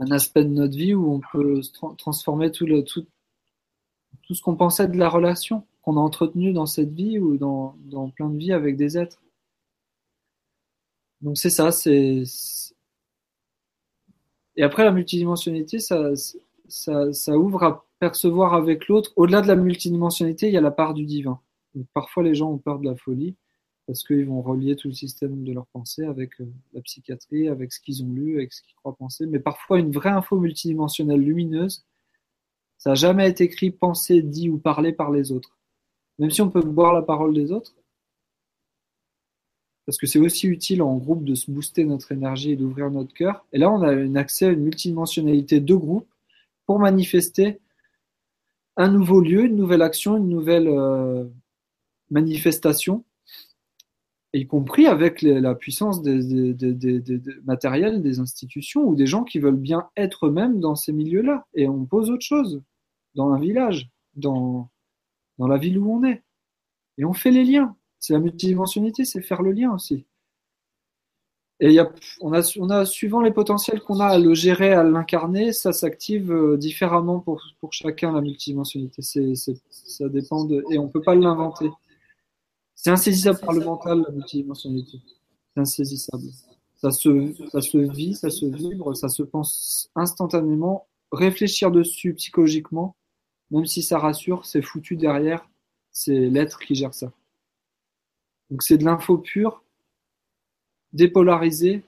un, 0.00 0.10
aspect 0.10 0.44
de 0.44 0.50
notre 0.50 0.76
vie 0.76 0.94
où 0.94 1.12
on 1.12 1.20
peut 1.20 1.60
transformer 1.98 2.50
tout 2.50 2.66
le, 2.66 2.82
tout, 2.82 3.06
tout 4.26 4.34
ce 4.34 4.42
qu'on 4.42 4.56
pensait 4.56 4.88
de 4.88 4.98
la 4.98 5.08
relation 5.08 5.64
qu'on 5.82 5.96
a 5.96 6.00
entretenu 6.00 6.52
dans 6.52 6.66
cette 6.66 6.92
vie 6.92 7.18
ou 7.18 7.36
dans, 7.36 7.76
plein 8.16 8.28
de 8.28 8.36
vies 8.36 8.52
avec 8.52 8.76
des 8.76 8.98
êtres. 8.98 9.22
Donc 11.22 11.38
c'est 11.38 11.50
ça, 11.50 11.70
c'est 11.72 12.24
et 14.56 14.62
après 14.62 14.84
la 14.84 14.90
multidimensionnalité, 14.90 15.78
ça, 15.78 17.36
ouvre 17.36 17.62
à 17.62 17.86
percevoir 18.00 18.54
avec 18.54 18.88
l'autre. 18.88 19.12
Au-delà 19.16 19.42
de 19.42 19.48
la 19.48 19.56
multidimensionnalité, 19.56 20.48
il 20.48 20.54
y 20.54 20.56
a 20.56 20.62
la 20.62 20.70
part 20.70 20.94
du 20.94 21.04
divin. 21.04 21.40
parfois 21.94 22.22
les 22.22 22.34
gens 22.34 22.50
ont 22.50 22.58
peur 22.58 22.78
de 22.78 22.86
la 22.86 22.96
folie 22.96 23.36
parce 23.86 24.02
qu'ils 24.02 24.26
vont 24.26 24.42
relier 24.42 24.74
tout 24.74 24.88
le 24.88 24.94
système 24.94 25.44
de 25.44 25.52
leur 25.52 25.66
pensée 25.66 26.04
avec 26.04 26.40
euh, 26.40 26.46
la 26.72 26.80
psychiatrie, 26.80 27.48
avec 27.48 27.72
ce 27.72 27.80
qu'ils 27.80 28.02
ont 28.02 28.12
lu, 28.12 28.36
avec 28.36 28.52
ce 28.52 28.62
qu'ils 28.62 28.74
croient 28.74 28.96
penser. 28.96 29.26
Mais 29.26 29.38
parfois 29.38 29.78
une 29.78 29.92
vraie 29.92 30.10
info 30.10 30.40
multidimensionnelle 30.40 31.20
lumineuse, 31.20 31.84
ça 32.78 32.90
n'a 32.90 32.94
jamais 32.94 33.28
été 33.28 33.44
écrit, 33.44 33.70
pensé, 33.70 34.22
dit 34.22 34.48
ou 34.48 34.58
parlé 34.58 34.92
par 34.92 35.10
les 35.10 35.32
autres. 35.32 35.56
Même 36.18 36.30
si 36.30 36.42
on 36.42 36.50
peut 36.50 36.62
boire 36.62 36.92
la 36.92 37.02
parole 37.02 37.34
des 37.34 37.52
autres, 37.52 37.74
parce 39.86 39.98
que 39.98 40.06
c'est 40.06 40.18
aussi 40.18 40.48
utile 40.48 40.82
en 40.82 40.96
groupe 40.96 41.24
de 41.24 41.36
se 41.36 41.50
booster 41.50 41.84
notre 41.84 42.10
énergie 42.10 42.52
et 42.52 42.56
d'ouvrir 42.56 42.90
notre 42.90 43.14
cœur. 43.14 43.46
Et 43.52 43.58
là, 43.58 43.70
on 43.70 43.82
a 43.82 43.92
un 43.92 44.16
accès 44.16 44.46
à 44.46 44.50
une 44.50 44.64
multidimensionnalité 44.64 45.60
de 45.60 45.74
groupe 45.74 46.08
pour 46.66 46.80
manifester 46.80 47.60
un 48.76 48.88
nouveau 48.88 49.20
lieu, 49.20 49.44
une 49.44 49.56
nouvelle 49.56 49.82
action, 49.82 50.16
une 50.16 50.28
nouvelle 50.28 50.66
euh, 50.68 51.24
manifestation, 52.10 53.04
y 54.32 54.46
compris 54.46 54.86
avec 54.86 55.22
la 55.22 55.54
puissance 55.54 56.02
des, 56.02 56.52
des, 56.52 57.20
matériels 57.44 58.02
des 58.02 58.18
institutions 58.20 58.84
ou 58.84 58.94
des 58.94 59.06
gens 59.06 59.24
qui 59.24 59.38
veulent 59.38 59.56
bien 59.56 59.88
être 59.96 60.26
eux-mêmes 60.26 60.60
dans 60.60 60.74
ces 60.74 60.92
milieux-là. 60.92 61.46
Et 61.54 61.68
on 61.68 61.84
pose 61.84 62.10
autre 62.10 62.24
chose 62.24 62.62
dans 63.14 63.30
un 63.30 63.38
village, 63.38 63.88
dans, 64.14 64.68
dans 65.38 65.48
la 65.48 65.58
ville 65.58 65.78
où 65.78 65.90
on 65.90 66.04
est. 66.04 66.22
Et 66.98 67.04
on 67.04 67.12
fait 67.12 67.30
les 67.30 67.44
liens. 67.44 67.76
C'est 67.98 68.12
la 68.12 68.20
multidimensionnalité, 68.20 69.04
c'est 69.04 69.22
faire 69.22 69.42
le 69.42 69.52
lien 69.52 69.72
aussi. 69.72 70.06
Et 71.58 71.72
y 71.72 71.78
a, 71.78 71.90
on, 72.20 72.34
a, 72.34 72.56
on 72.58 72.68
a, 72.68 72.84
suivant 72.84 73.22
les 73.22 73.30
potentiels 73.30 73.80
qu'on 73.80 74.00
a 74.00 74.06
à 74.06 74.18
le 74.18 74.34
gérer, 74.34 74.74
à 74.74 74.82
l'incarner, 74.82 75.52
ça 75.52 75.72
s'active 75.72 76.30
euh, 76.30 76.58
différemment 76.58 77.20
pour, 77.20 77.42
pour 77.60 77.72
chacun, 77.72 78.12
la 78.12 78.20
multidimensionnalité. 78.20 79.00
Ça 79.00 80.08
dépend 80.10 80.44
de, 80.44 80.62
et 80.70 80.78
on 80.78 80.88
peut 80.88 81.00
pas 81.00 81.14
l'inventer. 81.14 81.70
C'est 82.76 82.90
insaisissable 82.90 83.40
par 83.40 83.52
le 83.52 83.64
mental, 83.64 84.04
la 84.06 84.12
multidimensionnalité. 84.12 85.00
C'est 85.54 85.60
insaisissable. 85.60 86.28
Ça 86.76 86.90
se, 86.90 87.34
ça 87.50 87.60
se 87.62 87.78
vit, 87.78 88.14
ça 88.14 88.30
se 88.30 88.44
vibre, 88.44 88.94
ça 88.94 89.08
se 89.08 89.22
pense 89.22 89.90
instantanément. 89.96 90.86
Réfléchir 91.10 91.70
dessus 91.70 92.14
psychologiquement, 92.14 92.94
même 93.50 93.64
si 93.64 93.82
ça 93.82 93.98
rassure, 93.98 94.44
c'est 94.44 94.62
foutu 94.62 94.96
derrière. 94.96 95.48
C'est 95.90 96.28
l'être 96.28 96.60
qui 96.60 96.74
gère 96.74 96.92
ça. 96.92 97.10
Donc 98.50 98.62
c'est 98.62 98.76
de 98.76 98.84
l'info 98.84 99.18
pure, 99.18 99.64
dépolarisée, 100.92 101.82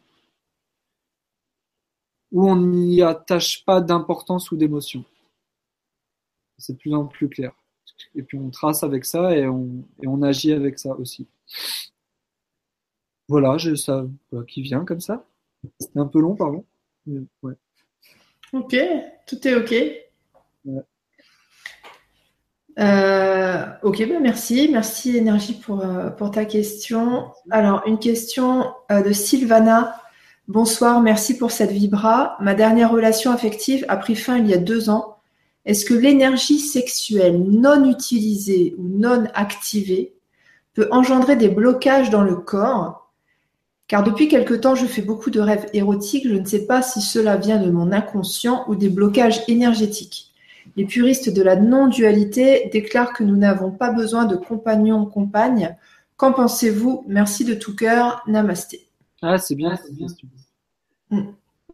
où 2.32 2.48
on 2.48 2.56
n'y 2.56 3.02
attache 3.02 3.64
pas 3.64 3.80
d'importance 3.82 4.50
ou 4.50 4.56
d'émotion. 4.56 5.04
C'est 6.56 6.72
de 6.72 6.78
plus 6.78 6.94
en 6.94 7.06
plus 7.06 7.28
clair. 7.28 7.52
Et 8.14 8.22
puis 8.22 8.38
on 8.38 8.50
trace 8.50 8.82
avec 8.82 9.04
ça 9.04 9.36
et 9.36 9.46
on, 9.46 9.84
et 10.02 10.06
on 10.06 10.22
agit 10.22 10.52
avec 10.52 10.78
ça 10.78 10.90
aussi. 10.96 11.26
Voilà, 13.28 13.58
j'ai 13.58 13.76
ça 13.76 14.06
qui 14.46 14.62
vient 14.62 14.84
comme 14.84 15.00
ça. 15.00 15.24
C'était 15.78 15.98
un 15.98 16.06
peu 16.06 16.20
long, 16.20 16.34
pardon. 16.34 16.64
ouais. 17.42 17.54
Ok, 18.52 18.76
tout 19.26 19.48
est 19.48 19.54
ok. 19.54 19.74
Ouais. 20.64 20.82
Euh, 22.78 23.66
ok, 23.82 23.98
ben 24.08 24.20
merci. 24.20 24.68
Merci 24.70 25.16
Énergie 25.16 25.54
pour, 25.54 25.84
euh, 25.84 26.10
pour 26.10 26.30
ta 26.30 26.44
question. 26.44 27.32
Alors, 27.50 27.82
une 27.86 27.98
question 27.98 28.72
euh, 28.90 29.02
de 29.02 29.12
Sylvana. 29.12 30.00
Bonsoir, 30.46 31.00
merci 31.02 31.36
pour 31.36 31.50
cette 31.50 31.72
vibra. 31.72 32.36
Ma 32.40 32.54
dernière 32.54 32.90
relation 32.90 33.32
affective 33.32 33.84
a 33.88 33.96
pris 33.96 34.14
fin 34.14 34.38
il 34.38 34.46
y 34.46 34.54
a 34.54 34.58
deux 34.58 34.90
ans. 34.90 35.17
Est-ce 35.64 35.84
que 35.84 35.94
l'énergie 35.94 36.60
sexuelle 36.60 37.42
non 37.42 37.88
utilisée 37.88 38.74
ou 38.78 38.88
non 38.88 39.24
activée 39.34 40.14
peut 40.74 40.88
engendrer 40.90 41.36
des 41.36 41.48
blocages 41.48 42.10
dans 42.10 42.22
le 42.22 42.36
corps? 42.36 43.12
Car 43.86 44.02
depuis 44.02 44.28
quelque 44.28 44.54
temps, 44.54 44.74
je 44.74 44.86
fais 44.86 45.02
beaucoup 45.02 45.30
de 45.30 45.40
rêves 45.40 45.66
érotiques. 45.72 46.28
Je 46.28 46.34
ne 46.34 46.44
sais 46.44 46.66
pas 46.66 46.82
si 46.82 47.00
cela 47.00 47.36
vient 47.36 47.60
de 47.60 47.70
mon 47.70 47.90
inconscient 47.90 48.64
ou 48.68 48.76
des 48.76 48.90
blocages 48.90 49.40
énergétiques. 49.48 50.32
Les 50.76 50.84
puristes 50.84 51.30
de 51.30 51.42
la 51.42 51.56
non-dualité 51.56 52.68
déclarent 52.70 53.14
que 53.14 53.24
nous 53.24 53.36
n'avons 53.36 53.70
pas 53.70 53.90
besoin 53.90 54.26
de 54.26 54.36
compagnons-compagnes. 54.36 55.76
Qu'en 56.16 56.32
pensez-vous? 56.32 57.04
Merci 57.08 57.44
de 57.44 57.54
tout 57.54 57.74
cœur. 57.74 58.22
Namasté. 58.26 58.88
Ah, 59.22 59.38
c'est 59.38 59.54
bien. 59.54 59.78
Mm. 61.10 61.22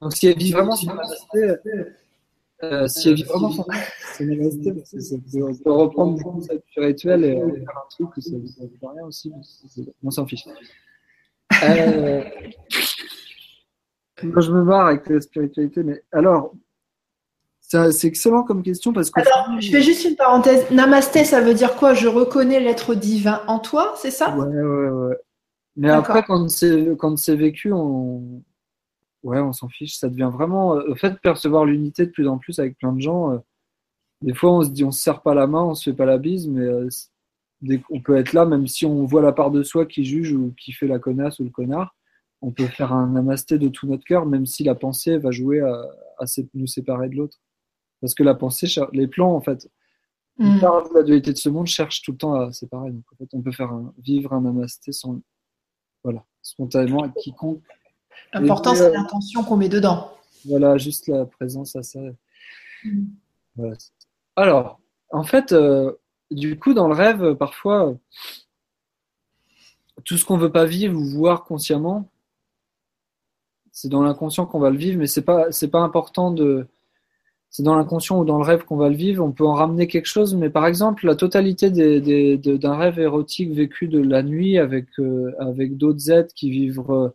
Donc, 0.01 0.13
si 0.15 0.29
elle 0.29 0.39
vit 0.39 0.53
vraiment 0.53 0.77
euh, 2.73 2.89
si 2.89 3.09
elle 3.09 3.15
vit 3.15 3.23
vraiment 3.25 3.51
son 3.51 3.65
namasté, 4.21 4.73
on 5.43 5.55
peut 5.55 5.73
reprendre 5.73 6.19
beaucoup 6.23 6.41
sa 6.41 6.57
spirituelle 6.59 7.25
et 7.25 7.35
faire 7.37 7.79
un 7.79 7.89
truc 7.91 8.11
que 8.15 8.21
ça 8.21 8.33
ne 8.33 8.39
veut 8.39 8.71
rien 8.83 9.05
aussi. 9.07 9.33
On 10.03 10.11
s'en 10.11 10.27
fiche. 10.27 10.45
Euh, 11.63 12.25
moi, 14.23 14.41
je 14.41 14.51
me 14.51 14.63
marre 14.65 14.87
avec 14.87 15.09
la 15.09 15.21
spiritualité, 15.21 15.83
mais 15.83 16.03
alors, 16.13 16.53
c'est 17.61 18.05
excellent 18.05 18.45
comme 18.45 18.63
question 18.63 18.93
parce 18.93 19.11
que. 19.11 19.21
Alors, 19.21 19.61
je 19.61 19.71
fais 19.71 19.83
juste 19.83 20.05
une 20.05 20.17
parenthèse. 20.17 20.71
Namasté, 20.71 21.25
ça 21.25 21.41
veut 21.41 21.55
dire 21.55 21.77
quoi? 21.77 21.95
Je 21.95 22.09
reconnais 22.09 22.61
l'être 22.61 22.95
divin 22.95 23.43
en 23.47 23.59
toi, 23.59 23.95
c'est 23.97 24.11
ça? 24.11 24.37
Ouais, 24.37 24.47
ouais, 24.47 24.89
ouais. 24.89 25.17
Mais 25.77 25.91
après, 25.91 26.23
quand 26.23 26.49
c'est 26.49 26.97
quand 26.99 27.17
c'est 27.17 27.35
vécu, 27.35 27.73
on 27.73 28.43
ouais, 29.25 29.41
on 29.41 29.53
s'en 29.53 29.69
fiche. 29.69 29.97
Ça 29.97 30.09
devient 30.09 30.31
vraiment. 30.33 30.77
Euh, 30.77 30.95
fait 30.95 31.11
de 31.11 31.17
percevoir 31.17 31.65
l'unité 31.65 32.07
de 32.07 32.11
plus 32.13 32.29
en 32.29 32.39
plus 32.39 32.59
avec 32.61 32.79
plein 32.79 32.93
de 32.93 33.01
gens. 33.01 33.33
Euh, 33.33 33.39
des 34.23 34.35
fois, 34.35 34.53
on 34.53 34.63
se 34.63 34.71
dit, 34.71 34.85
on 34.85 34.93
se 34.93 35.03
serre 35.03 35.23
pas 35.23 35.35
la 35.35 35.47
main, 35.47 35.63
on 35.63 35.75
se 35.75 35.91
fait 35.91 35.97
pas 35.97 36.07
la 36.07 36.19
bise, 36.19 36.47
mais 36.49 36.63
euh, 36.65 36.89
on 37.91 38.01
peut 38.01 38.17
être 38.17 38.33
là, 38.33 38.45
même 38.47 38.67
si 38.67 38.87
on 38.87 39.05
voit 39.05 39.23
la 39.23 39.33
part 39.33 39.51
de 39.51 39.63
soi 39.63 39.87
qui 39.87 40.05
juge 40.05 40.33
ou 40.33 40.55
qui 40.57 40.73
fait 40.73 40.87
la 40.87 40.99
connasse 40.99 41.41
ou 41.41 41.45
le 41.45 41.51
connard. 41.51 41.97
On 42.41 42.53
peut 42.53 42.67
faire 42.67 42.93
un 42.93 43.09
namasté 43.09 43.59
de 43.59 43.69
tout 43.69 43.87
notre 43.87 44.05
cœur, 44.05 44.27
même 44.27 44.47
si 44.47 44.65
la 44.65 44.75
pensée 44.75 45.17
va 45.19 45.31
jouer 45.31 45.61
à, 45.61 45.83
à 46.19 46.25
nous 46.53 46.67
séparer 46.67 47.09
de 47.09 47.17
l'autre. 47.17 47.39
Parce 48.01 48.15
que 48.15 48.23
la 48.23 48.35
pensée, 48.35 48.67
les 48.93 49.09
plans, 49.09 49.35
en 49.35 49.41
fait, 49.41 49.71
mm. 50.39 50.61
la 50.95 51.03
dualité 51.03 51.33
de 51.33 51.39
ce 51.39 51.49
monde 51.49 51.67
cherche 51.67 52.03
tout 52.03 52.13
le 52.13 52.19
temps 52.19 52.35
à 52.35 52.53
séparer. 52.53 52.91
Donc, 52.91 53.05
en 53.13 53.17
fait, 53.17 53.29
on 53.33 53.41
peut 53.41 53.53
faire 53.53 53.73
vivre 53.99 54.35
un 54.35 54.43
namasté 54.43 54.93
sans, 54.93 55.21
voilà, 56.03 56.23
spontanément, 56.43 57.03
avec 57.03 57.15
quiconque. 57.15 57.63
L'important, 58.33 58.75
c'est 58.75 58.83
euh, 58.83 58.93
l'intention 58.93 59.45
qu'on 59.45 59.57
met 59.57 59.69
dedans. 59.69 60.13
Voilà, 60.49 60.77
juste 60.79 61.07
la 61.09 61.25
présence 61.25 61.77
à 61.77 61.83
ça. 61.83 62.01
Mm. 62.85 63.73
Alors, 64.37 64.81
en 65.11 65.23
fait, 65.23 65.53
euh, 65.53 65.93
du 66.31 66.59
coup, 66.59 66.75
dans 66.75 66.89
le 66.89 66.95
rêve, 66.95 67.35
parfois, 67.35 67.95
tout 70.05 70.19
ce 70.19 70.25
qu'on 70.25 70.37
veut 70.37 70.53
pas 70.53 70.67
vivre 70.67 70.99
ou 70.99 71.05
voir 71.05 71.45
consciemment, 71.45 72.11
c'est 73.71 73.89
dans 73.89 74.03
l'inconscient 74.03 74.47
qu'on 74.47 74.61
va 74.61 74.71
le 74.71 74.77
vivre, 74.79 74.99
mais 74.99 75.07
c'est 75.07 75.23
pas, 75.23 75.51
c'est 75.51 75.69
pas 75.69 75.81
important 75.81 76.31
de, 76.31 76.67
c'est 77.55 77.63
dans 77.63 77.77
l'inconscient 77.77 78.19
ou 78.19 78.25
dans 78.25 78.39
le 78.39 78.45
rêve 78.45 78.65
qu'on 78.65 78.77
va 78.77 78.89
le 78.89 78.97
vivre. 78.97 79.25
On 79.25 79.31
peut 79.31 79.47
en 79.47 79.53
ramener 79.53 79.87
quelque 79.87 80.07
chose, 80.07 80.35
mais 80.35 80.51
par 80.51 80.67
exemple, 80.67 81.07
la 81.07 81.15
totalité 81.15 81.71
d'un 81.71 82.77
rêve 82.77 82.99
érotique 82.99 83.53
vécu 83.53 83.87
de 83.87 84.01
la 84.01 84.25
nuit 84.25 84.59
avec, 84.59 84.87
euh, 84.99 85.33
avec 85.39 85.77
d'autres 85.77 86.11
êtres 86.11 86.35
qui 86.35 86.51
vivent, 86.51 86.83
euh, 86.89 87.11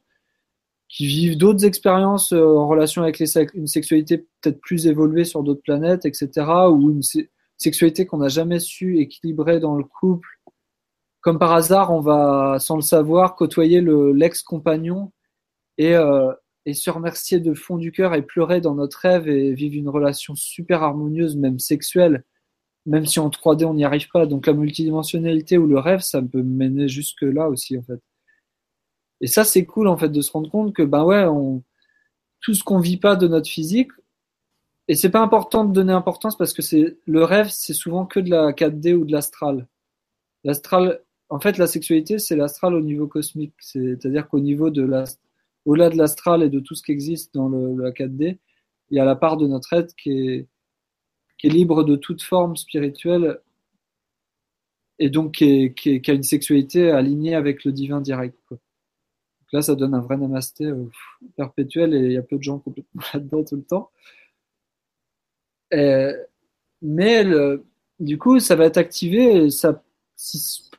qui 0.90 1.06
vivent 1.06 1.38
d'autres 1.38 1.66
expériences 1.66 2.34
euh, 2.34 2.58
en 2.58 2.68
relation 2.68 3.04
avec 3.04 3.20
les, 3.20 3.38
une 3.54 3.68
sexualité 3.68 4.18
peut-être 4.42 4.60
plus 4.60 4.88
évoluée 4.88 5.24
sur 5.24 5.44
d'autres 5.44 5.62
planètes, 5.62 6.06
etc., 6.06 6.30
ou 6.72 6.92
une 6.92 7.04
sexualité 7.58 8.06
qu'on 8.06 8.18
n'a 8.18 8.28
jamais 8.28 8.60
su 8.60 9.00
équilibrer 9.00 9.60
dans 9.60 9.76
le 9.76 9.84
couple. 9.84 10.28
Comme 11.22 11.38
par 11.38 11.54
hasard, 11.54 11.92
on 11.92 12.00
va, 12.02 12.58
sans 12.60 12.76
le 12.76 12.82
savoir, 12.82 13.36
côtoyer 13.36 13.82
l'ex-compagnon 13.82 15.12
et, 15.78 15.94
et 16.66 16.74
se 16.74 16.90
remercier 16.90 17.40
de 17.40 17.54
fond 17.54 17.78
du 17.78 17.92
cœur 17.92 18.16
et 18.16 18.22
pleurer 18.22 18.62
dans 18.62 18.76
notre 18.76 19.00
rêve 19.00 19.28
et 19.28 19.54
vivre 19.54 19.76
une 19.76 19.90
relation 19.90 20.36
super 20.36 20.82
harmonieuse, 20.82 21.36
même 21.36 21.60
sexuelle, 21.60 22.24
même 22.86 23.06
si 23.06 23.20
en 23.20 23.30
3D 23.30 23.66
on 23.66 23.74
n'y 23.74 23.86
arrive 23.86 24.08
pas. 24.12 24.26
Donc 24.26 24.48
la 24.48 24.54
multidimensionnalité 24.54 25.58
ou 25.58 25.68
le 25.68 25.80
rêve, 25.80 26.00
ça 26.02 26.22
peut 26.22 26.42
mener 26.42 26.88
jusque 26.88 27.22
là 27.24 27.50
aussi 27.50 27.78
en 27.78 27.84
fait. 27.84 28.00
Et 29.22 29.28
ça 29.28 29.44
c'est 29.44 29.66
cool 29.66 29.88
en 29.88 29.98
fait 29.98 30.10
de 30.10 30.22
se 30.22 30.32
rendre 30.32 30.50
compte 30.50 30.74
que 30.74 30.84
ben 30.84 31.04
ouais, 31.04 31.26
on, 31.26 31.64
tout 32.42 32.54
ce 32.54 32.64
qu'on 32.64 32.80
vit 32.80 32.98
pas 32.98 33.16
de 33.16 33.28
notre 33.28 33.50
physique, 33.50 33.92
et 34.90 34.96
c'est 34.96 35.12
pas 35.12 35.22
important 35.22 35.66
de 35.66 35.72
donner 35.72 35.94
importance 35.94 36.36
parce 36.36 36.52
que 36.52 36.64
c'est 36.64 36.98
le 37.06 37.24
rêve, 37.24 37.50
c'est 37.50 37.76
souvent 37.76 38.08
que 38.08 38.20
de 38.20 38.32
la 38.32 38.54
4D 38.54 38.96
ou 38.96 39.06
de 39.06 39.12
l'astral. 39.12 39.68
L'astral, 40.44 41.04
en 41.30 41.40
fait, 41.40 41.60
la 41.60 41.68
sexualité, 41.68 42.18
c'est 42.18 42.36
l'astral 42.36 42.74
au 42.74 42.82
niveau 42.82 43.08
cosmique. 43.08 43.54
C'est-à-dire 43.60 44.28
qu'au 44.28 44.40
niveau 44.40 44.72
de 44.72 44.82
la, 44.82 45.04
au-delà 45.66 45.92
de 45.92 45.98
l'astral 45.98 46.42
et 46.42 46.50
de 46.50 46.60
tout 46.60 46.74
ce 46.74 46.82
qui 46.82 46.92
existe 46.92 47.36
dans 47.36 47.50
le, 47.50 47.76
la 47.80 47.92
4D, 47.92 48.40
il 48.90 48.98
y 48.98 49.00
a 49.00 49.06
la 49.06 49.16
part 49.16 49.38
de 49.38 49.46
notre 49.46 49.74
être 49.74 49.96
qui 49.96 50.12
est, 50.12 50.48
qui 51.38 51.48
est 51.48 51.52
libre 51.52 51.84
de 51.84 51.96
toute 51.96 52.24
forme 52.24 52.58
spirituelle 52.58 53.40
et 54.98 55.12
donc 55.12 55.36
qui, 55.36 56.02
a 56.08 56.14
une 56.14 56.24
sexualité 56.24 56.90
alignée 56.90 57.36
avec 57.36 57.64
le 57.64 57.72
divin 57.72 58.02
direct. 58.02 58.40
Là, 59.54 59.62
ça 59.62 59.76
donne 59.76 59.94
un 59.94 60.02
vrai 60.02 60.18
namasté 60.18 60.66
euh, 60.66 60.90
perpétuel 61.36 61.94
et 61.94 62.00
il 62.00 62.12
y 62.14 62.18
a 62.18 62.24
peu 62.24 62.38
de 62.38 62.44
gens 62.44 62.60
complètement 62.60 63.02
là-dedans 63.14 63.44
tout 63.44 63.56
le 63.56 63.64
temps. 63.64 63.92
mais 66.82 67.26
du 68.00 68.18
coup, 68.18 68.40
ça 68.40 68.56
va 68.56 68.66
être 68.66 68.78
activé 68.78 69.46
et 69.46 69.50
ça, 69.52 69.84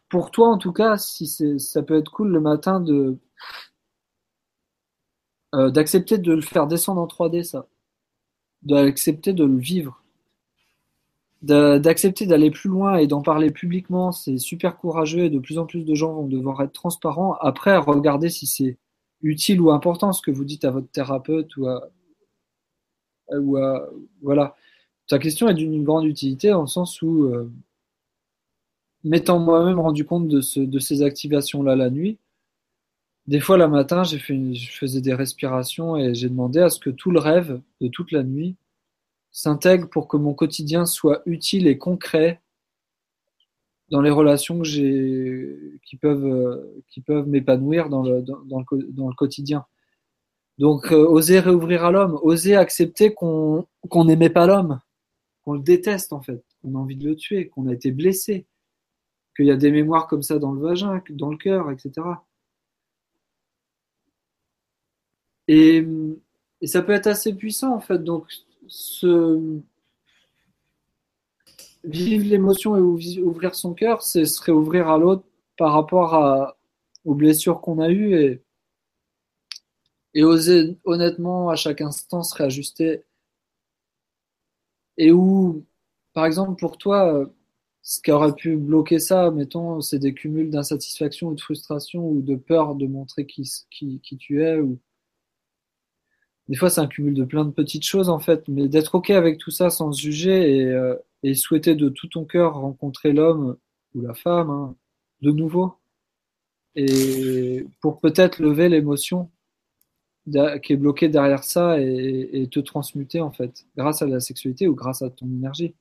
pour 0.09 0.31
toi 0.31 0.49
en 0.49 0.59
tout 0.59 0.73
cas, 0.73 0.97
si 0.99 1.27
ça 1.59 1.83
peut 1.83 1.99
être 1.99 2.11
cool 2.11 2.31
le 2.31 2.41
matin 2.41 2.81
de 2.81 3.19
euh, 5.55 5.71
d'accepter 5.71 6.17
de 6.19 6.33
le 6.33 6.43
faire 6.43 6.67
descendre 6.69 7.01
en 7.01 7.07
3D, 7.07 7.43
ça, 7.43 7.67
d'accepter 8.63 9.33
de 9.33 9.45
le 9.45 9.59
vivre 9.59 10.00
d'accepter 11.43 12.27
d'aller 12.27 12.51
plus 12.51 12.69
loin 12.69 12.97
et 12.97 13.07
d'en 13.07 13.23
parler 13.23 13.51
publiquement, 13.51 14.13
c'est 14.13 14.39
super 14.39 14.77
courageux 14.77 15.25
et 15.25 15.31
de 15.31 15.39
plus 15.39 15.59
en 15.59 15.67
plus 15.67 15.85
de 15.85 15.95
gens 15.95 16.13
vont 16.13 16.27
devoir 16.27 16.63
être 16.63 16.73
transparents. 16.73 17.35
Après, 17.41 17.77
regardez 17.79 18.29
si 18.29 18.47
c'est 18.47 18.79
utile 19.23 19.61
ou 19.61 19.71
important 19.71 20.13
ce 20.13 20.23
que 20.23 20.31
vous 20.31 20.45
dites 20.45 20.65
à 20.65 20.71
votre 20.71 20.91
thérapeute 20.91 21.57
ou 21.57 21.67
à, 21.67 21.89
ou 23.33 23.57
à 23.57 23.89
voilà. 24.23 24.57
Ta 25.09 25.19
question 25.19 25.49
est 25.49 25.55
d'une 25.55 25.83
grande 25.85 26.05
utilité 26.05 26.51
dans 26.51 26.63
le 26.63 26.67
sens 26.67 27.03
où, 27.03 27.25
euh, 27.25 27.51
m'étant 29.05 29.39
moi-même 29.39 29.81
rendu 29.81 30.05
compte 30.05 30.29
de, 30.29 30.41
ce, 30.41 30.61
de 30.61 30.79
ces 30.79 31.03
activations-là 31.03 31.77
la 31.77 31.91
nuit, 31.91 32.19
des 33.27 33.41
fois, 33.41 33.57
le 33.57 33.69
matin, 33.69 34.03
j'ai 34.03 34.19
fait, 34.19 34.55
je 34.55 34.73
faisais 34.73 35.01
des 35.01 35.15
respirations 35.15 35.97
et 35.97 36.15
j'ai 36.15 36.29
demandé 36.29 36.61
à 36.61 36.69
ce 36.69 36.81
que 36.81 36.91
tout 36.91 37.11
le 37.11 37.21
rêve 37.21 37.61
de 37.81 37.89
toute 37.89 38.13
la 38.13 38.23
nuit 38.25 38.57
s'intègre 39.33 39.89
pour 39.89 40.09
que 40.09 40.17
mon 40.17 40.35
quotidien 40.35 40.87
soit 40.87 41.23
utile 41.27 41.67
et 41.67 41.79
concret 41.79 42.41
dans 43.91 44.01
les 44.01 44.11
relations 44.11 44.63
euh, 44.65 45.79
qui 45.85 45.97
peuvent 45.97 47.29
m'épanouir 47.29 47.89
dans 47.89 48.03
le, 48.03 49.15
quotidien. 49.15 49.67
Donc, 50.59 50.93
euh, 50.93 51.07
oser 51.07 51.41
réouvrir 51.41 51.85
à 51.85 51.91
l'homme, 51.91 52.19
oser 52.23 52.55
accepter 52.55 53.13
qu'on 53.13 53.67
qu'on 53.89 54.05
n'aimait 54.05 54.31
pas 54.31 54.47
l'homme, 54.47 54.81
qu'on 55.43 55.55
le 55.55 55.61
déteste 55.61 56.13
en 56.13 56.21
fait, 56.21 56.45
qu'on 56.63 56.75
a 56.75 56.79
envie 56.79 56.97
de 56.97 57.09
le 57.09 57.17
tuer, 57.17 57.49
qu'on 57.49 57.67
a 57.67 57.73
été 57.73 57.91
blessé, 57.93 58.47
qu'il 59.37 59.47
y 59.47 59.51
a 59.51 59.57
des 59.57 59.73
mémoires 59.73 60.07
comme 60.07 60.23
ça 60.23 60.39
dans 60.39 60.53
le 60.53 60.61
vagin, 60.61 61.03
dans 61.11 61.31
le 61.31 61.39
cœur, 61.39 61.71
etc. 61.71 61.93
Et, 65.49 65.85
et 66.61 66.67
ça 66.67 66.83
peut 66.83 66.93
être 66.93 67.07
assez 67.09 67.35
puissant 67.35 67.75
en 67.75 67.81
fait. 67.81 67.99
Donc, 68.05 68.29
se 68.71 69.61
vivre 71.85 72.27
l'émotion 72.27 72.77
et 72.77 72.81
ouvrir 72.81 73.55
son 73.55 73.75
cœur, 73.75 74.03
ce 74.03 74.25
serait 74.25 74.53
ouvrir 74.53 74.89
à 74.89 74.99
l'autre 74.99 75.25
par 75.57 75.73
rapport 75.73 76.55
aux 77.05 77.15
blessures 77.15 77.61
qu'on 77.61 77.81
a 77.81 77.91
eues 77.91 78.15
et, 78.15 78.43
et 80.15 80.25
oser 80.25 80.79
honnêtement 80.85 81.51
à 81.51 81.57
chaque 81.57 81.81
instant 81.81 82.23
se 82.23 82.35
réajuster. 82.35 83.03
Et 84.97 85.13
où, 85.13 85.65
par 86.13 86.27
exemple, 86.27 86.59
pour 86.59 86.79
toi, 86.79 87.29
ce 87.83 88.01
qui 88.01 88.13
aurait 88.13 88.35
pu 88.35 88.57
bloquer 88.57 88.99
ça, 88.99 89.31
mettons, 89.31 89.81
c'est 89.81 89.99
des 89.99 90.15
cumuls 90.15 90.51
d'insatisfaction 90.51 91.29
ou 91.29 91.35
de 91.35 91.41
frustration 91.41 92.07
ou 92.09 92.21
de 92.23 92.37
peur 92.37 92.75
de 92.75 92.87
montrer 92.87 93.27
qui, 93.27 93.51
qui, 93.71 94.01
qui 94.01 94.17
tu 94.19 94.43
es 94.45 94.61
ou, 94.61 94.79
des 96.51 96.57
fois 96.57 96.69
c'est 96.69 96.81
un 96.81 96.89
cumul 96.89 97.15
de 97.15 97.25
plein 97.25 97.45
de 97.45 97.53
petites 97.53 97.85
choses 97.85 98.09
en 98.11 98.19
fait, 98.19 98.47
mais 98.49 98.69
d'être 98.69 98.97
ok 98.97 99.11
avec 99.11 99.39
tout 99.39 99.53
ça 99.53 99.71
sans 99.71 99.93
se 99.93 100.03
juger 100.03 100.59
et, 100.59 100.67
euh, 100.67 100.97
souhaiter 101.35 101.77
de 101.77 101.89
tout 101.89 102.09
ton 102.09 102.25
cœur 102.25 102.55
rencontrer 102.55 103.13
l'homme 103.13 103.57
ou 103.95 104.03
la 104.03 104.15
femme 104.15 104.51
hein, 104.51 104.75
de 105.23 105.31
nouveau 105.31 105.75
et 106.75 107.67
pour 107.81 108.01
peut-être 108.01 108.41
lever 108.41 108.69
l'émotion 108.69 109.31
qui 110.63 110.73
est 110.73 110.77
bloquée 110.77 111.09
derrière 111.09 111.45
ça 111.45 111.81
et, 111.81 112.49
te 112.51 112.61
transmuter 112.61 113.21
en 113.21 113.31
fait 113.31 113.67
grâce 113.77 114.03
à 114.03 114.07
la 114.07 114.21
sexualité 114.21 114.67
ou 114.67 114.75
grâce 114.75 115.03
à 115.03 115.11
ton 115.11 115.27
énergie. 115.27 115.75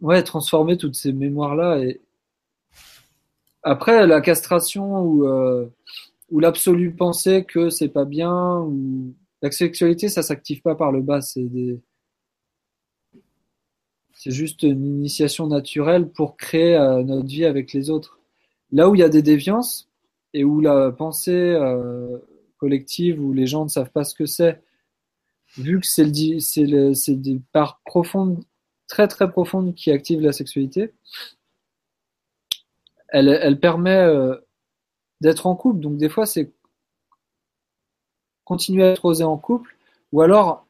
Ouais, 0.00 0.22
transformer 0.22 0.76
toutes 0.76 0.94
ces 0.96 1.12
mémoires 1.12 1.54
là 1.56 1.78
et 1.78 2.00
après 3.62 4.06
la 4.06 4.20
castration 4.20 5.00
ou 5.00 5.26
euh, 5.26 5.68
ou 6.30 6.40
l'absolue 6.40 6.94
pensée 6.94 7.44
que 7.44 7.70
c'est 7.70 7.88
pas 7.88 8.04
bien, 8.04 8.60
ou 8.60 9.14
la 9.42 9.50
sexualité, 9.50 10.08
ça 10.08 10.22
s'active 10.22 10.62
pas 10.62 10.74
par 10.74 10.92
le 10.92 11.00
bas, 11.00 11.20
c'est 11.20 11.44
des, 11.44 11.80
c'est 14.18 14.32
juste 14.32 14.64
une 14.64 14.84
initiation 14.84 15.46
naturelle 15.46 16.08
pour 16.10 16.36
créer 16.36 16.74
euh, 16.74 17.04
notre 17.04 17.28
vie 17.28 17.44
avec 17.44 17.72
les 17.72 17.88
autres. 17.88 18.18
Là 18.72 18.88
où 18.88 18.96
il 18.96 18.98
y 18.98 19.04
a 19.04 19.08
des 19.08 19.22
déviances 19.22 19.88
et 20.34 20.42
où 20.42 20.60
la 20.60 20.90
pensée 20.90 21.30
euh, 21.32 22.18
collective, 22.58 23.22
où 23.22 23.32
les 23.32 23.46
gens 23.46 23.62
ne 23.62 23.68
savent 23.68 23.92
pas 23.92 24.02
ce 24.02 24.16
que 24.16 24.26
c'est, 24.26 24.60
vu 25.56 25.80
que 25.80 25.86
c'est 25.86 27.14
des 27.14 27.40
parts 27.52 27.80
profondes, 27.84 28.42
très 28.88 29.06
très 29.06 29.30
profondes 29.30 29.74
qui 29.76 29.92
activent 29.92 30.20
la 30.20 30.32
sexualité, 30.32 30.92
elle, 33.08 33.28
elle 33.28 33.60
permet 33.60 34.02
euh, 34.02 34.34
d'être 35.20 35.46
en 35.46 35.56
couple. 35.56 35.80
Donc 35.80 35.96
des 35.96 36.08
fois, 36.08 36.26
c'est 36.26 36.52
continuer 38.44 38.84
à 38.84 38.92
être 38.92 39.04
osé 39.04 39.24
en 39.24 39.36
couple, 39.36 39.76
ou 40.12 40.22
alors 40.22 40.66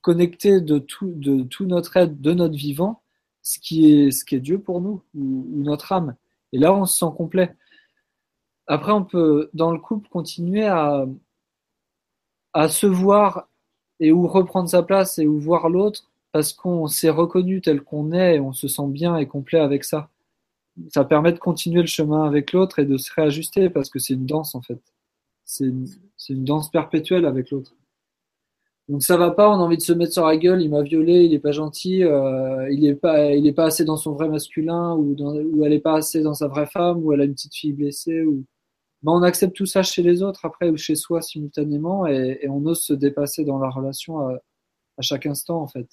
connecter 0.00 0.60
de 0.60 0.78
tout, 0.78 1.12
de 1.14 1.44
tout 1.44 1.66
notre 1.66 1.96
être, 1.96 2.20
de 2.20 2.32
notre 2.32 2.56
vivant, 2.56 3.02
ce 3.42 3.58
qui 3.60 3.92
est, 3.92 4.10
ce 4.10 4.24
qui 4.24 4.34
est 4.34 4.40
Dieu 4.40 4.60
pour 4.60 4.80
nous, 4.80 5.02
ou, 5.14 5.46
notre 5.62 5.92
âme. 5.92 6.16
Et 6.52 6.58
là, 6.58 6.74
on 6.74 6.86
se 6.86 6.98
sent 6.98 7.12
complet. 7.16 7.54
Après, 8.66 8.92
on 8.92 9.04
peut, 9.04 9.50
dans 9.54 9.72
le 9.72 9.78
couple, 9.78 10.08
continuer 10.08 10.66
à, 10.66 11.06
à 12.52 12.68
se 12.68 12.86
voir 12.86 13.48
et 14.00 14.12
où 14.12 14.26
reprendre 14.26 14.68
sa 14.68 14.82
place 14.82 15.18
et 15.18 15.26
où 15.26 15.38
voir 15.38 15.68
l'autre, 15.68 16.10
parce 16.32 16.52
qu'on 16.52 16.86
s'est 16.88 17.10
reconnu 17.10 17.60
tel 17.60 17.82
qu'on 17.82 18.12
est 18.12 18.36
et 18.36 18.40
on 18.40 18.52
se 18.52 18.68
sent 18.68 18.88
bien 18.88 19.16
et 19.16 19.26
complet 19.26 19.60
avec 19.60 19.84
ça 19.84 20.10
ça 20.88 21.04
permet 21.04 21.32
de 21.32 21.38
continuer 21.38 21.80
le 21.80 21.86
chemin 21.86 22.24
avec 22.24 22.52
l'autre 22.52 22.78
et 22.78 22.84
de 22.84 22.96
se 22.96 23.12
réajuster 23.12 23.70
parce 23.70 23.90
que 23.90 23.98
c'est 23.98 24.14
une 24.14 24.26
danse 24.26 24.54
en 24.54 24.62
fait. 24.62 24.80
C'est 25.44 25.66
une, 25.66 26.44
danse 26.44 26.70
perpétuelle 26.70 27.24
avec 27.24 27.50
l'autre. 27.50 27.74
Donc 28.88 29.02
ça 29.02 29.16
va 29.16 29.30
pas, 29.30 29.48
on 29.50 29.54
a 29.54 29.58
envie 29.58 29.76
de 29.76 29.82
se 29.82 29.92
mettre 29.92 30.12
sur 30.12 30.26
la 30.26 30.36
gueule, 30.36 30.62
il 30.62 30.70
m'a 30.70 30.82
violé, 30.82 31.24
il 31.24 31.34
est 31.34 31.40
pas 31.40 31.52
gentil, 31.52 32.04
euh, 32.04 32.68
il 32.72 32.84
est 32.84 32.94
pas, 32.94 33.32
il 33.32 33.46
est 33.46 33.52
pas 33.52 33.66
assez 33.66 33.84
dans 33.84 33.96
son 33.96 34.12
vrai 34.12 34.28
masculin 34.28 34.96
ou, 34.96 35.16
elle 35.64 35.72
est 35.72 35.80
pas 35.80 35.96
assez 35.96 36.22
dans 36.22 36.34
sa 36.34 36.48
vraie 36.48 36.66
femme 36.66 37.04
ou 37.04 37.12
elle 37.12 37.20
a 37.20 37.24
une 37.24 37.34
petite 37.34 37.54
fille 37.54 37.72
blessée 37.72 38.22
ou. 38.22 38.44
Ben, 39.02 39.12
on 39.12 39.22
accepte 39.22 39.56
tout 39.56 39.66
ça 39.66 39.82
chez 39.82 40.02
les 40.02 40.22
autres 40.22 40.44
après 40.44 40.68
ou 40.68 40.76
chez 40.76 40.94
soi 40.94 41.22
simultanément 41.22 42.06
et, 42.06 42.46
on 42.48 42.64
ose 42.66 42.82
se 42.82 42.92
dépasser 42.92 43.44
dans 43.44 43.58
la 43.58 43.70
relation 43.70 44.20
à 44.28 45.02
chaque 45.02 45.26
instant 45.26 45.62
en 45.62 45.66
fait 45.68 45.88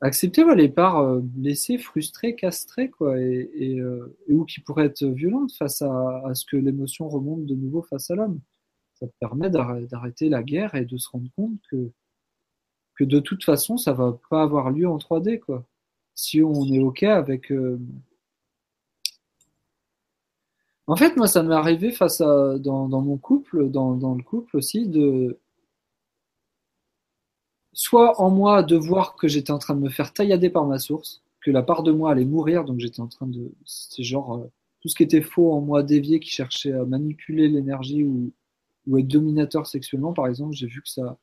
accepter 0.00 0.44
les 0.54 0.68
parts 0.68 0.98
euh, 0.98 1.20
blessées, 1.22 1.78
frustrées, 1.78 2.34
castrées, 2.34 2.90
quoi, 2.90 3.18
et, 3.18 3.78
euh, 3.80 4.16
et, 4.28 4.34
ou 4.34 4.44
qui 4.44 4.60
pourraient 4.60 4.86
être 4.86 5.04
violentes 5.04 5.52
face 5.52 5.82
à, 5.82 6.22
ce 6.34 6.44
que 6.44 6.56
l'émotion 6.56 7.08
remonte 7.08 7.46
de 7.46 7.54
nouveau 7.54 7.82
face 7.82 8.10
à 8.10 8.14
l'homme. 8.14 8.40
Ça 8.94 9.06
permet 9.20 9.50
d'arrêter 9.50 10.28
la 10.28 10.42
guerre 10.42 10.74
et 10.74 10.84
de 10.84 10.96
se 10.96 11.08
rendre 11.10 11.28
compte 11.36 11.60
que, 11.70 13.04
de 13.04 13.20
toute 13.20 13.44
façon, 13.44 13.76
ça 13.76 13.92
va 13.92 14.18
pas 14.30 14.42
avoir 14.42 14.70
lieu 14.70 14.88
en 14.88 14.98
3D, 14.98 15.40
quoi. 15.40 15.64
Si 16.14 16.42
on 16.42 16.64
est 16.72 16.78
OK 16.78 17.02
avec. 17.02 17.50
Euh, 17.50 17.80
en 20.86 20.96
fait, 20.96 21.16
moi, 21.16 21.26
ça 21.26 21.42
m'est 21.42 21.54
arrivé 21.54 21.90
face 21.90 22.20
à 22.20 22.58
dans, 22.58 22.88
dans 22.88 23.00
mon 23.00 23.16
couple, 23.16 23.68
dans, 23.70 23.94
dans 23.96 24.14
le 24.14 24.22
couple 24.22 24.56
aussi, 24.56 24.86
de 24.86 25.40
soit 27.74 28.20
en 28.20 28.30
moi 28.30 28.62
de 28.62 28.76
voir 28.76 29.16
que 29.16 29.28
j'étais 29.28 29.50
en 29.50 29.58
train 29.58 29.74
de 29.74 29.80
me 29.80 29.90
faire 29.90 30.12
taillader 30.12 30.50
par 30.50 30.64
ma 30.66 30.78
source, 30.78 31.22
que 31.40 31.50
la 31.50 31.62
part 31.62 31.82
de 31.82 31.92
moi 31.92 32.12
allait 32.12 32.24
mourir, 32.24 32.64
donc 32.64 32.80
j'étais 32.80 33.00
en 33.00 33.08
train 33.08 33.26
de, 33.26 33.52
c'est 33.66 34.02
genre 34.02 34.34
euh, 34.34 34.50
tout 34.80 34.88
ce 34.88 34.94
qui 34.94 35.02
était 35.02 35.20
faux 35.20 35.52
en 35.52 35.60
moi 35.60 35.82
dévié, 35.82 36.20
qui 36.20 36.30
cherchait 36.30 36.72
à 36.72 36.84
manipuler 36.84 37.48
l'énergie 37.48 38.04
ou, 38.04 38.32
ou 38.86 38.98
être 38.98 39.08
dominateur 39.08 39.66
sexuellement, 39.66 40.12
par 40.12 40.26
exemple, 40.28 40.54
j'ai 40.54 40.66
vu 40.66 40.80
que 40.82 40.88
ça, 40.88 41.18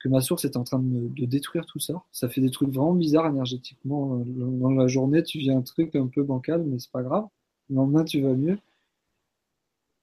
que 0.00 0.08
ma 0.08 0.20
source 0.20 0.44
était 0.44 0.56
en 0.56 0.64
train 0.64 0.78
de, 0.78 1.08
de, 1.08 1.26
détruire 1.26 1.66
tout 1.66 1.80
ça. 1.80 2.02
Ça 2.12 2.28
fait 2.28 2.40
des 2.40 2.50
trucs 2.50 2.70
vraiment 2.70 2.94
bizarres 2.94 3.28
énergétiquement. 3.28 4.22
Dans 4.26 4.70
la 4.70 4.86
journée, 4.86 5.22
tu 5.22 5.38
vis 5.38 5.50
un 5.50 5.62
truc 5.62 5.94
un 5.96 6.06
peu 6.06 6.22
bancal, 6.22 6.62
mais 6.64 6.78
c'est 6.78 6.90
pas 6.90 7.02
grave. 7.02 7.26
Le 7.70 7.76
lendemain, 7.76 8.04
tu 8.04 8.20
vas 8.20 8.34
mieux. 8.34 8.58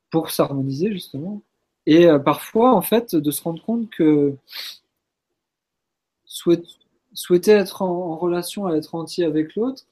Pour 0.09 0.29
s'harmoniser, 0.29 0.91
justement. 0.91 1.41
Et 1.85 2.07
euh, 2.07 2.19
parfois, 2.19 2.73
en 2.73 2.81
fait, 2.81 3.15
de 3.15 3.31
se 3.31 3.41
rendre 3.41 3.63
compte 3.63 3.89
que 3.89 4.35
souhaiter 7.13 7.51
être 7.51 7.81
en, 7.81 8.15
relation, 8.17 8.65
à 8.67 8.75
être 8.75 8.95
entier 8.95 9.25
avec 9.25 9.55
l'autre, 9.55 9.85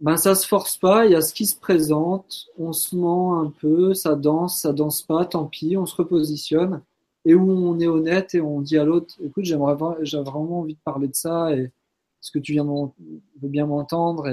ben 0.00 0.16
ça 0.16 0.34
se 0.34 0.46
force 0.46 0.76
pas, 0.76 1.06
il 1.06 1.12
y 1.12 1.14
a 1.16 1.20
ce 1.20 1.34
qui 1.34 1.46
se 1.46 1.58
présente, 1.58 2.46
on 2.56 2.72
se 2.72 2.94
ment 2.94 3.40
un 3.40 3.50
peu, 3.50 3.94
ça 3.94 4.14
danse, 4.14 4.60
ça 4.60 4.72
danse 4.72 5.02
pas, 5.02 5.24
tant 5.26 5.46
pis, 5.46 5.76
on 5.76 5.86
se 5.86 5.96
repositionne. 5.96 6.82
et 7.24 7.34
où 7.34 7.50
on 7.50 7.78
est 7.80 7.88
honnête 7.88 8.34
et 8.34 8.40
on 8.40 8.60
dit 8.60 8.78
à 8.78 8.84
l'autre, 8.84 9.16
écoute, 9.22 9.44
j'aimerais, 9.44 9.76
j'ai 10.02 10.18
vraiment 10.22 10.60
envie 10.60 10.74
de 10.74 10.80
parler 10.84 11.08
de 11.08 11.14
ça 11.14 11.52
et 11.54 11.62
est-ce 11.62 12.30
que 12.30 12.38
tu 12.38 12.52
viens 12.52 12.64
veux 12.64 13.48
bien 13.48 13.66
m'entendre 13.66 14.28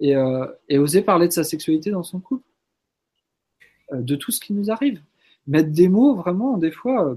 et, 0.00 0.16
euh, 0.16 0.46
et, 0.68 0.78
oser 0.78 1.02
parler 1.02 1.28
de 1.28 1.32
sa 1.32 1.44
sexualité 1.44 1.90
dans 1.90 2.02
son 2.02 2.20
couple, 2.20 2.46
euh, 3.92 4.00
de 4.00 4.16
tout 4.16 4.30
ce 4.32 4.40
qui 4.40 4.52
nous 4.52 4.70
arrive. 4.70 5.02
Mettre 5.46 5.70
des 5.70 5.88
mots, 5.88 6.14
vraiment, 6.14 6.58
des 6.58 6.70
fois, 6.70 7.06
euh, 7.06 7.14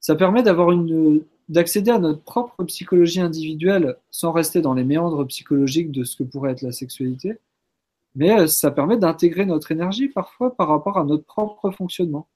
ça 0.00 0.14
permet 0.16 0.42
d'avoir 0.42 0.72
une, 0.72 1.22
d'accéder 1.48 1.90
à 1.90 1.98
notre 1.98 2.22
propre 2.22 2.64
psychologie 2.64 3.20
individuelle 3.20 3.96
sans 4.10 4.32
rester 4.32 4.62
dans 4.62 4.74
les 4.74 4.84
méandres 4.84 5.26
psychologiques 5.26 5.90
de 5.90 6.04
ce 6.04 6.16
que 6.16 6.22
pourrait 6.22 6.52
être 6.52 6.62
la 6.62 6.72
sexualité. 6.72 7.38
Mais 8.14 8.46
ça 8.48 8.70
permet 8.70 8.96
d'intégrer 8.96 9.46
notre 9.46 9.70
énergie 9.72 10.08
parfois 10.08 10.56
par 10.56 10.68
rapport 10.68 10.98
à 10.98 11.04
notre 11.04 11.24
propre 11.24 11.70
fonctionnement 11.70 12.28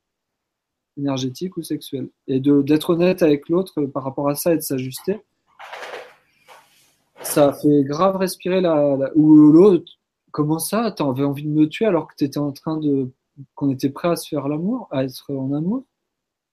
énergétique 0.97 1.57
ou 1.57 1.63
sexuel. 1.63 2.09
Et 2.29 2.41
d'être 2.41 2.91
honnête 2.91 3.23
avec 3.23 3.49
l'autre 3.49 3.83
par 3.87 4.05
rapport 4.05 4.29
à 4.29 4.35
ça 4.35 4.53
et 4.53 4.57
de 4.57 4.63
s'ajuster. 4.63 5.21
Ça 7.23 7.53
fait 7.53 7.83
grave 7.85 8.17
respirer 8.17 8.61
la, 8.61 9.11
ou 9.17 9.53
l'autre. 9.53 9.93
Comment 10.31 10.59
ça? 10.59 10.93
T'avais 10.93 11.25
envie 11.25 11.45
de 11.45 11.49
me 11.49 11.69
tuer 11.69 11.87
alors 11.87 12.09
que 12.09 12.15
t'étais 12.15 12.39
en 12.39 12.53
train 12.53 12.77
de 12.77 13.11
qu'on 13.57 13.71
était 13.71 13.91
prêt 13.91 14.09
à 14.09 14.17
se 14.17 14.29
faire 14.29 14.47
l'amour, 14.47 14.87
à 14.93 15.05
être 15.05 15.33
en 15.33 15.53
amour? 15.53 15.85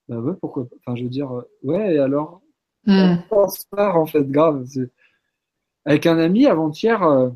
Bah 0.07 0.19
ouais, 0.19 0.34
pourquoi 0.40 0.68
Enfin, 0.80 0.95
je 0.95 1.03
veux 1.03 1.10
dire, 1.10 1.32
ouais. 1.64 1.95
Et 1.95 1.99
alors 1.99 2.41
hmm. 2.86 3.15
On 3.32 3.48
se 3.48 3.65
part 3.69 3.98
en 3.98 4.06
fait 4.06 4.30
grave. 4.30 4.65
Avec 5.86 6.06
un 6.06 6.18
ami 6.18 6.48
avant-hier. 6.48 7.03
Euh, 7.03 7.30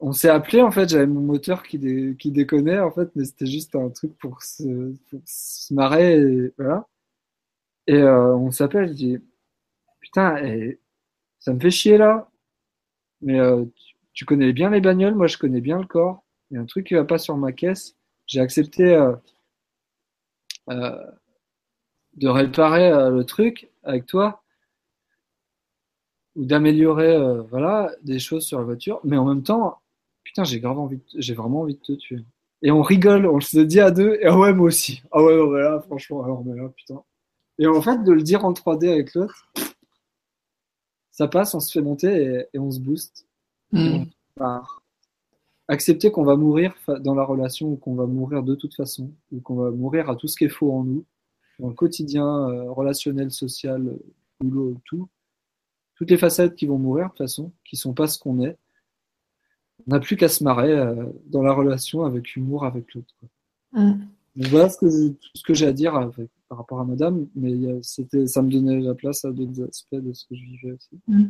on 0.00 0.12
s'est 0.12 0.28
appelé 0.28 0.60
en 0.60 0.70
fait, 0.70 0.90
j'avais 0.90 1.06
mon 1.06 1.20
moteur 1.20 1.62
qui, 1.62 1.78
qui 2.18 2.30
déconnait 2.30 2.80
en 2.80 2.90
fait, 2.90 3.08
mais 3.14 3.24
c'était 3.24 3.46
juste 3.46 3.74
un 3.74 3.88
truc 3.90 4.16
pour 4.18 4.42
se, 4.42 4.94
se 5.24 5.72
marrer 5.72 6.20
et 6.20 6.52
voilà. 6.58 6.86
Et 7.86 7.96
euh, 7.96 8.34
on 8.36 8.50
s'appelle, 8.50 8.88
je 8.88 8.92
dis 8.92 9.18
putain, 10.00 10.36
et, 10.44 10.80
ça 11.38 11.52
me 11.54 11.60
fait 11.60 11.70
chier 11.70 11.98
là, 11.98 12.30
mais 13.20 13.38
euh, 13.40 13.64
tu, 14.12 14.24
connais 14.24 14.52
bien 14.52 14.70
les 14.70 14.80
bagnoles, 14.80 15.14
moi 15.14 15.26
je 15.26 15.38
connais 15.38 15.60
bien 15.60 15.78
le 15.78 15.86
corps. 15.86 16.24
Il 16.50 16.54
y 16.54 16.58
a 16.58 16.60
un 16.62 16.66
truc 16.66 16.86
qui 16.86 16.94
va 16.94 17.04
pas 17.04 17.18
sur 17.18 17.36
ma 17.36 17.52
caisse. 17.52 17.96
J'ai 18.26 18.40
accepté 18.40 18.94
euh, 18.94 19.14
de 20.68 22.28
réparer 22.28 23.10
le 23.10 23.24
truc 23.24 23.70
avec 23.82 24.06
toi 24.06 24.42
ou 26.36 26.44
d'améliorer 26.44 27.16
voilà 27.48 27.92
des 28.02 28.18
choses 28.18 28.44
sur 28.44 28.58
la 28.58 28.64
voiture, 28.64 29.00
mais 29.04 29.16
en 29.16 29.24
même 29.24 29.42
temps 29.42 29.80
putain, 30.24 30.44
j'ai 30.44 30.58
grave 30.58 30.78
envie, 30.78 31.00
j'ai 31.14 31.34
vraiment 31.34 31.60
envie 31.60 31.74
de 31.76 31.80
te 31.80 31.92
tuer. 31.92 32.24
Et 32.62 32.70
on 32.70 32.82
rigole, 32.82 33.26
on 33.26 33.40
se 33.40 33.60
dit 33.60 33.80
à 33.80 33.90
deux, 33.90 34.14
et 34.20 34.26
ah 34.26 34.36
ouais, 34.36 34.52
moi 34.52 34.66
aussi. 34.66 35.02
Ah 35.12 35.22
ouais, 35.22 35.36
non, 35.36 35.48
mais 35.48 35.60
là, 35.60 35.80
franchement, 35.82 36.24
alors, 36.24 36.42
mais 36.44 36.56
là, 36.56 36.68
putain. 36.70 37.02
Et 37.58 37.66
en 37.66 37.80
fait, 37.82 38.02
de 38.02 38.12
le 38.12 38.22
dire 38.22 38.44
en 38.44 38.52
3D 38.52 38.90
avec 38.90 39.14
l'autre, 39.14 39.52
ça 41.12 41.28
passe, 41.28 41.54
on 41.54 41.60
se 41.60 41.70
fait 41.70 41.82
monter 41.84 42.46
et, 42.52 42.58
on 42.58 42.70
se 42.70 42.80
booste. 42.80 43.28
Mm. 43.70 44.04
Accepter 45.68 46.10
qu'on 46.10 46.24
va 46.24 46.36
mourir 46.36 46.74
dans 47.00 47.14
la 47.14 47.24
relation 47.24 47.72
ou 47.72 47.76
qu'on 47.76 47.94
va 47.94 48.06
mourir 48.06 48.42
de 48.42 48.54
toute 48.54 48.74
façon, 48.74 49.10
ou 49.32 49.40
qu'on 49.40 49.56
va 49.56 49.70
mourir 49.70 50.10
à 50.10 50.16
tout 50.16 50.28
ce 50.28 50.36
qui 50.36 50.44
est 50.44 50.48
faux 50.48 50.72
en 50.72 50.84
nous, 50.84 51.04
dans 51.58 51.68
le 51.68 51.74
quotidien, 51.74 52.26
euh, 52.26 52.70
relationnel, 52.70 53.30
social, 53.30 53.96
boulot, 54.40 54.76
tout. 54.84 55.08
Toutes 55.96 56.10
les 56.10 56.18
facettes 56.18 56.56
qui 56.56 56.66
vont 56.66 56.78
mourir 56.78 57.06
de 57.06 57.10
toute 57.10 57.18
façon, 57.18 57.52
qui 57.64 57.76
sont 57.76 57.94
pas 57.94 58.08
ce 58.08 58.18
qu'on 58.18 58.42
est 58.42 58.58
on 59.86 59.90
n'a 59.90 60.00
plus 60.00 60.16
qu'à 60.16 60.28
se 60.28 60.44
marrer 60.44 60.72
euh, 60.72 61.06
dans 61.26 61.42
la 61.42 61.52
relation 61.52 62.04
avec 62.04 62.36
humour 62.36 62.64
avec 62.64 62.94
l'autre. 62.94 63.14
Voilà 64.36 64.68
ce 64.68 65.12
que, 65.44 65.54
j'ai 65.54 65.66
à 65.66 65.72
dire 65.72 66.10
par 66.48 66.58
rapport 66.58 66.80
à 66.80 66.84
madame, 66.84 67.26
mais 67.36 67.54
c'était, 67.82 68.26
ça 68.26 68.42
me 68.42 68.50
donnait 68.50 68.80
la 68.80 68.94
place 68.94 69.24
à 69.24 69.30
d'autres 69.30 69.62
aspects 69.68 69.94
de 69.94 70.12
ce 70.12 70.24
que 70.26 70.34
je 70.34 70.42
vivais 70.42 70.72
aussi. 70.72 71.00
Mm. 71.06 71.24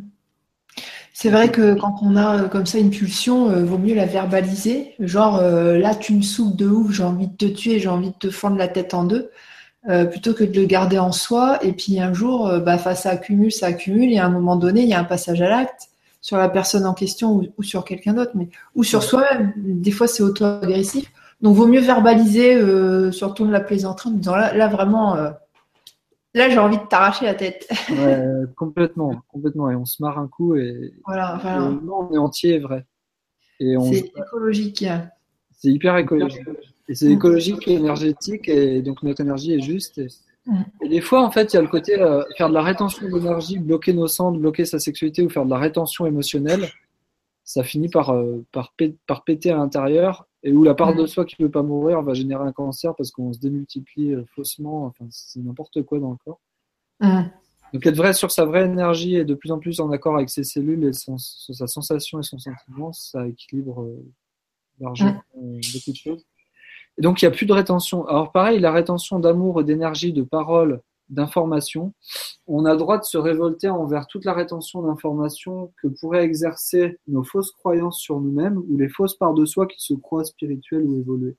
C'est 1.16 1.30
vrai 1.30 1.50
que 1.50 1.74
quand 1.74 1.94
on 2.02 2.16
a 2.16 2.42
euh, 2.42 2.48
comme 2.48 2.66
ça 2.66 2.78
une 2.78 2.90
pulsion, 2.90 3.50
il 3.50 3.58
euh, 3.58 3.64
vaut 3.64 3.78
mieux 3.78 3.94
la 3.94 4.04
verbaliser. 4.04 4.94
Genre, 4.98 5.40
là, 5.40 5.94
tu 5.94 6.12
me 6.12 6.22
souffles 6.22 6.56
de 6.56 6.66
ouf, 6.66 6.92
j'ai 6.92 7.04
envie 7.04 7.28
de 7.28 7.36
te 7.36 7.46
tuer, 7.46 7.78
j'ai 7.78 7.88
envie 7.88 8.10
de 8.10 8.16
te 8.18 8.30
fendre 8.30 8.58
la 8.58 8.68
tête 8.68 8.92
en 8.92 9.04
deux, 9.04 9.30
plutôt 10.10 10.34
que 10.34 10.44
de 10.44 10.60
le 10.60 10.66
garder 10.66 10.98
en 10.98 11.12
soi. 11.12 11.58
Et 11.62 11.72
puis 11.72 12.00
un 12.00 12.12
jour, 12.12 12.52
bah, 12.60 12.78
ça 12.78 13.10
accumule, 13.10 13.52
ça 13.52 13.66
accumule, 13.66 14.12
et 14.12 14.18
à 14.18 14.26
un 14.26 14.30
moment 14.30 14.56
donné, 14.56 14.82
il 14.82 14.88
y 14.88 14.94
a 14.94 15.00
un 15.00 15.04
passage 15.04 15.40
à 15.40 15.48
l'acte 15.48 15.88
sur 16.24 16.38
la 16.38 16.48
personne 16.48 16.86
en 16.86 16.94
question 16.94 17.42
ou, 17.58 17.62
sur 17.62 17.84
quelqu'un 17.84 18.14
d'autre, 18.14 18.32
mais 18.34 18.48
ou 18.74 18.82
sur 18.82 19.02
soi-même. 19.02 19.52
Des 19.56 19.90
fois, 19.90 20.08
c'est 20.08 20.22
auto-agressif. 20.22 21.12
Donc, 21.42 21.54
vaut 21.54 21.66
mieux 21.66 21.82
verbaliser 21.82 22.54
euh, 22.54 23.12
sur 23.12 23.28
le 23.28 23.34
ton 23.34 23.44
de 23.44 23.52
la 23.52 23.60
plaisanterie 23.60 24.08
en 24.08 24.12
disant 24.12 24.34
là, 24.34 24.54
là 24.54 24.66
vraiment, 24.68 25.16
euh, 25.16 25.30
là, 26.34 26.48
j'ai 26.48 26.58
envie 26.58 26.78
de 26.78 26.86
t'arracher 26.86 27.24
la 27.24 27.34
tête. 27.34 27.68
complètement, 28.56 29.22
complètement. 29.28 29.70
Et 29.70 29.76
on 29.76 29.84
se 29.84 30.02
marre 30.02 30.18
un 30.18 30.28
coup 30.28 30.56
et, 30.56 30.92
voilà, 31.06 31.40
on 31.60 32.12
est 32.12 32.18
entier 32.18 32.54
et 32.54 32.58
vrai. 32.58 32.86
C'est 33.58 34.12
écologique. 34.16 34.84
C'est 35.52 35.70
hyper 35.70 35.96
écologique. 35.96 36.42
Et 36.88 36.94
c'est 36.94 37.10
écologique 37.10 37.66
et 37.66 37.74
énergétique, 37.74 38.48
et 38.48 38.82
donc 38.82 39.02
notre 39.02 39.22
énergie 39.22 39.54
est 39.54 39.60
juste. 39.60 39.98
Et, 39.98 40.08
et 40.82 40.88
des 40.88 41.00
fois, 41.00 41.22
en 41.22 41.30
fait, 41.30 41.52
il 41.52 41.56
y 41.56 41.58
a 41.58 41.62
le 41.62 41.68
côté 41.68 41.98
euh, 41.98 42.22
faire 42.36 42.50
de 42.50 42.54
la 42.54 42.62
rétention 42.62 43.08
d'énergie, 43.08 43.58
bloquer 43.58 43.94
nos 43.94 44.06
centres, 44.06 44.38
bloquer 44.38 44.66
sa 44.66 44.78
sexualité 44.78 45.22
ou 45.22 45.30
faire 45.30 45.46
de 45.46 45.50
la 45.50 45.58
rétention 45.58 46.04
émotionnelle. 46.04 46.68
Ça 47.44 47.62
finit 47.62 47.88
par, 47.88 48.10
euh, 48.10 48.44
par, 48.52 48.74
par, 49.06 49.24
péter 49.24 49.50
à 49.50 49.56
l'intérieur 49.56 50.26
et 50.44 50.52
où 50.52 50.62
la 50.62 50.74
part 50.74 50.94
de 50.94 51.06
soi 51.06 51.24
qui 51.24 51.36
ne 51.40 51.46
veut 51.46 51.50
pas 51.50 51.62
mourir 51.62 52.02
va 52.02 52.12
générer 52.12 52.44
un 52.44 52.52
cancer 52.52 52.94
parce 52.94 53.10
qu'on 53.10 53.32
se 53.32 53.38
démultiplie 53.38 54.12
euh, 54.12 54.24
faussement. 54.34 54.84
Enfin, 54.84 55.06
c'est 55.10 55.40
n'importe 55.40 55.82
quoi 55.82 55.98
dans 55.98 56.10
le 56.10 56.18
corps. 56.24 56.40
Donc, 57.72 57.86
être 57.86 57.96
vrai 57.96 58.12
sur 58.12 58.30
sa 58.30 58.44
vraie 58.44 58.66
énergie 58.66 59.16
et 59.16 59.24
de 59.24 59.34
plus 59.34 59.50
en 59.50 59.58
plus 59.58 59.80
en 59.80 59.90
accord 59.90 60.14
avec 60.14 60.30
ses 60.30 60.44
cellules 60.44 60.84
et 60.84 60.92
son, 60.92 61.18
sa 61.18 61.66
sensation 61.66 62.20
et 62.20 62.22
son 62.22 62.38
sentiment, 62.38 62.92
ça 62.92 63.26
équilibre 63.26 63.90
largement 64.78 65.22
beaucoup 65.34 65.90
de 65.90 65.96
choses. 65.96 66.24
Et 66.98 67.02
donc, 67.02 67.20
il 67.20 67.24
n'y 67.24 67.32
a 67.32 67.32
plus 67.32 67.46
de 67.46 67.52
rétention. 67.52 68.06
Alors, 68.06 68.30
pareil, 68.30 68.60
la 68.60 68.70
rétention 68.70 69.18
d'amour, 69.18 69.64
d'énergie, 69.64 70.12
de 70.12 70.22
parole, 70.22 70.82
d'information, 71.08 71.92
on 72.46 72.64
a 72.64 72.72
le 72.72 72.78
droit 72.78 72.98
de 72.98 73.04
se 73.04 73.18
révolter 73.18 73.68
envers 73.68 74.06
toute 74.06 74.24
la 74.24 74.32
rétention 74.32 74.82
d'information 74.82 75.72
que 75.80 75.88
pourraient 75.88 76.24
exercer 76.24 76.98
nos 77.08 77.22
fausses 77.22 77.52
croyances 77.52 77.98
sur 77.98 78.20
nous-mêmes 78.20 78.58
ou 78.58 78.76
les 78.76 78.88
fausses 78.88 79.14
parts 79.14 79.34
de 79.34 79.44
soi 79.44 79.66
qui 79.66 79.80
se 79.80 79.94
croient 79.94 80.24
spirituelles 80.24 80.84
ou 80.84 80.98
évoluées. 80.98 81.36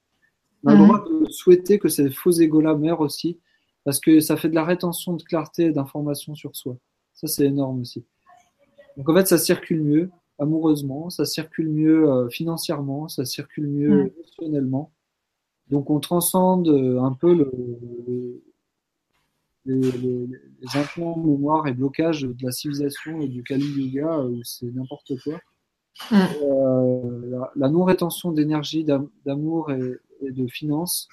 On 0.63 0.69
a 0.69 0.73
le 0.73 0.79
mhm. 0.79 0.87
droit 0.87 1.05
de 1.05 1.29
souhaiter 1.29 1.79
que 1.79 1.89
ces 1.89 2.09
faux 2.09 2.31
égos-là 2.31 2.75
meurent 2.75 3.01
aussi, 3.01 3.39
parce 3.83 3.99
que 3.99 4.19
ça 4.19 4.37
fait 4.37 4.49
de 4.49 4.55
la 4.55 4.63
rétention 4.63 5.13
de 5.13 5.23
clarté 5.23 5.65
et 5.65 5.71
d'information 5.71 6.35
sur 6.35 6.55
soi. 6.55 6.77
Ça, 7.13 7.27
c'est 7.27 7.45
énorme 7.45 7.81
aussi. 7.81 8.03
Donc, 8.97 9.09
en 9.09 9.13
fait, 9.13 9.27
ça 9.27 9.37
circule 9.37 9.83
mieux 9.83 10.09
amoureusement, 10.39 11.09
ça 11.09 11.25
circule 11.25 11.69
mieux 11.69 12.09
euh, 12.09 12.29
financièrement, 12.29 13.07
ça 13.07 13.25
circule 13.25 13.67
mieux 13.67 13.89
mhm. 13.89 14.11
émotionnellement. 14.17 14.91
Donc 15.69 15.89
on 15.89 15.99
transcende 15.99 16.67
euh, 16.67 17.01
un 17.01 17.13
peu 17.13 17.33
le, 17.33 18.41
les, 19.65 19.91
les, 19.91 20.27
les, 20.27 20.77
implants 20.77 21.17
mémoire 21.17 21.67
et 21.67 21.73
blocage 21.73 22.21
de 22.21 22.45
la 22.45 22.51
civilisation 22.51 23.21
et 23.21 23.27
du 23.27 23.43
Kali 23.43 23.65
Yuga 23.65 24.19
euh, 24.19 24.29
où 24.29 24.43
c'est 24.43 24.71
n'importe 24.71 25.13
quoi. 25.23 25.39
Euh, 26.11 27.45
la, 27.55 27.69
non-rétention 27.69 28.31
d'énergie, 28.31 28.85
d'amour 29.25 29.71
et, 29.71 29.99
de 30.21 30.47
finances 30.47 31.07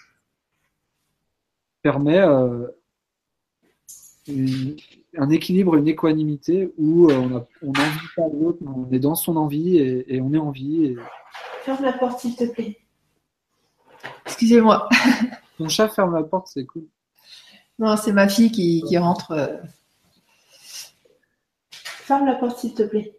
permet 1.83 2.19
un 2.19 2.71
équilibre, 5.31 5.77
une 5.77 5.89
équanimité 5.89 6.73
où 6.79 7.11
on 7.11 7.29
n'envie 7.29 7.47
on 7.63 7.73
pas 7.73 8.29
l'autre, 8.33 8.59
on 8.67 8.91
est 8.93 8.99
dans 8.99 9.15
son 9.15 9.37
envie 9.37 9.79
et, 9.79 10.17
et 10.17 10.21
on 10.21 10.33
est 10.33 10.39
en 10.39 10.51
vie. 10.51 10.85
Et... 10.85 10.97
Ferme 11.65 11.85
la 11.85 11.93
porte 11.93 12.21
s'il 12.21 12.37
te 12.37 12.45
plaît. 12.45 12.79
Excusez-moi. 14.27 14.89
Mon 15.59 15.69
chat 15.69 15.89
ferme 15.89 16.15
la 16.15 16.23
porte, 16.23 16.49
c'est 16.49 16.67
cool. 16.67 16.87
Non, 17.83 17.97
c'est 17.97 18.13
ma 18.13 18.29
fille 18.29 18.53
qui, 18.53 18.97
rentre. 18.97 19.33
Euh. 19.33 19.57
Ferme 21.73 22.27
la 22.27 22.37
porte, 22.37 22.61
s'il 22.61 22.75
te 22.75 22.85
plaît. 22.85 23.13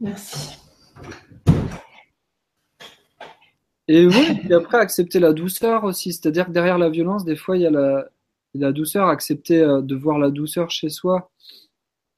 Merci. 0.00 0.58
Et 3.86 4.04
oui, 4.04 4.40
et 4.50 4.54
après, 4.54 4.78
accepter 4.78 5.20
la 5.20 5.32
douceur 5.32 5.84
aussi. 5.84 6.12
C'est-à-dire 6.12 6.46
que 6.46 6.50
derrière 6.50 6.78
la 6.78 6.90
violence, 6.90 7.24
des 7.24 7.36
fois, 7.36 7.56
il 7.56 7.62
y 7.62 7.66
a 7.66 7.70
la, 7.70 8.08
la 8.54 8.72
douceur. 8.72 9.06
Accepter 9.06 9.62
euh, 9.62 9.82
de 9.82 9.94
voir 9.94 10.18
la 10.18 10.30
douceur 10.30 10.68
chez 10.68 10.88
soi. 10.88 11.30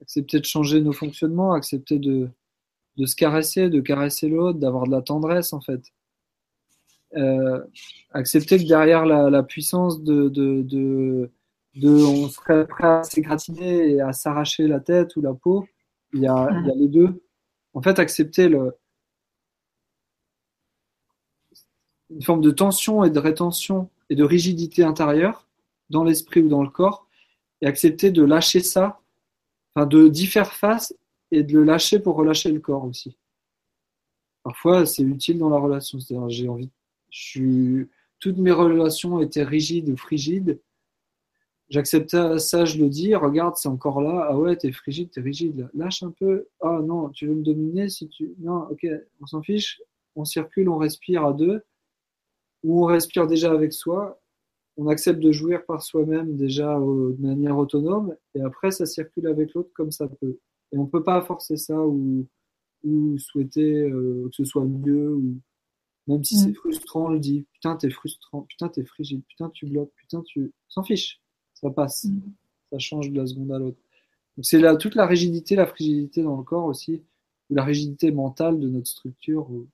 Accepter 0.01 0.41
de 0.41 0.47
changer 0.47 0.81
nos 0.81 0.93
fonctionnements. 0.93 1.53
Accepter 1.53 1.99
de, 1.99 2.31
de 2.97 3.05
se 3.05 3.15
caresser, 3.15 3.69
de 3.69 3.83
caresser 3.83 4.31
l'autre, 4.31 4.59
d'avoir 4.59 4.87
de 4.87 4.93
la 4.93 5.03
tendresse, 5.03 5.53
en 5.53 5.61
fait. 5.61 5.83
Euh, 7.15 7.61
accepter 8.13 8.57
que 8.57 8.67
derrière 8.67 9.05
la, 9.05 9.43
puissance 9.43 10.03
de, 10.03 10.31
de, 10.31 10.63
de, 10.63 11.31
on 11.85 12.29
serait 12.29 12.67
prêt 12.67 12.87
à 12.87 13.03
s'égratiner 13.03 13.91
et 13.91 14.01
à 14.01 14.13
s'arracher 14.13 14.67
la 14.67 14.81
tête 14.81 15.17
ou 15.17 15.21
la 15.21 15.35
peau, 15.35 15.67
il 16.13 16.23
y, 16.23 16.27
a, 16.27 16.49
il 16.51 16.67
y 16.67 16.71
a 16.71 16.75
les 16.75 16.89
deux. 16.89 17.23
En 17.75 17.83
fait, 17.83 17.99
accepter 17.99 18.45
une 22.11 22.23
forme 22.23 22.41
de 22.41 22.51
tension 22.51 23.05
et 23.05 23.11
de 23.11 23.19
rétention 23.19 23.91
et 24.11 24.17
de 24.17 24.25
rigidité 24.25 24.83
intérieure 24.83 25.47
dans 25.91 26.05
l'esprit 26.05 26.41
ou 26.41 26.49
dans 26.49 26.63
le 26.63 26.71
corps, 26.71 27.07
et 27.61 27.67
accepter 27.67 28.11
de 28.11 28.23
lâcher 28.23 28.61
ça, 28.61 29.01
enfin 29.75 29.87
de 29.87 30.09
d'y 30.09 30.27
faire 30.27 30.53
face 30.53 30.95
et 31.31 31.43
de 31.43 31.55
le 31.55 31.65
lâcher 31.65 31.99
pour 31.99 32.17
relâcher 32.17 32.51
le 32.53 32.61
corps 32.61 32.85
aussi. 32.85 33.17
Parfois, 34.43 34.87
c'est 34.87 35.03
utile 35.03 35.39
dans 35.39 35.51
la 35.51 35.59
relation. 35.59 35.99
C'est-à-dire, 35.99 36.29
j'ai 36.29 36.49
envie, 36.49 36.71
je 37.11 37.21
suis, 37.21 37.89
toutes 38.19 38.39
mes 38.39 38.53
relations 38.53 39.21
étaient 39.21 39.43
rigides 39.43 39.89
ou 39.91 39.97
frigides. 39.97 40.61
J'acceptais 41.71 42.39
ça, 42.39 42.65
je 42.65 42.79
le 42.79 42.89
dis, 42.89 43.15
regarde, 43.15 43.57
c'est 43.57 43.69
encore 43.69 44.01
là. 44.01 44.27
Ah 44.31 44.39
ouais, 44.39 44.57
t'es 44.57 44.73
frigide, 44.73 45.11
t'es 45.11 45.21
rigide. 45.21 45.69
Lâche 45.75 46.03
un 46.03 46.11
peu. 46.11 46.49
Ah 46.61 46.81
non, 46.83 47.11
tu 47.11 47.27
veux 47.27 47.35
me 47.35 47.43
dominer 47.43 47.91
si 47.91 48.09
tu. 48.09 48.35
Non, 48.39 48.63
ok, 48.71 48.87
on 49.21 49.27
s'en 49.27 49.43
fiche. 49.43 49.83
On 50.17 50.25
circule, 50.25 50.71
on 50.71 50.79
respire 50.79 51.27
à 51.27 51.35
deux. 51.35 51.63
Ou 52.65 52.85
on 52.85 52.87
respire 52.87 53.27
déjà 53.27 53.53
avec 53.53 53.75
soi. 53.75 54.19
On 54.79 54.89
accepte 54.89 55.21
de 55.21 55.31
jouir 55.31 55.65
par 55.67 55.83
soi-même 55.83 56.37
déjà 56.37 56.79
de 56.79 57.17
manière 57.21 57.59
autonome. 57.59 58.17
Et 58.35 58.41
après, 58.41 58.71
ça 58.71 58.87
circule 58.87 59.27
avec 59.27 59.53
l'autre 59.53 59.71
comme 59.75 59.91
ça 59.91 60.09
peut. 60.09 60.39
Et 60.73 60.79
on 60.79 60.87
peut 60.87 61.03
pas 61.03 61.21
forcer 61.21 61.57
ça 61.57 61.79
ou, 61.87 62.27
ou 62.83 63.19
souhaiter 63.19 63.83
euh, 63.91 64.29
que 64.31 64.37
ce 64.37 64.45
soit 64.45 64.65
mieux. 64.65 65.15
Ou... 65.15 65.37
Même 66.07 66.25
si 66.25 66.37
c'est 66.37 66.51
mm. 66.51 66.55
frustrant, 66.55 67.07
on 67.07 67.11
le 67.11 67.21
dit. 67.21 67.47
Putain, 67.53 67.77
t'es 67.77 67.91
frustrant. 67.91 68.43
Putain, 68.43 68.69
t'es 68.69 68.85
frigide. 68.85 69.23
Putain, 69.29 69.51
tu 69.51 69.67
bloques. 69.67 69.93
Putain, 69.97 70.23
tu. 70.23 70.53
S'en 70.69 70.83
fiche 70.83 71.21
ça 71.61 71.71
passe. 71.71 72.05
Mm. 72.05 72.21
Ça 72.73 72.79
change 72.79 73.11
de 73.11 73.17
la 73.17 73.27
seconde 73.27 73.53
à 73.53 73.59
l'autre. 73.59 73.79
c'est 74.43 74.59
là 74.59 74.77
toute 74.77 74.95
la 74.95 75.07
rigidité, 75.07 75.57
la 75.57 75.67
frigidité 75.67 76.23
dans 76.23 76.37
le 76.37 76.43
corps 76.43 76.67
aussi, 76.67 77.03
ou 77.51 77.55
la 77.55 77.65
rigidité 77.65 78.11
mentale 78.11 78.61
de 78.61 78.69
notre 78.69 78.89
structure, 78.89 79.51
ou 79.51 79.69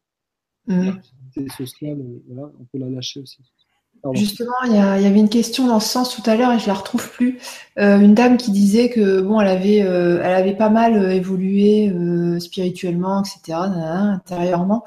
mm. 0.66 0.85
la 0.85 0.93
rigidité 0.93 1.48
sociale, 1.56 2.01
euh, 2.01 2.23
voilà, 2.28 2.52
on 2.61 2.65
peut 2.65 2.78
la 2.78 2.89
lâcher 2.89 3.20
aussi. 3.20 3.39
Justement, 4.12 4.52
il 4.66 4.72
y, 4.72 4.76
avait 4.76 5.18
une 5.18 5.31
question 5.31 5.66
dans 5.66 5.81
ce 5.81 5.89
sens 5.89 6.14
tout 6.14 6.28
à 6.28 6.36
l'heure 6.36 6.52
et 6.52 6.59
je 6.59 6.66
la 6.66 6.74
retrouve 6.74 7.10
plus. 7.10 7.39
Euh, 7.78 7.98
une 7.98 8.14
dame 8.14 8.36
qui 8.36 8.51
disait 8.51 8.90
que 8.90 9.22
bon, 9.22 9.40
elle 9.40 9.48
avait, 9.48 9.82
euh, 9.82 10.20
elle 10.22 10.35
avait 10.35 10.55
pas 10.55 10.68
mal 10.68 11.10
évolué 11.12 11.90
spirituellement, 12.39 13.22
etc., 13.22 13.59
intérieurement, 13.59 14.85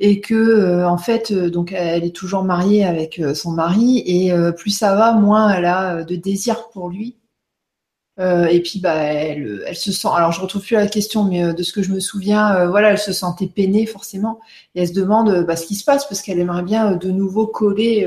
et 0.00 0.20
que 0.20 0.84
en 0.84 0.98
fait, 0.98 1.32
donc 1.32 1.72
elle 1.72 2.04
est 2.04 2.14
toujours 2.14 2.42
mariée 2.42 2.84
avec 2.84 3.22
son 3.34 3.52
mari 3.52 4.02
et 4.04 4.32
plus 4.56 4.70
ça 4.70 4.94
va, 4.94 5.14
moins 5.14 5.50
elle 5.50 5.64
a 5.64 6.04
de 6.04 6.16
désir 6.16 6.68
pour 6.68 6.90
lui. 6.90 7.16
et 8.18 8.60
puis 8.62 8.80
bah 8.80 8.94
elle, 8.94 9.62
elle, 9.66 9.76
se 9.76 9.92
sent. 9.92 10.08
Alors 10.14 10.32
je 10.32 10.40
retrouve 10.42 10.62
plus 10.62 10.74
la 10.74 10.88
question, 10.88 11.24
mais 11.24 11.54
de 11.54 11.62
ce 11.62 11.72
que 11.72 11.82
je 11.82 11.90
me 11.92 12.00
souviens, 12.00 12.66
voilà, 12.66 12.90
elle 12.90 12.98
se 12.98 13.12
sentait 13.12 13.46
peinée 13.46 13.86
forcément 13.86 14.40
et 14.74 14.82
elle 14.82 14.88
se 14.88 14.92
demande 14.92 15.44
bah, 15.46 15.56
ce 15.56 15.66
qui 15.66 15.74
se 15.74 15.84
passe 15.84 16.06
parce 16.06 16.20
qu'elle 16.20 16.38
aimerait 16.40 16.62
bien 16.62 16.96
de 16.96 17.10
nouveau 17.10 17.46
coller 17.46 18.06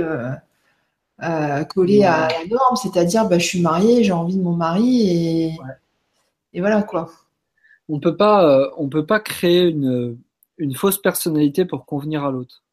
euh, 1.23 1.64
collé 1.65 2.03
à 2.03 2.27
la 2.27 2.45
norme, 2.48 2.76
c'est-à-dire 2.76 3.27
bah, 3.27 3.38
je 3.38 3.45
suis 3.45 3.61
mariée, 3.61 4.03
j'ai 4.03 4.11
envie 4.11 4.38
de 4.38 4.41
mon 4.41 4.56
mari 4.56 5.10
et, 5.10 5.57
et 6.53 6.60
voilà 6.61 6.81
quoi. 6.84 7.11
On 7.89 7.99
peut 7.99 8.15
pas, 8.15 8.45
euh, 8.45 8.69
on 8.77 8.89
peut 8.89 9.06
pas 9.06 9.19
créer 9.19 9.68
une, 9.69 10.18
une 10.57 10.76
fausse 10.76 10.99
personnalité 10.99 11.65
pour 11.65 11.85
convenir 11.85 12.23
à 12.23 12.31
l'autre 12.31 12.64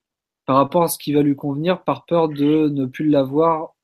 par 0.47 0.57
rapport 0.57 0.83
à 0.83 0.89
ce 0.89 0.99
qui 0.99 1.13
va 1.13 1.21
lui 1.21 1.37
convenir 1.37 1.83
par 1.85 2.07
peur 2.07 2.29
de 2.31 2.69
ne 2.69 2.87
plus 2.87 3.09
l'avoir 3.09 3.75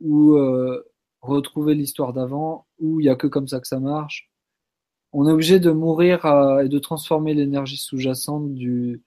ou 0.00 0.34
euh, 0.34 0.84
retrouver 1.20 1.74
l'histoire 1.74 2.12
d'avant 2.12 2.66
ou 2.80 3.00
il 3.00 3.06
y 3.06 3.08
a 3.08 3.14
que 3.14 3.28
comme 3.28 3.46
ça 3.46 3.60
que 3.60 3.68
ça 3.68 3.78
marche. 3.78 4.28
On 5.12 5.28
est 5.28 5.32
obligé 5.32 5.60
de 5.60 5.70
mourir 5.70 6.24
et 6.62 6.68
de 6.68 6.78
transformer 6.80 7.32
l'énergie 7.32 7.76
sous-jacente 7.76 8.54
du, 8.54 9.02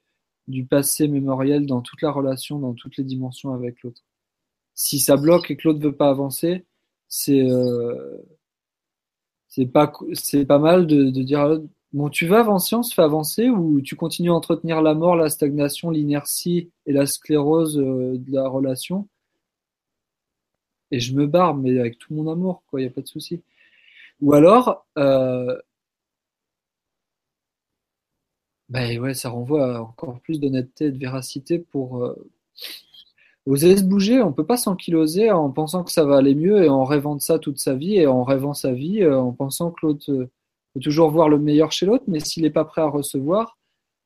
du 0.47 0.65
passé 0.65 1.07
mémoriel 1.07 1.65
dans 1.65 1.81
toute 1.81 2.01
la 2.01 2.11
relation, 2.11 2.57
dans 2.57 2.73
toutes 2.73 2.97
les 2.97 3.03
dimensions 3.03 3.53
avec 3.53 3.83
l'autre 3.83 4.01
si 4.73 4.99
ça 4.99 5.17
bloque 5.17 5.51
et 5.51 5.57
que 5.57 5.67
l'autre 5.67 5.79
veut 5.81 5.95
pas 5.95 6.09
avancer, 6.09 6.65
c'est 7.07 7.41
euh, 7.41 8.17
pas 9.67 10.59
mal 10.59 10.87
de, 10.87 11.09
dire 11.21 11.61
bon 11.93 12.09
tu 12.09 12.25
vas 12.27 12.39
avancer, 12.39 12.75
on 12.75 12.83
se 12.83 12.93
fait 12.93 13.01
avancer 13.01 13.49
ou 13.49 13.81
tu 13.81 13.95
continues 13.95 14.31
à 14.31 14.33
entretenir 14.33 14.81
la 14.81 14.93
mort, 14.93 15.15
la 15.15 15.29
stagnation, 15.29 15.89
l'inertie 15.91 16.71
et 16.85 16.93
la 16.93 17.05
sclérose 17.05 17.77
euh, 17.79 18.17
de 18.17 18.31
la 18.33 18.47
relation? 18.47 19.07
Et 20.91 20.99
je 20.99 21.15
me 21.15 21.27
barre 21.27 21.55
mais 21.55 21.79
avec 21.79 21.97
tout 21.97 22.13
mon 22.13 22.31
amour 22.31 22.63
quoi, 22.67 22.81
il 22.81 22.85
y 22.85 22.87
a 22.87 22.91
pas 22.91 23.01
de 23.01 23.07
souci. 23.07 23.41
Ou 24.21 24.33
alors 24.33 24.85
euh, 24.97 25.57
ben 28.69 28.99
ouais, 28.99 29.13
ça 29.13 29.29
renvoie 29.29 29.75
à 29.75 29.81
encore 29.81 30.19
plus 30.21 30.39
d'honnêteté 30.39 30.85
et 30.85 30.91
de 30.91 30.97
véracité 30.97 31.59
pour 31.59 32.15
oser 33.45 33.77
se 33.77 33.83
bouger, 33.83 34.21
on 34.21 34.33
peut 34.33 34.45
pas 34.45 34.57
s'enquiloser 34.57 35.31
en 35.31 35.49
pensant 35.49 35.83
que 35.83 35.91
ça 35.91 36.05
va 36.05 36.17
aller 36.17 36.35
mieux 36.35 36.63
et 36.63 36.69
en 36.69 36.85
rêvant 36.85 37.15
de 37.15 37.21
ça 37.21 37.39
toute 37.39 37.59
sa 37.59 37.73
vie 37.73 37.95
et 37.95 38.07
en 38.07 38.23
rêvant 38.23 38.53
sa 38.53 38.71
vie, 38.71 39.01
euh, 39.01 39.19
en 39.19 39.31
pensant 39.31 39.71
que 39.71 39.85
l'autre 39.85 40.11
euh, 40.11 40.29
peut 40.73 40.79
toujours 40.79 41.11
voir 41.11 41.29
le 41.29 41.39
meilleur 41.39 41.71
chez 41.71 41.85
l'autre, 41.85 42.05
mais 42.07 42.19
s'il 42.19 42.43
n'est 42.43 42.51
pas 42.51 42.65
prêt 42.65 42.81
à 42.81 42.87
recevoir 42.87 43.57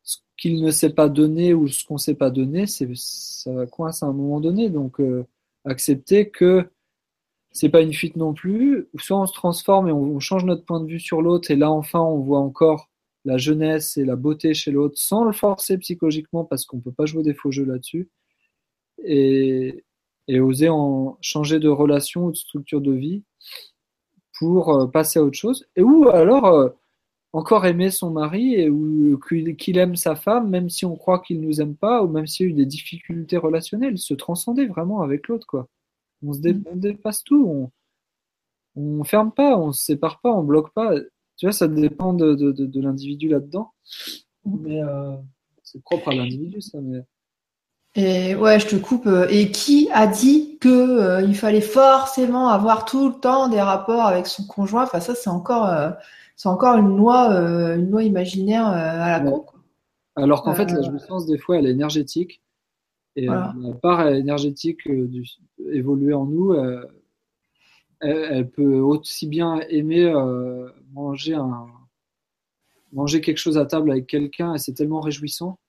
ce 0.03 0.17
qu'il 0.37 0.61
ne 0.61 0.71
sait 0.71 0.91
pas 0.93 1.09
donner 1.09 1.53
ou 1.53 1.67
ce 1.67 1.83
qu'on 1.85 1.97
sait 1.97 2.15
pas 2.15 2.29
donner, 2.29 2.67
ça 2.67 3.53
va 3.53 3.65
coincer 3.65 4.05
à 4.05 4.09
un 4.09 4.13
moment 4.13 4.39
donné. 4.39 4.69
Donc 4.69 4.99
euh, 4.99 5.25
accepter 5.65 6.29
que 6.29 6.69
c'est 7.51 7.69
pas 7.69 7.81
une 7.81 7.93
fuite 7.93 8.15
non 8.15 8.33
plus. 8.33 8.87
Soit 8.97 9.19
on 9.19 9.25
se 9.25 9.33
transforme 9.33 9.89
et 9.89 9.91
on, 9.91 10.19
change 10.19 10.45
notre 10.45 10.63
point 10.65 10.79
de 10.79 10.87
vue 10.87 10.99
sur 10.99 11.21
l'autre 11.21 11.51
et 11.51 11.55
là 11.55 11.71
enfin 11.71 11.99
on 12.01 12.19
voit 12.19 12.39
encore 12.39 12.89
la 13.25 13.37
jeunesse 13.37 13.97
et 13.97 14.05
la 14.05 14.15
beauté 14.15 14.53
chez 14.53 14.71
l'autre 14.71 14.95
sans 14.97 15.23
le 15.23 15.31
forcer 15.31 15.77
psychologiquement 15.79 16.45
parce 16.45 16.65
qu'on 16.65 16.79
peut 16.79 16.91
pas 16.91 17.05
jouer 17.05 17.23
des 17.23 17.33
faux 17.33 17.51
jeux 17.51 17.65
là-dessus 17.65 18.09
et, 19.03 19.83
oser 20.39 20.69
en 20.69 21.17
changer 21.21 21.59
de 21.59 21.69
relation 21.69 22.25
ou 22.25 22.31
de 22.31 22.37
structure 22.37 22.81
de 22.81 22.93
vie 22.93 23.23
pour 24.37 24.69
euh, 24.73 24.87
passer 24.87 25.19
à 25.19 25.23
autre 25.23 25.37
chose. 25.37 25.67
Et 25.75 25.81
ou 25.83 26.09
alors 26.09 26.45
euh, 26.45 26.69
encore 27.33 27.65
aimer 27.65 27.91
son 27.91 28.11
mari 28.11 28.55
et 28.55 28.69
ou 28.69 29.19
qu'il 29.19 29.77
aime 29.77 29.95
sa 29.95 30.15
femme, 30.15 30.49
même 30.49 30.69
si 30.69 30.85
on 30.85 30.95
croit 30.95 31.19
qu'il 31.19 31.41
nous 31.41 31.61
aime 31.61 31.75
pas 31.75 32.03
ou 32.03 32.07
même 32.07 32.27
s'il 32.27 32.47
y 32.47 32.49
a 32.49 32.51
eu 32.51 32.55
des 32.55 32.65
difficultés 32.65 33.37
relationnelles, 33.37 33.97
se 33.97 34.13
transcender 34.13 34.65
vraiment 34.67 35.01
avec 35.01 35.27
l'autre 35.27 35.47
quoi. 35.47 35.67
On 36.25 36.33
se 36.33 36.39
mm. 36.39 36.63
dépasse 36.75 37.23
tout, 37.23 37.45
on, 37.47 37.71
on 38.75 39.03
ferme 39.03 39.31
pas, 39.31 39.57
on 39.57 39.71
se 39.71 39.83
sépare 39.83 40.19
pas, 40.21 40.31
on 40.31 40.43
bloque 40.43 40.73
pas. 40.73 40.95
Tu 41.37 41.45
vois, 41.45 41.53
ça 41.53 41.67
dépend 41.67 42.13
de, 42.13 42.33
de, 42.33 42.81
l'individu 42.81 43.27
là-dedans. 43.27 43.73
Mais 44.45 44.81
euh, 44.81 45.15
c'est 45.63 45.81
propre 45.81 46.09
à 46.09 46.15
l'individu 46.15 46.61
ça. 46.61 46.79
Mais 46.81 47.03
et 47.95 48.35
ouais, 48.35 48.59
je 48.59 48.67
te 48.67 48.75
coupe. 48.75 49.07
Euh, 49.07 49.27
et 49.29 49.51
qui 49.51 49.89
a 49.93 50.05
dit 50.05 50.57
que 50.59 50.69
euh, 50.69 51.21
il 51.21 51.35
fallait 51.35 51.61
forcément 51.61 52.49
avoir 52.49 52.83
tout 52.85 53.09
le 53.09 53.15
temps 53.15 53.47
des 53.47 53.61
rapports 53.61 54.05
avec 54.05 54.27
son 54.27 54.45
conjoint? 54.45 54.83
Enfin, 54.83 54.99
ça, 54.99 55.15
c'est 55.15 55.29
encore, 55.29 55.67
euh, 55.67 55.91
c'est 56.35 56.49
encore 56.49 56.77
une 56.77 56.97
loi, 56.97 57.29
une 57.75 57.89
loi 57.89 58.03
imaginaire 58.03 58.67
à 58.67 59.19
la 59.19 59.19
con. 59.21 59.45
Alors 60.17 60.43
qu'en 60.43 60.53
fait, 60.53 60.71
la 60.71 60.81
jouissance, 60.81 61.25
des 61.25 61.37
fois, 61.37 61.57
elle 61.57 61.67
est 61.67 61.71
énergétique. 61.71 62.41
Et 63.17 63.27
la 63.27 63.53
part 63.81 64.05
énergétique 64.09 64.89
du, 64.89 65.23
évoluer 65.71 66.13
en 66.13 66.25
nous, 66.25 66.53
elle, 68.01 68.49
peut 68.49 68.79
aussi 68.79 69.27
bien 69.27 69.61
aimer 69.69 70.13
manger 70.91 71.35
un 71.35 71.67
manger 72.91 73.19
quelque 73.21 73.37
chose 73.37 73.57
à 73.57 73.65
table 73.65 73.91
avec 73.91 74.07
quelqu'un 74.07 74.53
et 74.53 74.57
c'est 74.57 74.73
tellement 74.73 75.01
réjouissant 75.01 75.59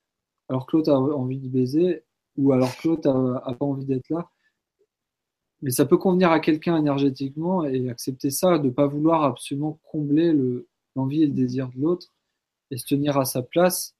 alors 0.49 0.65
que 0.65 0.77
l'autre 0.77 0.91
a 0.91 0.97
envie 0.97 1.39
de 1.39 1.49
baiser 1.49 2.03
ou 2.37 2.51
alors 2.53 2.75
que 2.77 2.87
l'autre 2.87 3.11
n'a 3.11 3.53
pas 3.53 3.65
envie 3.65 3.85
d'être 3.85 4.09
là. 4.09 4.29
Mais 5.61 5.71
ça 5.71 5.85
peut 5.85 5.97
convenir 5.97 6.31
à 6.31 6.39
quelqu'un 6.39 6.77
énergétiquement 6.77 7.65
et 7.65 7.89
accepter 7.89 8.29
ça, 8.29 8.59
de 8.59 8.67
ne 8.67 8.71
pas 8.71 8.85
vouloir 8.85 9.23
absolument 9.23 9.79
combler 9.91 10.33
l'envie 10.95 11.23
et 11.23 11.27
le 11.27 11.33
désir 11.33 11.69
de 11.69 11.81
l'autre 11.81 12.07
et 12.69 12.77
se 12.77 12.85
tenir 12.85 13.17
à 13.17 13.25
sa 13.25 13.41
place. 13.41 13.95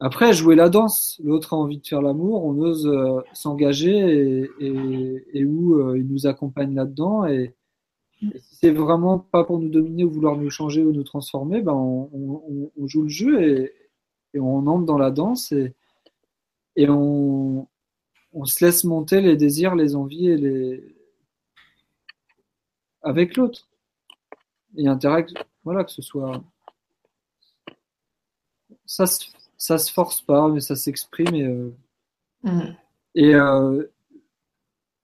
Après, 0.00 0.32
jouer 0.32 0.54
la 0.54 0.68
danse, 0.68 1.20
l'autre 1.24 1.54
a 1.54 1.56
envie 1.56 1.78
de 1.78 1.86
faire 1.86 2.02
l'amour, 2.02 2.44
on 2.44 2.56
ose 2.60 2.86
euh, 2.86 3.20
s'engager 3.32 4.48
et, 4.60 5.44
où 5.44 5.74
euh, 5.74 5.98
il 5.98 6.06
nous 6.06 6.26
accompagne 6.26 6.74
là-dedans. 6.74 7.26
Et, 7.26 7.54
si 8.20 8.56
c'est 8.60 8.70
vraiment 8.70 9.18
pas 9.18 9.44
pour 9.44 9.58
nous 9.60 9.68
dominer 9.68 10.04
ou 10.04 10.10
vouloir 10.10 10.36
nous 10.36 10.50
changer 10.50 10.84
ou 10.84 10.92
nous 10.92 11.04
transformer, 11.04 11.62
ben 11.62 11.72
on, 11.72 12.70
joue 12.86 13.02
le 13.02 13.08
jeu 13.08 13.42
et, 13.42 13.72
et, 14.34 14.40
on 14.40 14.66
entre 14.66 14.84
dans 14.84 14.98
la 14.98 15.12
danse. 15.12 15.52
Et, 15.52 15.74
et 16.78 16.88
on, 16.88 17.66
se 18.44 18.64
laisse 18.64 18.84
monter 18.84 19.20
les 19.20 19.36
désirs, 19.36 19.74
les 19.74 19.96
envies 19.96 20.28
et 20.28 20.36
les 20.36 20.94
avec 23.02 23.36
l'autre. 23.36 23.68
Et 24.76 24.86
intérêt, 24.86 25.26
voilà, 25.64 25.82
que 25.82 25.90
ce 25.90 26.02
soit. 26.02 26.40
Ça, 28.86 29.06
ça 29.56 29.78
se 29.78 29.92
force 29.92 30.22
pas, 30.22 30.48
mais 30.48 30.60
ça 30.60 30.76
s'exprime 30.76 31.34
et. 31.34 31.46
Euh, 31.46 31.74
mm. 32.44 32.76
Et, 33.16 33.34
euh, 33.34 33.84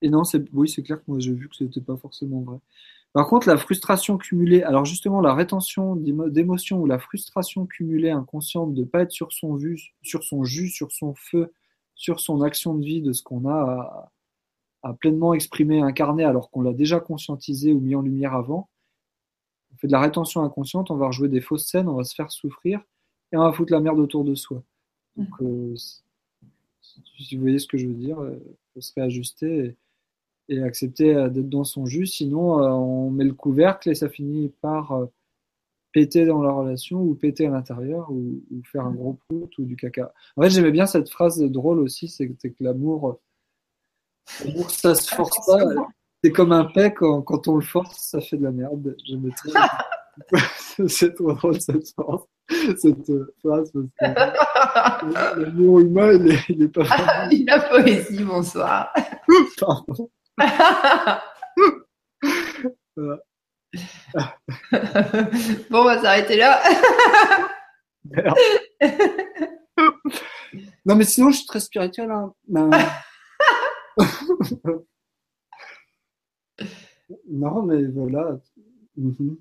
et 0.01 0.09
non, 0.09 0.23
c'est 0.23 0.45
oui, 0.53 0.69
c'est 0.69 0.83
clair 0.85 0.99
que 0.99 1.05
moi 1.09 1.19
j'ai 1.19 1.33
vu 1.33 1.49
que 1.49 1.57
c'était 1.57 1.81
pas 1.81 1.97
forcément 1.97 2.43
vrai. 2.43 2.59
Par 3.13 3.27
contre, 3.27 3.49
la 3.49 3.57
frustration 3.57 4.17
cumulée, 4.17 4.63
alors 4.63 4.85
justement 4.85 5.21
la 5.21 5.35
rétention 5.35 5.97
d'émotions 5.97 6.81
ou 6.81 6.87
la 6.87 7.01
frustration 7.01 7.67
cumulée 7.67 8.11
inconsciente 8.11 8.75
de 8.75 8.83
ne 8.83 8.87
pas 8.87 9.01
être 9.01 9.11
sur 9.11 9.33
son 9.33 9.59
sur 10.03 10.23
son 10.23 10.45
jus, 10.45 10.69
sur 10.69 10.93
son 10.93 11.15
feu, 11.15 11.53
sur 11.95 12.21
son 12.21 12.43
action 12.43 12.75
de 12.75 12.85
vie, 12.85 13.03
de 13.03 13.13
ce 13.13 13.23
qu'on 13.23 13.49
a 13.49 14.11
pleinement 15.01 15.33
exprimer, 15.33 15.81
incarner, 15.81 16.25
alors 16.25 16.51
qu'on 16.51 16.61
l'a 16.61 16.73
déjà 16.73 17.01
conscientisé 17.01 17.73
ou 17.73 17.81
mis 17.81 17.95
en 17.95 18.03
lumière 18.03 18.35
avant. 18.35 18.69
On 19.73 19.77
fait 19.79 19.87
de 19.87 19.93
la 19.93 20.01
rétention 20.01 20.43
inconsciente, 20.43 20.91
on 20.91 20.97
va 20.97 21.07
rejouer 21.07 21.29
des 21.29 21.41
fausses 21.41 21.67
scènes, 21.67 21.89
on 21.89 21.95
va 21.95 22.05
se 22.05 22.15
faire 22.15 22.31
souffrir 22.31 22.81
et 23.33 23.37
on 23.37 23.41
va 23.41 23.53
foutre 23.53 23.73
la 23.73 23.81
merde 23.81 23.99
autour 23.99 24.25
de 24.25 24.35
soi. 24.35 24.63
Donc, 25.17 25.29
euh, 25.41 25.75
si 26.81 27.37
vous 27.37 27.43
voyez 27.43 27.59
ce 27.59 27.67
que 27.67 27.79
je 27.79 27.87
veux 27.87 27.95
dire, 27.95 28.19
il 28.21 28.55
faut 28.75 28.81
se 28.81 28.93
réajuster 28.95 29.77
et, 30.49 30.63
accepter 30.63 31.15
d'être 31.31 31.49
dans 31.49 31.65
son 31.65 31.87
jus. 31.87 32.07
Sinon, 32.07 32.57
on 32.57 33.11
met 33.11 33.25
le 33.25 33.33
couvercle 33.33 33.89
et 33.89 33.95
ça 33.95 34.09
finit 34.09 34.51
par 34.61 35.09
péter 35.95 36.27
dans 36.27 36.43
la 36.43 36.51
relation 36.51 37.01
ou 37.01 37.15
péter 37.15 37.47
à 37.47 37.51
l'intérieur 37.51 38.11
ou, 38.11 38.43
faire 38.71 38.85
un 38.85 38.91
gros 38.91 39.15
prout 39.15 39.57
ou 39.59 39.65
du 39.65 39.77
caca. 39.77 40.13
En 40.37 40.43
fait, 40.43 40.51
j'aimais 40.51 40.73
bien 40.73 40.87
cette 40.87 41.09
phrase 41.09 41.41
drôle 41.41 41.79
aussi, 41.79 42.09
c'est 42.09 42.29
que, 42.29 42.35
l'amour, 42.61 43.21
l'amour, 44.45 44.71
ça 44.71 44.97
se 44.97 45.15
force 45.15 45.47
pas. 45.47 45.61
C'est 46.23 46.33
comme 46.33 46.53
un 46.53 46.65
paix, 46.65 46.93
quand, 46.93 47.23
quand, 47.23 47.49
on 47.49 47.57
le 47.57 47.63
force, 47.63 47.97
ça 48.11 48.21
fait 48.21 48.37
de 48.37 48.43
la 48.43 48.51
merde. 48.51 48.97
J'aimais 49.07 49.31
trop. 49.37 49.53
c'est 50.89 51.15
trop 51.15 51.33
drôle 51.33 51.61
cette 51.61 51.89
phrase. 51.91 52.21
Cette 52.77 53.13
phrase 53.41 53.73
parce 53.99 55.01
que 55.01 55.41
l'amour 55.41 55.81
humain, 55.81 56.13
il 56.13 56.33
est, 56.33 56.49
il 56.49 56.63
est 56.63 56.69
pas. 56.69 56.83
Ah, 56.91 57.29
la 57.31 57.61
poésie, 57.61 58.25
bonsoir. 58.25 58.93
Pardon. 59.61 60.11
voilà. 62.97 63.23
bon, 65.71 65.81
on 65.81 65.85
va 65.85 66.01
s'arrêter 66.01 66.37
là. 66.37 66.63
non, 70.85 70.97
mais 70.97 71.05
sinon, 71.05 71.31
je 71.31 71.39
suis 71.39 71.47
très 71.47 71.61
spirituel. 71.61 72.11
Hein. 72.11 72.35
Ben, 72.49 72.71
non, 77.29 77.63
mais 77.63 77.85
voilà. 77.87 78.41
Mhm. 78.97 79.37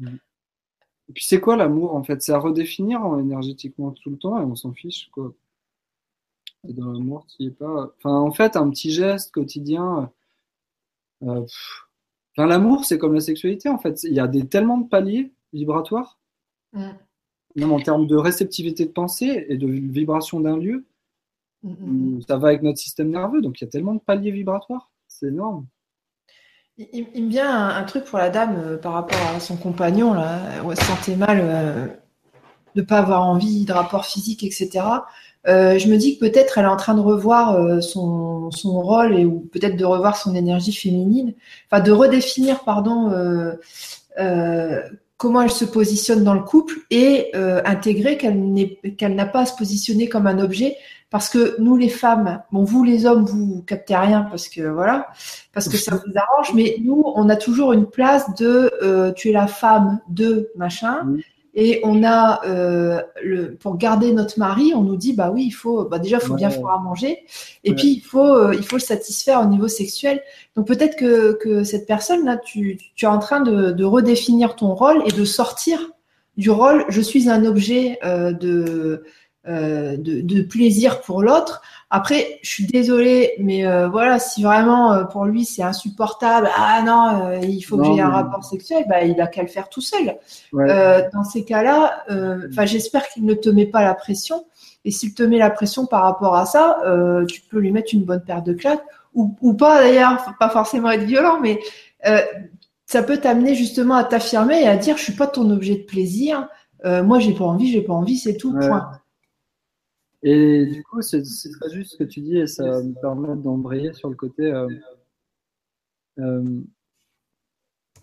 Et 0.00 1.12
puis, 1.14 1.24
c'est 1.24 1.40
quoi 1.40 1.56
l'amour 1.56 1.94
en 1.94 2.04
fait? 2.04 2.22
C'est 2.22 2.32
à 2.32 2.38
redéfinir 2.38 3.00
hein, 3.02 3.18
énergétiquement 3.18 3.92
tout 3.92 4.10
le 4.10 4.18
temps 4.18 4.40
et 4.40 4.44
on 4.44 4.56
s'en 4.56 4.72
fiche. 4.72 5.08
Quoi. 5.12 5.32
Et 6.68 6.72
dans 6.72 6.92
l'amour, 6.92 7.26
tu 7.26 7.44
es 7.44 7.50
pas. 7.50 7.92
Enfin, 7.98 8.14
en 8.14 8.32
fait, 8.32 8.56
un 8.56 8.68
petit 8.70 8.90
geste 8.90 9.32
quotidien. 9.32 10.12
Euh, 11.22 11.46
l'amour, 12.46 12.84
c'est 12.84 12.98
comme 12.98 13.14
la 13.14 13.20
sexualité, 13.20 13.68
en 13.68 13.78
fait. 13.78 14.02
Il 14.04 14.12
y 14.12 14.20
a 14.20 14.26
des, 14.26 14.46
tellement 14.46 14.78
de 14.78 14.88
paliers 14.88 15.32
vibratoires, 15.52 16.18
mm. 16.72 16.90
même 17.56 17.72
en 17.72 17.80
termes 17.80 18.06
de 18.06 18.16
réceptivité 18.16 18.84
de 18.86 18.90
pensée 18.90 19.46
et 19.48 19.56
de 19.56 19.66
vibration 19.66 20.40
d'un 20.40 20.56
lieu. 20.56 20.84
Mm, 21.62 21.70
mm, 21.70 22.22
ça 22.28 22.36
va 22.36 22.48
avec 22.48 22.62
notre 22.62 22.78
système 22.78 23.10
nerveux, 23.10 23.40
donc 23.40 23.60
il 23.60 23.64
y 23.64 23.66
a 23.66 23.70
tellement 23.70 23.94
de 23.94 24.00
paliers 24.00 24.30
vibratoires. 24.30 24.90
C'est 25.08 25.28
énorme. 25.28 25.66
Il, 26.92 27.24
me 27.24 27.28
vient 27.28 27.70
un, 27.70 27.82
truc 27.82 28.04
pour 28.04 28.18
la 28.18 28.30
dame 28.30 28.56
euh, 28.56 28.76
par 28.76 28.92
rapport 28.92 29.18
à 29.34 29.40
son 29.40 29.56
compagnon, 29.56 30.14
là, 30.14 30.62
où 30.64 30.70
elle 30.70 30.78
se 30.78 30.84
sentait 30.84 31.16
mal 31.16 31.40
euh, 31.42 31.86
de 32.76 32.82
ne 32.82 32.86
pas 32.86 32.98
avoir 32.98 33.26
envie 33.26 33.64
de 33.64 33.72
rapport 33.72 34.04
physique, 34.04 34.44
etc. 34.44 34.84
Euh, 35.48 35.78
je 35.78 35.88
me 35.88 35.96
dis 35.96 36.18
que 36.18 36.26
peut-être 36.26 36.58
elle 36.58 36.64
est 36.64 36.68
en 36.68 36.76
train 36.76 36.94
de 36.94 37.00
revoir 37.00 37.54
euh, 37.54 37.80
son, 37.80 38.50
rôle 38.64 39.18
et 39.18 39.24
ou 39.24 39.48
peut-être 39.52 39.76
de 39.76 39.84
revoir 39.84 40.16
son 40.16 40.34
énergie 40.34 40.72
féminine, 40.72 41.34
enfin 41.70 41.82
de 41.82 41.90
redéfinir, 41.90 42.60
pardon, 42.64 43.10
euh, 44.18 44.82
comment 45.16 45.42
elle 45.42 45.50
se 45.50 45.64
positionne 45.64 46.22
dans 46.22 46.34
le 46.34 46.42
couple 46.42 46.74
et 46.90 47.32
intégrer 47.34 48.16
qu'elle 48.18 49.14
n'a 49.14 49.26
pas 49.26 49.40
à 49.40 49.46
se 49.46 49.56
positionner 49.56 50.08
comme 50.08 50.26
un 50.26 50.38
objet. 50.38 50.76
Parce 51.10 51.30
que 51.30 51.58
nous 51.58 51.76
les 51.76 51.88
femmes, 51.88 52.42
bon 52.52 52.64
vous 52.64 52.84
les 52.84 53.06
hommes 53.06 53.24
vous 53.24 53.62
captez 53.62 53.96
rien 53.96 54.22
parce 54.24 54.46
que 54.48 54.60
voilà, 54.60 55.08
parce 55.54 55.66
que 55.66 55.78
ça 55.78 55.94
vous 55.94 56.12
arrange, 56.14 56.52
mais 56.54 56.76
nous 56.84 57.02
on 57.14 57.30
a 57.30 57.36
toujours 57.36 57.72
une 57.72 57.86
place 57.86 58.34
de 58.34 59.12
tu 59.16 59.30
es 59.30 59.32
la 59.32 59.46
femme 59.46 60.00
de 60.08 60.50
machin. 60.54 61.00
Et 61.54 61.80
on 61.82 62.04
a, 62.04 62.44
euh, 62.46 63.02
le, 63.22 63.54
pour 63.54 63.76
garder 63.76 64.12
notre 64.12 64.38
mari, 64.38 64.72
on 64.74 64.82
nous 64.82 64.96
dit, 64.96 65.12
bah 65.12 65.30
oui, 65.32 65.44
il 65.46 65.50
faut, 65.50 65.84
bah 65.84 65.98
déjà, 65.98 66.18
il 66.18 66.26
faut 66.26 66.34
bien 66.34 66.50
faire 66.50 66.68
à 66.68 66.78
manger. 66.78 67.24
Et 67.64 67.74
puis, 67.74 67.94
il 67.94 68.00
faut, 68.00 68.22
euh, 68.24 68.54
il 68.54 68.62
faut 68.62 68.76
le 68.76 68.82
satisfaire 68.82 69.40
au 69.40 69.46
niveau 69.46 69.66
sexuel. 69.66 70.22
Donc, 70.56 70.66
peut-être 70.66 70.96
que, 70.96 71.32
que 71.32 71.64
cette 71.64 71.86
personne-là, 71.86 72.36
tu, 72.36 72.78
tu 72.94 73.04
es 73.06 73.08
en 73.08 73.18
train 73.18 73.40
de, 73.40 73.72
de, 73.72 73.84
redéfinir 73.84 74.56
ton 74.56 74.74
rôle 74.74 75.02
et 75.06 75.10
de 75.10 75.24
sortir 75.24 75.80
du 76.36 76.50
rôle, 76.50 76.84
je 76.88 77.00
suis 77.00 77.28
un 77.28 77.44
objet 77.44 77.98
euh, 78.04 78.32
de, 78.32 79.02
euh, 79.48 79.96
de, 79.96 80.20
de, 80.20 80.42
plaisir 80.42 81.00
pour 81.00 81.22
l'autre. 81.22 81.62
Après, 81.88 82.38
je 82.42 82.50
suis 82.50 82.66
désolée, 82.66 83.32
mais 83.38 83.64
euh, 83.66 83.88
voilà, 83.88 84.18
si 84.18 84.42
vraiment 84.42 84.92
euh, 84.92 85.04
pour 85.04 85.24
lui 85.24 85.46
c'est 85.46 85.62
insupportable, 85.62 86.50
ah 86.54 86.82
non, 86.82 87.40
il 87.40 87.62
faut 87.62 87.78
que 87.78 87.84
j'ai 87.84 88.00
un 88.02 88.10
rapport 88.10 88.44
sexuel, 88.44 88.84
bah, 88.86 89.04
il 89.04 89.18
a 89.22 89.26
qu'à 89.26 89.40
le 89.40 89.48
faire 89.48 89.70
tout 89.70 89.80
seul. 89.80 90.16
dans 90.52 91.24
ces 91.24 91.44
cas-là, 91.46 92.04
enfin, 92.50 92.66
j'espère 92.66 93.08
qu'il 93.08 93.24
ne 93.24 93.32
te 93.32 93.48
met 93.48 93.64
pas 93.64 93.82
la 93.82 93.94
pression. 93.94 94.44
Et 94.84 94.90
s'il 94.90 95.14
te 95.14 95.22
met 95.22 95.38
la 95.38 95.48
pression 95.48 95.86
par 95.86 96.02
rapport 96.02 96.34
à 96.34 96.44
ça, 96.44 96.82
tu 97.26 97.40
peux 97.40 97.58
lui 97.58 97.72
mettre 97.72 97.94
une 97.94 98.04
bonne 98.04 98.22
paire 98.22 98.42
de 98.42 98.52
claques 98.52 98.84
ou, 99.14 99.34
ou 99.40 99.54
pas 99.54 99.80
d'ailleurs, 99.80 100.22
pas 100.38 100.50
forcément 100.50 100.90
être 100.90 101.04
violent, 101.04 101.40
mais 101.40 101.58
ça 102.84 103.02
peut 103.02 103.16
t'amener 103.16 103.54
justement 103.54 103.94
à 103.94 104.04
t'affirmer 104.04 104.60
et 104.60 104.68
à 104.68 104.76
dire 104.76 104.98
je 104.98 105.04
suis 105.04 105.14
pas 105.14 105.26
ton 105.26 105.48
objet 105.50 105.76
de 105.76 105.84
plaisir. 105.84 106.48
moi, 106.84 107.18
j'ai 107.18 107.32
pas 107.32 107.44
envie, 107.44 107.72
j'ai 107.72 107.82
pas 107.82 107.94
envie, 107.94 108.18
c'est 108.18 108.36
tout. 108.36 108.52
Point. 108.52 108.90
Et 110.22 110.66
du 110.66 110.82
coup, 110.84 111.00
c'est 111.02 111.22
très 111.22 111.70
juste 111.70 111.92
ce 111.92 111.96
que 111.96 112.04
tu 112.04 112.20
dis 112.20 112.38
et 112.38 112.46
ça 112.46 112.82
me 112.82 112.92
permet 113.00 113.36
d'embrayer 113.36 113.92
sur 113.92 114.10
le 114.10 114.16
côté. 114.16 114.44
Euh, 114.44 114.68
euh, 116.18 116.60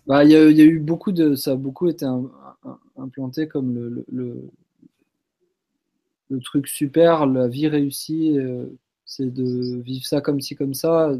bah, 0.06 0.24
il 0.24 0.30
y, 0.30 0.36
a 0.36 0.64
eu 0.64 0.78
beaucoup 0.78 1.12
de. 1.12 1.34
Ça 1.34 1.52
a 1.52 1.56
beaucoup 1.56 1.88
été 1.88 2.06
implanté 2.96 3.48
comme 3.48 3.74
le, 3.74 4.04
le, 4.10 4.50
le, 6.30 6.40
truc 6.40 6.68
super, 6.68 7.26
la 7.26 7.48
vie 7.48 7.68
réussie, 7.68 8.38
euh, 8.38 8.66
c'est 9.04 9.32
de 9.32 9.80
vivre 9.82 10.06
ça 10.06 10.20
comme 10.20 10.40
ci, 10.40 10.56
comme 10.56 10.74
ça. 10.74 11.12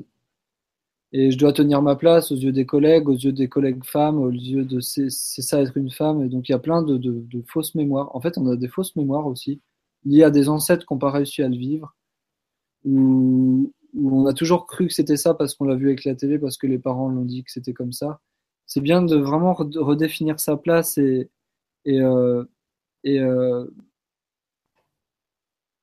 Et 1.12 1.30
je 1.30 1.38
dois 1.38 1.52
tenir 1.52 1.82
ma 1.82 1.96
place 1.96 2.32
aux 2.32 2.36
yeux 2.36 2.52
des 2.52 2.66
collègues, 2.66 3.08
aux 3.08 3.16
yeux 3.16 3.32
des 3.32 3.48
collègues 3.48 3.84
femmes, 3.84 4.18
aux 4.18 4.30
yeux 4.30 4.64
de 4.64 4.80
c'est 4.80 5.10
ça 5.10 5.60
être 5.60 5.76
une 5.76 5.90
femme. 5.90 6.22
Et 6.22 6.28
donc 6.28 6.48
il 6.48 6.52
y 6.52 6.54
a 6.54 6.58
plein 6.58 6.82
de, 6.82 7.42
fausses 7.46 7.74
mémoires. 7.74 8.14
En 8.14 8.20
fait, 8.20 8.38
on 8.38 8.46
a 8.48 8.56
des 8.56 8.68
fausses 8.68 8.96
mémoires 8.96 9.26
aussi 9.26 9.60
lié 10.06 10.22
à 10.22 10.30
des 10.30 10.48
ancêtres 10.48 10.86
qui 10.86 10.94
n'ont 10.94 10.98
pas 10.98 11.10
réussi 11.10 11.42
à 11.42 11.48
le 11.48 11.56
vivre, 11.56 11.94
où, 12.84 13.72
on 13.98 14.26
a 14.26 14.34
toujours 14.34 14.66
cru 14.66 14.88
que 14.88 14.92
c'était 14.92 15.16
ça 15.16 15.34
parce 15.34 15.54
qu'on 15.54 15.64
l'a 15.64 15.74
vu 15.74 15.86
avec 15.88 16.04
la 16.04 16.14
télé, 16.14 16.38
parce 16.38 16.58
que 16.58 16.66
les 16.66 16.78
parents 16.78 17.08
l'ont 17.08 17.24
dit 17.24 17.44
que 17.44 17.50
c'était 17.50 17.72
comme 17.72 17.92
ça. 17.92 18.20
C'est 18.66 18.80
bien 18.82 19.02
de 19.02 19.16
vraiment 19.16 19.54
redéfinir 19.54 20.38
sa 20.40 20.56
place 20.56 20.98
et, 20.98 21.30
et, 21.86 22.00
euh, 22.00 22.44
euh, 23.06 23.66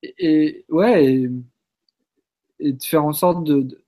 et, 0.02 0.66
ouais, 0.70 1.30
et, 2.60 2.74
de 2.74 2.84
faire 2.84 3.06
en 3.06 3.14
sorte 3.14 3.44
de, 3.46 3.62
de 3.62 3.84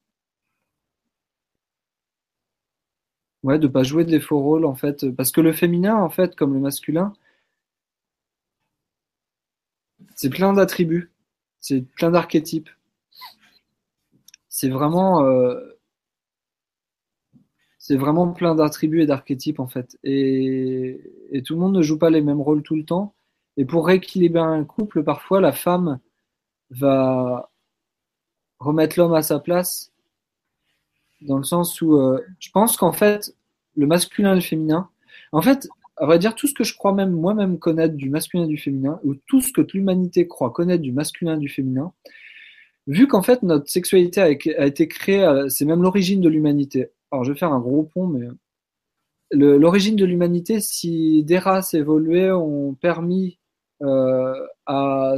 ouais, 3.44 3.60
de 3.60 3.68
pas 3.68 3.84
jouer 3.84 4.06
des 4.06 4.20
faux 4.20 4.40
rôles 4.40 4.66
en 4.66 4.76
fait, 4.76 5.10
parce 5.12 5.32
que 5.32 5.42
le 5.42 5.54
féminin 5.54 5.96
en 5.96 6.10
fait, 6.10 6.36
comme 6.36 6.54
le 6.54 6.60
masculin, 6.60 7.14
c'est 10.16 10.30
plein 10.30 10.54
d'attributs, 10.54 11.12
c'est 11.60 11.82
plein 11.82 12.10
d'archétypes. 12.10 12.70
C'est 14.50 14.70
vraiment, 14.70 15.24
euh, 15.26 15.60
c'est 17.78 17.98
vraiment 17.98 18.32
plein 18.32 18.56
d'attributs 18.56 19.02
et 19.02 19.06
d'archétypes 19.06 19.60
en 19.60 19.68
fait. 19.68 19.98
Et, 20.04 21.02
tout 21.46 21.56
le 21.56 21.60
monde 21.60 21.76
ne 21.76 21.82
joue 21.82 22.00
pas 22.00 22.10
les 22.10 22.22
mêmes 22.22 22.42
rôles 22.42 22.64
tout 22.64 22.76
le 22.76 22.86
temps. 22.86 23.14
Et 23.58 23.66
pour 23.66 23.86
rééquilibrer 23.88 24.42
un 24.42 24.64
couple, 24.64 25.04
parfois 25.04 25.42
la 25.42 25.52
femme 25.52 26.00
va 26.70 27.52
remettre 28.60 28.98
l'homme 28.98 29.14
à 29.14 29.22
sa 29.22 29.40
place, 29.40 29.92
dans 31.22 31.38
le 31.38 31.44
sens 31.44 31.82
où 31.82 31.96
euh, 31.98 32.22
je 32.40 32.50
pense 32.52 32.78
qu'en 32.78 32.94
fait, 32.94 33.36
le 33.76 33.88
masculin 33.88 34.32
et 34.32 34.36
le 34.36 34.42
féminin, 34.42 34.90
en 35.32 35.42
fait, 35.42 35.68
à 35.98 36.06
vrai 36.06 36.20
dire, 36.20 36.36
tout 36.36 36.48
ce 36.48 36.54
que 36.54 36.64
je 36.64 36.76
crois 36.76 36.94
même 36.94 37.12
moi-même 37.12 37.60
connaître 37.60 37.96
du 37.96 38.10
masculin 38.10 38.46
et 38.46 38.48
du 38.48 38.58
féminin, 38.58 39.00
ou 39.04 39.16
tout 39.16 39.42
ce 39.42 39.52
que 39.52 39.62
l'humanité 39.74 40.28
croit 40.28 40.52
connaître 40.52 40.82
du 40.82 40.92
masculin 40.92 41.36
et 41.36 41.40
du 41.40 41.50
féminin, 41.50 41.94
vu 42.88 43.08
qu'en 43.08 43.22
fait 43.22 43.44
notre 43.44 43.70
sexualité 43.70 44.22
a, 44.22 44.30
été 44.30 44.88
créée, 44.88 45.28
c'est 45.50 45.66
même 45.66 45.82
l'origine 45.82 46.22
de 46.22 46.30
l'humanité. 46.30 46.90
Alors 47.12 47.24
je 47.24 47.32
vais 47.32 47.38
faire 47.40 47.54
un 47.54 47.60
gros 47.60 47.84
pont, 47.84 48.08
mais 48.08 48.28
l'origine 49.32 49.96
de 49.96 50.06
l'humanité, 50.06 50.60
si 50.60 51.24
des 51.24 51.40
races 51.40 51.74
évoluées 51.74 52.32
ont 52.32 52.74
permis 52.76 53.40
euh, 53.82 54.48
à 54.66 55.16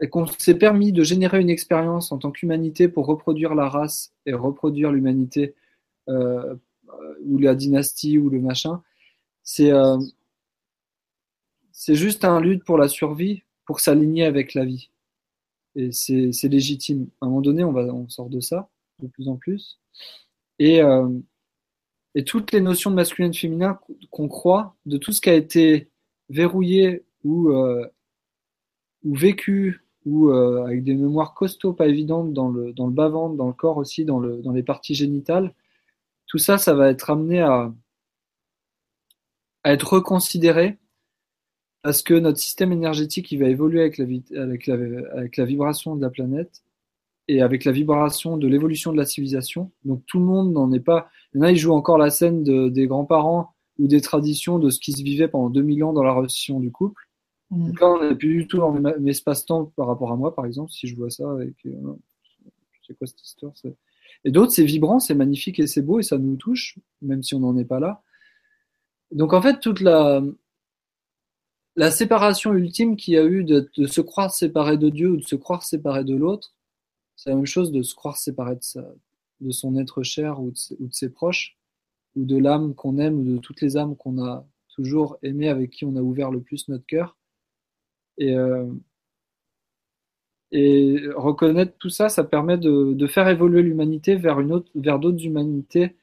et 0.00 0.08
qu'on 0.08 0.26
s'est 0.26 0.58
permis 0.58 0.92
de 0.92 1.04
générer 1.04 1.40
une 1.40 1.48
expérience 1.50 2.10
en 2.10 2.18
tant 2.18 2.32
qu'humanité 2.32 2.88
pour 2.88 3.06
reproduire 3.06 3.54
la 3.54 3.68
race 3.68 4.12
et 4.26 4.32
reproduire 4.34 4.90
l'humanité 4.90 5.54
euh, 6.08 6.54
euh, 6.54 6.56
ou 7.24 7.38
la 7.38 7.54
dynastie 7.54 8.18
ou 8.18 8.30
le 8.30 8.40
machin. 8.40 8.82
C'est 9.42 9.72
euh, 9.72 9.98
c'est 11.72 11.94
juste 11.94 12.24
un 12.24 12.40
lutte 12.40 12.64
pour 12.64 12.78
la 12.78 12.88
survie, 12.88 13.42
pour 13.66 13.80
s'aligner 13.80 14.24
avec 14.24 14.54
la 14.54 14.64
vie. 14.64 14.90
Et 15.74 15.90
c'est 15.90 16.48
légitime. 16.48 17.08
À 17.20 17.26
un 17.26 17.28
moment 17.28 17.40
donné, 17.40 17.64
on, 17.64 17.72
va, 17.72 17.82
on 17.82 18.08
sort 18.08 18.28
de 18.28 18.40
ça 18.40 18.68
de 19.00 19.08
plus 19.08 19.28
en 19.28 19.36
plus. 19.36 19.80
Et, 20.58 20.80
et 22.14 22.24
toutes 22.24 22.52
les 22.52 22.60
notions 22.60 22.90
de 22.90 22.96
masculin 22.96 23.28
et 23.28 23.30
de 23.30 23.36
féminin 23.36 23.80
qu'on 24.10 24.28
croit, 24.28 24.76
de 24.86 24.98
tout 24.98 25.12
ce 25.12 25.20
qui 25.20 25.30
a 25.30 25.34
été 25.34 25.88
verrouillé 26.28 27.04
ou, 27.24 27.50
ou 27.50 29.14
vécu 29.14 29.82
ou 30.04 30.30
euh, 30.30 30.64
avec 30.64 30.84
des 30.84 30.94
mémoires 30.94 31.34
costauds, 31.34 31.72
pas 31.72 31.86
évidentes, 31.86 32.32
dans 32.32 32.48
le, 32.48 32.72
dans 32.72 32.86
le 32.86 32.92
bas-ventre, 32.92 33.36
dans 33.36 33.46
le 33.46 33.52
corps 33.52 33.76
aussi, 33.76 34.04
dans, 34.04 34.18
le, 34.18 34.42
dans 34.42 34.52
les 34.52 34.62
parties 34.62 34.94
génitales, 34.94 35.54
tout 36.32 36.38
ça, 36.38 36.56
ça 36.56 36.72
va 36.72 36.88
être 36.88 37.10
amené 37.10 37.42
à, 37.42 37.70
à 39.64 39.72
être 39.74 39.92
reconsidéré 39.92 40.78
parce 41.82 42.00
que 42.00 42.14
notre 42.14 42.38
système 42.38 42.72
énergétique 42.72 43.30
il 43.32 43.38
va 43.38 43.48
évoluer 43.48 43.82
avec 43.82 43.98
la, 43.98 44.06
avec, 44.40 44.66
la, 44.66 44.74
avec 45.12 45.36
la 45.36 45.44
vibration 45.44 45.94
de 45.94 46.00
la 46.00 46.08
planète 46.08 46.62
et 47.28 47.42
avec 47.42 47.66
la 47.66 47.72
vibration 47.72 48.38
de 48.38 48.48
l'évolution 48.48 48.92
de 48.92 48.96
la 48.96 49.04
civilisation. 49.04 49.72
Donc 49.84 50.06
tout 50.06 50.20
le 50.20 50.24
monde 50.24 50.54
n'en 50.54 50.72
est 50.72 50.80
pas. 50.80 51.10
Il 51.34 51.36
y 51.36 51.40
en 51.40 51.44
a, 51.44 51.50
ils 51.50 51.58
jouent 51.58 51.74
encore 51.74 51.98
la 51.98 52.08
scène 52.08 52.42
de, 52.44 52.70
des 52.70 52.86
grands-parents 52.86 53.52
ou 53.78 53.86
des 53.86 54.00
traditions 54.00 54.58
de 54.58 54.70
ce 54.70 54.80
qui 54.80 54.92
se 54.92 55.02
vivait 55.02 55.28
pendant 55.28 55.50
2000 55.50 55.84
ans 55.84 55.92
dans 55.92 56.02
la 56.02 56.14
relation 56.14 56.60
du 56.60 56.72
couple. 56.72 57.10
Donc 57.50 57.78
là, 57.78 57.88
on 57.88 58.08
n'est 58.08 58.16
plus 58.16 58.38
du 58.38 58.46
tout 58.46 58.56
dans 58.56 58.72
mes 58.72 59.10
espaces-temps 59.10 59.66
par 59.76 59.86
rapport 59.86 60.12
à 60.12 60.16
moi, 60.16 60.34
par 60.34 60.46
exemple, 60.46 60.72
si 60.72 60.88
je 60.88 60.96
vois 60.96 61.10
ça 61.10 61.30
avec. 61.30 61.56
Euh, 61.66 61.92
c'est 62.86 62.96
quoi 62.96 63.06
cette 63.06 63.20
histoire 63.20 63.52
Et 64.24 64.30
d'autres, 64.30 64.52
c'est 64.52 64.64
vibrant, 64.64 65.00
c'est 65.00 65.14
magnifique 65.14 65.58
et 65.58 65.66
c'est 65.66 65.82
beau 65.82 65.98
et 65.98 66.02
ça 66.02 66.18
nous 66.18 66.36
touche, 66.36 66.78
même 67.00 67.22
si 67.22 67.34
on 67.34 67.40
n'en 67.40 67.56
est 67.56 67.64
pas 67.64 67.80
là. 67.80 68.02
Donc 69.10 69.32
en 69.32 69.42
fait, 69.42 69.60
toute 69.60 69.80
la, 69.80 70.22
la 71.76 71.90
séparation 71.90 72.52
ultime 72.54 72.96
qu'il 72.96 73.14
y 73.14 73.18
a 73.18 73.24
eu 73.24 73.44
de, 73.44 73.68
se 73.86 74.00
croire 74.00 74.32
séparé 74.32 74.76
de 74.76 74.88
Dieu 74.88 75.10
ou 75.10 75.16
de 75.16 75.24
se 75.24 75.36
croire 75.36 75.62
séparé 75.62 76.04
de 76.04 76.14
l'autre, 76.14 76.54
c'est 77.16 77.30
la 77.30 77.36
même 77.36 77.46
chose 77.46 77.72
de 77.72 77.82
se 77.82 77.94
croire 77.94 78.16
séparé 78.16 78.56
de, 78.56 78.82
de 79.40 79.50
son 79.50 79.76
être 79.76 80.02
cher 80.02 80.40
ou 80.40 80.50
de, 80.50 80.76
ou 80.80 80.88
de 80.88 80.94
ses 80.94 81.10
proches, 81.10 81.56
ou 82.16 82.24
de 82.24 82.36
l'âme 82.36 82.74
qu'on 82.74 82.98
aime 82.98 83.20
ou 83.20 83.24
de 83.24 83.38
toutes 83.38 83.60
les 83.60 83.76
âmes 83.76 83.96
qu'on 83.96 84.22
a 84.22 84.46
toujours 84.68 85.18
aimées, 85.22 85.48
avec 85.48 85.70
qui 85.70 85.84
on 85.84 85.96
a 85.96 86.00
ouvert 86.00 86.30
le 86.30 86.40
plus 86.40 86.68
notre 86.68 86.86
cœur. 86.86 87.16
Et, 88.18 88.36
euh, 88.36 88.66
et 90.52 91.00
reconnaître 91.16 91.72
tout 91.78 91.88
ça, 91.88 92.10
ça 92.10 92.24
permet 92.24 92.58
de, 92.58 92.92
de 92.92 93.06
faire 93.06 93.26
évoluer 93.28 93.62
l'humanité 93.62 94.16
vers 94.16 94.38
une 94.38 94.52
autre, 94.52 94.70
vers 94.74 94.98
d'autres 94.98 95.24
humanités 95.24 95.96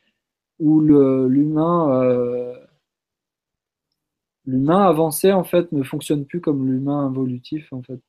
où 0.60 0.82
l'humain 0.82 2.04
euh, 2.04 2.54
l'humain 4.46 4.82
avancé 4.88 5.32
en 5.32 5.44
fait 5.44 5.72
ne 5.72 5.84
fonctionne 5.84 6.26
plus 6.26 6.42
comme 6.42 6.70
l'humain 6.70 7.06
involutif 7.06 7.72
en 7.72 7.82
fait 7.82 8.02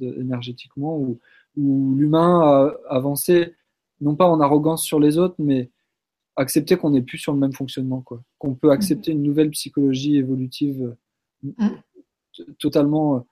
énergétiquement 0.00 0.96
ou 0.96 1.20
où 1.56 1.94
l'humain 1.96 2.74
avancé 2.88 3.54
non 4.00 4.16
pas 4.16 4.26
en 4.26 4.40
arrogance 4.40 4.82
sur 4.82 4.98
les 4.98 5.18
autres 5.18 5.36
mais 5.38 5.70
accepter 6.34 6.76
qu'on 6.76 6.90
n'est 6.90 7.02
plus 7.02 7.18
sur 7.18 7.32
le 7.32 7.38
même 7.38 7.52
fonctionnement 7.52 8.00
quoi 8.00 8.22
qu'on 8.38 8.54
peut 8.54 8.70
accepter 8.70 9.12
une 9.12 9.22
nouvelle 9.22 9.50
psychologie 9.50 10.16
évolutive 10.16 10.96
mm. 11.42 11.68
totalement 12.58 13.26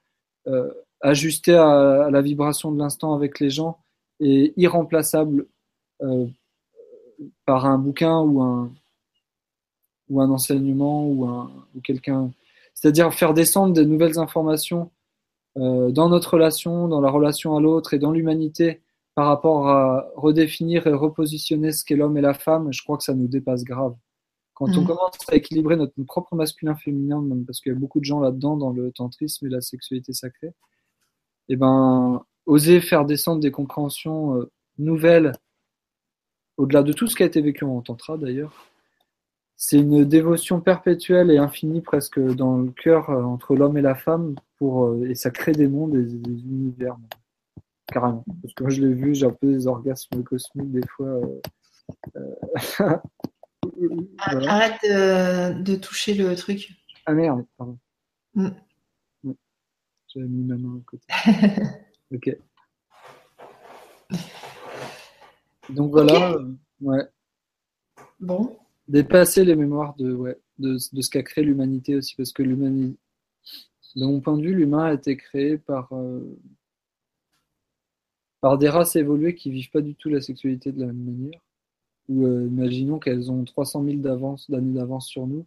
euh, 0.47 0.71
ajusté 1.01 1.55
à, 1.55 2.09
la 2.11 2.23
vibration 2.23 2.73
de 2.73 2.79
l'instant 2.79 3.15
avec 3.15 3.41
les 3.41 3.51
gens 3.51 3.79
et 4.21 4.53
irremplaçable 4.57 5.47
euh, 6.03 6.27
par 7.47 7.67
un 7.67 7.79
bouquin 7.79 8.21
ou 8.21 8.43
un, 8.43 8.73
ou 10.09 10.21
un 10.21 10.31
enseignement 10.31 11.07
ou, 11.07 11.27
un, 11.27 11.51
ou 11.75 11.81
quelqu'un. 11.81 12.31
C'est-à-dire 12.75 13.13
faire 13.15 13.35
descendre 13.35 13.75
des 13.75 13.87
nouvelles 13.87 14.19
informations 14.19 14.91
euh, 15.59 15.91
dans 15.91 16.09
notre 16.09 16.35
relation, 16.35 16.89
dans 16.89 17.01
la 17.01 17.11
relation 17.11 17.57
à 17.57 17.61
l'autre 17.61 17.95
et 17.95 17.99
dans 17.99 18.13
l'humanité 18.13 18.81
par 19.15 19.27
rapport 19.27 19.69
à 19.69 20.09
redéfinir 20.17 20.87
et 20.87 20.93
repositionner 20.93 21.73
ce 21.73 21.85
qu'est 21.85 21.97
l'homme 21.97 22.17
et 22.17 22.21
la 22.21 22.35
femme, 22.35 22.73
je 22.73 22.83
crois 22.83 22.97
que 22.97 23.03
ça 23.03 23.15
nous 23.15 23.27
dépasse 23.27 23.65
grave. 23.65 23.95
Quand 24.55 24.69
on 24.77 24.83
mm. 24.83 24.87
commence 24.87 25.17
à 25.29 25.35
équilibrer 25.35 25.77
notre 25.77 26.01
propre 26.05 26.35
masculin-féminin, 26.37 27.23
parce 27.47 27.61
qu'il 27.61 27.73
y 27.73 27.75
a 27.75 27.79
beaucoup 27.79 27.99
de 27.99 28.05
gens 28.05 28.21
là-dedans 28.21 28.57
dans 28.57 28.71
le 28.71 28.93
tantrisme 28.93 29.47
et 29.47 29.51
la 29.51 29.61
sexualité 29.61 30.13
sacrée, 30.13 30.53
eh 31.51 31.57
ben, 31.57 32.25
oser 32.47 32.81
faire 32.81 33.05
descendre 33.05 33.41
des 33.41 33.51
compréhensions 33.51 34.37
euh, 34.37 34.51
nouvelles, 34.79 35.33
au-delà 36.57 36.85
de 36.85 36.93
tout 36.93 37.09
ce 37.09 37.17
qui 37.17 37.25
a 37.25 37.27
été 37.27 37.41
vécu 37.41 37.65
en 37.65 37.81
tantra 37.81 38.17
d'ailleurs, 38.17 38.71
c'est 39.57 39.79
une 39.79 40.05
dévotion 40.05 40.61
perpétuelle 40.61 41.31
et 41.31 41.39
infinie 41.39 41.81
presque 41.81 42.21
dans 42.21 42.59
le 42.59 42.71
cœur 42.71 43.11
euh, 43.11 43.25
entre 43.25 43.57
l'homme 43.57 43.77
et 43.77 43.83
la 43.83 43.97
femme, 43.97 44.37
pour, 44.59 44.87
euh, 44.87 45.09
et 45.11 45.17
ça 45.17 45.33
crée 45.33 45.51
des 45.51 45.67
mondes 45.67 45.97
et 45.97 46.05
des, 46.05 46.31
univers, 46.31 46.97
carrément. 47.89 48.25
Parce 48.43 48.55
que 48.55 48.63
moi 48.63 48.71
je 48.71 48.83
l'ai 48.83 48.95
vu, 48.95 49.17
j'ai 49.17 49.27
un 49.27 49.33
peu 49.33 49.53
des 49.53 49.67
orgasmes 49.67 50.23
cosmiques 50.23 50.71
des 50.71 50.87
fois. 50.87 51.21
Arrête 54.19 54.81
de, 54.85 55.75
toucher 55.75 56.15
le 56.15 56.37
truc. 56.37 56.71
Ah 57.07 57.13
merde, 57.13 57.45
pardon. 57.59 57.77
Mm. 58.35 58.47
Mm. 58.47 58.55
J'avais 60.13 60.27
mis 60.27 60.45
ma 60.45 60.57
main 60.57 60.77
à 60.77 60.83
côté. 60.85 61.07
ok. 62.15 62.37
Donc 65.71 65.93
voilà, 65.93 66.37
ouais. 66.81 67.05
Bon. 68.19 68.57
Dépasser 68.89 69.45
les 69.45 69.55
mémoires 69.55 69.95
de, 69.97 70.13
ouais, 70.13 70.37
de, 70.59 70.73
de 70.93 71.01
ce 71.01 71.11
qu'a 71.11 71.23
créé 71.23 71.45
l'humanité 71.45 71.95
aussi, 71.95 72.17
parce 72.17 72.33
que 72.33 72.43
l'humanité, 72.43 72.99
de 73.95 74.05
mon 74.05 74.21
point 74.21 74.37
de 74.37 74.43
vue, 74.43 74.55
l'humain 74.55 74.87
a 74.87 74.95
été 74.95 75.17
créé 75.17 75.59
par, 75.59 75.93
euh, 75.93 76.37
par 78.41 78.59
des 78.59 78.69
races 78.69 78.97
évoluées 78.97 79.37
qui 79.37 79.51
vivent 79.51 79.71
pas 79.71 79.81
du 79.81 79.95
tout 79.95 80.09
la 80.09 80.21
sexualité 80.21 80.73
de 80.73 80.81
la 80.81 80.87
même 80.87 81.05
manière 81.05 81.41
ou 82.11 82.27
euh, 82.27 82.47
imaginons 82.49 82.99
qu'elles 82.99 83.31
ont 83.31 83.45
300 83.45 83.85
000 83.85 83.97
d'avance, 83.99 84.51
d'années 84.51 84.75
d'avance 84.75 85.07
sur 85.07 85.27
nous. 85.27 85.47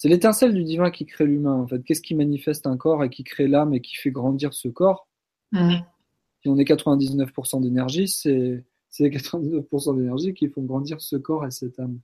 C'est 0.00 0.08
l'étincelle 0.08 0.54
du 0.54 0.64
divin 0.64 0.90
qui 0.90 1.04
crée 1.04 1.26
l'humain, 1.26 1.52
en 1.52 1.66
fait. 1.66 1.82
Qu'est-ce 1.82 2.00
qui 2.00 2.14
manifeste 2.14 2.66
un 2.66 2.78
corps 2.78 3.04
et 3.04 3.10
qui 3.10 3.22
crée 3.22 3.46
l'âme 3.46 3.74
et 3.74 3.82
qui 3.82 3.96
fait 3.96 4.10
grandir 4.10 4.54
ce 4.54 4.68
corps? 4.68 5.06
Mmh. 5.52 5.74
Si 6.40 6.48
on 6.48 6.56
est 6.56 6.64
99% 6.64 7.60
d'énergie, 7.60 8.08
c'est, 8.08 8.64
c'est 8.88 9.10
99% 9.10 9.94
d'énergie 9.98 10.32
qui 10.32 10.48
font 10.48 10.62
grandir 10.62 11.02
ce 11.02 11.16
corps 11.16 11.46
et 11.46 11.50
cette 11.50 11.78
âme. 11.78 12.00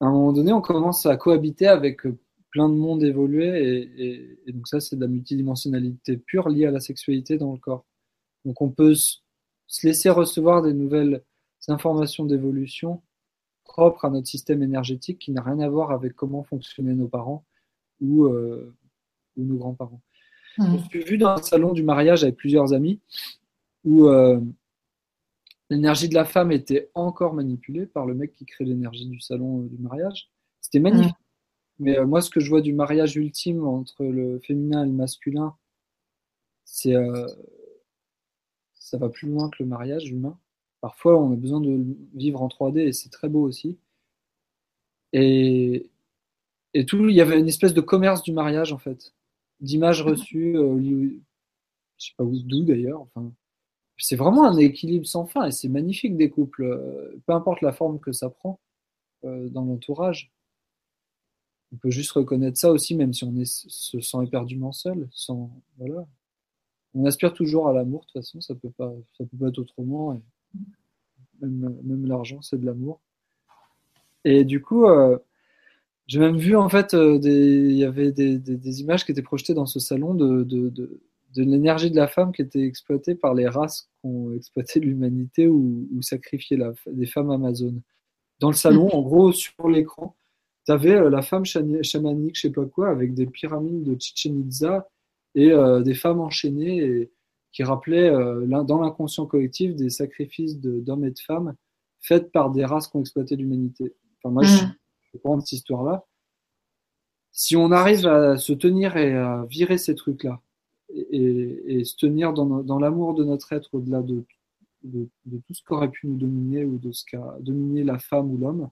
À 0.00 0.06
un 0.06 0.12
moment 0.12 0.32
donné, 0.32 0.50
on 0.50 0.62
commence 0.62 1.04
à 1.04 1.14
cohabiter 1.18 1.66
avec 1.66 2.04
plein 2.48 2.70
de 2.70 2.74
mondes 2.74 3.02
évolués 3.02 3.90
et, 3.98 4.38
et 4.46 4.52
donc 4.52 4.66
ça, 4.66 4.80
c'est 4.80 4.96
de 4.96 5.02
la 5.02 5.08
multidimensionnalité 5.08 6.16
pure 6.16 6.48
liée 6.48 6.64
à 6.64 6.70
la 6.70 6.80
sexualité 6.80 7.36
dans 7.36 7.52
le 7.52 7.58
corps. 7.58 7.84
Donc 8.46 8.62
on 8.62 8.70
peut 8.70 8.94
se 8.94 9.86
laisser 9.86 10.08
recevoir 10.08 10.62
des 10.62 10.72
nouvelles 10.72 11.22
informations 11.68 12.24
d'évolution 12.24 13.02
propres 13.70 14.04
à 14.04 14.10
notre 14.10 14.26
système 14.26 14.62
énergétique 14.64 15.20
qui 15.20 15.30
n'a 15.30 15.42
rien 15.42 15.60
à 15.60 15.68
voir 15.68 15.92
avec 15.92 16.14
comment 16.14 16.42
fonctionnaient 16.42 16.94
nos 16.94 17.06
parents 17.06 17.44
ou, 18.00 18.24
euh, 18.24 18.74
nos 19.36 19.56
grands-parents. 19.56 20.02
Mmh. 20.58 20.76
Je 20.76 20.88
suis 20.88 21.04
vu 21.04 21.18
dans 21.18 21.30
un 21.30 21.42
salon 21.42 21.72
du 21.72 21.84
mariage 21.84 22.24
avec 22.24 22.36
plusieurs 22.36 22.72
amis 22.72 23.00
où 23.84 24.08
euh, 24.08 24.40
l'énergie 25.70 26.08
de 26.08 26.14
la 26.14 26.24
femme 26.24 26.50
était 26.50 26.90
encore 26.94 27.32
manipulée 27.32 27.86
par 27.86 28.06
le 28.06 28.14
mec 28.14 28.32
qui 28.32 28.44
crée 28.44 28.64
l'énergie 28.64 29.06
du 29.06 29.20
salon 29.20 29.62
euh, 29.62 29.68
du 29.68 29.78
mariage. 29.78 30.28
C'était 30.60 30.80
magnifique. 30.80 31.14
Mmh. 31.14 31.84
Mais 31.84 32.04
moi, 32.04 32.20
ce 32.20 32.28
que 32.28 32.40
je 32.40 32.50
vois 32.50 32.60
du 32.60 32.74
mariage 32.74 33.16
ultime 33.16 33.64
entre 33.64 34.04
le 34.04 34.40
féminin 34.40 34.82
et 34.82 34.86
le 34.86 34.92
masculin, 34.92 35.54
c'est 36.66 36.94
ça 38.74 38.98
va 38.98 39.08
plus 39.08 39.28
loin 39.30 39.48
que 39.48 39.62
le 39.62 39.66
mariage 39.66 40.10
humain. 40.10 40.38
Parfois, 40.80 41.18
on 41.20 41.32
a 41.32 41.36
besoin 41.36 41.60
de 41.60 41.84
vivre 42.14 42.42
en 42.42 42.48
3D 42.48 42.80
et 42.80 42.92
c'est 42.92 43.10
très 43.10 43.28
beau 43.28 43.42
aussi. 43.42 43.78
Et, 45.12 45.90
et 46.74 46.86
tout, 46.86 47.08
il 47.08 47.14
y 47.14 47.20
avait 47.20 47.38
une 47.38 47.48
espèce 47.48 47.74
de 47.74 47.80
commerce 47.80 48.22
du 48.22 48.32
mariage 48.32 48.72
en 48.72 48.78
fait, 48.78 49.14
d'images 49.60 50.02
reçues, 50.02 50.56
euh, 50.56 50.80
je 51.98 52.06
sais 52.06 52.12
pas 52.16 52.24
où 52.24 52.36
d'où 52.38 52.64
d'ailleurs. 52.64 53.00
Enfin, 53.02 53.32
c'est 53.98 54.16
vraiment 54.16 54.46
un 54.46 54.56
équilibre 54.56 55.06
sans 55.06 55.26
fin 55.26 55.46
et 55.46 55.52
c'est 55.52 55.68
magnifique 55.68 56.16
des 56.16 56.30
couples, 56.30 56.64
euh, 56.64 57.20
peu 57.26 57.32
importe 57.34 57.60
la 57.62 57.72
forme 57.72 58.00
que 58.00 58.12
ça 58.12 58.30
prend 58.30 58.60
euh, 59.24 59.48
dans 59.50 59.64
l'entourage. 59.64 60.32
On 61.72 61.76
peut 61.76 61.90
juste 61.90 62.12
reconnaître 62.12 62.58
ça 62.58 62.72
aussi, 62.72 62.96
même 62.96 63.12
si 63.12 63.24
on 63.24 63.36
est, 63.36 63.44
se 63.46 64.00
sent 64.00 64.18
éperdument 64.24 64.72
seul. 64.72 65.08
Sans, 65.12 65.50
voilà. 65.78 66.06
On 66.94 67.04
aspire 67.04 67.32
toujours 67.32 67.68
à 67.68 67.72
l'amour, 67.72 68.00
de 68.00 68.06
toute 68.06 68.22
façon, 68.24 68.40
ça 68.40 68.54
peut 68.54 68.70
pas, 68.70 68.92
ça 69.16 69.24
peut 69.24 69.36
pas 69.36 69.48
être 69.48 69.58
autrement. 69.58 70.14
Et 70.14 70.20
même, 71.40 72.06
l'argent, 72.06 72.42
c'est 72.42 72.60
de 72.60 72.66
l'amour. 72.66 73.00
Et 74.24 74.44
du 74.44 74.60
coup, 74.60 74.86
euh, 74.86 75.18
j'ai 76.06 76.18
même 76.18 76.36
vu 76.36 76.56
en 76.56 76.68
fait, 76.68 76.94
euh, 76.94 77.18
il 77.22 77.72
y 77.72 77.84
avait 77.84 78.12
des, 78.12 78.80
images 78.80 79.04
qui 79.04 79.12
étaient 79.12 79.22
projetées 79.22 79.54
dans 79.54 79.66
ce 79.66 79.80
salon 79.80 80.14
de, 80.14 80.42
de, 80.42 81.00
l'énergie 81.36 81.90
de 81.90 81.96
la 81.96 82.08
femme 82.08 82.32
qui 82.32 82.42
était 82.42 82.62
exploitée 82.62 83.14
par 83.14 83.34
les 83.34 83.48
races 83.48 83.82
qui 83.82 84.06
ont 84.06 84.34
exploité 84.34 84.80
l'humanité 84.80 85.48
ou, 85.48 85.86
sacrifié 86.02 86.56
la, 86.56 86.72
des 86.86 87.06
femmes 87.06 87.30
amazones. 87.30 87.80
Dans 88.40 88.50
le 88.50 88.56
salon, 88.56 88.88
en 88.92 89.02
gros, 89.02 89.32
sur 89.32 89.68
l'écran, 89.68 90.16
tu 90.66 90.72
avais 90.72 90.94
euh, 90.94 91.10
la 91.10 91.22
femme 91.22 91.44
chamanique, 91.44 92.36
je 92.36 92.42
sais 92.42 92.52
pas 92.52 92.66
quoi, 92.66 92.90
avec 92.90 93.14
des 93.14 93.26
pyramides 93.26 93.84
de 93.84 93.96
Chichen 93.98 94.38
Itza 94.40 94.88
et 95.36 95.52
des 95.84 95.94
femmes 95.94 96.20
enchaînées. 96.20 96.78
Et, 96.78 97.10
qui 97.52 97.64
rappelait 97.64 98.10
dans 98.10 98.80
l'inconscient 98.80 99.26
collectif 99.26 99.74
des 99.74 99.90
sacrifices 99.90 100.58
d'hommes 100.58 101.04
et 101.04 101.10
de 101.10 101.18
femmes 101.18 101.54
faits 102.00 102.32
par 102.32 102.50
des 102.50 102.64
races 102.64 102.88
qui 102.88 102.96
ont 102.96 103.00
exploité 103.00 103.36
l'humanité. 103.36 103.94
Enfin, 104.18 104.32
moi, 104.32 104.42
je, 104.42 104.64
mm. 104.64 104.74
je 105.12 105.18
prends 105.18 105.40
cette 105.40 105.52
histoire-là. 105.52 106.06
Si 107.32 107.56
on 107.56 107.70
arrive 107.70 108.06
à 108.06 108.36
se 108.36 108.52
tenir 108.52 108.96
et 108.96 109.14
à 109.14 109.44
virer 109.48 109.78
ces 109.78 109.94
trucs-là, 109.94 110.40
et, 110.92 111.84
se 111.84 111.96
tenir 111.96 112.32
dans, 112.32 112.78
l'amour 112.78 113.14
de 113.14 113.24
notre 113.24 113.52
être 113.52 113.74
au-delà 113.74 114.02
de, 114.02 114.24
de, 114.82 115.08
tout 115.46 115.54
ce 115.54 115.62
qu'aurait 115.62 115.90
pu 115.90 116.08
nous 116.08 116.16
dominer 116.16 116.64
ou 116.64 116.78
de 116.78 116.90
ce 116.90 117.04
qu'a 117.04 117.36
dominé 117.40 117.84
la 117.84 117.98
femme 117.98 118.32
ou 118.32 118.38
l'homme, 118.38 118.68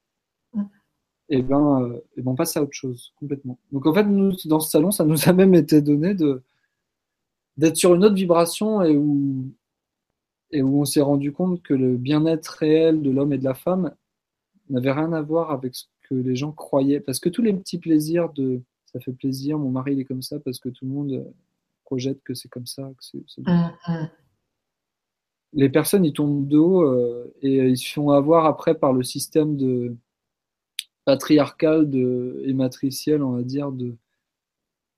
mm. 0.55 0.63
et 1.29 1.39
eh 1.39 1.43
ben, 1.43 1.83
euh, 1.83 2.01
et 2.17 2.23
ben 2.23 2.33
on 2.33 2.35
passe 2.35 2.57
à 2.57 2.63
autre 2.63 2.73
chose 2.73 3.13
complètement. 3.17 3.59
Donc 3.71 3.87
en 3.87 3.95
fait, 3.95 4.05
nous, 4.05 4.33
dans 4.47 4.61
ce 4.61 4.71
salon, 4.71 4.91
ça 4.91 5.05
nous 5.05 5.29
a 5.29 5.33
même 5.33 5.55
été 5.55 5.81
donné 5.81 6.15
de 6.15 6.43
d'être 7.59 7.77
sur 7.77 7.95
une 7.95 8.05
autre 8.05 8.15
vibration 8.15 8.83
et 8.83 8.97
où 8.97 9.53
et 10.51 10.63
où 10.63 10.81
on 10.81 10.85
s'est 10.87 11.03
rendu 11.03 11.31
compte 11.33 11.63
que 11.63 11.75
le 11.75 11.99
bien-être 11.99 12.47
réel 12.47 13.03
de 13.03 13.11
l'homme 13.11 13.35
et 13.35 13.39
de 13.39 13.45
la 13.45 13.53
femme 13.53 13.95
n'avait 14.71 14.93
rien 14.93 15.13
à 15.13 15.21
voir 15.21 15.51
avec 15.51 15.75
ce 15.75 15.85
que 16.09 16.15
les 16.15 16.37
gens 16.37 16.53
croyaient. 16.53 17.01
Parce 17.01 17.21
que 17.21 17.29
tous 17.29 17.43
les 17.43 17.53
petits 17.53 17.79
plaisirs 17.79 18.33
de 18.33 18.63
ça 18.87 18.99
fait 19.01 19.13
plaisir, 19.13 19.59
mon 19.59 19.71
mari 19.71 19.93
il 19.93 20.01
est 20.01 20.05
comme 20.05 20.23
ça 20.23 20.41
parce 20.41 20.59
que 20.59 20.71
tout 20.71 20.87
le 20.87 20.93
monde 20.93 21.33
projette 21.85 22.23
que 22.23 22.33
c'est 22.33 22.49
comme 22.49 22.67
ça. 22.67 22.91
Que 23.13 23.19
mm, 23.43 23.71
mm. 23.89 24.11
Les 25.55 25.69
personnes 25.69 26.07
ils 26.07 26.15
tombent 26.15 26.49
de 26.49 26.57
haut 26.57 26.83
euh, 26.83 27.35
et 27.43 27.69
ils 27.69 27.77
se 27.77 27.93
font 27.93 28.11
avoir 28.11 28.47
après 28.47 28.75
par 28.75 28.95
le 28.95 29.03
système 29.03 29.57
de 29.57 29.95
patriarcal 31.05 31.89
de, 31.91 32.43
et 32.45 32.53
matriciel, 32.53 33.23
on 33.23 33.33
va 33.33 33.43
dire, 33.43 33.73
de, 33.73 33.97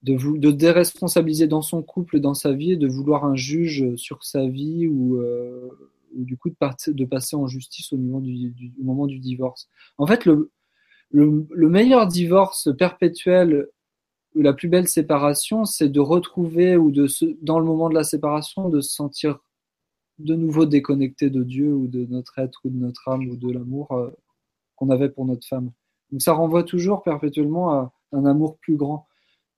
de, 0.02 0.38
de 0.38 0.50
déresponsabiliser 0.50 1.46
dans 1.46 1.62
son 1.62 1.82
couple, 1.82 2.20
dans 2.20 2.34
sa 2.34 2.52
vie, 2.52 2.76
de 2.76 2.88
vouloir 2.88 3.24
un 3.24 3.36
juge 3.36 3.94
sur 3.96 4.24
sa 4.24 4.46
vie 4.46 4.86
ou, 4.86 5.16
euh, 5.16 5.68
du 6.14 6.36
coup 6.36 6.48
de, 6.48 6.92
de, 6.92 7.04
passer 7.04 7.36
en 7.36 7.46
justice 7.46 7.92
au, 7.92 7.96
du, 7.96 8.72
moment 8.82 9.06
du 9.06 9.18
divorce. 9.18 9.68
En 9.98 10.06
fait, 10.06 10.24
le, 10.24 10.50
le, 11.10 11.68
meilleur 11.68 12.06
divorce 12.06 12.68
perpétuel 12.76 13.68
ou 14.34 14.42
la 14.42 14.52
plus 14.52 14.68
belle 14.68 14.88
séparation, 14.88 15.64
c'est 15.64 15.88
de 15.88 16.00
retrouver 16.00 16.76
ou 16.76 16.90
de 16.90 17.06
se, 17.06 17.24
dans 17.42 17.58
le 17.58 17.66
moment 17.66 17.88
de 17.88 17.94
la 17.94 18.04
séparation, 18.04 18.68
de 18.68 18.80
se 18.80 18.94
sentir 18.94 19.40
de 20.18 20.34
nouveau 20.34 20.66
déconnecté 20.66 21.30
de 21.30 21.42
Dieu 21.42 21.72
ou 21.74 21.88
de 21.88 22.06
notre 22.06 22.38
être 22.38 22.60
ou 22.64 22.70
de 22.70 22.76
notre 22.76 23.08
âme 23.08 23.28
ou 23.28 23.36
de 23.36 23.50
l'amour 23.50 23.90
euh, 23.92 24.10
qu'on 24.76 24.90
avait 24.90 25.08
pour 25.08 25.24
notre 25.26 25.46
femme. 25.46 25.72
Donc 26.10 26.22
ça 26.22 26.32
renvoie 26.32 26.62
toujours 26.62 27.02
perpétuellement 27.02 27.70
à 27.70 27.92
un 28.12 28.24
amour 28.24 28.58
plus 28.58 28.76
grand. 28.76 29.06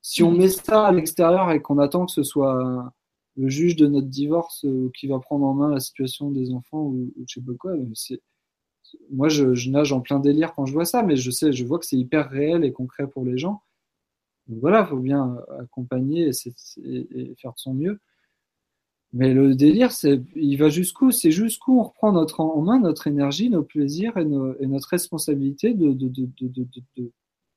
Si 0.02 0.22
on 0.22 0.32
met 0.32 0.48
ça 0.48 0.86
à 0.86 0.92
l'extérieur 0.92 1.50
et 1.52 1.62
qu'on 1.62 1.78
attend 1.78 2.06
que 2.06 2.12
ce 2.12 2.24
soit 2.24 2.92
le 3.36 3.48
juge 3.48 3.76
de 3.76 3.86
notre 3.86 4.08
divorce 4.08 4.64
euh, 4.64 4.90
qui 4.94 5.06
va 5.06 5.18
prendre 5.18 5.46
en 5.46 5.54
main 5.54 5.70
la 5.70 5.80
situation 5.80 6.30
des 6.30 6.52
enfants 6.52 6.82
ou, 6.82 7.10
je 7.26 7.34
sais 7.34 7.40
pas 7.40 7.52
quoi, 7.58 7.72
c'est 7.94 8.20
moi 9.10 9.28
je, 9.28 9.70
nage 9.70 9.92
en 9.92 10.00
plein 10.00 10.20
délire 10.20 10.54
quand 10.54 10.66
je 10.66 10.72
vois 10.72 10.84
ça, 10.84 11.02
mais 11.02 11.16
je 11.16 11.30
sais, 11.30 11.52
je 11.52 11.64
vois 11.64 11.78
que 11.78 11.86
c'est 11.86 11.96
hyper 11.96 12.28
réel 12.28 12.64
et 12.64 12.72
concret 12.72 13.08
pour 13.08 13.24
les 13.24 13.38
gens. 13.38 13.62
Donc 14.48 14.58
voilà, 14.60 14.82
il 14.82 14.86
faut 14.88 14.98
bien 14.98 15.38
accompagner 15.60 16.28
et, 16.28 17.34
faire 17.36 17.52
de 17.52 17.58
son 17.58 17.74
mieux. 17.74 18.00
Mais 19.14 19.34
le 19.34 19.54
délire, 19.54 19.90
il 20.36 20.56
va 20.56 20.68
jusqu'où? 20.68 21.10
C'est 21.10 21.30
jusqu'où 21.30 21.78
on 21.78 21.84
reprend 21.84 22.12
notre, 22.12 22.40
en 22.40 22.60
main 22.62 22.80
notre 22.80 23.06
énergie, 23.06 23.50
nos 23.50 23.62
plaisirs 23.62 24.16
et, 24.18 24.24
notre 24.24 24.88
responsabilité 24.88 25.74
de, 25.74 25.92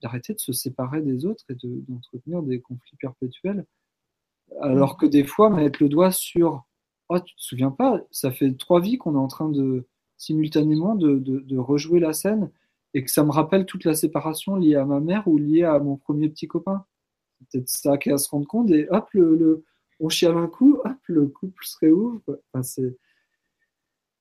d'arrêter 0.06 0.36
de 0.36 0.40
se 0.40 0.53
séparer 0.53 1.02
des 1.02 1.26
autres 1.26 1.44
et 1.49 1.56
d'entretenir 1.88 2.44
des 2.44 2.61
conflits 2.61 2.95
perpétuels. 2.98 3.65
Alors 4.61 4.98
que 4.98 5.07
des 5.07 5.23
fois, 5.23 5.49
mettre 5.49 5.82
le 5.82 5.90
doigt 5.90 6.11
sur 6.11 6.68
Oh, 7.10 7.19
tu 7.19 7.36
te 7.36 7.41
souviens 7.41 7.72
pas, 7.72 8.02
ça 8.11 8.32
fait 8.32 8.52
trois 8.53 8.82
vies 8.82 8.98
qu'on 8.98 9.15
est 9.15 9.19
en 9.19 9.27
train 9.27 9.49
de 9.49 9.88
simultanément 10.18 10.95
de, 10.95 11.19
de, 11.19 11.57
rejouer 11.57 11.99
la 11.99 12.14
scène 12.14 12.52
et 12.95 13.03
que 13.03 13.11
ça 13.11 13.23
me 13.23 13.32
rappelle 13.32 13.65
toute 13.65 13.84
la 13.84 13.94
séparation 13.94 14.56
liée 14.56 14.76
à 14.76 14.86
ma 14.86 14.99
mère 14.99 15.27
ou 15.27 15.38
liée 15.38 15.64
à 15.64 15.77
mon 15.80 15.98
premier 15.98 16.30
petit 16.30 16.48
copain. 16.48 16.86
C'est 17.52 17.60
peut-être 17.60 17.69
ça 17.69 17.98
qui 17.98 18.11
à 18.11 18.18
se 18.18 18.30
rendre 18.30 18.48
compte 18.48 18.72
et 18.72 18.88
hop, 18.90 19.07
le, 19.11 19.36
le, 19.36 19.65
on 19.99 20.10
chiale 20.10 20.38
un 20.38 20.48
coup, 20.48 20.80
hop, 20.84 20.98
le 21.06 21.27
couple 21.27 21.64
se 21.64 21.77
réouvre. 21.80 22.22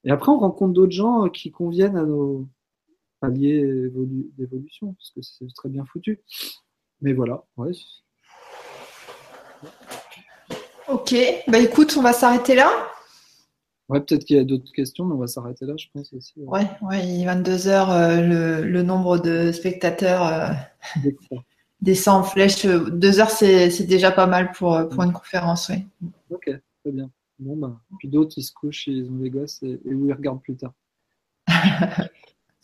et 0.04 0.10
après, 0.10 0.32
on 0.32 0.38
rencontre 0.38 0.74
d'autres 0.74 0.92
gens 0.92 1.28
qui 1.30 1.50
conviennent 1.50 1.96
à 1.96 2.04
nos, 2.04 2.46
palier 3.24 3.90
d'évolution, 4.36 4.94
parce 4.94 5.10
que 5.10 5.22
c'est 5.22 5.54
très 5.54 5.68
bien 5.68 5.84
foutu. 5.84 6.20
Mais 7.00 7.12
voilà, 7.12 7.44
ouais. 7.56 7.72
Ok, 10.88 11.14
bah 11.48 11.58
écoute, 11.58 11.94
on 11.96 12.02
va 12.02 12.12
s'arrêter 12.12 12.54
là. 12.54 12.70
Ouais, 13.88 14.00
peut-être 14.00 14.24
qu'il 14.24 14.36
y 14.36 14.38
a 14.38 14.44
d'autres 14.44 14.72
questions, 14.72 15.04
mais 15.04 15.14
on 15.14 15.18
va 15.18 15.26
s'arrêter 15.26 15.66
là, 15.66 15.74
je 15.78 15.86
pense 15.92 16.12
aussi. 16.12 16.34
Ouais, 16.36 16.66
ouais, 16.82 17.06
il 17.06 17.22
est 17.22 17.26
22 17.26 17.68
heures, 17.68 17.90
euh, 17.90 18.62
le, 18.62 18.82
nombre 18.82 19.18
de 19.18 19.52
spectateurs 19.52 20.26
euh, 20.26 20.48
descend 21.80 22.22
en 22.22 22.24
flèche. 22.24 22.66
Deux 22.66 23.20
heures, 23.20 23.30
c'est 23.30 23.86
déjà 23.86 24.10
pas 24.10 24.26
mal 24.26 24.52
pour, 24.52 24.88
pour 24.88 25.02
une 25.02 25.12
conférence, 25.12 25.70
oui. 25.70 25.86
Ok, 26.30 26.44
très 26.82 26.92
bien. 26.92 27.10
Bon, 27.38 27.56
bah, 27.56 27.80
puis 27.98 28.08
d'autres, 28.08 28.34
ils 28.36 28.44
se 28.44 28.52
couchent, 28.52 28.86
ils 28.86 29.10
ont 29.10 29.16
des 29.16 29.30
gosses 29.30 29.62
et, 29.62 29.80
et 29.84 29.94
où 29.94 30.06
ils 30.06 30.12
regardent 30.12 30.42
plus 30.42 30.56
tard. 30.56 30.72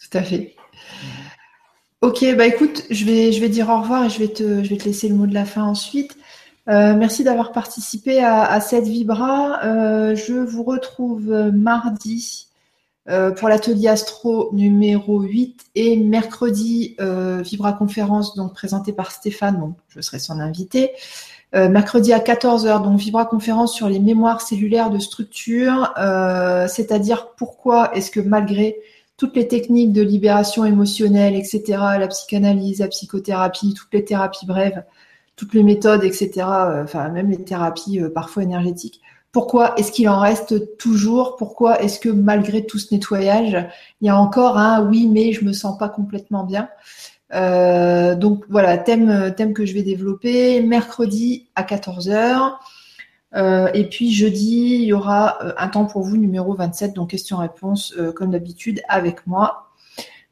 Tout 0.00 0.18
à 0.18 0.22
fait. 0.22 0.56
Ok, 2.00 2.24
bah 2.36 2.46
écoute, 2.46 2.84
je 2.90 3.04
vais, 3.04 3.30
je 3.30 3.40
vais 3.40 3.50
dire 3.50 3.68
au 3.68 3.80
revoir 3.80 4.06
et 4.06 4.10
je 4.10 4.18
vais 4.18 4.28
te, 4.28 4.64
je 4.64 4.68
vais 4.70 4.78
te 4.78 4.84
laisser 4.84 5.08
le 5.08 5.14
mot 5.14 5.26
de 5.26 5.34
la 5.34 5.44
fin 5.44 5.62
ensuite. 5.62 6.16
Euh, 6.68 6.94
merci 6.94 7.24
d'avoir 7.24 7.52
participé 7.52 8.22
à, 8.22 8.60
cette 8.60 8.86
Vibra. 8.86 9.64
Euh, 9.64 10.14
je 10.14 10.34
vous 10.34 10.62
retrouve 10.62 11.50
mardi 11.52 12.48
euh, 13.08 13.32
pour 13.32 13.48
l'atelier 13.48 13.88
Astro 13.88 14.50
numéro 14.52 15.20
8 15.20 15.66
et 15.74 15.96
mercredi 15.96 16.96
Vibra 16.98 17.72
conférence 17.72 18.34
donc 18.36 18.54
présentée 18.54 18.92
par 18.92 19.10
Stéphane, 19.10 19.58
donc 19.58 19.74
je 19.88 20.00
serai 20.00 20.18
son 20.18 20.38
invité. 20.38 20.92
mercredi 21.52 22.12
à 22.12 22.18
14h, 22.20 22.82
donc 22.82 22.98
Vibra 22.98 23.26
conférence 23.26 23.74
sur 23.74 23.88
les 23.88 23.98
mémoires 23.98 24.40
cellulaires 24.40 24.90
de 24.90 24.98
structure, 24.98 25.92
c'est-à-dire 26.68 27.32
pourquoi 27.36 27.94
est-ce 27.96 28.10
que 28.10 28.20
malgré 28.20 28.76
toutes 29.20 29.36
les 29.36 29.46
techniques 29.46 29.92
de 29.92 30.00
libération 30.00 30.64
émotionnelle, 30.64 31.34
etc., 31.34 31.62
la 31.98 32.08
psychanalyse, 32.08 32.78
la 32.78 32.88
psychothérapie, 32.88 33.74
toutes 33.74 33.92
les 33.92 34.02
thérapies 34.02 34.46
brèves, 34.46 34.82
toutes 35.36 35.52
les 35.52 35.62
méthodes, 35.62 36.04
etc., 36.04 36.30
euh, 36.38 36.84
enfin 36.84 37.10
même 37.10 37.28
les 37.28 37.44
thérapies 37.44 38.00
euh, 38.00 38.08
parfois 38.08 38.44
énergétiques. 38.44 39.02
Pourquoi 39.30 39.74
est-ce 39.76 39.92
qu'il 39.92 40.08
en 40.08 40.18
reste 40.18 40.78
toujours? 40.78 41.36
Pourquoi 41.36 41.82
est-ce 41.82 42.00
que 42.00 42.08
malgré 42.08 42.64
tout 42.64 42.78
ce 42.78 42.94
nettoyage, 42.94 43.68
il 44.00 44.06
y 44.06 44.08
a 44.08 44.16
encore 44.16 44.56
un 44.56 44.88
oui 44.88 45.06
mais 45.06 45.34
je 45.34 45.44
me 45.44 45.52
sens 45.52 45.76
pas 45.76 45.90
complètement 45.90 46.44
bien 46.44 46.70
euh, 47.34 48.14
Donc 48.14 48.46
voilà, 48.48 48.78
thème, 48.78 49.34
thème 49.36 49.52
que 49.52 49.66
je 49.66 49.74
vais 49.74 49.82
développer 49.82 50.62
mercredi 50.62 51.50
à 51.56 51.62
14h. 51.62 52.54
Euh, 53.34 53.70
et 53.74 53.88
puis 53.88 54.10
jeudi, 54.12 54.80
il 54.80 54.84
y 54.84 54.92
aura 54.92 55.42
euh, 55.44 55.52
un 55.56 55.68
temps 55.68 55.86
pour 55.86 56.02
vous, 56.02 56.16
numéro 56.16 56.54
27, 56.54 56.94
donc 56.94 57.10
questions-réponses, 57.10 57.94
euh, 57.96 58.12
comme 58.12 58.30
d'habitude, 58.32 58.82
avec 58.88 59.26
moi. 59.26 59.70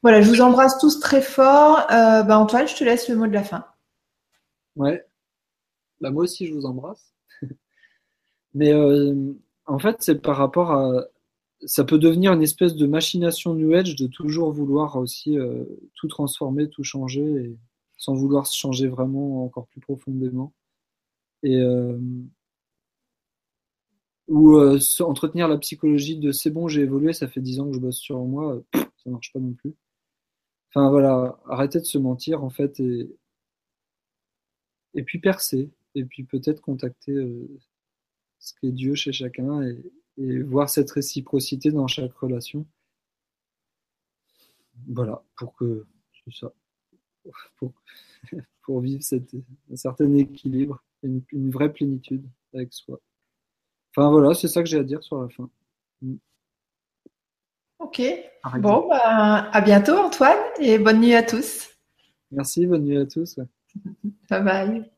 Voilà, 0.03 0.21
je 0.21 0.29
vous 0.29 0.41
embrasse 0.41 0.79
tous 0.79 1.01
très 1.01 1.23
fort. 1.23 1.87
Ben, 1.89 2.37
Antoine, 2.37 2.69
je 2.69 2.77
te 2.77 2.85
laisse 2.85 3.09
le 3.09 3.17
mot 3.17 3.27
de 3.27 3.33
la 3.33 3.43
fin. 3.43 3.65
Ouais. 4.77 5.05
Bah, 6.01 6.11
moi 6.11 6.25
aussi, 6.25 6.47
je 6.47 6.55
vous 6.55 6.67
embrasse. 6.67 7.13
Mais 8.55 8.73
en 9.67 9.79
fait, 9.79 9.97
c'est 10.01 10.23
par 10.23 10.37
rapport 10.37 10.71
à. 10.71 11.05
Ça 11.67 11.83
peut 11.83 11.99
devenir 11.99 12.33
une 12.33 12.43
espèce 12.43 12.77
de 12.77 12.87
machination 12.87 13.55
New 13.55 13.75
Age 13.75 13.97
de 13.97 14.07
toujours 14.07 14.53
vouloir 14.53 14.95
aussi 14.95 15.37
tout 15.95 16.07
transformer, 16.07 16.69
tout 16.69 16.85
changer, 16.85 17.57
sans 17.97 18.15
vouloir 18.15 18.47
se 18.47 18.57
changer 18.57 18.87
vraiment 18.87 19.45
encore 19.45 19.67
plus 19.67 19.81
profondément. 19.81 20.53
Et 21.43 21.61
ou 24.29 24.57
euh, 24.57 24.79
entretenir 25.01 25.49
la 25.49 25.59
psychologie 25.59 26.19
de 26.19 26.33
c'est 26.33 26.51
bon, 26.51 26.69
j'ai 26.69 26.83
évolué, 26.83 27.13
ça 27.13 27.29
fait 27.29 27.41
dix 27.41 27.61
ans 27.61 27.69
que 27.69 27.75
je 27.75 27.81
bosse 27.81 27.99
sur 27.99 28.19
moi, 28.25 28.57
euh, 28.57 28.81
ça 29.03 29.11
marche 29.11 29.33
pas 29.33 29.41
non 29.41 29.55
plus. 29.55 29.75
Enfin 30.71 30.91
voilà, 30.91 31.41
arrêtez 31.47 31.81
de 31.81 31.85
se 31.85 31.99
mentir 31.99 32.45
en 32.45 32.51
fait 32.51 32.79
et, 32.81 33.11
et 34.95 35.03
puis 35.03 35.19
percer, 35.19 35.71
et 35.95 36.05
puis 36.05 36.25
peut-être 36.25 36.61
contacter 36.61 37.13
euh, 37.13 37.49
ce 38.39 38.53
qu'est 38.61 38.73
Dieu 38.73 38.95
chez 38.95 39.13
chacun 39.13 39.63
et, 39.63 39.83
et, 40.19 40.43
voir 40.43 40.69
cette 40.69 40.91
réciprocité 40.91 41.71
dans 41.73 41.87
chaque 41.87 42.13
relation. 42.15 42.67
Voilà, 44.89 45.23
pour 45.37 45.55
que 45.55 45.87
ça, 46.33 46.53
pour, 47.57 47.73
pour 48.63 48.81
vivre 48.81 49.03
cette, 49.03 49.35
un 49.71 49.77
certain 49.77 50.13
équilibre, 50.15 50.83
une, 51.03 51.23
une 51.33 51.51
vraie 51.51 51.73
plénitude 51.73 52.25
avec 52.53 52.73
soi. 52.75 53.01
Enfin 53.99 54.11
voilà, 54.11 54.33
c'est 54.33 54.47
ça 54.47 54.63
que 54.63 54.69
j'ai 54.69 54.79
à 54.79 54.85
dire 54.85 55.03
sur 55.03 55.21
la 55.21 55.29
fin. 55.29 55.51
Mm. 56.03 56.15
Ok. 57.81 58.01
Bon, 58.59 58.87
bah, 58.89 59.51
à 59.51 59.61
bientôt 59.61 59.99
Antoine 59.99 60.39
et 60.61 60.79
bonne 60.79 61.01
nuit 61.01 61.15
à 61.15 61.25
tous. 61.25 61.69
Merci, 62.31 62.67
bonne 62.67 62.85
nuit 62.85 62.99
à 62.99 63.07
tous. 63.07 63.41
bye 64.31 64.43
bye. 64.43 64.91